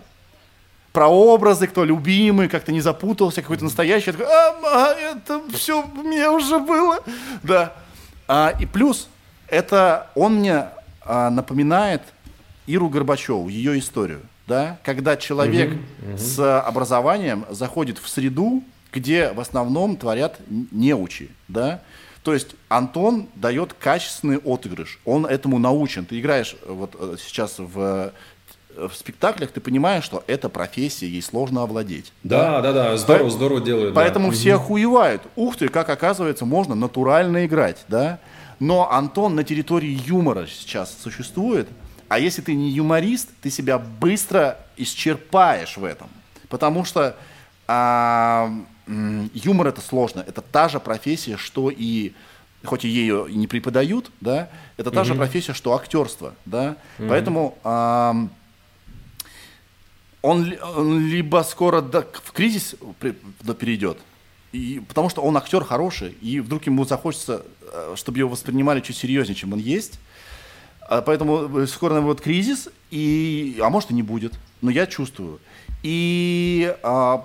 Про 0.92 1.08
образы, 1.08 1.66
кто 1.66 1.84
любимый, 1.84 2.48
как-то 2.48 2.72
не 2.72 2.80
запутался, 2.80 3.42
какой-то 3.42 3.64
настоящий. 3.64 4.06
Я 4.06 4.12
такой, 4.12 4.26
а, 4.30 4.94
это 4.94 5.42
все 5.54 5.82
у 5.82 6.02
меня 6.02 6.32
уже 6.32 6.58
было. 6.58 6.98
Да. 7.42 7.72
А, 8.28 8.52
и 8.58 8.66
плюс, 8.66 9.08
это 9.48 10.08
он 10.14 10.36
мне 10.36 10.66
а, 11.02 11.30
напоминает 11.30 12.02
Иру 12.66 12.88
Горбачеву, 12.88 13.48
ее 13.48 13.78
историю. 13.78 14.20
Да? 14.46 14.78
Когда 14.84 15.16
человек 15.16 15.72
с 16.16 16.60
образованием 16.60 17.44
заходит 17.50 17.98
в 17.98 18.08
среду, 18.08 18.62
где 18.96 19.32
в 19.32 19.40
основном 19.40 19.96
творят 19.96 20.38
неучи. 20.48 21.30
Да? 21.48 21.82
То 22.22 22.32
есть 22.32 22.56
Антон 22.68 23.28
дает 23.34 23.74
качественный 23.74 24.38
отыгрыш. 24.38 24.98
Он 25.04 25.26
этому 25.26 25.58
научен. 25.58 26.06
Ты 26.06 26.18
играешь 26.18 26.56
э, 26.62 26.72
вот 26.72 26.96
э, 26.98 27.16
сейчас 27.22 27.58
в 27.58 28.12
в 28.76 28.92
спектаклях, 28.92 29.52
ты 29.52 29.60
понимаешь, 29.62 30.04
что 30.04 30.22
это 30.26 30.50
профессия, 30.50 31.08
ей 31.08 31.22
сложно 31.22 31.62
овладеть. 31.62 32.12
Да, 32.22 32.60
да, 32.60 32.74
да, 32.74 32.96
здорово, 32.98 33.30
здорово 33.30 33.60
делают. 33.62 33.94
да. 33.94 34.00
Поэтому 34.02 34.30
все 34.32 34.56
охуевают. 34.56 35.22
Ух 35.34 35.56
ты, 35.56 35.68
как 35.68 35.88
оказывается, 35.88 36.44
можно 36.44 36.74
натурально 36.74 37.46
играть, 37.46 37.86
да? 37.88 38.18
Но 38.60 38.92
Антон 38.92 39.34
на 39.34 39.44
территории 39.44 39.98
юмора 40.06 40.46
сейчас 40.46 40.94
существует, 41.02 41.68
а 42.08 42.18
если 42.18 42.42
ты 42.42 42.54
не 42.54 42.68
юморист, 42.68 43.30
ты 43.40 43.48
себя 43.50 43.78
быстро 43.78 44.58
исчерпаешь 44.76 45.78
в 45.78 45.84
этом. 45.84 46.08
Потому 46.50 46.84
что 46.84 47.16
а, 47.66 48.52
юмор 48.86 49.66
это 49.68 49.80
сложно. 49.80 50.24
Это 50.26 50.40
та 50.42 50.68
же 50.68 50.78
профессия, 50.80 51.36
что 51.36 51.70
и 51.70 52.12
хоть 52.64 52.84
и 52.84 52.88
ее 52.88 53.26
и 53.28 53.34
не 53.36 53.46
преподают, 53.46 54.10
да, 54.20 54.48
это 54.76 54.90
та 54.90 55.04
же 55.04 55.14
профессия, 55.18 55.52
что 55.54 55.74
актерство, 55.74 56.34
да. 56.46 56.76
Поэтому 57.08 57.58
ам, 57.64 58.30
он, 60.22 60.52
он 60.76 61.06
либо 61.08 61.42
скоро 61.44 61.80
до- 61.80 62.06
в 62.24 62.32
кризис 62.32 62.74
при- 62.98 63.14
да, 63.42 63.54
перейдет, 63.54 63.98
и, 64.52 64.82
потому 64.88 65.08
что 65.10 65.22
он 65.22 65.36
актер 65.36 65.62
хороший, 65.64 66.16
и 66.22 66.40
вдруг 66.40 66.66
ему 66.66 66.84
захочется, 66.84 67.44
э, 67.72 67.94
чтобы 67.96 68.18
его 68.18 68.30
воспринимали 68.30 68.80
чуть 68.80 68.96
серьезнее, 68.96 69.34
чем 69.36 69.52
он 69.52 69.58
есть. 69.60 70.00
А 70.88 71.02
Поэтому 71.02 71.58
э, 71.60 71.66
скоро 71.66 72.00
будет 72.00 72.20
кризис, 72.20 72.68
и, 72.90 73.58
а 73.62 73.68
может 73.70 73.90
и 73.90 73.94
не 73.94 74.02
будет, 74.02 74.32
но 74.62 74.70
я 74.70 74.86
чувствую. 74.86 75.38
И 75.82 76.74
а, 76.82 77.24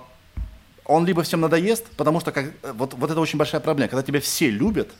он 0.86 1.06
либо 1.06 1.22
всем 1.22 1.40
надоест, 1.40 1.86
потому 1.96 2.20
что 2.20 2.32
как, 2.32 2.46
э, 2.62 2.72
вот, 2.72 2.94
вот 2.94 3.10
это 3.10 3.20
очень 3.20 3.38
большая 3.38 3.60
проблема, 3.60 3.88
когда 3.88 4.02
тебя 4.02 4.20
все 4.20 4.50
любят, 4.50 4.90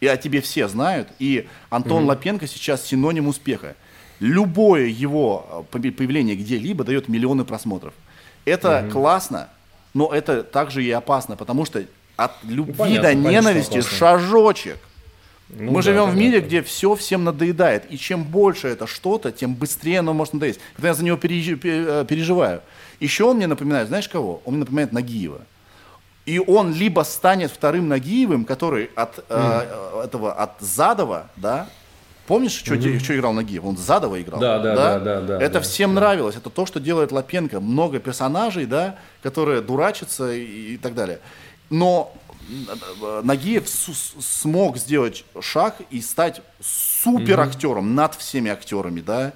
и 0.00 0.06
о 0.06 0.16
тебе 0.16 0.40
все 0.40 0.68
знают, 0.68 1.08
и 1.18 1.48
Антон 1.70 2.04
Лапенко 2.04 2.46
сейчас 2.46 2.84
синоним 2.84 3.28
успеха. 3.28 3.76
Любое 4.20 4.86
его 4.86 5.66
э, 5.72 5.90
появление 5.90 6.36
где-либо 6.36 6.84
дает 6.84 7.08
миллионы 7.08 7.44
просмотров. 7.44 7.94
Это 8.44 8.88
классно, 8.92 9.48
но 9.94 10.12
это 10.12 10.42
также 10.42 10.84
и 10.84 10.90
опасно, 10.90 11.36
потому 11.36 11.64
что 11.64 11.84
от 12.16 12.32
любви 12.44 12.74
понятно, 12.74 13.02
до 13.02 13.14
ненависти 13.14 13.78
опасно. 13.78 13.96
шажочек. 13.96 14.78
Ну 15.48 15.70
Мы 15.70 15.76
да, 15.76 15.82
живем 15.82 16.10
в 16.10 16.16
мире, 16.16 16.40
где 16.40 16.62
все 16.62 16.94
всем 16.96 17.24
надоедает. 17.24 17.84
И 17.90 17.98
чем 17.98 18.24
больше 18.24 18.68
это 18.68 18.86
что-то, 18.86 19.30
тем 19.30 19.54
быстрее 19.54 20.00
оно 20.00 20.12
может 20.12 20.34
надоесть. 20.34 20.60
Когда 20.74 20.88
я 20.88 20.94
за 20.94 21.04
него 21.04 21.16
э, 21.22 22.04
переживаю. 22.08 22.62
Еще 23.00 23.24
он 23.24 23.36
мне 23.36 23.46
напоминает, 23.46 23.88
знаешь 23.88 24.08
кого? 24.08 24.40
Он 24.44 24.54
мне 24.54 24.60
напоминает 24.60 24.92
Нагиева. 24.92 25.40
И 26.24 26.40
он 26.40 26.74
либо 26.74 27.02
станет 27.02 27.50
вторым 27.50 27.88
Нагиевым, 27.88 28.44
который 28.44 28.90
от 28.96 29.24
э, 29.28 30.02
этого, 30.04 30.32
от 30.32 30.60
Задова, 30.60 31.28
да, 31.36 31.68
Помнишь, 32.26 32.52
что, 32.52 32.76
де- 32.76 32.98
что 32.98 33.16
играл 33.16 33.32
Нагиев? 33.32 33.64
Он 33.64 33.76
Задова 33.76 34.20
играл. 34.20 34.40
Да, 34.40 34.58
да, 34.58 34.74
да, 34.74 34.98
да, 34.98 35.20
да, 35.20 35.40
Это 35.40 35.54
да, 35.54 35.60
всем 35.60 35.94
нравилось. 35.94 36.34
Это 36.34 36.50
то, 36.50 36.66
что 36.66 36.80
делает 36.80 37.12
Лапенко. 37.12 37.60
Много 37.60 38.00
персонажей, 38.00 38.66
да, 38.66 38.96
которые 39.22 39.60
дурачатся 39.60 40.32
и, 40.32 40.74
и 40.74 40.76
так 40.76 40.94
далее. 40.94 41.20
Но 41.70 42.12
э, 42.48 43.20
Нагиев 43.22 43.68
смог 43.68 44.76
сделать 44.76 45.24
шаг 45.40 45.76
и 45.90 46.00
стать 46.00 46.42
супер 46.60 47.38
актером 47.40 47.94
над 47.94 48.16
всеми 48.16 48.50
актерами, 48.50 49.00
да. 49.02 49.32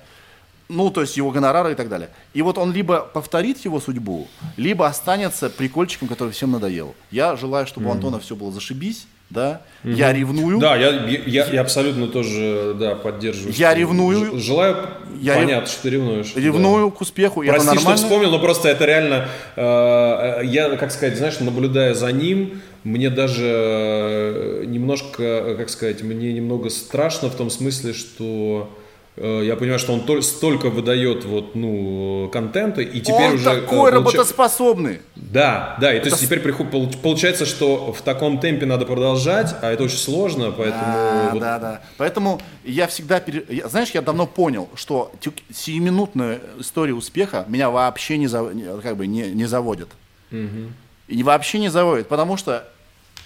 Ну, 0.71 0.91
то 0.91 1.01
есть 1.01 1.17
его 1.17 1.31
гонорары 1.33 1.73
и 1.73 1.75
так 1.75 1.89
далее. 1.89 2.11
И 2.33 2.43
вот 2.43 2.57
он 2.57 2.73
либо 2.73 3.01
повторит 3.01 3.59
его 3.65 3.81
судьбу, 3.81 4.29
либо 4.57 4.87
останется 4.87 5.51
прикольчиком, 5.51 6.07
который 6.09 6.31
всем 6.31 6.53
надоел. 6.53 6.95
Я 7.11 7.35
желаю, 7.37 7.67
чтобы 7.67 7.89
у 7.89 7.93
Антона 7.93 8.21
все 8.21 8.37
было 8.37 8.53
зашибись, 8.53 9.07
да. 9.31 9.63
Я 9.85 10.13
ревную. 10.13 10.59
Да, 10.59 10.77
я, 10.77 10.91
я, 11.27 11.47
я 11.47 11.61
абсолютно 11.61 12.07
тоже 12.09 12.75
да, 12.79 12.95
поддерживаю. 12.95 13.53
Я 13.55 13.75
ревную. 13.75 14.39
Желаю, 14.39 14.77
Я 15.21 15.35
рев- 15.37 15.45
понятно, 15.45 15.67
что 15.69 15.83
ты 15.83 15.91
ревнуешь. 15.91 16.33
да. 16.35 16.41
Ревную 16.41 16.91
к 16.91 17.01
успеху, 17.01 17.43
и 17.43 17.47
это 17.47 17.55
Прости, 17.55 17.69
что 17.71 17.77
нормально. 17.77 17.97
вспомнил, 18.03 18.31
но 18.31 18.39
просто 18.41 18.69
это 18.69 18.85
реально, 18.87 19.29
э, 19.57 20.41
я, 20.45 20.77
как 20.77 20.91
сказать, 20.93 21.17
знаешь, 21.17 21.39
наблюдая 21.41 21.95
за 21.95 22.11
ним, 22.13 22.61
мне 22.85 23.09
даже 23.11 23.47
э, 23.47 24.65
немножко, 24.67 25.23
э, 25.23 25.55
как 25.57 25.69
сказать, 25.71 26.03
мне 26.03 26.33
немного 26.33 26.71
страшно 26.71 27.29
в 27.29 27.37
том 27.37 27.51
смысле, 27.51 27.93
что 27.93 28.71
э, 28.77 28.90
я 29.17 29.57
понимаю, 29.57 29.79
что 29.79 29.93
он 29.93 30.01
тол- 30.01 30.23
столько 30.23 30.71
выдает 30.71 31.25
вот, 31.25 31.55
ну, 31.55 32.31
контента, 32.33 32.81
и 32.81 33.01
теперь 33.01 33.29
он 33.29 33.35
уже... 33.35 33.51
э, 33.51 33.61
такой 33.61 33.91
получа- 33.91 33.95
работоспособный. 33.95 35.01
Да, 35.17 35.77
да, 35.81 35.93
и 35.95 36.01
то 36.01 36.07
есть 36.09 36.21
теперь 36.21 36.41
приход- 36.41 36.71
получ- 36.71 36.97
получается, 37.03 37.45
что 37.45 37.93
в 37.93 38.01
таком 38.03 38.39
темпе 38.41 38.67
надо 38.67 38.87
продолжать, 38.87 39.55
а 39.63 39.71
это 39.73 39.83
очень 39.85 39.99
сложно, 39.99 40.53
поэтому... 40.53 40.83
Да, 40.85 41.29
вот- 41.33 41.41
да, 41.41 41.59
да. 41.59 41.81
Поэтому 41.99 42.41
я 42.65 42.87
всегда, 42.87 43.21
пере- 43.21 43.45
знаешь, 43.69 43.91
я 43.91 44.01
давно 44.01 44.27
понял, 44.27 44.69
что 44.75 45.13
сиюминутная 45.53 46.41
история 46.59 46.95
успеха 46.95 47.45
меня 47.49 47.69
вообще 47.71 48.17
не, 48.17 48.27
зав- 48.27 48.81
как 48.83 48.97
бы 48.97 49.07
не, 49.07 49.23
не 49.31 49.45
заводит. 49.47 49.89
И 50.31 51.17
не- 51.17 51.23
вообще 51.23 51.59
не 51.59 51.69
заводит, 51.69 52.09
потому 52.09 52.37
что 52.37 52.67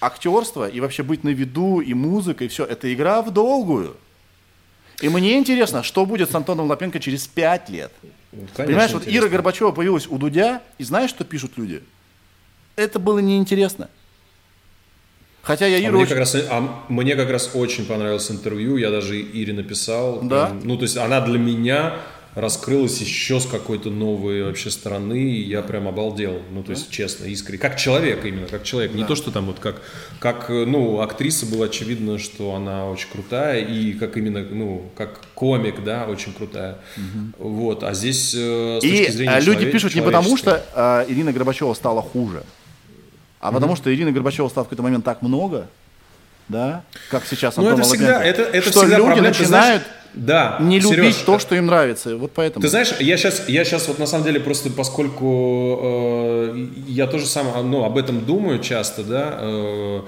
актерство 0.01 0.67
и 0.67 0.79
вообще 0.79 1.03
быть 1.03 1.23
на 1.23 1.29
виду, 1.29 1.79
и 1.79 1.93
музыка, 1.93 2.43
и 2.43 2.47
все, 2.47 2.65
это 2.65 2.91
игра 2.93 3.21
в 3.21 3.31
долгую. 3.31 3.95
И 5.01 5.09
мне 5.09 5.37
интересно, 5.37 5.83
что 5.83 6.05
будет 6.05 6.31
с 6.31 6.35
Антоном 6.35 6.67
Лапенко 6.67 6.99
через 6.99 7.27
пять 7.27 7.69
лет. 7.69 7.91
Конечно, 8.31 8.65
Понимаешь, 8.65 8.91
вот 8.91 9.03
интересно. 9.03 9.25
Ира 9.25 9.29
Горбачева 9.31 9.71
появилась 9.71 10.07
у 10.07 10.17
Дудя, 10.17 10.61
и 10.77 10.83
знаешь, 10.83 11.09
что 11.09 11.23
пишут 11.23 11.53
люди? 11.57 11.81
Это 12.75 12.99
было 12.99 13.19
неинтересно. 13.19 13.89
Хотя 15.41 15.67
я 15.67 15.77
А 15.77 15.79
Иру 15.79 15.93
мне, 15.93 16.03
очень- 16.03 16.09
как 16.09 16.17
раз, 16.19 16.35
а 16.35 16.83
мне 16.89 17.15
как 17.15 17.29
раз 17.29 17.51
очень 17.53 17.85
понравилось 17.85 18.31
интервью, 18.31 18.77
я 18.77 18.89
даже 18.89 19.19
Ире 19.19 19.53
написал. 19.53 20.21
Да? 20.23 20.51
Ну, 20.63 20.75
то 20.75 20.83
есть 20.83 20.97
она 20.97 21.21
для 21.21 21.37
меня 21.37 21.97
раскрылась 22.35 22.99
еще 22.99 23.39
с 23.39 23.45
какой-то 23.45 23.89
новой 23.89 24.43
вообще 24.43 24.69
стороны, 24.69 25.31
и 25.31 25.41
я 25.41 25.61
прям 25.61 25.87
обалдел. 25.87 26.41
Ну, 26.51 26.63
то 26.63 26.71
есть, 26.71 26.89
честно, 26.91 27.25
искренне. 27.25 27.59
Как 27.59 27.77
человек 27.77 28.25
именно, 28.25 28.47
как 28.47 28.63
человек. 28.63 28.93
Не 28.93 29.05
то, 29.05 29.15
что 29.15 29.31
там 29.31 29.45
вот 29.45 29.59
как, 29.59 29.81
как, 30.19 30.49
ну, 30.49 30.99
актриса 30.99 31.45
было 31.45 31.65
очевидно, 31.67 32.19
что 32.19 32.53
она 32.53 32.89
очень 32.89 33.09
крутая, 33.09 33.61
и 33.61 33.93
как 33.93 34.17
именно, 34.17 34.43
ну, 34.43 34.91
как 34.95 35.21
комик, 35.33 35.83
да, 35.83 36.05
очень 36.05 36.33
крутая. 36.33 36.77
Вот, 37.37 37.83
а 37.83 37.93
здесь 37.93 38.33
э, 38.35 38.79
с 38.81 38.83
И 38.83 38.89
точки 38.89 39.11
зрения 39.11 39.37
э, 39.37 39.41
люди 39.41 39.71
пишут 39.71 39.95
не 39.95 40.01
потому, 40.01 40.35
что 40.35 40.63
э, 40.75 41.05
Ирина 41.07 41.31
Горбачева 41.31 41.73
стала 41.73 42.01
хуже, 42.01 42.43
а 43.39 43.51
потому 43.51 43.75
что 43.75 43.93
Ирина 43.93 44.11
Горбачева 44.11 44.49
стала 44.49 44.65
в 44.65 44.67
какой-то 44.67 44.83
момент 44.83 45.05
так 45.05 45.21
много, 45.21 45.67
да, 46.49 46.83
как 47.09 47.25
сейчас 47.25 47.55
Ну, 47.55 47.63
Антон 47.63 47.79
это 47.79 47.89
всегда, 47.89 48.23
это, 48.23 48.41
это 48.41 48.69
что 48.69 48.79
всегда 48.79 48.97
люди 48.97 49.07
проблема. 49.07 49.33
Ты 49.33 49.39
начинают 49.39 49.83
знаешь, 49.83 50.04
да, 50.15 50.57
не 50.61 50.79
любить 50.79 50.95
Сереж, 50.95 51.15
то, 51.25 51.39
что 51.39 51.55
им 51.55 51.65
нравится. 51.65 52.15
Вот 52.15 52.31
поэтому. 52.33 52.61
Ты 52.61 52.69
знаешь, 52.69 52.93
я 52.99 53.17
сейчас, 53.17 53.47
я 53.49 53.65
сейчас 53.65 53.87
вот 53.87 53.99
на 53.99 54.05
самом 54.05 54.23
деле 54.23 54.39
просто 54.39 54.69
поскольку 54.69 55.79
э, 55.83 56.67
я 56.87 57.07
тоже 57.07 57.25
сам 57.25 57.47
ну, 57.69 57.83
об 57.83 57.97
этом 57.97 58.25
думаю 58.25 58.59
часто, 58.59 59.03
да, 59.03 59.37
э, 59.39 60.01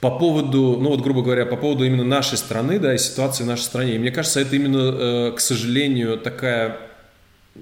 по 0.00 0.10
поводу, 0.10 0.78
ну 0.80 0.90
вот 0.90 1.00
грубо 1.00 1.22
говоря, 1.22 1.44
по 1.44 1.56
поводу 1.56 1.84
именно 1.84 2.04
нашей 2.04 2.38
страны, 2.38 2.78
да, 2.78 2.94
и 2.94 2.98
ситуации 2.98 3.44
в 3.44 3.46
нашей 3.46 3.62
стране. 3.62 3.96
И 3.96 3.98
мне 3.98 4.10
кажется, 4.10 4.40
это 4.40 4.54
именно, 4.54 4.78
э, 4.78 5.32
к 5.32 5.40
сожалению, 5.40 6.18
такая 6.18 6.78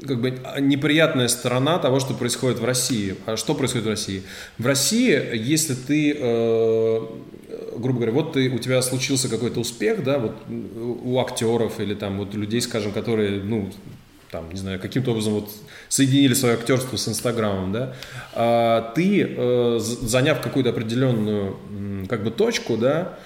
как 0.07 0.21
бы 0.21 0.39
неприятная 0.61 1.29
сторона 1.29 1.79
того, 1.79 1.99
что 2.01 2.15
происходит 2.15 2.61
в 2.61 2.65
России. 2.65 3.17
А 3.27 3.37
что 3.37 3.55
происходит 3.55 3.87
в 3.87 3.91
России? 3.91 4.23
В 4.59 4.67
России, 4.67 5.21
если 5.35 5.75
ты, 5.75 6.17
э, 6.17 7.01
грубо 7.81 8.01
говоря, 8.01 8.13
вот 8.13 8.33
ты, 8.35 8.49
у 8.51 8.59
тебя 8.59 8.81
случился 8.83 9.29
какой-то 9.29 9.61
успех, 9.61 10.05
да, 10.05 10.19
вот 10.19 10.37
у 10.49 11.19
актеров 11.19 11.81
или 11.81 11.95
там 11.95 12.19
вот 12.19 12.35
людей, 12.35 12.61
скажем, 12.61 12.93
которые, 12.93 13.43
ну, 13.43 13.71
там, 14.31 14.51
не 14.51 14.59
знаю, 14.59 14.79
каким-то 14.79 15.11
образом 15.11 15.35
вот 15.35 15.51
соединили 15.89 16.35
свое 16.35 16.55
актерство 16.55 16.97
с 16.97 17.09
Инстаграмом, 17.09 17.73
да, 17.73 17.95
а 18.33 18.93
ты, 18.95 19.27
э, 19.29 19.79
заняв 19.81 20.41
какую-то 20.41 20.71
определенную, 20.71 21.57
как 22.09 22.23
бы, 22.23 22.31
точку, 22.31 22.77
да, 22.77 23.19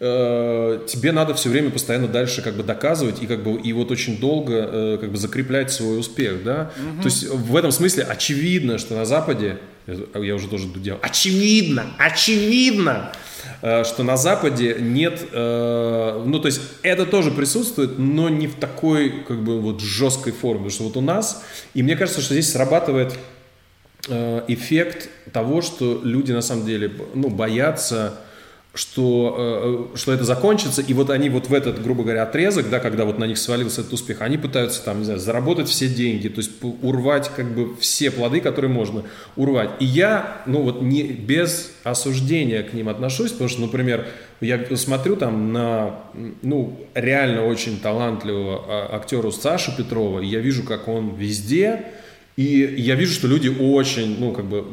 э, 0.00 0.80
тебе 0.86 1.12
надо 1.12 1.34
все 1.34 1.48
время 1.48 1.70
постоянно 1.70 2.08
дальше 2.08 2.42
как 2.42 2.54
бы 2.54 2.62
доказывать 2.62 3.22
и 3.22 3.26
как 3.26 3.42
бы 3.42 3.60
и 3.60 3.72
вот 3.72 3.90
очень 3.90 4.18
долго 4.18 4.54
э, 4.54 4.98
как 5.00 5.10
бы 5.10 5.16
закреплять 5.18 5.72
свой 5.72 5.98
успех, 5.98 6.42
да. 6.42 6.70
То 7.00 7.06
есть 7.06 7.28
в 7.28 7.56
этом 7.56 7.70
смысле 7.70 8.04
очевидно, 8.04 8.78
что 8.78 8.94
на 8.94 9.04
Западе, 9.04 9.58
я 9.86 10.34
уже 10.34 10.48
тоже 10.48 10.68
дудел, 10.68 10.98
очевидно, 11.02 11.86
очевидно, 11.98 13.12
э, 13.14 13.29
что 13.60 14.02
на 14.02 14.16
Западе 14.16 14.76
нет, 14.80 15.20
э, 15.32 16.22
ну 16.24 16.38
то 16.38 16.46
есть 16.46 16.60
это 16.82 17.04
тоже 17.04 17.30
присутствует, 17.30 17.98
но 17.98 18.28
не 18.28 18.46
в 18.46 18.54
такой 18.54 19.22
как 19.26 19.42
бы 19.42 19.60
вот 19.60 19.80
жесткой 19.80 20.32
форме, 20.32 20.64
потому 20.64 20.70
что 20.70 20.84
вот 20.84 20.96
у 20.96 21.00
нас, 21.02 21.44
и 21.74 21.82
мне 21.82 21.96
кажется, 21.96 22.22
что 22.22 22.32
здесь 22.32 22.50
срабатывает 22.50 23.18
э, 24.08 24.44
эффект 24.48 25.10
того, 25.32 25.60
что 25.60 26.00
люди 26.02 26.32
на 26.32 26.40
самом 26.40 26.64
деле 26.64 26.90
ну, 27.14 27.28
боятся, 27.28 28.20
что, 28.72 29.90
э, 29.94 29.96
что 29.96 30.12
это 30.12 30.22
закончится, 30.22 30.80
и 30.80 30.94
вот 30.94 31.10
они 31.10 31.28
вот 31.28 31.48
в 31.48 31.54
этот, 31.54 31.82
грубо 31.82 32.04
говоря, 32.04 32.22
отрезок, 32.22 32.70
да, 32.70 32.78
когда 32.78 33.04
вот 33.04 33.18
на 33.18 33.24
них 33.24 33.36
свалился 33.36 33.80
этот 33.80 33.94
успех, 33.94 34.20
они 34.20 34.38
пытаются 34.38 34.84
там, 34.84 35.00
не 35.00 35.04
знаю, 35.04 35.18
заработать 35.18 35.68
все 35.68 35.88
деньги, 35.88 36.28
то 36.28 36.38
есть 36.38 36.52
урвать 36.82 37.30
как 37.34 37.52
бы 37.52 37.74
все 37.76 38.12
плоды, 38.12 38.40
которые 38.40 38.70
можно 38.70 39.02
урвать. 39.34 39.70
И 39.80 39.84
я, 39.84 40.42
ну 40.46 40.62
вот 40.62 40.82
не 40.82 41.02
без 41.02 41.72
осуждения 41.82 42.62
к 42.62 42.72
ним 42.72 42.88
отношусь, 42.88 43.32
потому 43.32 43.50
что, 43.50 43.60
например, 43.62 44.06
я 44.40 44.76
смотрю 44.76 45.16
там 45.16 45.52
на, 45.52 46.00
ну, 46.42 46.78
реально 46.94 47.46
очень 47.46 47.80
талантливого 47.80 48.64
а, 48.66 48.96
актера 48.96 49.32
Сашу 49.32 49.72
Петрова, 49.76 50.20
и 50.20 50.26
я 50.26 50.38
вижу, 50.38 50.62
как 50.62 50.86
он 50.86 51.16
везде, 51.16 51.86
и 52.36 52.74
я 52.78 52.94
вижу, 52.94 53.14
что 53.14 53.26
люди 53.26 53.48
очень, 53.48 54.18
ну, 54.18 54.32
как 54.32 54.46
бы, 54.46 54.64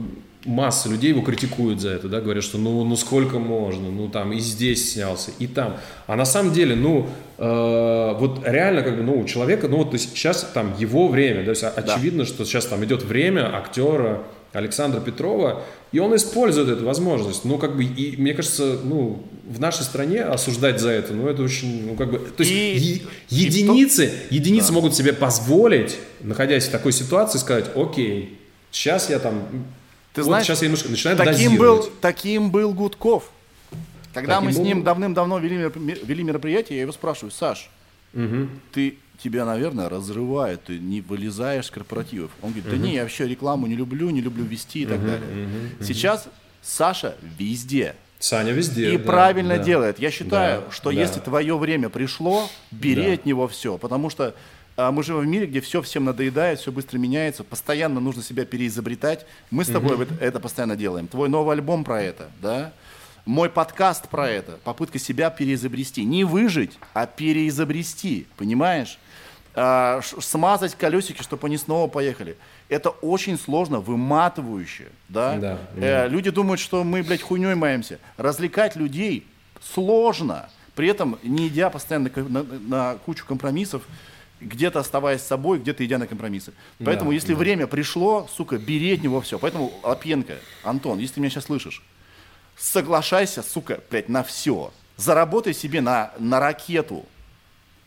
масса 0.48 0.90
людей 0.90 1.10
его 1.10 1.22
критикуют 1.22 1.82
за 1.82 1.90
это, 1.90 2.08
да, 2.08 2.22
говорят, 2.22 2.44
что 2.44 2.58
ну, 2.58 2.84
ну 2.84 2.96
сколько 2.96 3.38
можно, 3.38 3.92
ну 3.92 4.08
там 4.08 4.34
и 4.34 4.40
здесь 4.40 4.94
снялся, 4.94 5.32
и 5.40 5.48
там. 5.48 5.78
А 6.08 6.16
на 6.16 6.26
самом 6.26 6.54
деле, 6.54 6.76
ну, 6.76 7.08
э, 7.38 8.16
вот 8.20 8.42
реально, 8.46 8.82
как 8.82 8.98
бы, 8.98 9.04
ну, 9.04 9.20
у 9.20 9.26
человека, 9.26 9.68
ну, 9.68 9.78
вот 9.78 9.92
то 9.92 9.96
есть 9.96 10.12
сейчас 10.12 10.50
там 10.54 10.74
его 10.80 11.08
время, 11.08 11.44
то 11.44 11.50
есть 11.52 11.62
да. 11.62 11.70
очевидно, 11.70 12.26
что 12.26 12.46
сейчас 12.46 12.66
там 12.66 12.84
идет 12.84 13.04
время 13.04 13.56
актера 13.56 14.24
Александра 14.54 15.00
Петрова, 15.00 15.64
и 15.92 16.00
он 16.00 16.16
использует 16.16 16.70
эту 16.70 16.86
возможность. 16.86 17.46
Ну, 17.46 17.58
как 17.58 17.76
бы, 17.76 17.84
и 17.84 18.16
мне 18.18 18.34
кажется, 18.34 18.80
ну, 18.84 19.24
в 19.48 19.60
нашей 19.60 19.84
стране 19.84 20.22
осуждать 20.22 20.80
за 20.80 20.90
это, 20.90 21.14
ну, 21.14 21.28
это 21.28 21.44
очень, 21.44 21.88
ну, 21.88 21.96
как 21.96 22.12
бы, 22.12 22.20
то 22.20 22.44
есть 22.44 22.52
и, 22.52 22.76
е- 22.76 23.02
единицы, 23.30 24.12
и 24.30 24.36
единицы 24.36 24.70
да. 24.70 24.74
могут 24.74 24.96
себе 24.96 25.14
позволить, 25.14 25.98
находясь 26.22 26.68
в 26.68 26.72
такой 26.72 26.92
ситуации, 26.92 27.38
сказать, 27.38 27.66
окей, 27.76 28.38
сейчас 28.72 29.10
я 29.10 29.20
там 29.20 29.44
ты 30.18 30.24
вот 30.24 30.30
знаешь, 30.30 30.48
сейчас 30.48 30.64
я 30.64 30.68
немножко 30.68 30.90
начинаю 30.90 31.16
таким 31.16 31.58
был, 31.58 31.88
таким 32.02 32.50
был 32.50 32.74
Гудков. 32.74 33.30
Когда 34.16 34.38
таким 34.38 34.48
мы 34.48 34.52
с 34.52 34.58
ним 34.58 34.84
давным-давно 34.84 35.38
вели, 35.38 35.58
вели 35.58 36.24
мероприятие, 36.24 36.78
я 36.78 36.82
его 36.82 36.92
спрашиваю, 36.92 37.30
Саш, 37.30 37.70
угу. 38.16 38.50
ты 38.74 38.98
тебя, 39.22 39.46
наверное, 39.46 39.90
разрывает, 39.90 40.64
ты 40.64 40.80
не 40.80 41.02
вылезаешь 41.02 41.68
с 41.68 41.70
корпоративов. 41.70 42.32
Он 42.42 42.50
говорит, 42.50 42.68
да 42.68 42.78
угу. 42.78 42.84
не, 42.84 42.96
я 42.96 43.04
вообще 43.04 43.28
рекламу 43.28 43.68
не 43.68 43.76
люблю, 43.76 44.10
не 44.10 44.22
люблю 44.22 44.44
вести 44.44 44.82
и 44.82 44.86
так 44.88 44.98
угу, 44.98 45.06
далее. 45.06 45.46
Угу, 45.46 45.84
Сейчас 45.84 46.28
Саша 46.64 47.16
везде. 47.38 47.94
Саня 48.18 48.54
везде. 48.54 48.96
И 48.96 48.98
да, 48.98 49.04
правильно 49.04 49.58
да. 49.58 49.64
делает. 49.64 50.00
Я 50.00 50.10
считаю, 50.10 50.62
да, 50.62 50.72
что 50.72 50.90
да. 50.90 51.00
если 51.00 51.20
твое 51.20 51.56
время 51.60 51.90
пришло, 51.90 52.50
бери 52.72 53.06
да. 53.06 53.14
от 53.14 53.26
него 53.28 53.48
все. 53.48 53.78
Потому 53.78 54.10
что 54.10 54.34
а 54.78 54.92
мы 54.92 55.02
живем 55.04 55.22
в 55.22 55.26
мире, 55.26 55.48
где 55.48 55.60
все 55.60 55.82
всем 55.82 56.06
надоедает, 56.06 56.60
все 56.60 56.72
быстро 56.72 57.00
меняется, 57.00 57.44
постоянно 57.44 58.00
нужно 58.00 58.22
себя 58.22 58.46
переизобретать. 58.46 59.26
Мы 59.50 59.66
с 59.66 59.70
тобой 59.70 59.98
mm-hmm. 59.98 60.22
это 60.22 60.40
постоянно 60.40 60.76
делаем. 60.76 61.08
Твой 61.08 61.30
новый 61.30 61.56
альбом 61.56 61.84
про 61.84 62.02
это, 62.02 62.30
да? 62.40 62.72
Мой 63.26 63.50
подкаст 63.50 64.08
про 64.08 64.30
это. 64.30 64.60
Попытка 64.64 65.00
себя 65.00 65.32
переизобрести. 65.32 66.06
Не 66.06 66.24
выжить, 66.24 66.78
а 66.94 67.08
переизобрести. 67.08 68.28
Понимаешь? 68.38 69.00
А, 69.56 70.02
смазать 70.20 70.76
колесики, 70.76 71.24
чтобы 71.24 71.48
они 71.48 71.58
снова 71.58 71.90
поехали. 71.90 72.38
Это 72.70 72.92
очень 72.92 73.40
сложно, 73.40 73.80
выматывающе. 73.80 74.90
Да? 75.10 75.38
Да, 75.38 75.58
э, 75.76 76.08
люди 76.08 76.30
думают, 76.30 76.62
что 76.62 76.84
мы, 76.84 77.02
блядь, 77.02 77.24
хуйней 77.24 77.56
маемся. 77.56 77.98
Развлекать 78.18 78.76
людей 78.76 79.26
сложно. 79.60 80.50
При 80.76 80.88
этом 80.88 81.18
не 81.24 81.48
идя 81.48 81.72
постоянно 81.72 82.12
на, 82.16 82.44
на, 82.44 82.44
на 82.44 82.96
кучу 83.04 83.26
компромиссов, 83.26 83.82
где-то 84.40 84.80
оставаясь 84.80 85.22
собой, 85.22 85.60
где-то 85.60 85.86
идя 85.86 85.98
на 85.98 86.08
компромиссы. 86.08 86.54
Поэтому, 86.84 87.12
да, 87.12 87.16
если 87.16 87.34
да. 87.34 87.40
время 87.40 87.68
пришло, 87.68 88.30
сука, 88.36 88.58
бери 88.58 88.94
от 88.94 89.04
него 89.04 89.22
все. 89.22 89.40
Поэтому, 89.40 89.74
Лапенко, 89.84 90.36
Антон, 90.64 91.00
если 91.00 91.16
ты 91.16 91.20
меня 91.22 91.30
сейчас 91.30 91.46
слышишь, 91.46 91.84
соглашайся, 92.58 93.44
сука, 93.44 93.80
блядь, 93.90 94.10
на 94.10 94.24
все. 94.24 94.72
Заработай 94.96 95.54
себе 95.54 95.82
на, 95.82 96.12
на 96.18 96.40
ракету. 96.40 97.06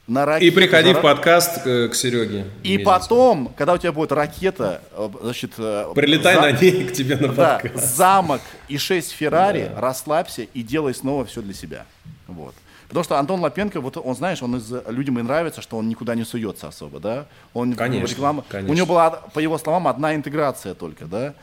На 0.06 0.24
ракету. 0.24 0.46
И 0.46 0.50
приходи 0.50 0.88
зара... 0.88 0.98
в 0.98 1.02
подкаст 1.02 1.62
к, 1.62 1.88
к 1.90 1.94
Сереге. 1.94 2.46
И 2.62 2.78
потом, 2.78 3.52
когда 3.56 3.74
у 3.74 3.78
тебя 3.78 3.92
будет 3.92 4.12
ракета, 4.12 4.82
э, 4.92 5.08
значит... 5.22 5.52
Э, 5.58 5.92
Прилетай 5.94 6.34
за... 6.34 6.40
на 6.40 6.52
ней 6.52 6.84
к 6.84 6.92
тебе 6.92 7.16
на 7.16 7.28
подкаст. 7.32 7.74
Да, 7.74 7.80
замок 7.80 8.40
и 8.68 8.76
шесть 8.78 9.12
Феррари, 9.12 9.70
да. 9.72 9.80
расслабься 9.80 10.42
и 10.42 10.62
делай 10.62 10.94
снова 10.94 11.24
все 11.26 11.42
для 11.42 11.54
себя. 11.54 11.86
Вот. 12.26 12.54
Потому 12.90 13.04
что 13.04 13.20
Антон 13.20 13.38
Лапенко, 13.40 13.80
вот 13.80 13.96
он, 13.96 14.16
знаешь, 14.16 14.42
он 14.42 14.56
из, 14.56 14.72
людям 14.88 15.16
и 15.20 15.22
нравится, 15.22 15.62
что 15.62 15.76
он 15.76 15.88
никуда 15.88 16.16
не 16.16 16.24
суется 16.24 16.66
особо, 16.66 16.98
да? 16.98 17.26
Он 17.54 17.74
конечно, 17.74 18.04
реклама, 18.04 18.44
конечно. 18.48 18.72
У 18.72 18.74
него 18.74 18.86
была, 18.86 19.10
по 19.10 19.38
его 19.38 19.58
словам, 19.58 19.86
одна 19.86 20.16
интеграция 20.16 20.74
только, 20.74 21.04
да? 21.04 21.34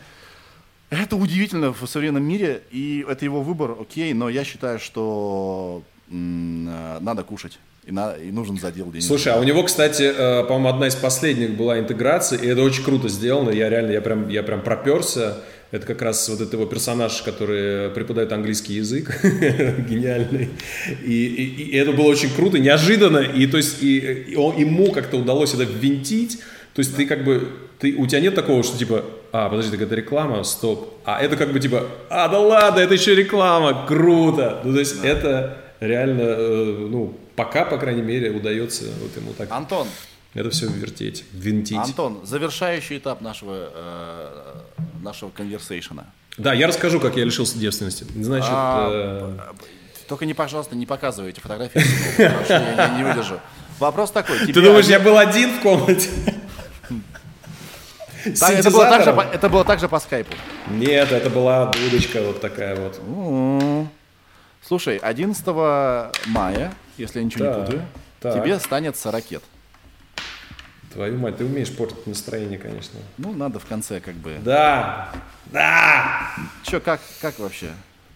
Это 0.90 1.15
удивительно 1.15 1.72
в 1.72 1.88
современном 1.88 2.24
мире, 2.24 2.64
и 2.69 3.06
это 3.07 3.24
его 3.24 3.41
выбор, 3.41 3.78
окей, 3.80 4.14
но 4.14 4.28
я 4.28 4.44
считаю, 4.44 4.78
что 4.78 5.84
э, 6.10 6.14
надо 6.14 7.24
кушать. 7.24 7.60
И, 7.86 7.94
на, 7.94 8.11
и 8.18 8.30
нужен 8.32 8.60
задел 8.60 8.91
денег. 8.91 9.06
Слушай, 9.06 9.32
а 9.32 9.40
у 9.40 9.44
него, 9.44 9.64
кстати, 9.64 10.03
э, 10.03 10.44
по-моему, 10.44 10.68
одна 10.68 10.88
из 10.88 10.95
последних 10.95 11.56
была 11.56 11.80
интеграция, 11.80 12.40
и 12.40 12.45
это 12.45 12.61
очень 12.61 12.84
круто 12.84 13.07
сделано. 13.07 13.52
Я 13.52 13.69
реально, 13.69 13.91
я 13.91 14.02
прям, 14.02 14.28
я 14.28 14.44
прям 14.44 14.61
проперся. 14.61 15.38
Это 15.72 15.85
как 15.85 16.02
раз 16.02 16.30
вот 16.30 16.39
этот 16.39 16.53
его 16.53 16.65
персонаж, 16.65 17.22
который 17.23 17.89
преподает 17.89 18.31
английский 18.31 18.76
язык, 18.76 19.19
гениальный. 19.23 20.49
И, 21.03 21.26
и, 21.26 21.64
и 21.64 21.76
это 21.76 21.91
было 21.91 22.07
очень 22.07 22.34
круто, 22.34 22.57
неожиданно, 22.57 23.18
и 23.18 23.48
то 23.48 23.57
есть 23.57 23.84
и, 23.84 23.98
и 23.99 24.35
он, 24.35 24.57
ему 24.57 24.91
как-то 24.91 25.18
удалось 25.18 25.53
это 25.53 25.64
ввинтить. 25.64 26.39
То 26.73 26.80
есть 26.80 26.95
ты 26.95 27.06
как 27.06 27.23
бы, 27.23 27.49
ты, 27.80 27.95
у 27.98 28.06
тебя 28.07 28.22
нет 28.22 28.35
такого, 28.35 28.64
что 28.64 28.77
типа, 28.77 29.03
а, 29.31 29.49
подожди, 29.49 29.72
так 29.72 29.81
это 29.81 29.95
реклама, 29.95 30.44
стоп. 30.44 31.02
А 31.03 31.22
это 31.22 31.35
как 31.35 31.52
бы 31.52 31.60
типа, 31.60 31.88
а, 32.10 32.27
да 32.30 32.39
ладно, 32.39 32.80
это 32.80 32.94
еще 32.94 33.15
реклама, 33.15 33.85
круто. 33.88 34.61
Ну, 34.64 34.73
то 34.73 34.80
есть 34.80 35.02
да. 35.02 35.07
это 35.07 35.57
реально, 35.80 36.22
э, 36.22 36.88
ну, 36.89 37.18
пока, 37.35 37.65
по 37.65 37.77
крайней 37.77 38.03
мере, 38.03 38.31
удается 38.31 38.85
вот 39.02 39.15
ему 39.22 39.34
так. 39.34 39.52
Антон, 39.52 39.88
это 40.34 40.49
все 40.49 40.68
вертеть, 40.68 41.24
винтить. 41.32 41.78
Антон, 41.78 42.20
завершающий 42.24 42.98
этап 42.98 43.22
нашего, 43.22 43.70
э, 43.74 44.60
нашего 45.02 45.30
конверсейшена. 45.30 46.06
Да, 46.38 46.54
я 46.54 46.68
расскажу, 46.68 46.99
как 46.99 47.18
я 47.18 47.26
лишился 47.26 47.58
девственности. 47.58 48.06
Значит, 48.16 48.49
а, 48.52 48.90
э... 48.91 49.54
Только 50.08 50.26
не, 50.26 50.34
пожалуйста, 50.34 50.76
не 50.76 50.86
показывайте 50.86 51.41
фотографии. 51.41 51.82
Я 52.20 52.98
не 52.98 53.04
выдержу. 53.04 53.40
Вопрос 53.80 54.12
такой. 54.12 54.40
Ты 54.45 54.54
думаешь, 54.54 54.86
я 54.86 54.99
был 54.99 55.18
один 55.18 55.58
в 55.58 55.62
комнате? 55.62 56.10
это, 58.26 58.72
было 58.72 58.86
также, 58.86 59.12
это 59.34 59.49
было 59.49 59.64
также 59.64 59.90
по 59.90 59.99
скайпу. 59.99 60.34
Нет, 60.70 61.12
это 61.12 61.30
была 61.30 61.72
удочка 61.88 62.22
вот 62.22 62.41
такая 62.41 62.76
вот. 62.76 63.90
Слушай, 64.66 64.98
11 64.98 65.45
мая, 66.28 66.74
если 66.98 67.20
я 67.20 67.26
ничего 67.26 67.45
не 67.45 67.54
путаю, 67.54 67.86
тебе 68.22 68.60
станется 68.60 69.12
ракет. 69.12 69.44
Твою 70.98 71.15
мать, 71.19 71.38
ты 71.38 71.45
умеешь 71.45 71.72
портить 71.72 72.07
настроение, 72.07 72.57
конечно. 72.57 72.99
Ну, 73.19 73.32
надо 73.32 73.60
в 73.60 73.68
конце 73.68 73.99
как 73.99 74.15
бы. 74.15 74.38
Да, 74.44 75.11
да. 75.45 76.32
Че, 76.64 76.80
как, 76.80 76.99
как 77.22 77.38
вообще? 77.38 77.68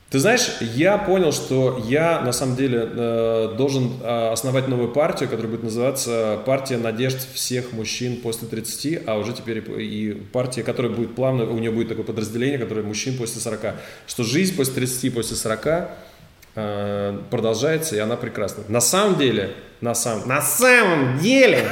Ты 0.09 0.17
знаешь, 0.17 0.49
я 0.61 0.97
понял, 0.97 1.31
что 1.31 1.79
я 1.87 2.21
на 2.21 2.31
самом 2.31 2.55
деле 2.55 2.89
э, 2.91 3.53
должен 3.55 4.01
э, 4.01 4.31
основать 4.31 4.67
новую 4.67 4.89
партию, 4.89 5.29
которая 5.29 5.51
будет 5.51 5.63
называться 5.63 6.39
«Партия 6.43 6.77
надежд 6.77 7.19
всех 7.35 7.71
мужчин 7.71 8.19
после 8.19 8.47
30», 8.47 9.03
а 9.05 9.19
уже 9.19 9.33
теперь 9.33 9.63
и 9.79 10.13
партия, 10.33 10.63
которая 10.63 10.91
будет 10.91 11.13
плавно, 11.13 11.43
у 11.43 11.59
нее 11.59 11.69
будет 11.69 11.89
такое 11.89 12.03
подразделение, 12.03 12.57
которое 12.57 12.81
мужчин 12.81 13.15
после 13.15 13.41
40. 13.41 13.75
Что 14.07 14.23
жизнь 14.23 14.57
после 14.57 14.73
30, 14.73 15.13
после 15.13 15.35
40 15.35 15.67
э, 16.55 17.19
продолжается, 17.29 17.95
и 17.95 17.99
она 17.99 18.15
прекрасна. 18.15 18.63
На 18.69 18.81
самом 18.81 19.19
деле, 19.19 19.53
на 19.81 19.93
самом, 19.93 20.27
на 20.27 20.41
самом 20.41 21.19
деле... 21.19 21.69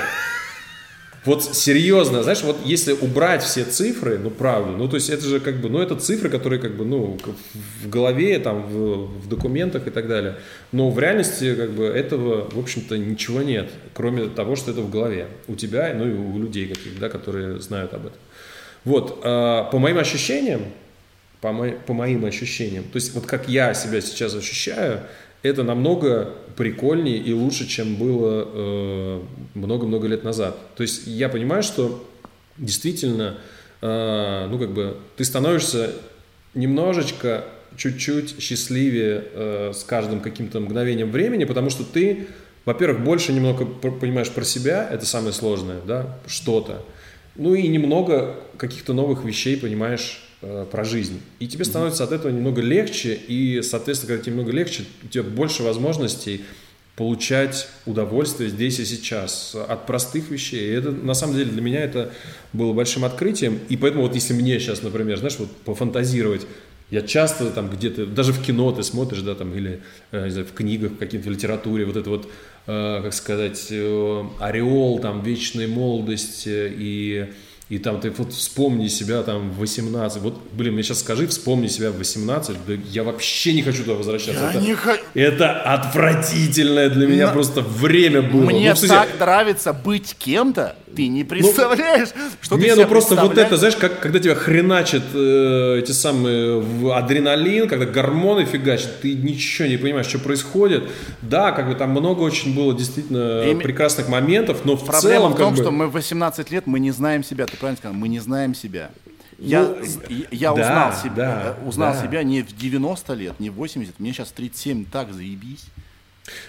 Вот 1.25 1.43
серьезно, 1.43 2.23
знаешь, 2.23 2.43
вот 2.43 2.57
если 2.63 2.93
убрать 2.93 3.43
все 3.43 3.65
цифры, 3.65 4.17
ну 4.17 4.29
правда, 4.29 4.71
ну 4.71 4.87
то 4.87 4.95
есть 4.95 5.09
это 5.09 5.25
же 5.25 5.39
как 5.39 5.59
бы, 5.59 5.69
ну 5.69 5.79
это 5.79 5.95
цифры, 5.95 6.29
которые 6.29 6.59
как 6.59 6.75
бы, 6.75 6.85
ну 6.85 7.17
в 7.83 7.89
голове, 7.89 8.39
там, 8.39 8.63
в, 8.63 9.07
в 9.21 9.27
документах 9.27 9.87
и 9.87 9.89
так 9.89 10.07
далее. 10.07 10.37
Но 10.71 10.89
в 10.89 10.97
реальности 10.97 11.55
как 11.55 11.71
бы 11.71 11.85
этого, 11.85 12.49
в 12.49 12.57
общем-то, 12.57 12.97
ничего 12.97 13.41
нет, 13.41 13.69
кроме 13.93 14.27
того, 14.27 14.55
что 14.55 14.71
это 14.71 14.81
в 14.81 14.89
голове. 14.89 15.27
У 15.47 15.55
тебя, 15.55 15.93
ну 15.93 16.07
и 16.07 16.13
у 16.13 16.39
людей 16.39 16.67
каких-то, 16.67 16.99
да, 16.99 17.09
которые 17.09 17.59
знают 17.59 17.93
об 17.93 18.07
этом. 18.07 18.19
Вот, 18.85 19.19
э, 19.23 19.65
по 19.71 19.77
моим 19.77 19.97
ощущениям, 19.97 20.61
по, 21.41 21.51
мо 21.51 21.71
по 21.85 21.93
моим 21.93 22.25
ощущениям, 22.25 22.83
то 22.83 22.95
есть 22.95 23.13
вот 23.13 23.25
как 23.25 23.49
я 23.49 23.73
себя 23.73 23.99
сейчас 24.01 24.35
ощущаю, 24.35 25.01
это 25.41 25.64
намного 25.64 26.34
прикольнее 26.56 27.18
и 27.18 27.34
лучше, 27.34 27.68
чем 27.68 27.95
было 27.95 28.45
э, 28.45 29.22
много-много 29.53 30.07
э, 30.07 30.10
лет 30.11 30.24
назад. 30.24 30.57
То 30.76 30.84
есть 30.84 31.07
я 31.07 31.30
понимаю, 31.30 31.64
что 31.64 32.06
действительно, 32.57 33.38
э, 33.82 34.48
ну 34.49 34.60
как 34.60 34.72
бы 34.74 34.98
ты 35.16 35.24
становишься 35.24 35.94
немножечко, 36.53 37.45
чуть-чуть 37.78 38.41
счастливее 38.41 39.24
э, 39.32 39.72
с 39.74 39.84
каждым 39.84 40.20
каким-то 40.20 40.60
мгновением 40.60 41.11
времени, 41.11 41.45
потому 41.45 41.70
что 41.70 41.84
ты, 41.84 42.28
во-первых, 42.66 43.03
больше 43.03 43.32
немного 43.32 43.66
понимаешь 43.66 44.30
про 44.30 44.44
себя, 44.44 44.88
это 44.91 45.06
самое 45.06 45.34
сложное, 45.34 45.80
да, 45.86 46.20
что-то. 46.28 46.84
Ну 47.36 47.53
и 47.56 47.68
немного 47.68 48.36
каких-то 48.57 48.94
новых 48.94 49.24
вещей 49.24 49.56
понимаешь 49.56 50.28
про 50.41 50.84
жизнь. 50.84 51.20
И 51.40 51.48
тебе 51.48 51.66
становится 51.66 52.03
от 52.03 52.11
этого 52.11 52.32
немного 52.32 52.61
легче, 52.61 53.14
и, 53.28 53.61
соответственно, 53.61 54.07
когда 54.10 54.24
тебе 54.24 54.36
немного 54.36 54.52
легче, 54.53 54.84
у 55.03 55.07
тебя 55.07 55.24
больше 55.24 55.64
возможностей 55.64 56.45
получать 56.95 57.70
удовольствие 57.86 58.49
здесь 58.49 58.80
и 58.80 58.86
сейчас 58.86 59.56
от 59.56 59.86
простых 59.86 60.30
вещей. 60.32 60.70
И 60.70 60.74
это, 60.74 60.91
на 60.91 61.14
самом 61.14 61.36
деле, 61.36 61.52
для 61.52 61.61
меня 61.61 61.80
это 61.80 62.11
было 62.52 62.74
большим 62.74 63.06
открытием. 63.06 63.60
И 63.70 63.78
поэтому 63.78 64.03
вот 64.03 64.16
если 64.16 64.34
мне 64.34 64.60
сейчас, 64.60 64.82
например, 64.82 65.18
знаешь, 65.18 65.40
вот 65.40 65.49
пофантазировать, 65.64 66.45
Я 66.91 67.03
часто 67.03 67.52
там 67.52 67.70
где-то, 67.70 68.07
даже 68.07 68.34
в 68.34 68.44
кино 68.44 68.72
ты 68.72 68.82
смотришь, 68.82 69.22
да, 69.22 69.36
там, 69.36 69.53
или, 69.53 69.82
э, 70.11 70.26
не 70.26 70.32
знаю, 70.32 70.48
в 70.48 70.53
книгах, 70.53 70.94
в 70.94 70.98
каких-то 70.98 71.30
литературе, 71.30 71.86
вот 71.86 71.95
это 71.95 72.10
вот, 72.10 72.28
э, 72.66 73.02
как 73.03 73.14
сказать, 73.14 73.68
э, 73.70 74.24
ореол, 74.40 74.99
там, 74.99 75.22
вечной 75.22 75.68
молодости 75.68 76.72
и 76.76 77.28
и 77.69 77.77
там 77.77 77.99
ты 78.01 78.09
вот 78.09 78.33
вспомни 78.33 78.87
себя 78.87 79.21
там 79.21 79.51
в 79.51 79.59
18. 79.59 80.21
Вот, 80.23 80.41
блин, 80.53 80.73
мне 80.73 80.81
сейчас 80.81 81.01
скажи, 81.01 81.27
вспомни 81.27 81.67
себя 81.67 81.91
в 81.91 81.97
18. 81.97 82.55
Да 82.67 82.73
я 82.91 83.03
вообще 83.03 83.53
не 83.53 83.61
хочу 83.61 83.83
туда 83.83 83.93
возвращаться. 83.95 84.41
Я 84.43 84.49
это, 84.49 84.59
не 84.59 84.73
хочу. 84.73 85.03
это 85.13 85.51
отвратительное 85.61 86.89
для 86.89 87.05
меня 87.07 87.27
Но- 87.27 87.33
просто 87.33 87.61
время 87.61 88.23
было. 88.23 88.45
Мне 88.45 88.71
Ну, 88.71 88.75
смысле, 88.75 88.95
так 88.97 89.19
нравится 89.19 89.73
быть 89.73 90.15
кем-то, 90.17 90.75
ты 90.95 91.07
не 91.07 91.23
представляешь, 91.23 92.09
что 92.41 92.55
ты 92.55 92.63
не, 92.63 92.69
себе 92.71 92.83
ну 92.83 92.89
просто 92.89 93.15
вот 93.15 93.37
это, 93.37 93.57
знаешь, 93.57 93.75
как, 93.75 93.99
когда 93.99 94.19
тебя 94.19 94.33
хреначат 94.35 95.03
э, 95.13 95.79
эти 95.79 95.91
самые 95.91 96.63
адреналин, 96.93 97.67
когда 97.67 97.85
гормоны 97.85 98.45
фигачат, 98.45 99.01
ты 99.01 99.13
ничего 99.13 99.67
не 99.67 99.77
понимаешь, 99.77 100.07
что 100.07 100.19
происходит. 100.19 100.89
Да, 101.21 101.51
как 101.51 101.69
бы 101.69 101.75
там 101.75 101.91
много 101.91 102.21
очень 102.21 102.55
было 102.55 102.73
действительно 102.75 103.43
Име- 103.45 103.61
прекрасных 103.61 104.09
моментов, 104.09 104.61
но 104.65 104.75
в 104.75 104.85
Проблема 104.85 105.01
целом 105.01 105.33
в 105.33 105.37
том, 105.37 105.49
как 105.49 105.57
бы... 105.57 105.63
что 105.63 105.71
мы 105.71 105.87
в 105.87 105.91
18 105.91 106.49
лет, 106.51 106.65
мы 106.65 106.79
не 106.79 106.91
знаем 106.91 107.23
себя, 107.23 107.45
ты 107.45 107.57
правильно 107.60 107.77
сказал, 107.77 107.95
мы 107.98 108.07
не 108.07 108.19
знаем 108.19 108.53
себя. 108.56 108.91
Я, 109.38 109.61
Ну, 109.64 109.86
з- 109.86 109.99
я 110.31 110.53
да, 110.53 110.61
узнал, 110.61 110.94
себя, 110.94 111.15
да, 111.15 111.56
э, 111.64 111.68
узнал 111.68 111.94
да. 111.94 112.02
себя 112.03 112.23
не 112.23 112.41
в 112.41 112.56
90 112.57 113.14
лет, 113.14 113.40
не 113.40 113.49
в 113.49 113.53
80, 113.53 113.99
мне 113.99 114.11
сейчас 114.11 114.31
37, 114.31 114.86
так 114.86 115.14
заебись. 115.14 115.65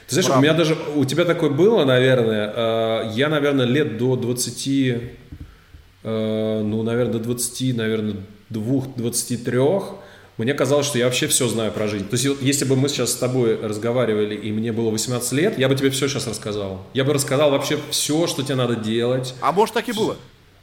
Ты 0.08 0.14
знаешь, 0.16 0.26
у 0.26 0.28
Правда. 0.30 0.42
меня 0.46 0.54
даже, 0.56 0.76
у 0.96 1.04
тебя 1.04 1.24
такое 1.24 1.50
было, 1.50 1.84
наверное, 1.84 2.52
э, 2.54 3.12
я, 3.14 3.28
наверное, 3.28 3.64
лет 3.66 3.96
до 3.96 4.16
20, 4.16 4.66
э, 6.02 6.62
ну, 6.64 6.82
наверное, 6.82 7.12
до 7.14 7.18
20, 7.20 7.72
наверное, 7.74 8.16
2-23, 8.50 9.84
мне 10.38 10.54
казалось, 10.54 10.86
что 10.86 10.98
я 10.98 11.04
вообще 11.04 11.26
все 11.28 11.46
знаю 11.48 11.70
про 11.70 11.86
жизнь. 11.86 12.08
То 12.08 12.16
есть, 12.16 12.26
если 12.40 12.64
бы 12.64 12.74
мы 12.74 12.88
сейчас 12.88 13.12
с 13.12 13.16
тобой 13.16 13.56
разговаривали, 13.60 14.34
и 14.34 14.50
мне 14.52 14.72
было 14.72 14.90
18 14.90 15.32
лет, 15.32 15.58
я 15.58 15.68
бы 15.68 15.74
тебе 15.76 15.90
все 15.90 16.08
сейчас 16.08 16.26
рассказал. 16.26 16.80
Я 16.94 17.04
бы 17.04 17.12
рассказал 17.12 17.50
вообще 17.50 17.78
все, 17.90 18.26
что 18.26 18.42
тебе 18.42 18.54
надо 18.54 18.74
делать, 18.76 19.34
А 19.42 19.52
может 19.52 19.74
так 19.74 19.88
и 19.88 19.92
было? 19.92 20.16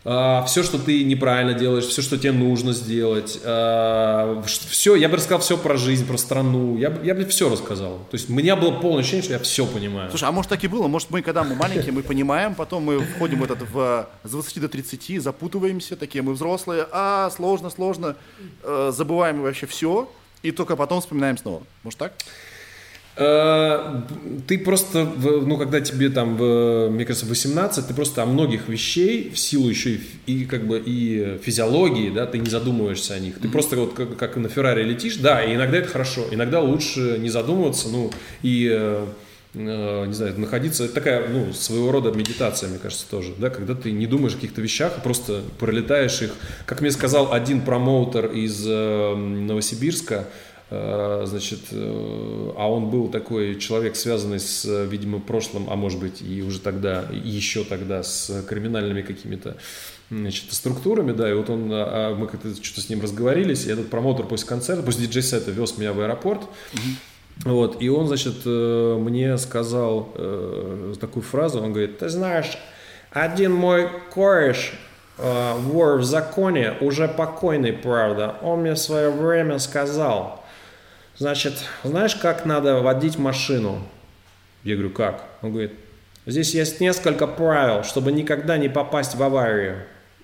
Все, 0.03 0.64
что 0.64 0.80
ты 0.80 1.03
неправильно 1.03 1.53
делаешь, 1.53 1.86
все, 1.86 2.02
что 2.02 2.18
тебе 2.18 2.32
нужно 2.32 2.74
сделать, 2.74 3.32
все, 3.41 4.95
я 4.95 5.10
бы 5.10 5.18
рассказал 5.18 5.40
все 5.40 5.57
про 5.57 5.76
жизнь, 5.78 6.07
про 6.07 6.18
страну, 6.18 6.78
я 6.78 6.90
бы, 6.90 7.06
я 7.06 7.14
бы 7.14 7.26
все 7.26 7.49
рассказал. 7.49 7.98
То 8.10 8.15
есть 8.15 8.30
у 8.30 8.34
меня 8.34 8.56
было 8.56 8.72
полное 8.72 9.02
ощущение, 9.02 9.24
что 9.24 9.34
я 9.34 9.40
все 9.40 9.65
понимаю. 9.65 10.10
Слушай, 10.10 10.30
а 10.30 10.32
может 10.32 10.49
так 10.49 10.64
и 10.64 10.68
было? 10.68 10.88
Может 10.88 11.10
мы, 11.10 11.22
когда 11.22 11.44
мы 11.44 11.56
маленькие, 11.56 11.91
мы 11.91 12.03
понимаем, 12.03 12.56
потом 12.56 12.84
мы 12.84 12.99
входим 12.99 13.44
этот 13.44 13.60
в, 13.69 14.07
с 14.24 14.32
20 14.32 14.61
до 14.61 14.69
30, 14.69 15.22
запутываемся, 15.22 15.95
такие 15.95 16.22
мы 16.22 16.34
взрослые, 16.34 16.88
а, 16.91 17.30
сложно, 17.30 17.69
сложно, 17.69 18.15
э, 18.64 18.91
забываем 18.95 19.41
вообще 19.41 19.65
все, 19.65 20.10
и 20.41 20.52
только 20.52 20.76
потом 20.76 21.02
вспоминаем 21.02 21.38
снова. 21.38 21.64
Может 21.84 21.99
так? 21.99 22.14
Э, 23.18 24.02
Ты 24.48 24.60
просто, 24.60 25.06
ну, 25.06 25.57
когда 25.57 25.81
тебе 25.81 26.10
там, 26.10 26.35
мне 26.94 27.03
кажется, 27.03 27.26
18, 27.26 27.88
ты 27.88 27.94
просто 27.94 28.23
о 28.23 28.26
многих 28.26 28.69
вещей, 28.69 29.31
в 29.34 29.39
силу 29.39 29.68
еще 29.69 29.95
и, 29.95 30.02
и 30.27 30.45
как 30.45 30.68
бы 30.68 30.81
и 30.85 31.38
физиологии, 31.41 32.11
да, 32.11 32.26
ты 32.27 32.38
не 32.38 32.49
задумываешься 32.49 33.15
о 33.15 33.19
них. 33.19 33.39
Ты 33.39 33.49
просто 33.49 33.76
вот 33.76 33.94
как, 33.94 34.15
как 34.18 34.38
на 34.38 34.49
Феррари 34.49 34.84
летишь, 34.84 35.18
да, 35.18 35.44
и 35.44 35.56
иногда 35.56 35.77
это 35.77 35.89
хорошо, 35.89 36.26
иногда 36.31 36.61
лучше 36.61 37.18
не 37.19 37.30
задумываться, 37.30 37.89
ну, 37.89 38.11
и, 38.44 38.69
э, 38.72 39.06
не 39.53 40.14
знаю, 40.14 40.39
находиться, 40.39 40.85
это 40.85 40.94
такая, 40.94 41.27
ну, 41.27 41.52
своего 41.53 41.91
рода 41.91 42.11
медитация, 42.11 42.69
мне 42.69 42.77
кажется, 42.77 43.06
тоже, 43.10 43.34
да, 43.38 43.49
когда 43.49 43.73
ты 43.73 43.91
не 43.91 44.06
думаешь 44.06 44.34
о 44.34 44.35
каких-то 44.35 44.61
вещах, 44.61 44.94
а 44.98 45.02
просто 45.02 45.41
пролетаешь 45.60 46.22
их. 46.22 46.31
Как 46.65 46.81
мне 46.81 46.91
сказал 46.91 47.34
один 47.34 47.61
промоутер 47.61 48.27
из 48.27 48.64
э, 48.68 49.15
Новосибирска, 49.15 50.27
значит, 50.69 51.60
э, 51.72 52.52
а 52.57 52.69
он 52.69 52.89
был 52.89 53.07
такой 53.07 53.57
человек, 53.57 53.95
связанный 53.95 54.39
с, 54.39 54.65
э, 54.65 54.85
видимо, 54.85 55.19
прошлым, 55.19 55.68
а 55.69 55.77
может 55.77 55.99
быть 55.99 56.22
и 56.22 56.41
уже 56.41 56.60
тогда, 56.60 57.06
и 57.10 57.30
еще 57.30 57.64
тогда 57.64 58.03
с 58.03 58.44
криминальными 58.49 59.02
какими-то 59.02 59.56
значит, 60.10 60.52
структурами, 60.52 61.14
да, 61.14 61.30
и 61.30 61.34
вот 61.34 61.49
он, 61.49 61.69
а, 61.72 62.10
а 62.11 62.15
мы 62.15 62.27
как-то 62.27 62.53
что-то 62.61 62.81
с 62.81 62.89
ним 62.89 63.02
разговорились, 63.02 63.65
и 63.65 63.72
этот 63.72 63.89
промоутер 63.89 64.26
после 64.26 64.48
концерта, 64.48 64.84
после 64.84 65.07
диджей-сета 65.07 65.52
вез 65.52 65.77
меня 65.77 65.94
в 65.94 66.02
аэропорт, 66.02 66.41
вот, 67.45 67.81
и 67.81 67.88
он, 67.88 68.07
значит, 68.07 68.35
э, 68.45 68.98
мне 68.99 69.38
сказал 69.38 70.11
э, 70.15 70.95
такую 70.99 71.23
фразу, 71.23 71.61
он 71.61 71.72
говорит, 71.72 71.99
ты 71.99 72.10
знаешь, 72.10 72.57
один 73.11 73.53
мой 73.53 73.89
кореш, 74.14 74.73
э, 75.18 75.53
вор 75.60 75.99
в 75.99 76.03
законе, 76.03 76.73
уже 76.81 77.07
покойный, 77.07 77.72
правда, 77.72 78.35
он 78.41 78.61
мне 78.61 78.73
в 78.73 78.80
свое 78.80 79.11
время 79.11 79.60
сказал, 79.60 80.44
значит, 81.18 81.53
знаешь, 81.84 82.15
как 82.15 82.45
надо 82.45 82.81
водить 82.81 83.18
машину? 83.18 83.81
Я 84.64 84.76
говорю, 84.76 84.91
как? 84.91 85.23
Он 85.41 85.52
говорит, 85.52 85.73
здесь 86.26 86.53
есть 86.53 86.80
несколько 86.80 87.27
правил, 87.27 87.84
чтобы 87.84 88.11
никогда 88.11 88.57
не 88.57 88.69
попасть 88.69 89.15
в 89.15 89.23
аварию. 89.23 89.84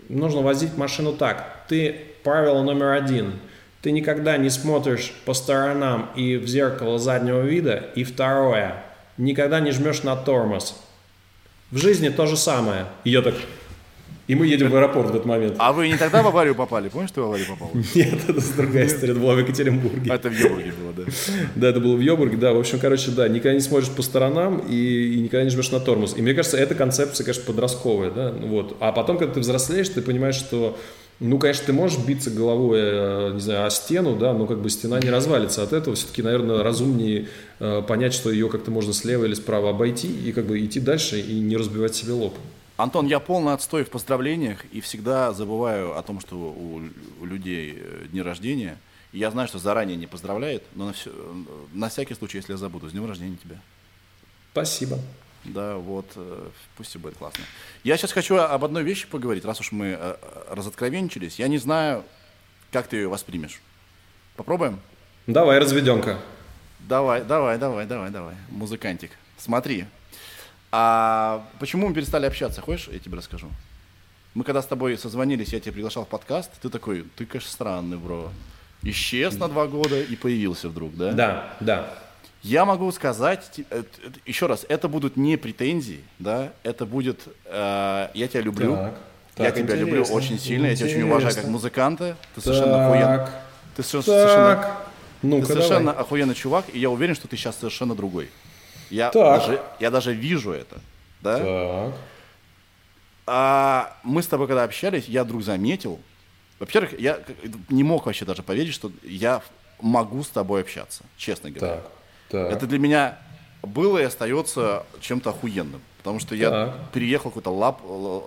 Нужно 0.10 0.41
возить 0.41 0.78
машину 0.78 1.14
так. 1.14 1.65
Ты, 1.68 1.95
правило 2.24 2.61
номер 2.61 2.91
один, 2.91 3.40
ты 3.82 3.91
никогда 3.91 4.38
не 4.38 4.49
смотришь 4.49 5.14
по 5.26 5.34
сторонам 5.34 6.10
и 6.15 6.38
в 6.38 6.48
зеркало 6.48 6.99
заднего 6.99 7.41
вида. 7.41 7.90
И 7.95 8.03
второе, 8.03 8.76
никогда 9.18 9.60
не 9.60 9.72
жмешь 9.72 10.03
на 10.03 10.15
тормоз. 10.15 10.82
В 11.72 11.78
жизни 11.78 12.10
то 12.10 12.26
же 12.26 12.38
самое. 12.38 12.86
И 13.03 13.10
я 13.10 13.22
так... 13.22 13.36
И 14.28 14.36
мы 14.36 14.48
едем 14.48 14.70
в 14.70 14.76
аэропорт 14.76 15.08
в 15.08 15.10
этот 15.10 15.26
момент. 15.26 15.56
А 15.58 15.74
вы 15.74 15.90
не 15.90 15.98
тогда 15.98 16.24
в 16.24 16.28
аварию 16.28 16.56
попали? 16.56 16.88
Помнишь, 16.88 17.10
что 17.10 17.22
в 17.22 17.26
аварию 17.26 17.48
попал? 17.48 17.72
Нет, 17.94 18.20
это 18.28 18.56
другая 18.56 18.88
история, 18.88 19.12
это 19.12 19.20
была 19.20 19.36
в 19.36 19.40
Екатеринбурге. 19.40 20.14
Это 20.14 20.30
в 20.30 20.40
Йорге 20.40 20.74
было, 20.80 20.94
да. 20.95 21.04
Да, 21.56 21.70
это 21.70 21.80
было 21.82 21.95
в 21.95 22.00
Йобурге, 22.00 22.38
да. 22.38 22.54
В 22.54 22.60
общем, 22.60 22.80
короче, 22.80 23.12
да, 23.12 23.28
никогда 23.28 23.54
не 23.54 23.60
смотришь 23.60 23.90
по 23.90 24.02
сторонам 24.02 24.60
и, 24.60 24.76
и 24.76 25.20
никогда 25.20 25.44
не 25.44 25.50
жмешь 25.50 25.72
на 25.72 25.82
тормоз. 25.82 26.16
И 26.18 26.22
мне 26.22 26.34
кажется, 26.34 26.58
эта 26.58 26.74
концепция, 26.74 27.26
конечно, 27.26 27.44
подростковая, 27.45 28.12
да, 28.12 28.32
ну 28.32 28.48
вот. 28.48 28.78
А 28.80 28.94
потом, 28.94 29.18
когда 29.18 29.34
ты 29.34 29.40
взрослеешь, 29.41 29.90
ты 29.90 30.02
понимаешь, 30.02 30.36
что, 30.36 30.78
ну, 31.20 31.38
конечно, 31.38 31.66
ты 31.66 31.74
можешь 31.74 32.00
биться 32.00 32.32
головой, 32.32 32.80
э, 32.82 33.32
не 33.34 33.41
знаю, 33.41 33.66
о 33.66 33.70
стену, 33.70 34.16
да, 34.16 34.34
но 34.34 34.45
как 34.45 34.62
бы 34.62 34.70
стена 34.70 35.02
не 35.02 35.10
развалится 35.10 35.64
от 35.64 35.74
этого. 35.74 35.98
Все-таки, 35.98 36.22
наверное, 36.22 36.64
разумнее 36.64 37.28
э, 37.60 37.82
понять, 37.86 38.14
что 38.14 38.32
ее 38.32 38.48
как-то 38.48 38.72
можно 38.72 38.94
слева 38.94 39.26
или 39.26 39.34
справа 39.34 39.72
обойти 39.72 40.08
и 40.08 40.32
как 40.32 40.45
бы 40.45 40.64
идти 40.64 40.80
дальше 40.80 41.20
и 41.20 41.40
не 41.41 41.58
разбивать 41.58 41.94
себе 41.94 42.14
лоб. 42.14 42.36
Антон, 42.76 43.06
я 43.08 43.20
полный 43.20 43.54
отстой 43.54 43.84
в 43.84 43.90
поздравлениях 43.90 44.66
и 44.72 44.82
всегда 44.82 45.32
забываю 45.34 45.95
о 45.98 46.02
том, 46.02 46.20
что 46.20 46.36
у, 46.36 46.82
людей 47.24 47.78
э, 47.80 48.06
дни 48.10 48.22
рождения. 48.22 48.78
И 49.12 49.20
я 49.20 49.30
знаю, 49.30 49.48
что 49.48 49.60
заранее 49.60 49.95
не 49.95 50.08
поздравляют, 50.08 50.64
но 50.74 50.88
на, 50.88 50.94
всё- 50.94 51.12
на 51.72 51.90
всякий 51.90 52.16
случай, 52.16 52.40
если 52.40 52.54
я 52.54 52.58
забуду, 52.58 52.90
с 52.90 52.91
днем 52.91 53.08
рождения 53.08 53.38
тебя. 53.38 53.58
Спасибо. 54.52 54.98
Да, 55.44 55.76
вот, 55.76 56.08
э, 56.16 56.50
пусть 56.76 56.95
и 56.95 56.98
будет 56.98 57.18
классно. 57.18 57.44
Я 57.84 57.95
сейчас 57.98 58.12
хочу 58.12 58.38
об 58.38 58.64
одной 58.66 58.82
вещи 58.84 59.08
поговорить, 59.08 59.45
раз 59.45 59.60
уж 59.60 59.72
мы 59.72 59.95
э, 60.00 60.16
разоткровенничались. 60.50 61.38
Я 61.38 61.48
не 61.50 61.60
знаю, 61.60 62.04
как 62.72 62.88
ты 62.88 62.95
ее 62.98 63.08
воспримешь. 63.08 63.62
Попробуем? 64.36 64.80
Давай, 65.28 65.60
разведенка. 65.60 66.18
Давай, 66.80 67.24
давай, 67.24 67.60
давай, 67.60 67.86
давай, 67.86 68.10
давай. 68.10 68.36
Музыкантик. 68.50 69.12
Смотри. 69.38 69.86
А 70.76 71.45
почему 71.60 71.88
мы 71.88 71.94
перестали 71.94 72.26
общаться? 72.26 72.60
Хочешь, 72.60 72.90
я 72.91 72.98
тебе 72.98 73.16
расскажу? 73.16 73.48
Мы 74.34 74.44
когда 74.44 74.60
с 74.60 74.66
тобой 74.66 74.98
созвонились, 74.98 75.54
я 75.54 75.60
тебя 75.60 75.72
приглашал 75.72 76.04
в 76.06 76.08
подкаст, 76.08 76.50
ты 76.64 76.70
такой, 76.70 77.06
ты, 77.16 77.28
конечно, 77.28 77.52
странный, 77.52 77.98
бро. 77.98 78.32
Исчез 78.82 79.38
на 79.38 79.48
два 79.50 79.68
года 79.68 80.02
и 80.02 80.16
появился 80.16 80.70
вдруг, 80.70 80.95
да? 80.98 81.12
Да, 81.12 81.54
да. 81.60 81.94
Я 82.41 82.66
могу 82.66 82.91
сказать, 82.91 83.62
э, 83.70 83.84
еще 84.26 84.48
раз, 84.48 84.66
это 84.68 84.88
будут 84.88 85.16
не 85.16 85.38
претензии, 85.38 86.04
да, 86.18 86.52
это 86.64 86.88
будет, 86.88 87.22
э, 87.45 88.08
я 88.16 88.28
тебя 88.28 88.41
люблю, 88.41 88.74
Так, 88.76 88.94
я 89.38 89.45
так, 89.52 89.56
тебя 89.58 89.76
люблю 89.76 89.94
интересно, 90.00 90.16
очень 90.16 90.40
сильно, 90.40 90.66
я 90.66 90.76
тебя 90.76 90.88
очень 90.88 91.02
уважаю 91.04 91.22
как 91.22 91.32
интересно. 91.34 91.52
музыканта, 91.52 92.18
ты 92.34 92.41
совершенно 92.41 92.86
охуенный, 92.88 93.18
Так, 93.18 93.44
ты 93.76 93.84
совершенно, 93.84 94.18
совершенно- 94.18 94.56
так. 94.56 94.88
ты 95.22 95.45
совершенно 95.45 95.86
давай. 95.91 96.02
охуенный 96.02 96.36
чувак, 96.36 96.66
и 96.74 96.80
я 96.80 96.90
уверен, 96.90 97.14
что 97.14 97.28
ты 97.28 97.38
сейчас 97.38 97.58
совершенно 97.58 97.94
другой. 97.95 98.30
Я, 98.94 99.10
Так. 99.10 99.40
даже, 99.40 99.61
я 99.80 99.90
даже 99.90 100.14
вижу 100.14 100.52
это. 100.52 100.80
Да? 101.22 101.38
Так. 101.40 101.95
А 103.26 103.98
мы 104.03 104.22
с 104.22 104.28
тобой 104.28 104.48
когда 104.48 104.64
общались, 104.64 105.06
я 105.07 105.24
вдруг 105.24 105.44
заметил, 105.44 105.99
во-первых, 106.60 106.99
я 106.99 107.20
не 107.70 107.84
мог 107.84 108.06
вообще 108.06 108.26
даже 108.26 108.44
поверить, 108.44 108.74
что 108.74 108.91
я 109.02 109.41
могу 109.82 110.24
с 110.24 110.28
тобой 110.28 110.61
общаться, 110.61 111.03
честно 111.18 111.49
говоря. 111.49 111.76
Так. 111.78 111.91
Так. 112.30 112.52
Это 112.52 112.68
для 112.68 112.78
меня 112.80 113.18
было 113.64 113.98
и 113.98 114.03
остается 114.03 114.86
чем-то 115.02 115.32
охуенным. 115.32 115.82
Потому 115.98 116.20
что 116.20 116.36
я 116.36 116.49
Так. 116.49 116.91
переехал 116.91 117.32
какой-то 117.32 117.49
лап, 117.49 117.82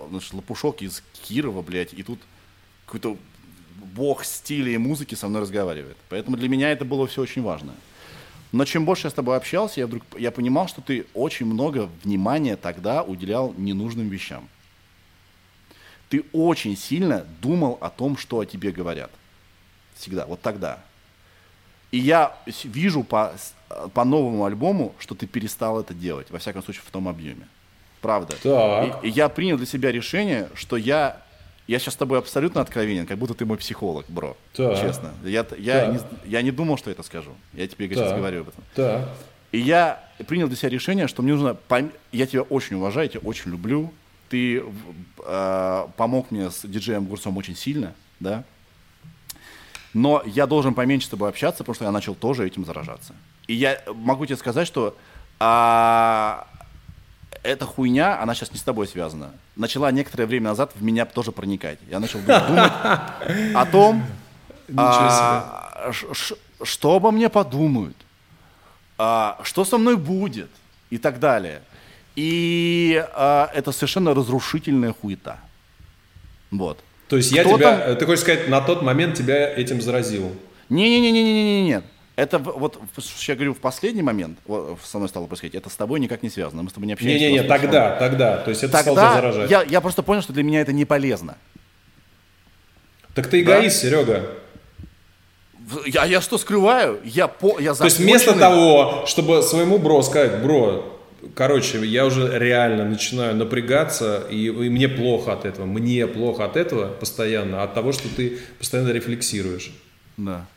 значит, 0.09 0.33
лопушок 0.33 0.81
из 0.81 1.03
Кирова, 1.13 1.61
блядь, 1.61 1.93
и 1.93 2.03
тут 2.03 2.19
какой-то 2.85 3.15
бог 3.95 4.25
стиля 4.25 4.71
и 4.71 4.77
музыки 4.77 5.15
со 5.15 5.27
мной 5.27 5.43
разговаривает. 5.43 5.97
Поэтому 6.09 6.35
для 6.35 6.49
меня 6.49 6.71
это 6.71 6.83
было 6.83 7.05
все 7.07 7.21
очень 7.21 7.43
важно. 7.43 7.73
Но 8.51 8.65
чем 8.65 8.85
больше 8.85 9.07
я 9.07 9.11
с 9.11 9.13
тобой 9.13 9.35
общался, 9.37 9.81
я 9.81 9.87
вдруг 9.87 10.03
я 10.17 10.31
понимал, 10.31 10.67
что 10.67 10.81
ты 10.81 11.05
очень 11.13 11.45
много 11.45 11.89
внимания 12.03 12.55
тогда 12.55 13.03
уделял 13.03 13.53
ненужным 13.57 14.07
вещам. 14.07 14.47
Ты 16.09 16.23
очень 16.31 16.77
сильно 16.77 17.25
думал 17.41 17.77
о 17.81 17.89
том, 17.89 18.17
что 18.17 18.39
о 18.39 18.45
тебе 18.45 18.71
говорят. 18.71 19.11
Всегда, 19.95 20.25
вот 20.25 20.41
тогда. 20.41 20.79
И 21.91 21.97
я 21.97 22.37
вижу 22.63 23.03
по, 23.03 23.33
по 23.93 24.05
новому 24.05 24.45
альбому, 24.45 24.93
что 24.99 25.15
ты 25.15 25.27
перестал 25.27 25.79
это 25.79 25.93
делать, 25.93 26.29
во 26.29 26.39
всяком 26.39 26.63
случае, 26.63 26.83
в 26.85 26.91
том 26.91 27.07
объеме. 27.07 27.47
Правда. 28.01 28.35
Так. 28.41 29.03
И, 29.03 29.07
и 29.07 29.11
я 29.11 29.27
принял 29.27 29.57
для 29.57 29.65
себя 29.65 29.91
решение, 29.91 30.49
что 30.53 30.77
я... 30.77 31.21
Я 31.67 31.79
сейчас 31.79 31.95
с 31.95 31.97
тобой 31.97 32.19
абсолютно 32.19 32.61
откровенен, 32.61 33.05
как 33.05 33.17
будто 33.17 33.33
ты 33.33 33.45
мой 33.45 33.57
психолог, 33.57 34.05
бро. 34.07 34.37
Так. 34.53 34.79
Честно. 34.79 35.11
Я, 35.23 35.45
я, 35.57 35.85
Так. 35.85 35.93
не, 35.93 36.29
я 36.31 36.41
не 36.41 36.51
думал, 36.51 36.77
что 36.77 36.89
это 36.89 37.03
скажу. 37.03 37.31
Я 37.53 37.67
тебе 37.67 37.89
сейчас 37.89 38.09
Так. 38.09 38.17
говорю 38.17 38.41
об 38.41 38.47
этом. 38.49 38.63
Да. 38.75 39.09
И 39.51 39.59
я 39.59 40.03
принял 40.27 40.47
для 40.47 40.55
себя 40.55 40.69
решение, 40.69 41.07
что 41.07 41.21
мне 41.21 41.33
нужно... 41.33 41.57
пом- 41.67 41.91
Я 42.11 42.25
тебя 42.25 42.43
очень 42.43 42.77
уважаю, 42.77 43.05
я 43.07 43.09
тебя 43.19 43.27
очень 43.27 43.51
люблю. 43.51 43.93
Ты 44.29 44.63
э, 45.25 45.87
помог 45.97 46.31
мне 46.31 46.51
с 46.51 46.65
диджеем 46.65 47.05
Гурцом 47.05 47.35
очень 47.37 47.55
сильно, 47.55 47.93
да? 48.19 48.43
Но 49.93 50.21
я 50.25 50.47
должен 50.47 50.73
поменьше 50.73 51.07
с 51.07 51.09
тобой 51.09 51.29
общаться, 51.29 51.59
потому 51.59 51.75
что 51.75 51.85
я 51.85 51.91
начал 51.91 52.13
тоже 52.15 52.45
этим 52.45 52.65
заражаться. 52.65 53.13
И 53.47 53.53
я 53.53 53.81
могу 53.93 54.25
тебе 54.25 54.35
сказать, 54.37 54.67
что 54.67 54.95
а, 55.39 56.45
эта 57.43 57.65
хуйня, 57.65 58.21
она 58.21 58.35
сейчас 58.35 58.51
не 58.51 58.57
с 58.59 58.63
тобой 58.63 58.87
связана. 58.87 59.31
Начала 59.57 59.91
некоторое 59.91 60.27
время 60.27 60.49
назад 60.49 60.71
в 60.75 60.83
меня 60.83 61.05
тоже 61.05 61.31
проникать. 61.31 61.79
Я 61.89 61.99
начал 61.99 62.19
думать 62.19 62.71
о 63.55 63.65
том, 63.71 64.03
а, 64.77 65.91
что 66.61 66.95
обо 66.95 67.11
мне 67.11 67.27
подумают, 67.29 67.97
а, 68.97 69.39
что 69.43 69.65
со 69.65 69.77
мной 69.77 69.97
будет 69.97 70.49
и 70.91 70.99
так 70.99 71.19
далее. 71.19 71.61
И 72.15 73.03
а, 73.15 73.49
это 73.53 73.71
совершенно 73.71 74.13
разрушительная 74.13 74.93
хуета. 74.93 75.39
Вот. 76.51 76.79
То 77.07 77.17
есть 77.17 77.31
я 77.31 77.43
тебя, 77.43 77.77
там? 77.77 77.89
э, 77.89 77.95
ты 77.95 78.05
хочешь 78.05 78.21
сказать, 78.21 78.49
на 78.49 78.61
тот 78.61 78.81
момент 78.81 79.15
тебя 79.15 79.53
этим 79.55 79.81
заразил? 79.81 80.35
Не-не-не-не-не-не-не. 80.69 81.81
Это 82.17 82.39
вот, 82.39 82.79
я 83.27 83.35
говорю, 83.35 83.53
в 83.53 83.59
последний 83.59 84.01
момент 84.01 84.39
вот, 84.45 84.79
со 84.83 84.97
мной 84.97 85.07
стало 85.07 85.27
происходить. 85.27 85.53
Это 85.53 85.69
с 85.69 85.75
тобой 85.75 85.99
никак 85.99 86.23
не 86.23 86.31
связано. 86.31 86.63
Мы 86.63 86.69
с 86.71 86.73
тобой 86.73 86.87
не 86.87 86.93
общаемся. 86.93 87.23
Не-не-не, 87.23 87.43
тогда, 87.43 87.95
тогда. 87.95 88.37
То 88.37 88.49
есть 88.49 88.63
это 88.63 88.83
Тогда 88.83 89.13
заражать. 89.13 89.51
я, 89.51 89.61
я 89.61 89.81
просто 89.81 90.01
понял, 90.01 90.23
что 90.23 90.33
для 90.33 90.41
меня 90.41 90.61
это 90.61 90.73
не 90.73 90.83
полезно. 90.83 91.37
Так 93.13 93.27
ты 93.27 93.41
эгоист, 93.41 93.81
Серега. 93.81 94.31
В- 95.59 95.85
Я, 95.85 96.05
я 96.05 96.19
что 96.19 96.39
скрываю? 96.39 96.99
Я, 97.03 97.27
по, 97.27 97.59
я 97.59 97.75
То 97.75 97.85
есть 97.85 97.99
вместо 97.99 98.33
того, 98.33 99.05
чтобы 99.05 99.43
своему 99.43 99.77
бро 99.77 100.01
сказать, 100.01 100.41
бро, 100.41 100.99
короче, 101.35 101.85
я 101.85 102.07
уже 102.07 102.35
реально 102.39 102.85
начинаю 102.85 103.35
напрягаться, 103.35 104.23
и, 104.31 104.45
и 104.45 104.69
мне 104.69 104.87
плохо 104.89 105.33
от 105.33 105.45
этого, 105.45 105.67
мне 105.67 106.07
плохо 106.07 106.45
от 106.45 106.57
этого 106.57 106.87
постоянно, 106.87 107.61
от 107.61 107.75
того, 107.75 107.91
что 107.91 108.07
ты 108.09 108.39
постоянно 108.57 108.89
рефлексируешь. 108.89 109.71
Да. 110.17 110.47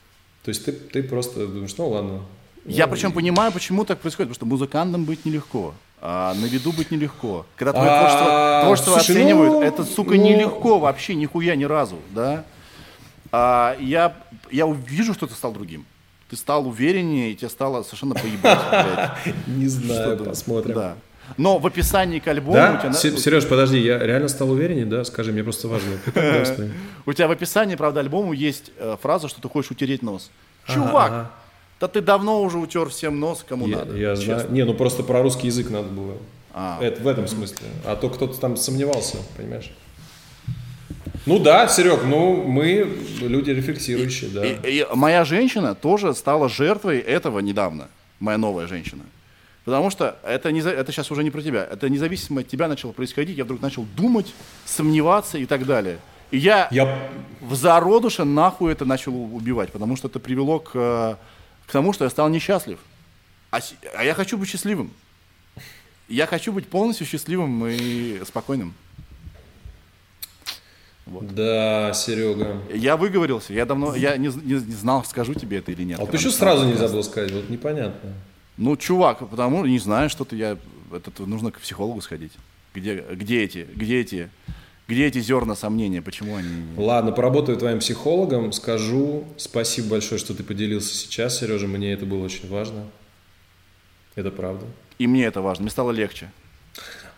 То 0.45 0.49
есть 0.49 0.65
ты, 0.65 0.73
ты 0.73 1.03
просто 1.03 1.47
думаешь, 1.47 1.77
ну 1.77 1.89
ладно. 1.89 2.21
Я 2.65 2.87
Ну, 2.87 2.93
причем 2.93 3.12
понимаю, 3.12 3.53
почему 3.53 3.85
так 3.85 4.01
происходит, 4.01 4.31
потому 4.31 4.35
что 4.35 4.47
музыкантом 4.47 5.05
быть 5.05 5.25
нелегко, 5.25 5.75
а 6.01 6.35
на 6.35 6.45
виду 6.47 6.73
быть 6.73 6.91
нелегко. 6.91 7.47
Когда 7.57 7.73
твое 7.73 7.89
А, 7.91 8.01
творчество, 8.01 8.61
творчество 8.65 8.93
слушай, 9.01 9.17
оценивают, 9.17 9.53
ну, 9.55 9.62
это, 9.62 9.85
сука, 9.85 10.15
ну- 10.15 10.23
нелегко 10.23 10.79
вообще, 10.79 11.15
нихуя, 11.15 11.57
ни 11.57 11.65
разу, 11.65 11.97
да? 12.11 12.45
А, 13.33 13.77
я, 13.81 14.15
я 14.51 14.67
увижу, 14.67 15.15
что 15.15 15.27
ты 15.27 15.35
стал 15.35 15.53
другим. 15.53 15.87
Ты 16.29 16.37
стал 16.37 16.67
увереннее, 16.69 17.33
и 17.33 17.35
тебе 17.35 17.49
стало 17.49 17.83
совершенно 17.83 18.15
поебать, 18.15 18.61
блядь. 18.71 19.35
Не 19.47 19.67
знаю, 19.67 20.17
посмотрим. 20.25 20.75
Да. 20.75 20.97
Но 21.36 21.59
в 21.59 21.66
описании 21.66 22.19
к 22.19 22.28
альбому 22.28 22.52
у 22.52 22.78
тебя, 22.78 22.90
Да? 22.90 22.93
Сереж, 22.93 23.47
подожди, 23.47 23.78
я 23.78 23.98
реально 23.98 24.28
стал 24.28 24.51
увереннее, 24.51 24.86
да? 24.86 25.05
Скажи, 25.05 25.32
мне 25.32 25.43
просто 25.43 25.69
важно. 25.69 25.90
У 27.07 27.12
тебя 27.12 27.28
в 27.28 27.31
описании, 27.31 27.77
правда, 27.77 28.01
альбому 28.01 28.32
есть 28.32 28.73
э, 28.78 28.97
фраза, 29.01 29.28
что 29.28 29.40
ты 29.40 29.48
хочешь 29.48 29.70
утереть 29.70 30.02
нос. 30.02 30.31
Чувак, 30.66 31.32
да 31.81 31.89
ты 31.89 32.02
давно 32.02 32.43
уже 32.43 32.59
утер 32.59 32.89
всем 32.90 33.19
нос, 33.20 33.44
кому 33.48 33.66
Я, 33.66 33.78
надо. 33.78 33.97
я 33.97 34.15
честно. 34.16 34.35
знаю. 34.40 34.52
Не, 34.52 34.65
ну 34.65 34.74
просто 34.74 35.02
про 35.02 35.23
русский 35.23 35.47
язык 35.47 35.70
надо 35.70 35.89
было. 35.89 36.15
А. 36.52 36.78
Это 36.82 37.02
в 37.02 37.07
этом 37.09 37.27
смысле. 37.27 37.66
А 37.85 37.97
то 37.97 38.11
кто-то 38.11 38.39
там 38.39 38.57
сомневался, 38.57 39.16
понимаешь? 39.36 39.73
Ну 41.27 41.39
да, 41.39 41.69
Серег, 41.69 42.05
ну 42.05 42.43
мы 42.43 42.98
люди 43.20 43.51
рефлексирующие, 43.51 44.31
да. 44.31 44.44
И, 44.44 44.81
и 44.81 44.86
моя 44.94 45.24
женщина 45.24 45.74
тоже 45.74 46.15
стала 46.15 46.48
жертвой 46.48 46.98
этого 46.98 47.40
недавно, 47.40 47.89
моя 48.20 48.39
новая 48.39 48.66
женщина. 48.66 49.02
Потому 49.71 49.89
что 49.91 50.17
это, 50.25 50.51
не, 50.51 50.63
это 50.63 50.91
сейчас 50.91 51.13
уже 51.13 51.23
не 51.23 51.31
про 51.31 51.41
тебя. 51.43 51.63
Это 51.63 51.89
независимо 51.89 52.41
от 52.41 52.49
тебя 52.49 52.67
начало 52.67 52.91
происходить. 52.91 53.39
Я 53.39 53.45
вдруг 53.45 53.63
начал 53.63 53.85
думать, 53.97 54.35
сомневаться 54.67 55.39
и 55.39 55.47
так 55.47 55.65
далее. 55.65 56.01
И 56.33 56.39
я, 56.39 56.67
Я 56.73 57.09
в 57.41 57.55
зародыше 57.55 58.25
нахуй 58.25 58.73
это 58.73 58.85
начал 58.85 59.15
убивать, 59.15 59.71
потому 59.71 59.95
что 59.95 60.09
это 60.09 60.19
привело 60.19 60.59
к, 60.59 60.73
э, 60.75 61.15
к 61.69 61.71
тому, 61.71 61.93
что 61.93 62.03
я 62.03 62.11
стал 62.11 62.29
несчастлив. 62.31 62.81
А, 63.53 63.61
а 63.97 64.03
я 64.03 64.15
хочу 64.15 64.37
быть 64.37 64.49
счастливым. 64.49 64.91
Я 66.09 66.27
хочу 66.27 66.53
быть 66.53 66.67
полностью 66.67 67.07
счастливым 67.07 67.65
и 67.69 68.21
спокойным. 68.27 68.75
Да, 71.07 71.93
Серега. 71.95 72.61
Я 72.75 72.97
выговорился, 72.97 73.53
я 73.53 73.67
давно, 73.67 73.95
я 73.95 74.17
не, 74.17 74.27
не- 74.27 74.55
не 74.55 74.75
знал, 74.75 75.05
скажу 75.05 75.35
тебе 75.35 75.59
это 75.59 75.71
или 75.71 75.85
нет. 75.85 75.99
А 76.01 76.03
вот 76.03 76.11
почему 76.11 76.33
сразу 76.33 76.67
нельзя 76.67 76.89
было 76.89 77.03
сказать? 77.03 77.31
Вот 77.31 77.49
непонятно. 77.49 78.15
Ну, 78.61 78.77
чувак, 78.77 79.27
потому 79.31 79.65
не 79.65 79.78
знаю, 79.78 80.11
что-то 80.11 80.37
я. 80.37 80.59
Это 80.93 81.23
нужно 81.24 81.51
к 81.51 81.61
психологу 81.61 82.03
сходить. 82.03 82.32
Где, 82.74 83.03
где 83.12 83.43
эти, 83.43 83.66
где 83.74 84.01
эти, 84.03 84.28
где 84.87 85.07
эти 85.07 85.19
зерна 85.19 85.57
сомнения, 85.57 86.03
почему 86.03 86.37
они. 86.37 86.49
Ладно, 86.77 87.11
поработаю 87.11 87.57
твоим 87.57 87.78
психологом, 87.78 88.53
скажу. 88.53 89.24
Спасибо 89.39 89.89
большое, 89.89 90.19
что 90.19 90.35
ты 90.35 90.45
поделился 90.45 90.95
сейчас, 90.95 91.39
Сережа. 91.39 91.66
Мне 91.66 91.95
это 91.95 92.05
было 92.05 92.23
очень 92.23 92.51
важно. 92.51 92.85
Это 94.15 94.31
правда. 94.31 94.66
И 94.99 95.07
мне 95.07 95.24
это 95.24 95.41
важно, 95.41 95.62
мне 95.62 95.70
стало 95.70 95.91
легче. 95.91 96.31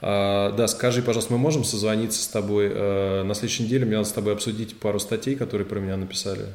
А, 0.00 0.52
да, 0.52 0.68
скажи, 0.68 1.02
пожалуйста, 1.02 1.32
мы 1.32 1.40
можем 1.40 1.64
созвониться 1.64 2.22
с 2.22 2.28
тобой 2.28 2.70
э, 2.72 3.24
на 3.24 3.34
следующей 3.34 3.64
неделе? 3.64 3.84
Мне 3.84 3.96
надо 3.96 4.08
с 4.08 4.12
тобой 4.12 4.34
обсудить 4.34 4.78
пару 4.78 5.00
статей, 5.00 5.34
которые 5.34 5.66
про 5.66 5.80
меня 5.80 5.96
написали. 5.96 6.46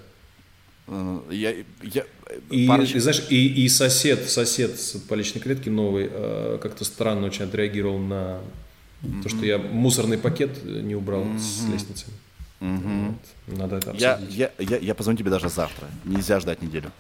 Э, 0.87 1.19
Я, 1.31 1.53
я, 1.83 2.03
И, 2.49 2.67
парочка- 2.67 2.97
и 2.97 2.99
знаешь, 3.01 3.23
и, 3.29 3.63
и 3.65 3.69
сосед, 3.69 4.29
сосед 4.29 4.79
с- 4.79 4.97
по 4.99 5.13
личной 5.15 5.39
клетке 5.41 5.69
новый 5.69 6.07
э, 6.09 6.59
как-то 6.61 6.85
странно 6.85 7.27
очень 7.27 7.43
отреагировал 7.45 7.99
на 7.99 8.39
то, 9.23 9.29
что 9.29 9.45
я 9.45 9.57
мусорный 9.57 10.17
пакет 10.17 10.63
не 10.65 10.95
убрал 10.95 11.25
с 11.37 11.67
лестницы. 11.71 12.05
Вот. 12.59 13.15
Надо 13.57 13.75
это 13.77 13.93
я, 13.97 14.13
обсудить. 14.15 14.35
я, 14.35 14.51
я, 14.57 14.77
я 14.77 14.95
позвоню 14.95 15.19
тебе 15.19 15.29
даже 15.29 15.49
завтра. 15.49 15.87
Нельзя 16.05 16.39
ждать 16.39 16.61
неделю. 16.63 16.91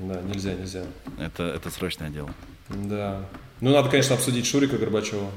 Да, 0.00 0.20
нельзя, 0.22 0.52
нельзя. 0.52 0.82
Это, 1.18 1.44
это 1.44 1.70
срочное 1.70 2.10
дело. 2.10 2.28
Да. 2.68 3.24
Ну, 3.62 3.72
надо, 3.72 3.88
конечно, 3.88 4.14
обсудить 4.14 4.44
Шурика 4.46 4.76
Горбачева. 4.76 5.30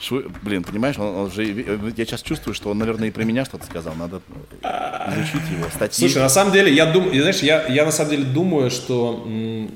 Шу- 0.00 0.24
блин, 0.42 0.62
понимаешь, 0.62 0.96
он, 0.98 1.06
он 1.16 1.30
же, 1.30 1.44
я 1.44 2.04
сейчас 2.04 2.22
чувствую, 2.22 2.54
что 2.54 2.70
он, 2.70 2.78
наверное, 2.78 3.08
и 3.08 3.10
про 3.10 3.24
меня 3.24 3.44
что-то 3.44 3.66
сказал. 3.66 3.94
Надо 3.94 4.20
изучить 4.62 5.48
его 5.50 5.68
статьи. 5.70 6.06
Слушай, 6.06 6.22
на 6.22 6.28
самом 6.28 6.52
деле, 6.52 6.72
я 6.72 6.86
думаю, 6.86 7.12
знаешь, 7.20 7.40
я, 7.40 7.66
я 7.66 7.84
на 7.84 7.90
самом 7.90 8.10
деле 8.12 8.24
думаю, 8.24 8.70
что 8.70 9.24
м, 9.26 9.70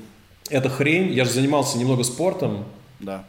эта 0.49 0.69
хрень, 0.69 1.11
я 1.13 1.25
же 1.25 1.31
занимался 1.31 1.77
немного 1.77 2.03
спортом, 2.03 2.65
Да. 2.99 3.25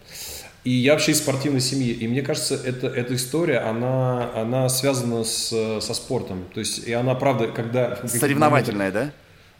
и 0.63 0.71
я 0.71 0.93
вообще 0.93 1.13
из 1.13 1.19
спортивной 1.19 1.61
семьи, 1.61 1.91
и 1.93 2.07
мне 2.07 2.23
кажется, 2.23 2.55
это, 2.55 2.87
эта 2.87 3.15
история, 3.17 3.59
она, 3.59 4.31
она 4.35 4.69
связана 4.69 5.25
с, 5.25 5.49
со 5.81 5.95
спортом, 5.95 6.45
то 6.55 6.61
есть, 6.61 6.87
и 6.87 6.93
она, 6.93 7.15
правда, 7.17 7.49
когда... 7.49 7.99
Соревновательная, 8.07 8.93
да? 8.93 9.11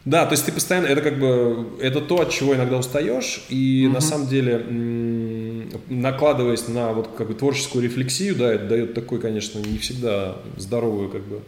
Да, 0.05 0.25
то 0.27 0.33
есть 0.33 0.45
ты 0.45 0.51
постоянно, 0.51 0.85
это 0.85 1.01
как 1.01 1.17
бы, 1.19 1.79
это 1.81 1.99
то, 1.99 2.21
от 2.21 2.29
чего 2.29 2.53
иногда 2.55 2.77
устаешь, 2.77 3.43
и 3.49 3.89
на 3.91 4.01
самом 4.01 4.27
деле, 4.27 4.63
накладываясь 5.89 6.67
на 6.67 6.93
вот 6.93 7.09
как 7.17 7.27
бы 7.27 7.33
творческую 7.33 7.83
рефлексию, 7.83 8.35
да, 8.35 8.53
это 8.53 8.67
дает 8.67 8.93
такой, 8.93 9.19
конечно, 9.19 9.59
не 9.59 9.77
всегда 9.77 10.37
здоровую 10.57 11.09
как 11.09 11.23
бы 11.23 11.41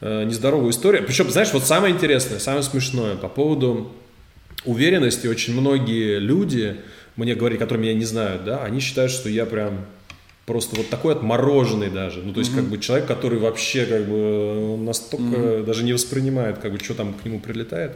э, 0.00 0.24
нездоровую 0.24 0.70
историю. 0.70 1.04
Причем, 1.04 1.30
знаешь, 1.30 1.52
вот 1.52 1.64
самое 1.64 1.94
интересное, 1.94 2.38
самое 2.38 2.62
смешное 2.62 3.16
по 3.16 3.28
поводу 3.28 3.92
уверенности, 4.64 5.26
очень 5.26 5.58
многие 5.58 6.18
люди, 6.18 6.76
мне 7.16 7.34
говорили, 7.34 7.58
которые 7.58 7.88
меня 7.88 7.98
не 7.98 8.04
знают, 8.04 8.44
да, 8.44 8.62
они 8.62 8.80
считают, 8.80 9.12
что 9.12 9.28
я 9.28 9.46
прям 9.46 9.86
просто 10.46 10.76
вот 10.76 10.88
такой 10.88 11.14
отмороженный 11.14 11.90
даже. 11.90 12.22
Ну, 12.22 12.32
то 12.32 12.40
есть, 12.40 12.54
как 12.54 12.64
бы 12.64 12.78
человек, 12.78 13.06
который 13.06 13.38
вообще 13.38 13.84
как 13.84 14.06
бы 14.06 14.74
он 14.74 14.84
настолько 14.84 15.62
даже 15.64 15.84
не 15.84 15.92
воспринимает, 15.92 16.58
как 16.58 16.72
бы, 16.72 16.78
что 16.78 16.94
там 16.94 17.14
к 17.14 17.24
нему 17.24 17.40
прилетает. 17.40 17.92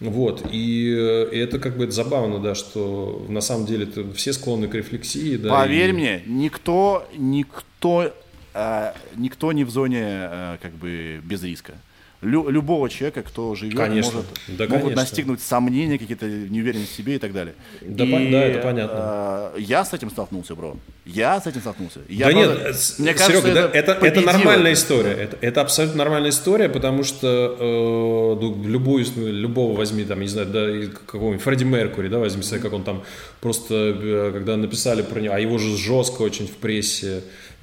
Вот, 0.00 0.46
и, 0.50 0.94
э, 0.98 1.28
и 1.32 1.38
это 1.38 1.58
как 1.58 1.76
бы 1.76 1.84
это 1.84 1.92
забавно, 1.92 2.38
да, 2.38 2.54
что 2.54 3.24
на 3.28 3.42
самом 3.42 3.66
деле 3.66 3.84
это 3.84 4.10
все 4.14 4.32
склонны 4.32 4.66
к 4.66 4.74
рефлексии, 4.74 5.36
да. 5.36 5.50
Поверь 5.50 5.90
и- 5.90 5.92
мне, 5.92 6.22
никто, 6.26 7.06
никто, 7.16 8.10
э, 8.54 8.92
никто 9.16 9.52
не 9.52 9.64
в 9.64 9.70
зоне 9.70 10.02
э, 10.02 10.56
как 10.62 10.72
бы 10.72 11.20
без 11.22 11.42
риска. 11.42 11.74
Лю- 12.22 12.48
любого 12.50 12.88
человека, 12.90 13.22
кто 13.22 13.54
живет, 13.54 13.76
Конечно. 13.76 14.12
может, 14.12 14.30
Да, 14.48 14.64
могут 14.66 14.80
конечно. 14.82 15.00
настигнуть 15.02 15.40
сомнения, 15.40 15.98
какие-то 15.98 16.26
неуверенность 16.26 16.92
в 16.92 16.96
себе 16.96 17.16
и 17.16 17.18
так 17.18 17.32
далее. 17.32 17.54
Да, 17.80 18.04
И, 18.04 18.30
да, 18.30 18.44
это 18.44 18.58
понятно. 18.60 19.52
э, 19.56 19.60
я 19.60 19.84
с 19.84 19.92
этим 19.92 20.10
столкнулся, 20.10 20.54
бро. 20.54 20.76
Я 21.06 21.40
с 21.40 21.46
этим 21.46 21.60
столкнулся. 21.60 22.00
Я, 22.08 22.26
да 22.26 22.32
правда, 22.32 22.64
нет, 22.64 22.94
мне 22.98 23.14
кажется, 23.14 23.42
Серега, 23.42 23.60
это, 23.60 23.92
это 23.92 23.94
победило. 23.94 24.32
нормальная 24.32 24.72
история. 24.74 25.12
Это, 25.12 25.38
это 25.40 25.60
абсолютно 25.62 25.98
нормальная 25.98 26.30
история, 26.30 26.68
потому 26.68 27.04
что 27.04 27.56
э, 27.58 28.42
ну, 28.42 28.62
любую, 28.64 29.04
любого 29.16 29.76
возьми, 29.76 30.04
там, 30.04 30.20
не 30.20 30.28
знаю, 30.28 30.46
да, 30.48 30.66
какого-нибудь 31.06 31.42
Фредди 31.42 31.64
Меркури, 31.64 32.08
да, 32.08 32.18
возьми 32.18 32.42
как 32.60 32.72
он 32.72 32.82
там 32.84 33.02
просто, 33.40 33.74
э, 33.74 34.30
когда 34.32 34.56
написали 34.56 35.02
про 35.02 35.20
него, 35.20 35.34
а 35.34 35.40
его 35.40 35.58
же 35.58 35.76
жестко 35.76 36.22
очень 36.22 36.46
в 36.46 36.56
прессе 36.56 37.22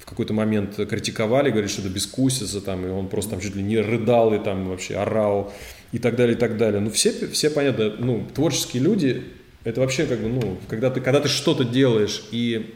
какой-то 0.09 0.33
момент 0.33 0.75
критиковали, 0.89 1.49
говорили, 1.49 1.69
что 1.71 1.81
это 1.81 1.89
бескусица, 1.89 2.61
там, 2.61 2.85
и 2.85 2.89
он 2.89 3.07
просто 3.09 3.31
там 3.31 3.41
чуть 3.41 3.55
ли 3.55 3.61
не 3.63 3.77
рыдал 3.79 4.33
и 4.33 4.39
там 4.39 4.69
вообще 4.69 4.95
орал 4.95 5.53
и 5.91 5.99
так 5.99 6.15
далее, 6.15 6.35
и 6.35 6.39
так 6.39 6.57
далее. 6.57 6.79
Ну, 6.79 6.89
все, 6.89 7.11
все 7.27 7.49
понятно, 7.49 7.93
ну, 7.99 8.25
творческие 8.33 8.83
люди, 8.83 9.23
это 9.63 9.81
вообще 9.81 10.05
как 10.05 10.19
бы, 10.19 10.29
ну, 10.29 10.57
когда 10.69 10.89
ты, 10.89 11.01
когда 11.01 11.19
ты 11.19 11.27
что-то 11.27 11.63
делаешь 11.65 12.23
и 12.31 12.73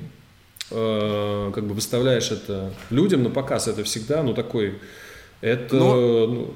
э, 0.71 1.51
как 1.53 1.65
бы 1.67 1.73
выставляешь 1.73 2.31
это 2.31 2.73
людям 2.89 3.23
на 3.23 3.29
показ, 3.29 3.67
это 3.67 3.83
всегда, 3.83 4.23
ну, 4.23 4.33
такой, 4.33 4.79
это, 5.41 5.75
ну, 5.75 6.53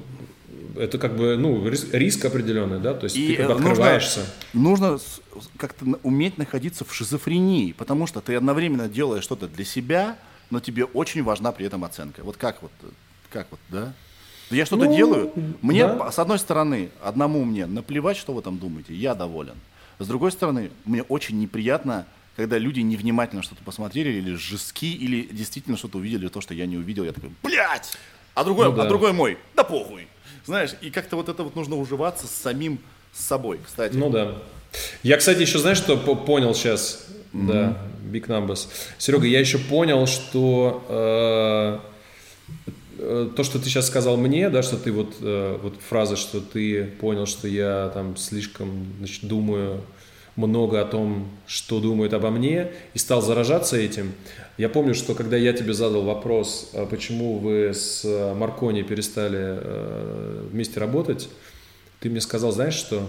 это 0.76 0.98
как 0.98 1.16
бы, 1.16 1.36
ну, 1.36 1.66
рис- 1.68 1.88
риск 1.92 2.24
определенный, 2.24 2.80
да, 2.80 2.94
то 2.94 3.04
есть 3.04 3.16
И 3.16 3.28
ты 3.28 3.36
как 3.36 3.46
бы 3.46 3.52
э, 3.52 3.56
нужно, 3.56 3.70
открываешься. 3.72 4.20
нужно 4.52 4.98
с- 4.98 5.20
как-то 5.56 5.84
уметь 6.02 6.38
находиться 6.38 6.84
в 6.84 6.94
шизофрении, 6.94 7.72
потому 7.72 8.06
что 8.06 8.20
ты 8.20 8.34
одновременно 8.34 8.88
делаешь 8.88 9.24
что-то 9.24 9.48
для 9.48 9.64
себя, 9.64 10.18
но 10.50 10.60
тебе 10.60 10.84
очень 10.84 11.22
важна 11.22 11.52
при 11.52 11.66
этом 11.66 11.84
оценка. 11.84 12.22
Вот 12.22 12.36
как 12.36 12.62
вот, 12.62 12.72
как 13.30 13.46
вот, 13.50 13.60
да? 13.68 13.92
Я 14.50 14.64
что-то 14.64 14.84
Ну, 14.84 14.96
делаю, 14.96 15.32
мне, 15.60 15.86
да. 15.86 16.12
с 16.12 16.18
одной 16.20 16.38
стороны, 16.38 16.90
одному 17.02 17.44
мне 17.44 17.66
наплевать, 17.66 18.16
что 18.16 18.32
вы 18.32 18.42
там 18.42 18.58
думаете, 18.58 18.94
я 18.94 19.14
доволен. 19.14 19.54
С 19.98 20.06
другой 20.06 20.30
стороны, 20.30 20.70
мне 20.84 21.02
очень 21.02 21.38
неприятно, 21.40 22.06
когда 22.36 22.56
люди 22.58 22.80
невнимательно 22.80 23.42
что-то 23.42 23.64
посмотрели, 23.64 24.10
или 24.12 24.34
жестки, 24.34 24.92
или 24.94 25.22
действительно 25.32 25.76
что-то 25.76 25.98
увидели, 25.98 26.28
то, 26.28 26.40
что 26.40 26.54
я 26.54 26.66
не 26.66 26.76
увидел, 26.76 27.02
я 27.04 27.12
такой, 27.12 27.30
блядь! 27.42 27.96
А 28.34 28.44
другой, 28.44 28.66
Ну 28.66 28.72
да. 28.76 28.82
а 28.84 28.86
другой 28.88 29.12
мой, 29.12 29.38
да 29.54 29.64
похуй. 29.64 30.06
Знаешь, 30.44 30.72
и 30.80 30.90
как-то 30.90 31.16
вот 31.16 31.28
это 31.28 31.42
вот 31.42 31.56
нужно 31.56 31.74
уживаться 31.76 32.26
с 32.26 32.30
самим 32.30 32.78
с 33.12 33.24
собой, 33.24 33.58
кстати. 33.66 33.96
Ну 33.96 34.10
да. 34.10 34.36
Я, 35.02 35.16
кстати, 35.16 35.40
еще 35.40 35.58
знаешь, 35.58 35.78
что 35.78 35.96
по- 35.96 36.14
понял 36.14 36.54
сейчас? 36.54 37.06
Да, 37.32 37.78
Big 38.10 38.26
Numbers. 38.26 38.68
Серега, 38.98 39.26
я 39.26 39.40
еще 39.40 39.58
понял, 39.58 40.06
что 40.06 40.84
э, 40.88 41.78
э, 42.98 43.30
то, 43.36 43.44
что 43.44 43.58
ты 43.58 43.66
сейчас 43.66 43.86
сказал 43.86 44.16
мне, 44.16 44.48
да, 44.48 44.62
что 44.62 44.76
ты 44.76 44.92
вот, 44.92 45.16
э, 45.20 45.58
вот 45.62 45.74
фраза, 45.80 46.16
что 46.16 46.40
ты 46.40 46.84
понял, 46.84 47.26
что 47.26 47.48
я 47.48 47.90
там 47.94 48.16
слишком 48.16 48.86
значит, 48.98 49.24
думаю 49.24 49.82
много 50.36 50.80
о 50.80 50.84
том, 50.84 51.28
что 51.46 51.80
думают 51.80 52.12
обо 52.12 52.30
мне, 52.30 52.70
и 52.92 52.98
стал 52.98 53.22
заражаться 53.22 53.76
этим. 53.76 54.12
Я 54.58 54.68
помню, 54.68 54.94
что 54.94 55.14
когда 55.14 55.36
я 55.36 55.52
тебе 55.52 55.72
задал 55.72 56.02
вопрос, 56.02 56.70
а 56.74 56.84
почему 56.86 57.38
вы 57.38 57.72
с 57.72 58.04
Маркони 58.34 58.82
перестали 58.82 59.58
вместе 60.50 60.78
работать, 60.78 61.30
ты 62.00 62.10
мне 62.10 62.20
сказал, 62.20 62.52
знаешь 62.52 62.74
что? 62.74 63.08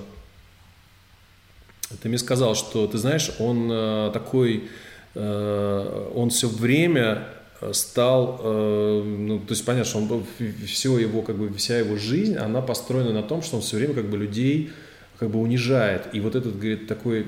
Ты 2.02 2.10
мне 2.10 2.18
сказал, 2.18 2.56
что 2.56 2.86
ты 2.88 2.98
знаешь, 2.98 3.32
он 3.40 3.70
э, 3.72 4.12
такой, 4.14 4.70
э, 5.16 6.12
он 6.16 6.30
все 6.30 6.50
время 6.50 7.30
э, 7.62 7.72
стал, 7.74 8.42
ну, 8.44 9.40
то 9.40 9.54
есть 9.54 9.64
понятно, 9.64 9.90
что 9.90 10.00
он, 10.00 10.26
все 10.66 10.98
его, 10.98 11.22
как 11.22 11.38
бы, 11.38 11.54
вся 11.54 11.80
его 11.80 11.98
жизнь, 11.98 12.36
она 12.36 12.62
построена 12.62 13.14
на 13.14 13.24
том, 13.24 13.42
что 13.42 13.56
он 13.56 13.62
все 13.62 13.78
время, 13.78 13.94
как 13.94 14.10
бы, 14.10 14.18
людей, 14.18 14.72
как 15.18 15.30
бы, 15.30 15.40
унижает. 15.40 16.08
И 16.14 16.20
вот 16.20 16.36
этот, 16.36 16.58
говорит, 16.58 16.88
такой 16.88 17.26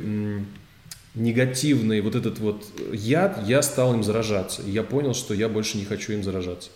негативный, 1.16 2.02
вот 2.02 2.16
этот 2.16 2.40
вот 2.40 2.66
яд, 2.92 3.48
я 3.48 3.62
стал 3.62 3.94
им 3.94 4.04
заражаться. 4.04 4.62
И 4.62 4.72
я 4.72 4.84
понял, 4.84 5.14
что 5.14 5.34
я 5.34 5.50
больше 5.50 5.78
не 5.78 5.86
хочу 5.86 6.14
им 6.14 6.24
заражаться. 6.24 6.70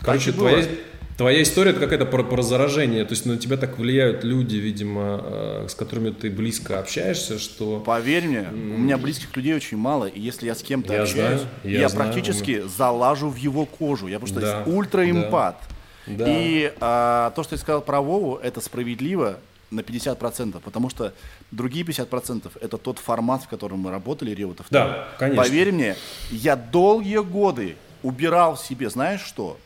Короче, 0.00 0.32
твоя, 0.32 0.66
твоя 1.16 1.42
история 1.42 1.70
это 1.70 1.80
какая-то 1.80 2.06
про, 2.06 2.22
про 2.22 2.42
заражение. 2.42 3.04
То 3.04 3.12
есть 3.12 3.26
на 3.26 3.36
тебя 3.36 3.56
так 3.56 3.78
влияют 3.78 4.24
люди, 4.24 4.56
видимо, 4.56 5.20
э, 5.22 5.66
с 5.68 5.74
которыми 5.74 6.10
ты 6.10 6.30
близко 6.30 6.78
общаешься, 6.78 7.38
что... 7.38 7.80
Поверь 7.80 8.26
мне, 8.26 8.48
у 8.50 8.78
меня 8.78 8.98
близких 8.98 9.34
людей 9.36 9.54
очень 9.54 9.76
мало, 9.76 10.06
и 10.06 10.20
если 10.20 10.46
я 10.46 10.54
с 10.54 10.62
кем-то 10.62 10.92
Я 10.92 11.02
общаюсь, 11.02 11.40
знаю, 11.40 11.54
я, 11.64 11.80
я 11.80 11.88
знаю, 11.88 12.12
практически 12.12 12.62
залажу 12.62 13.28
в 13.28 13.36
его 13.36 13.66
кожу. 13.66 14.08
Я 14.08 14.18
просто 14.18 14.40
Да, 14.40 14.62
ультраэмпат. 14.66 15.60
Да. 16.06 16.24
И 16.28 16.72
а, 16.80 17.30
то, 17.30 17.42
что 17.42 17.54
я 17.54 17.58
сказал 17.58 17.80
про 17.80 18.00
Вову, 18.00 18.38
это 18.42 18.60
справедливо 18.60 19.38
на 19.70 19.80
50%, 19.80 20.60
потому 20.60 20.90
что 20.90 21.12
другие 21.50 21.84
50% 21.84 22.50
это 22.60 22.78
тот 22.78 22.98
формат, 22.98 23.42
в 23.42 23.48
котором 23.48 23.80
мы 23.80 23.90
работали, 23.90 24.32
Реутов. 24.32 24.66
Да, 24.70 25.08
конечно. 25.18 25.42
Поверь 25.42 25.72
мне, 25.72 25.96
я 26.30 26.56
долгие 26.56 27.22
годы 27.22 27.76
убирал 28.02 28.56
в 28.56 28.60
себе, 28.60 28.90
знаешь 28.90 29.22
что? 29.22 29.58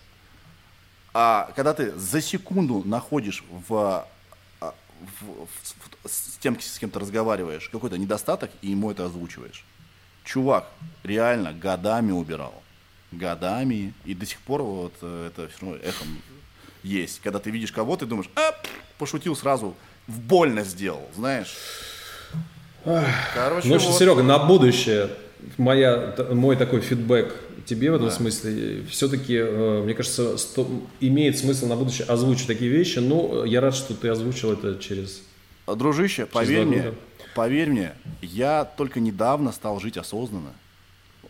А, 1.14 1.50
когда 1.56 1.74
ты 1.74 1.92
за 1.98 2.20
секунду 2.20 2.82
находишь 2.84 3.42
в, 3.68 4.06
а, 4.60 4.74
в- 5.20 5.24
в- 5.24 5.48
в- 6.04 6.08
с 6.08 6.36
тем, 6.38 6.60
с 6.60 6.78
кем 6.78 6.90
ты 6.90 6.98
разговариваешь, 6.98 7.68
какой-то 7.70 7.96
недостаток, 7.98 8.50
и 8.62 8.70
ему 8.70 8.90
это 8.90 9.06
озвучиваешь. 9.06 9.64
Чувак, 10.24 10.66
реально 11.02 11.52
годами 11.52 12.12
убирал. 12.12 12.62
Годами. 13.10 13.94
И 14.04 14.14
до 14.14 14.26
сих 14.26 14.38
пор 14.40 14.62
вот 14.62 14.92
э, 15.00 15.30
это 15.32 15.48
все 15.48 15.58
равно 15.64 15.76
эхом 15.82 16.20
есть. 16.82 17.20
Когда 17.20 17.38
ты 17.38 17.50
видишь 17.50 17.72
кого-то, 17.72 18.04
ты 18.04 18.10
думаешь, 18.10 18.28
а, 18.36 18.52
пошутил 18.98 19.34
сразу, 19.34 19.74
в 20.06 20.20
больно 20.20 20.62
сделал, 20.64 21.08
знаешь. 21.16 21.54
Короче, 23.34 23.68
Ну, 23.68 23.78
вот. 23.78 23.98
Серега, 23.98 24.22
на 24.22 24.38
будущее 24.38 25.10
моя, 25.56 26.14
мой 26.32 26.56
такой 26.56 26.80
фидбэк 26.80 27.34
тебе 27.68 27.90
в 27.90 27.94
этом 27.96 28.10
смысле, 28.10 28.84
все-таки, 28.90 29.40
мне 29.40 29.94
кажется, 29.94 30.36
сто- 30.38 30.68
имеет 31.00 31.38
смысл 31.38 31.66
на 31.66 31.76
будущее 31.76 32.06
озвучить 32.06 32.46
такие 32.46 32.70
вещи, 32.70 32.98
но 32.98 33.44
я 33.44 33.60
рад, 33.60 33.74
что 33.74 33.94
ты 33.94 34.08
озвучил 34.08 34.52
это 34.52 34.78
через... 34.78 35.22
А, 35.66 35.74
Дружище, 35.74 36.26
поверь 36.26 36.64
два 36.64 36.72
мне, 36.72 36.94
поверь 37.34 37.70
мне, 37.70 37.92
я 38.22 38.64
только 38.64 39.00
недавно 39.00 39.52
стал 39.52 39.80
жить 39.80 39.96
осознанно. 39.98 40.52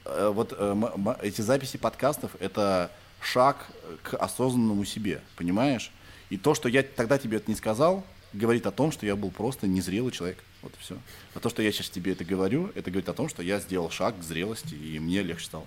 Э, 0.04 0.30
Вот 0.32 0.54
э, 0.56 0.76
эти 1.22 1.40
записи 1.40 1.76
подкастов– 1.76 2.30
это 2.40 2.90
шаг 3.20 3.66
к 4.02 4.14
осознанному 4.14 4.84
себе, 4.84 5.20
понимаешь? 5.36 5.90
И 6.30 6.36
то, 6.36 6.54
что 6.54 6.68
я 6.68 6.82
тогда 6.82 7.18
тебе 7.18 7.38
это 7.38 7.50
не 7.50 7.56
сказал, 7.56 8.04
говорит 8.32 8.66
о 8.66 8.70
том, 8.70 8.92
что 8.92 9.06
я 9.06 9.16
был 9.16 9.30
просто 9.30 9.66
незрелый 9.66 10.12
человек. 10.12 10.38
Вот 10.62 10.72
и 10.72 10.80
все. 10.80 10.96
А 11.34 11.40
то, 11.40 11.48
что 11.48 11.62
я 11.62 11.72
сейчас 11.72 11.88
тебе 11.88 12.12
это 12.12 12.24
говорю, 12.24 12.70
это 12.74 12.90
говорит 12.90 13.08
о 13.08 13.14
том, 13.14 13.28
что 13.28 13.42
я 13.42 13.58
сделал 13.60 13.90
шаг 13.90 14.18
к 14.18 14.22
зрелости, 14.22 14.74
и 14.74 14.98
мне 14.98 15.22
легче 15.22 15.46
стало. 15.46 15.66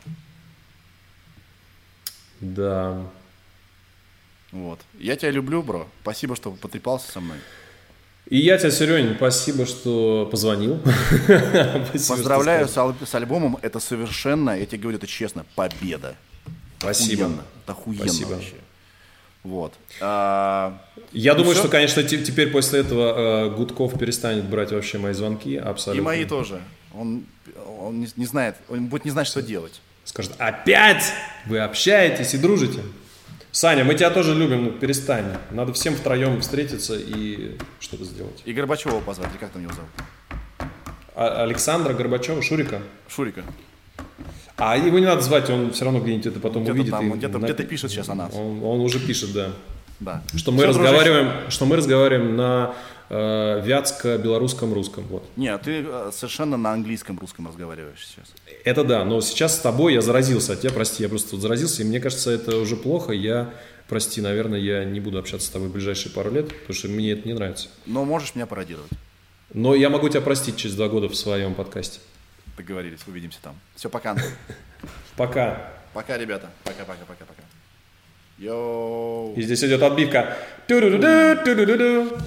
Да. 2.41 3.01
Вот. 4.51 4.79
Я 4.99 5.15
тебя 5.15 5.31
люблю, 5.31 5.61
бро. 5.63 5.87
Спасибо, 6.01 6.35
что 6.35 6.51
потрепался 6.51 7.11
со 7.11 7.21
мной. 7.21 7.37
И 8.29 8.37
я 8.37 8.57
тебя, 8.57 8.71
Серень, 8.71 9.15
спасибо, 9.15 9.65
что 9.65 10.27
позвонил. 10.31 10.79
Спасибо, 11.25 12.15
Поздравляю 12.15 12.67
с, 12.67 12.77
ал- 12.77 12.95
с 13.05 13.15
альбомом. 13.15 13.57
Это 13.61 13.79
совершенно, 13.79 14.57
я 14.57 14.65
тебе 14.65 14.77
говорю 14.83 14.97
это 14.97 15.07
честно, 15.07 15.45
победа. 15.55 16.15
Спасибо. 16.79 17.23
Охуенно. 17.25 17.43
Это 17.63 17.71
охуенно 17.73 18.03
Спасибо. 18.05 18.29
вообще. 18.29 18.53
Вот. 19.43 19.73
А, 20.01 20.79
Я 21.11 21.33
Ну 21.33 21.39
думаю, 21.39 21.53
всё. 21.55 21.63
что, 21.63 21.71
конечно, 21.71 22.03
те- 22.03 22.23
теперь 22.23 22.51
после 22.51 22.81
этого 22.81 23.47
э, 23.47 23.55
Гудков 23.55 23.97
перестанет 23.97 24.45
брать 24.45 24.71
вообще 24.71 24.97
мои 24.99 25.13
звонки 25.13 25.53
и 25.53 25.57
абсолютно. 25.57 26.03
мои 26.03 26.25
тоже. 26.25 26.61
Он, 26.93 27.25
он 27.79 28.01
не, 28.01 28.07
не 28.17 28.25
знает, 28.25 28.55
он 28.69 28.85
будет 28.87 29.03
не 29.05 29.11
знать, 29.11 29.27
что 29.27 29.41
делать. 29.41 29.81
Скажет, 30.11 30.33
опять 30.39 31.13
вы 31.45 31.59
общаетесь 31.59 32.33
и 32.33 32.37
дружите. 32.37 32.81
Саня, 33.53 33.85
мы 33.85 33.95
тебя 33.95 34.09
тоже 34.09 34.35
любим, 34.35 34.65
ну 34.65 34.71
перестань. 34.71 35.37
Надо 35.51 35.71
всем 35.71 35.95
втроем 35.95 36.41
встретиться 36.41 36.95
и 36.97 37.57
что-то 37.79 38.03
сделать. 38.03 38.41
И 38.43 38.51
Горбачева 38.51 38.99
позвать, 38.99 39.29
или 39.31 39.37
как 39.37 39.51
там 39.51 39.61
его 39.61 39.71
зовут? 39.73 39.89
А- 41.15 41.43
Александра 41.43 41.93
Горбачева, 41.93 42.41
Шурика. 42.41 42.81
Шурика. 43.07 43.43
А 44.57 44.75
его 44.77 44.99
не 44.99 45.05
надо 45.05 45.21
звать, 45.21 45.49
он 45.49 45.71
все 45.71 45.85
равно 45.85 46.01
где-нибудь 46.01 46.25
это 46.27 46.39
потом 46.41 46.63
Где-то 46.63 46.73
увидит. 46.75 46.91
там, 46.91 47.07
и 47.07 47.11
он 47.11 47.17
где-то- 47.17 47.39
на- 47.39 47.45
где-то 47.45 47.63
пишет 47.63 47.91
сейчас 47.91 48.09
о 48.09 48.15
нас. 48.15 48.33
Он, 48.35 48.61
он 48.63 48.81
уже 48.81 48.99
пишет, 48.99 49.31
да. 49.33 49.51
Да. 50.01 50.23
Что 50.35 50.51
мы 50.51 50.65
разговариваем, 50.65 51.49
что 51.49 51.65
мы 51.65 51.77
разговариваем 51.77 52.35
на 52.35 52.73
э, 53.11 53.61
вятско-белорусском 53.63 54.73
русском. 54.73 55.03
Вот. 55.07 55.23
Нет, 55.35 55.61
ты 55.63 55.83
э, 55.85 56.11
совершенно 56.13 56.55
на 56.57 56.71
английском 56.71 57.19
русском 57.19 57.47
разговариваешь 57.47 58.07
сейчас. 58.07 58.33
Это 58.63 58.83
да, 58.83 59.03
но 59.03 59.19
сейчас 59.21 59.57
с 59.57 59.59
тобой 59.59 59.93
я 59.93 60.01
заразился 60.01 60.53
от 60.53 60.61
тебя, 60.61 60.71
прости, 60.71 61.03
я 61.03 61.09
просто 61.09 61.35
вот 61.35 61.41
заразился, 61.41 61.81
и 61.81 61.85
мне 61.85 61.99
кажется, 61.99 62.31
это 62.31 62.57
уже 62.57 62.77
плохо, 62.77 63.11
я, 63.11 63.53
прости, 63.89 64.21
наверное, 64.21 64.59
я 64.59 64.85
не 64.85 65.01
буду 65.01 65.19
общаться 65.19 65.47
с 65.47 65.49
тобой 65.49 65.67
в 65.67 65.73
ближайшие 65.73 66.13
пару 66.13 66.31
лет, 66.31 66.47
потому 66.47 66.73
что 66.73 66.87
мне 66.87 67.11
это 67.11 67.27
не 67.27 67.33
нравится. 67.33 67.67
Но 67.85 68.05
можешь 68.05 68.33
меня 68.33 68.45
пародировать. 68.45 68.91
Но 69.53 69.75
я 69.75 69.89
могу 69.89 70.07
тебя 70.07 70.21
простить 70.21 70.55
через 70.55 70.75
два 70.75 70.87
года 70.87 71.09
в 71.09 71.15
своем 71.15 71.53
подкасте. 71.53 71.99
Договорились, 72.55 73.01
увидимся 73.07 73.39
там. 73.41 73.55
Все, 73.75 73.89
пока. 73.89 74.15
Пока. 75.17 75.73
Пока, 75.93 76.17
ребята. 76.17 76.49
Пока, 76.63 76.85
пока, 76.85 77.03
пока, 77.05 77.25
пока. 77.25 77.43
Йоу. 78.37 79.33
И 79.35 79.41
здесь 79.41 79.63
идет 79.63 79.83
отбивка. 79.83 80.37
Ту-ду-ду-ду, 80.67 81.43
ту-ду-ду-ду. 81.43 82.17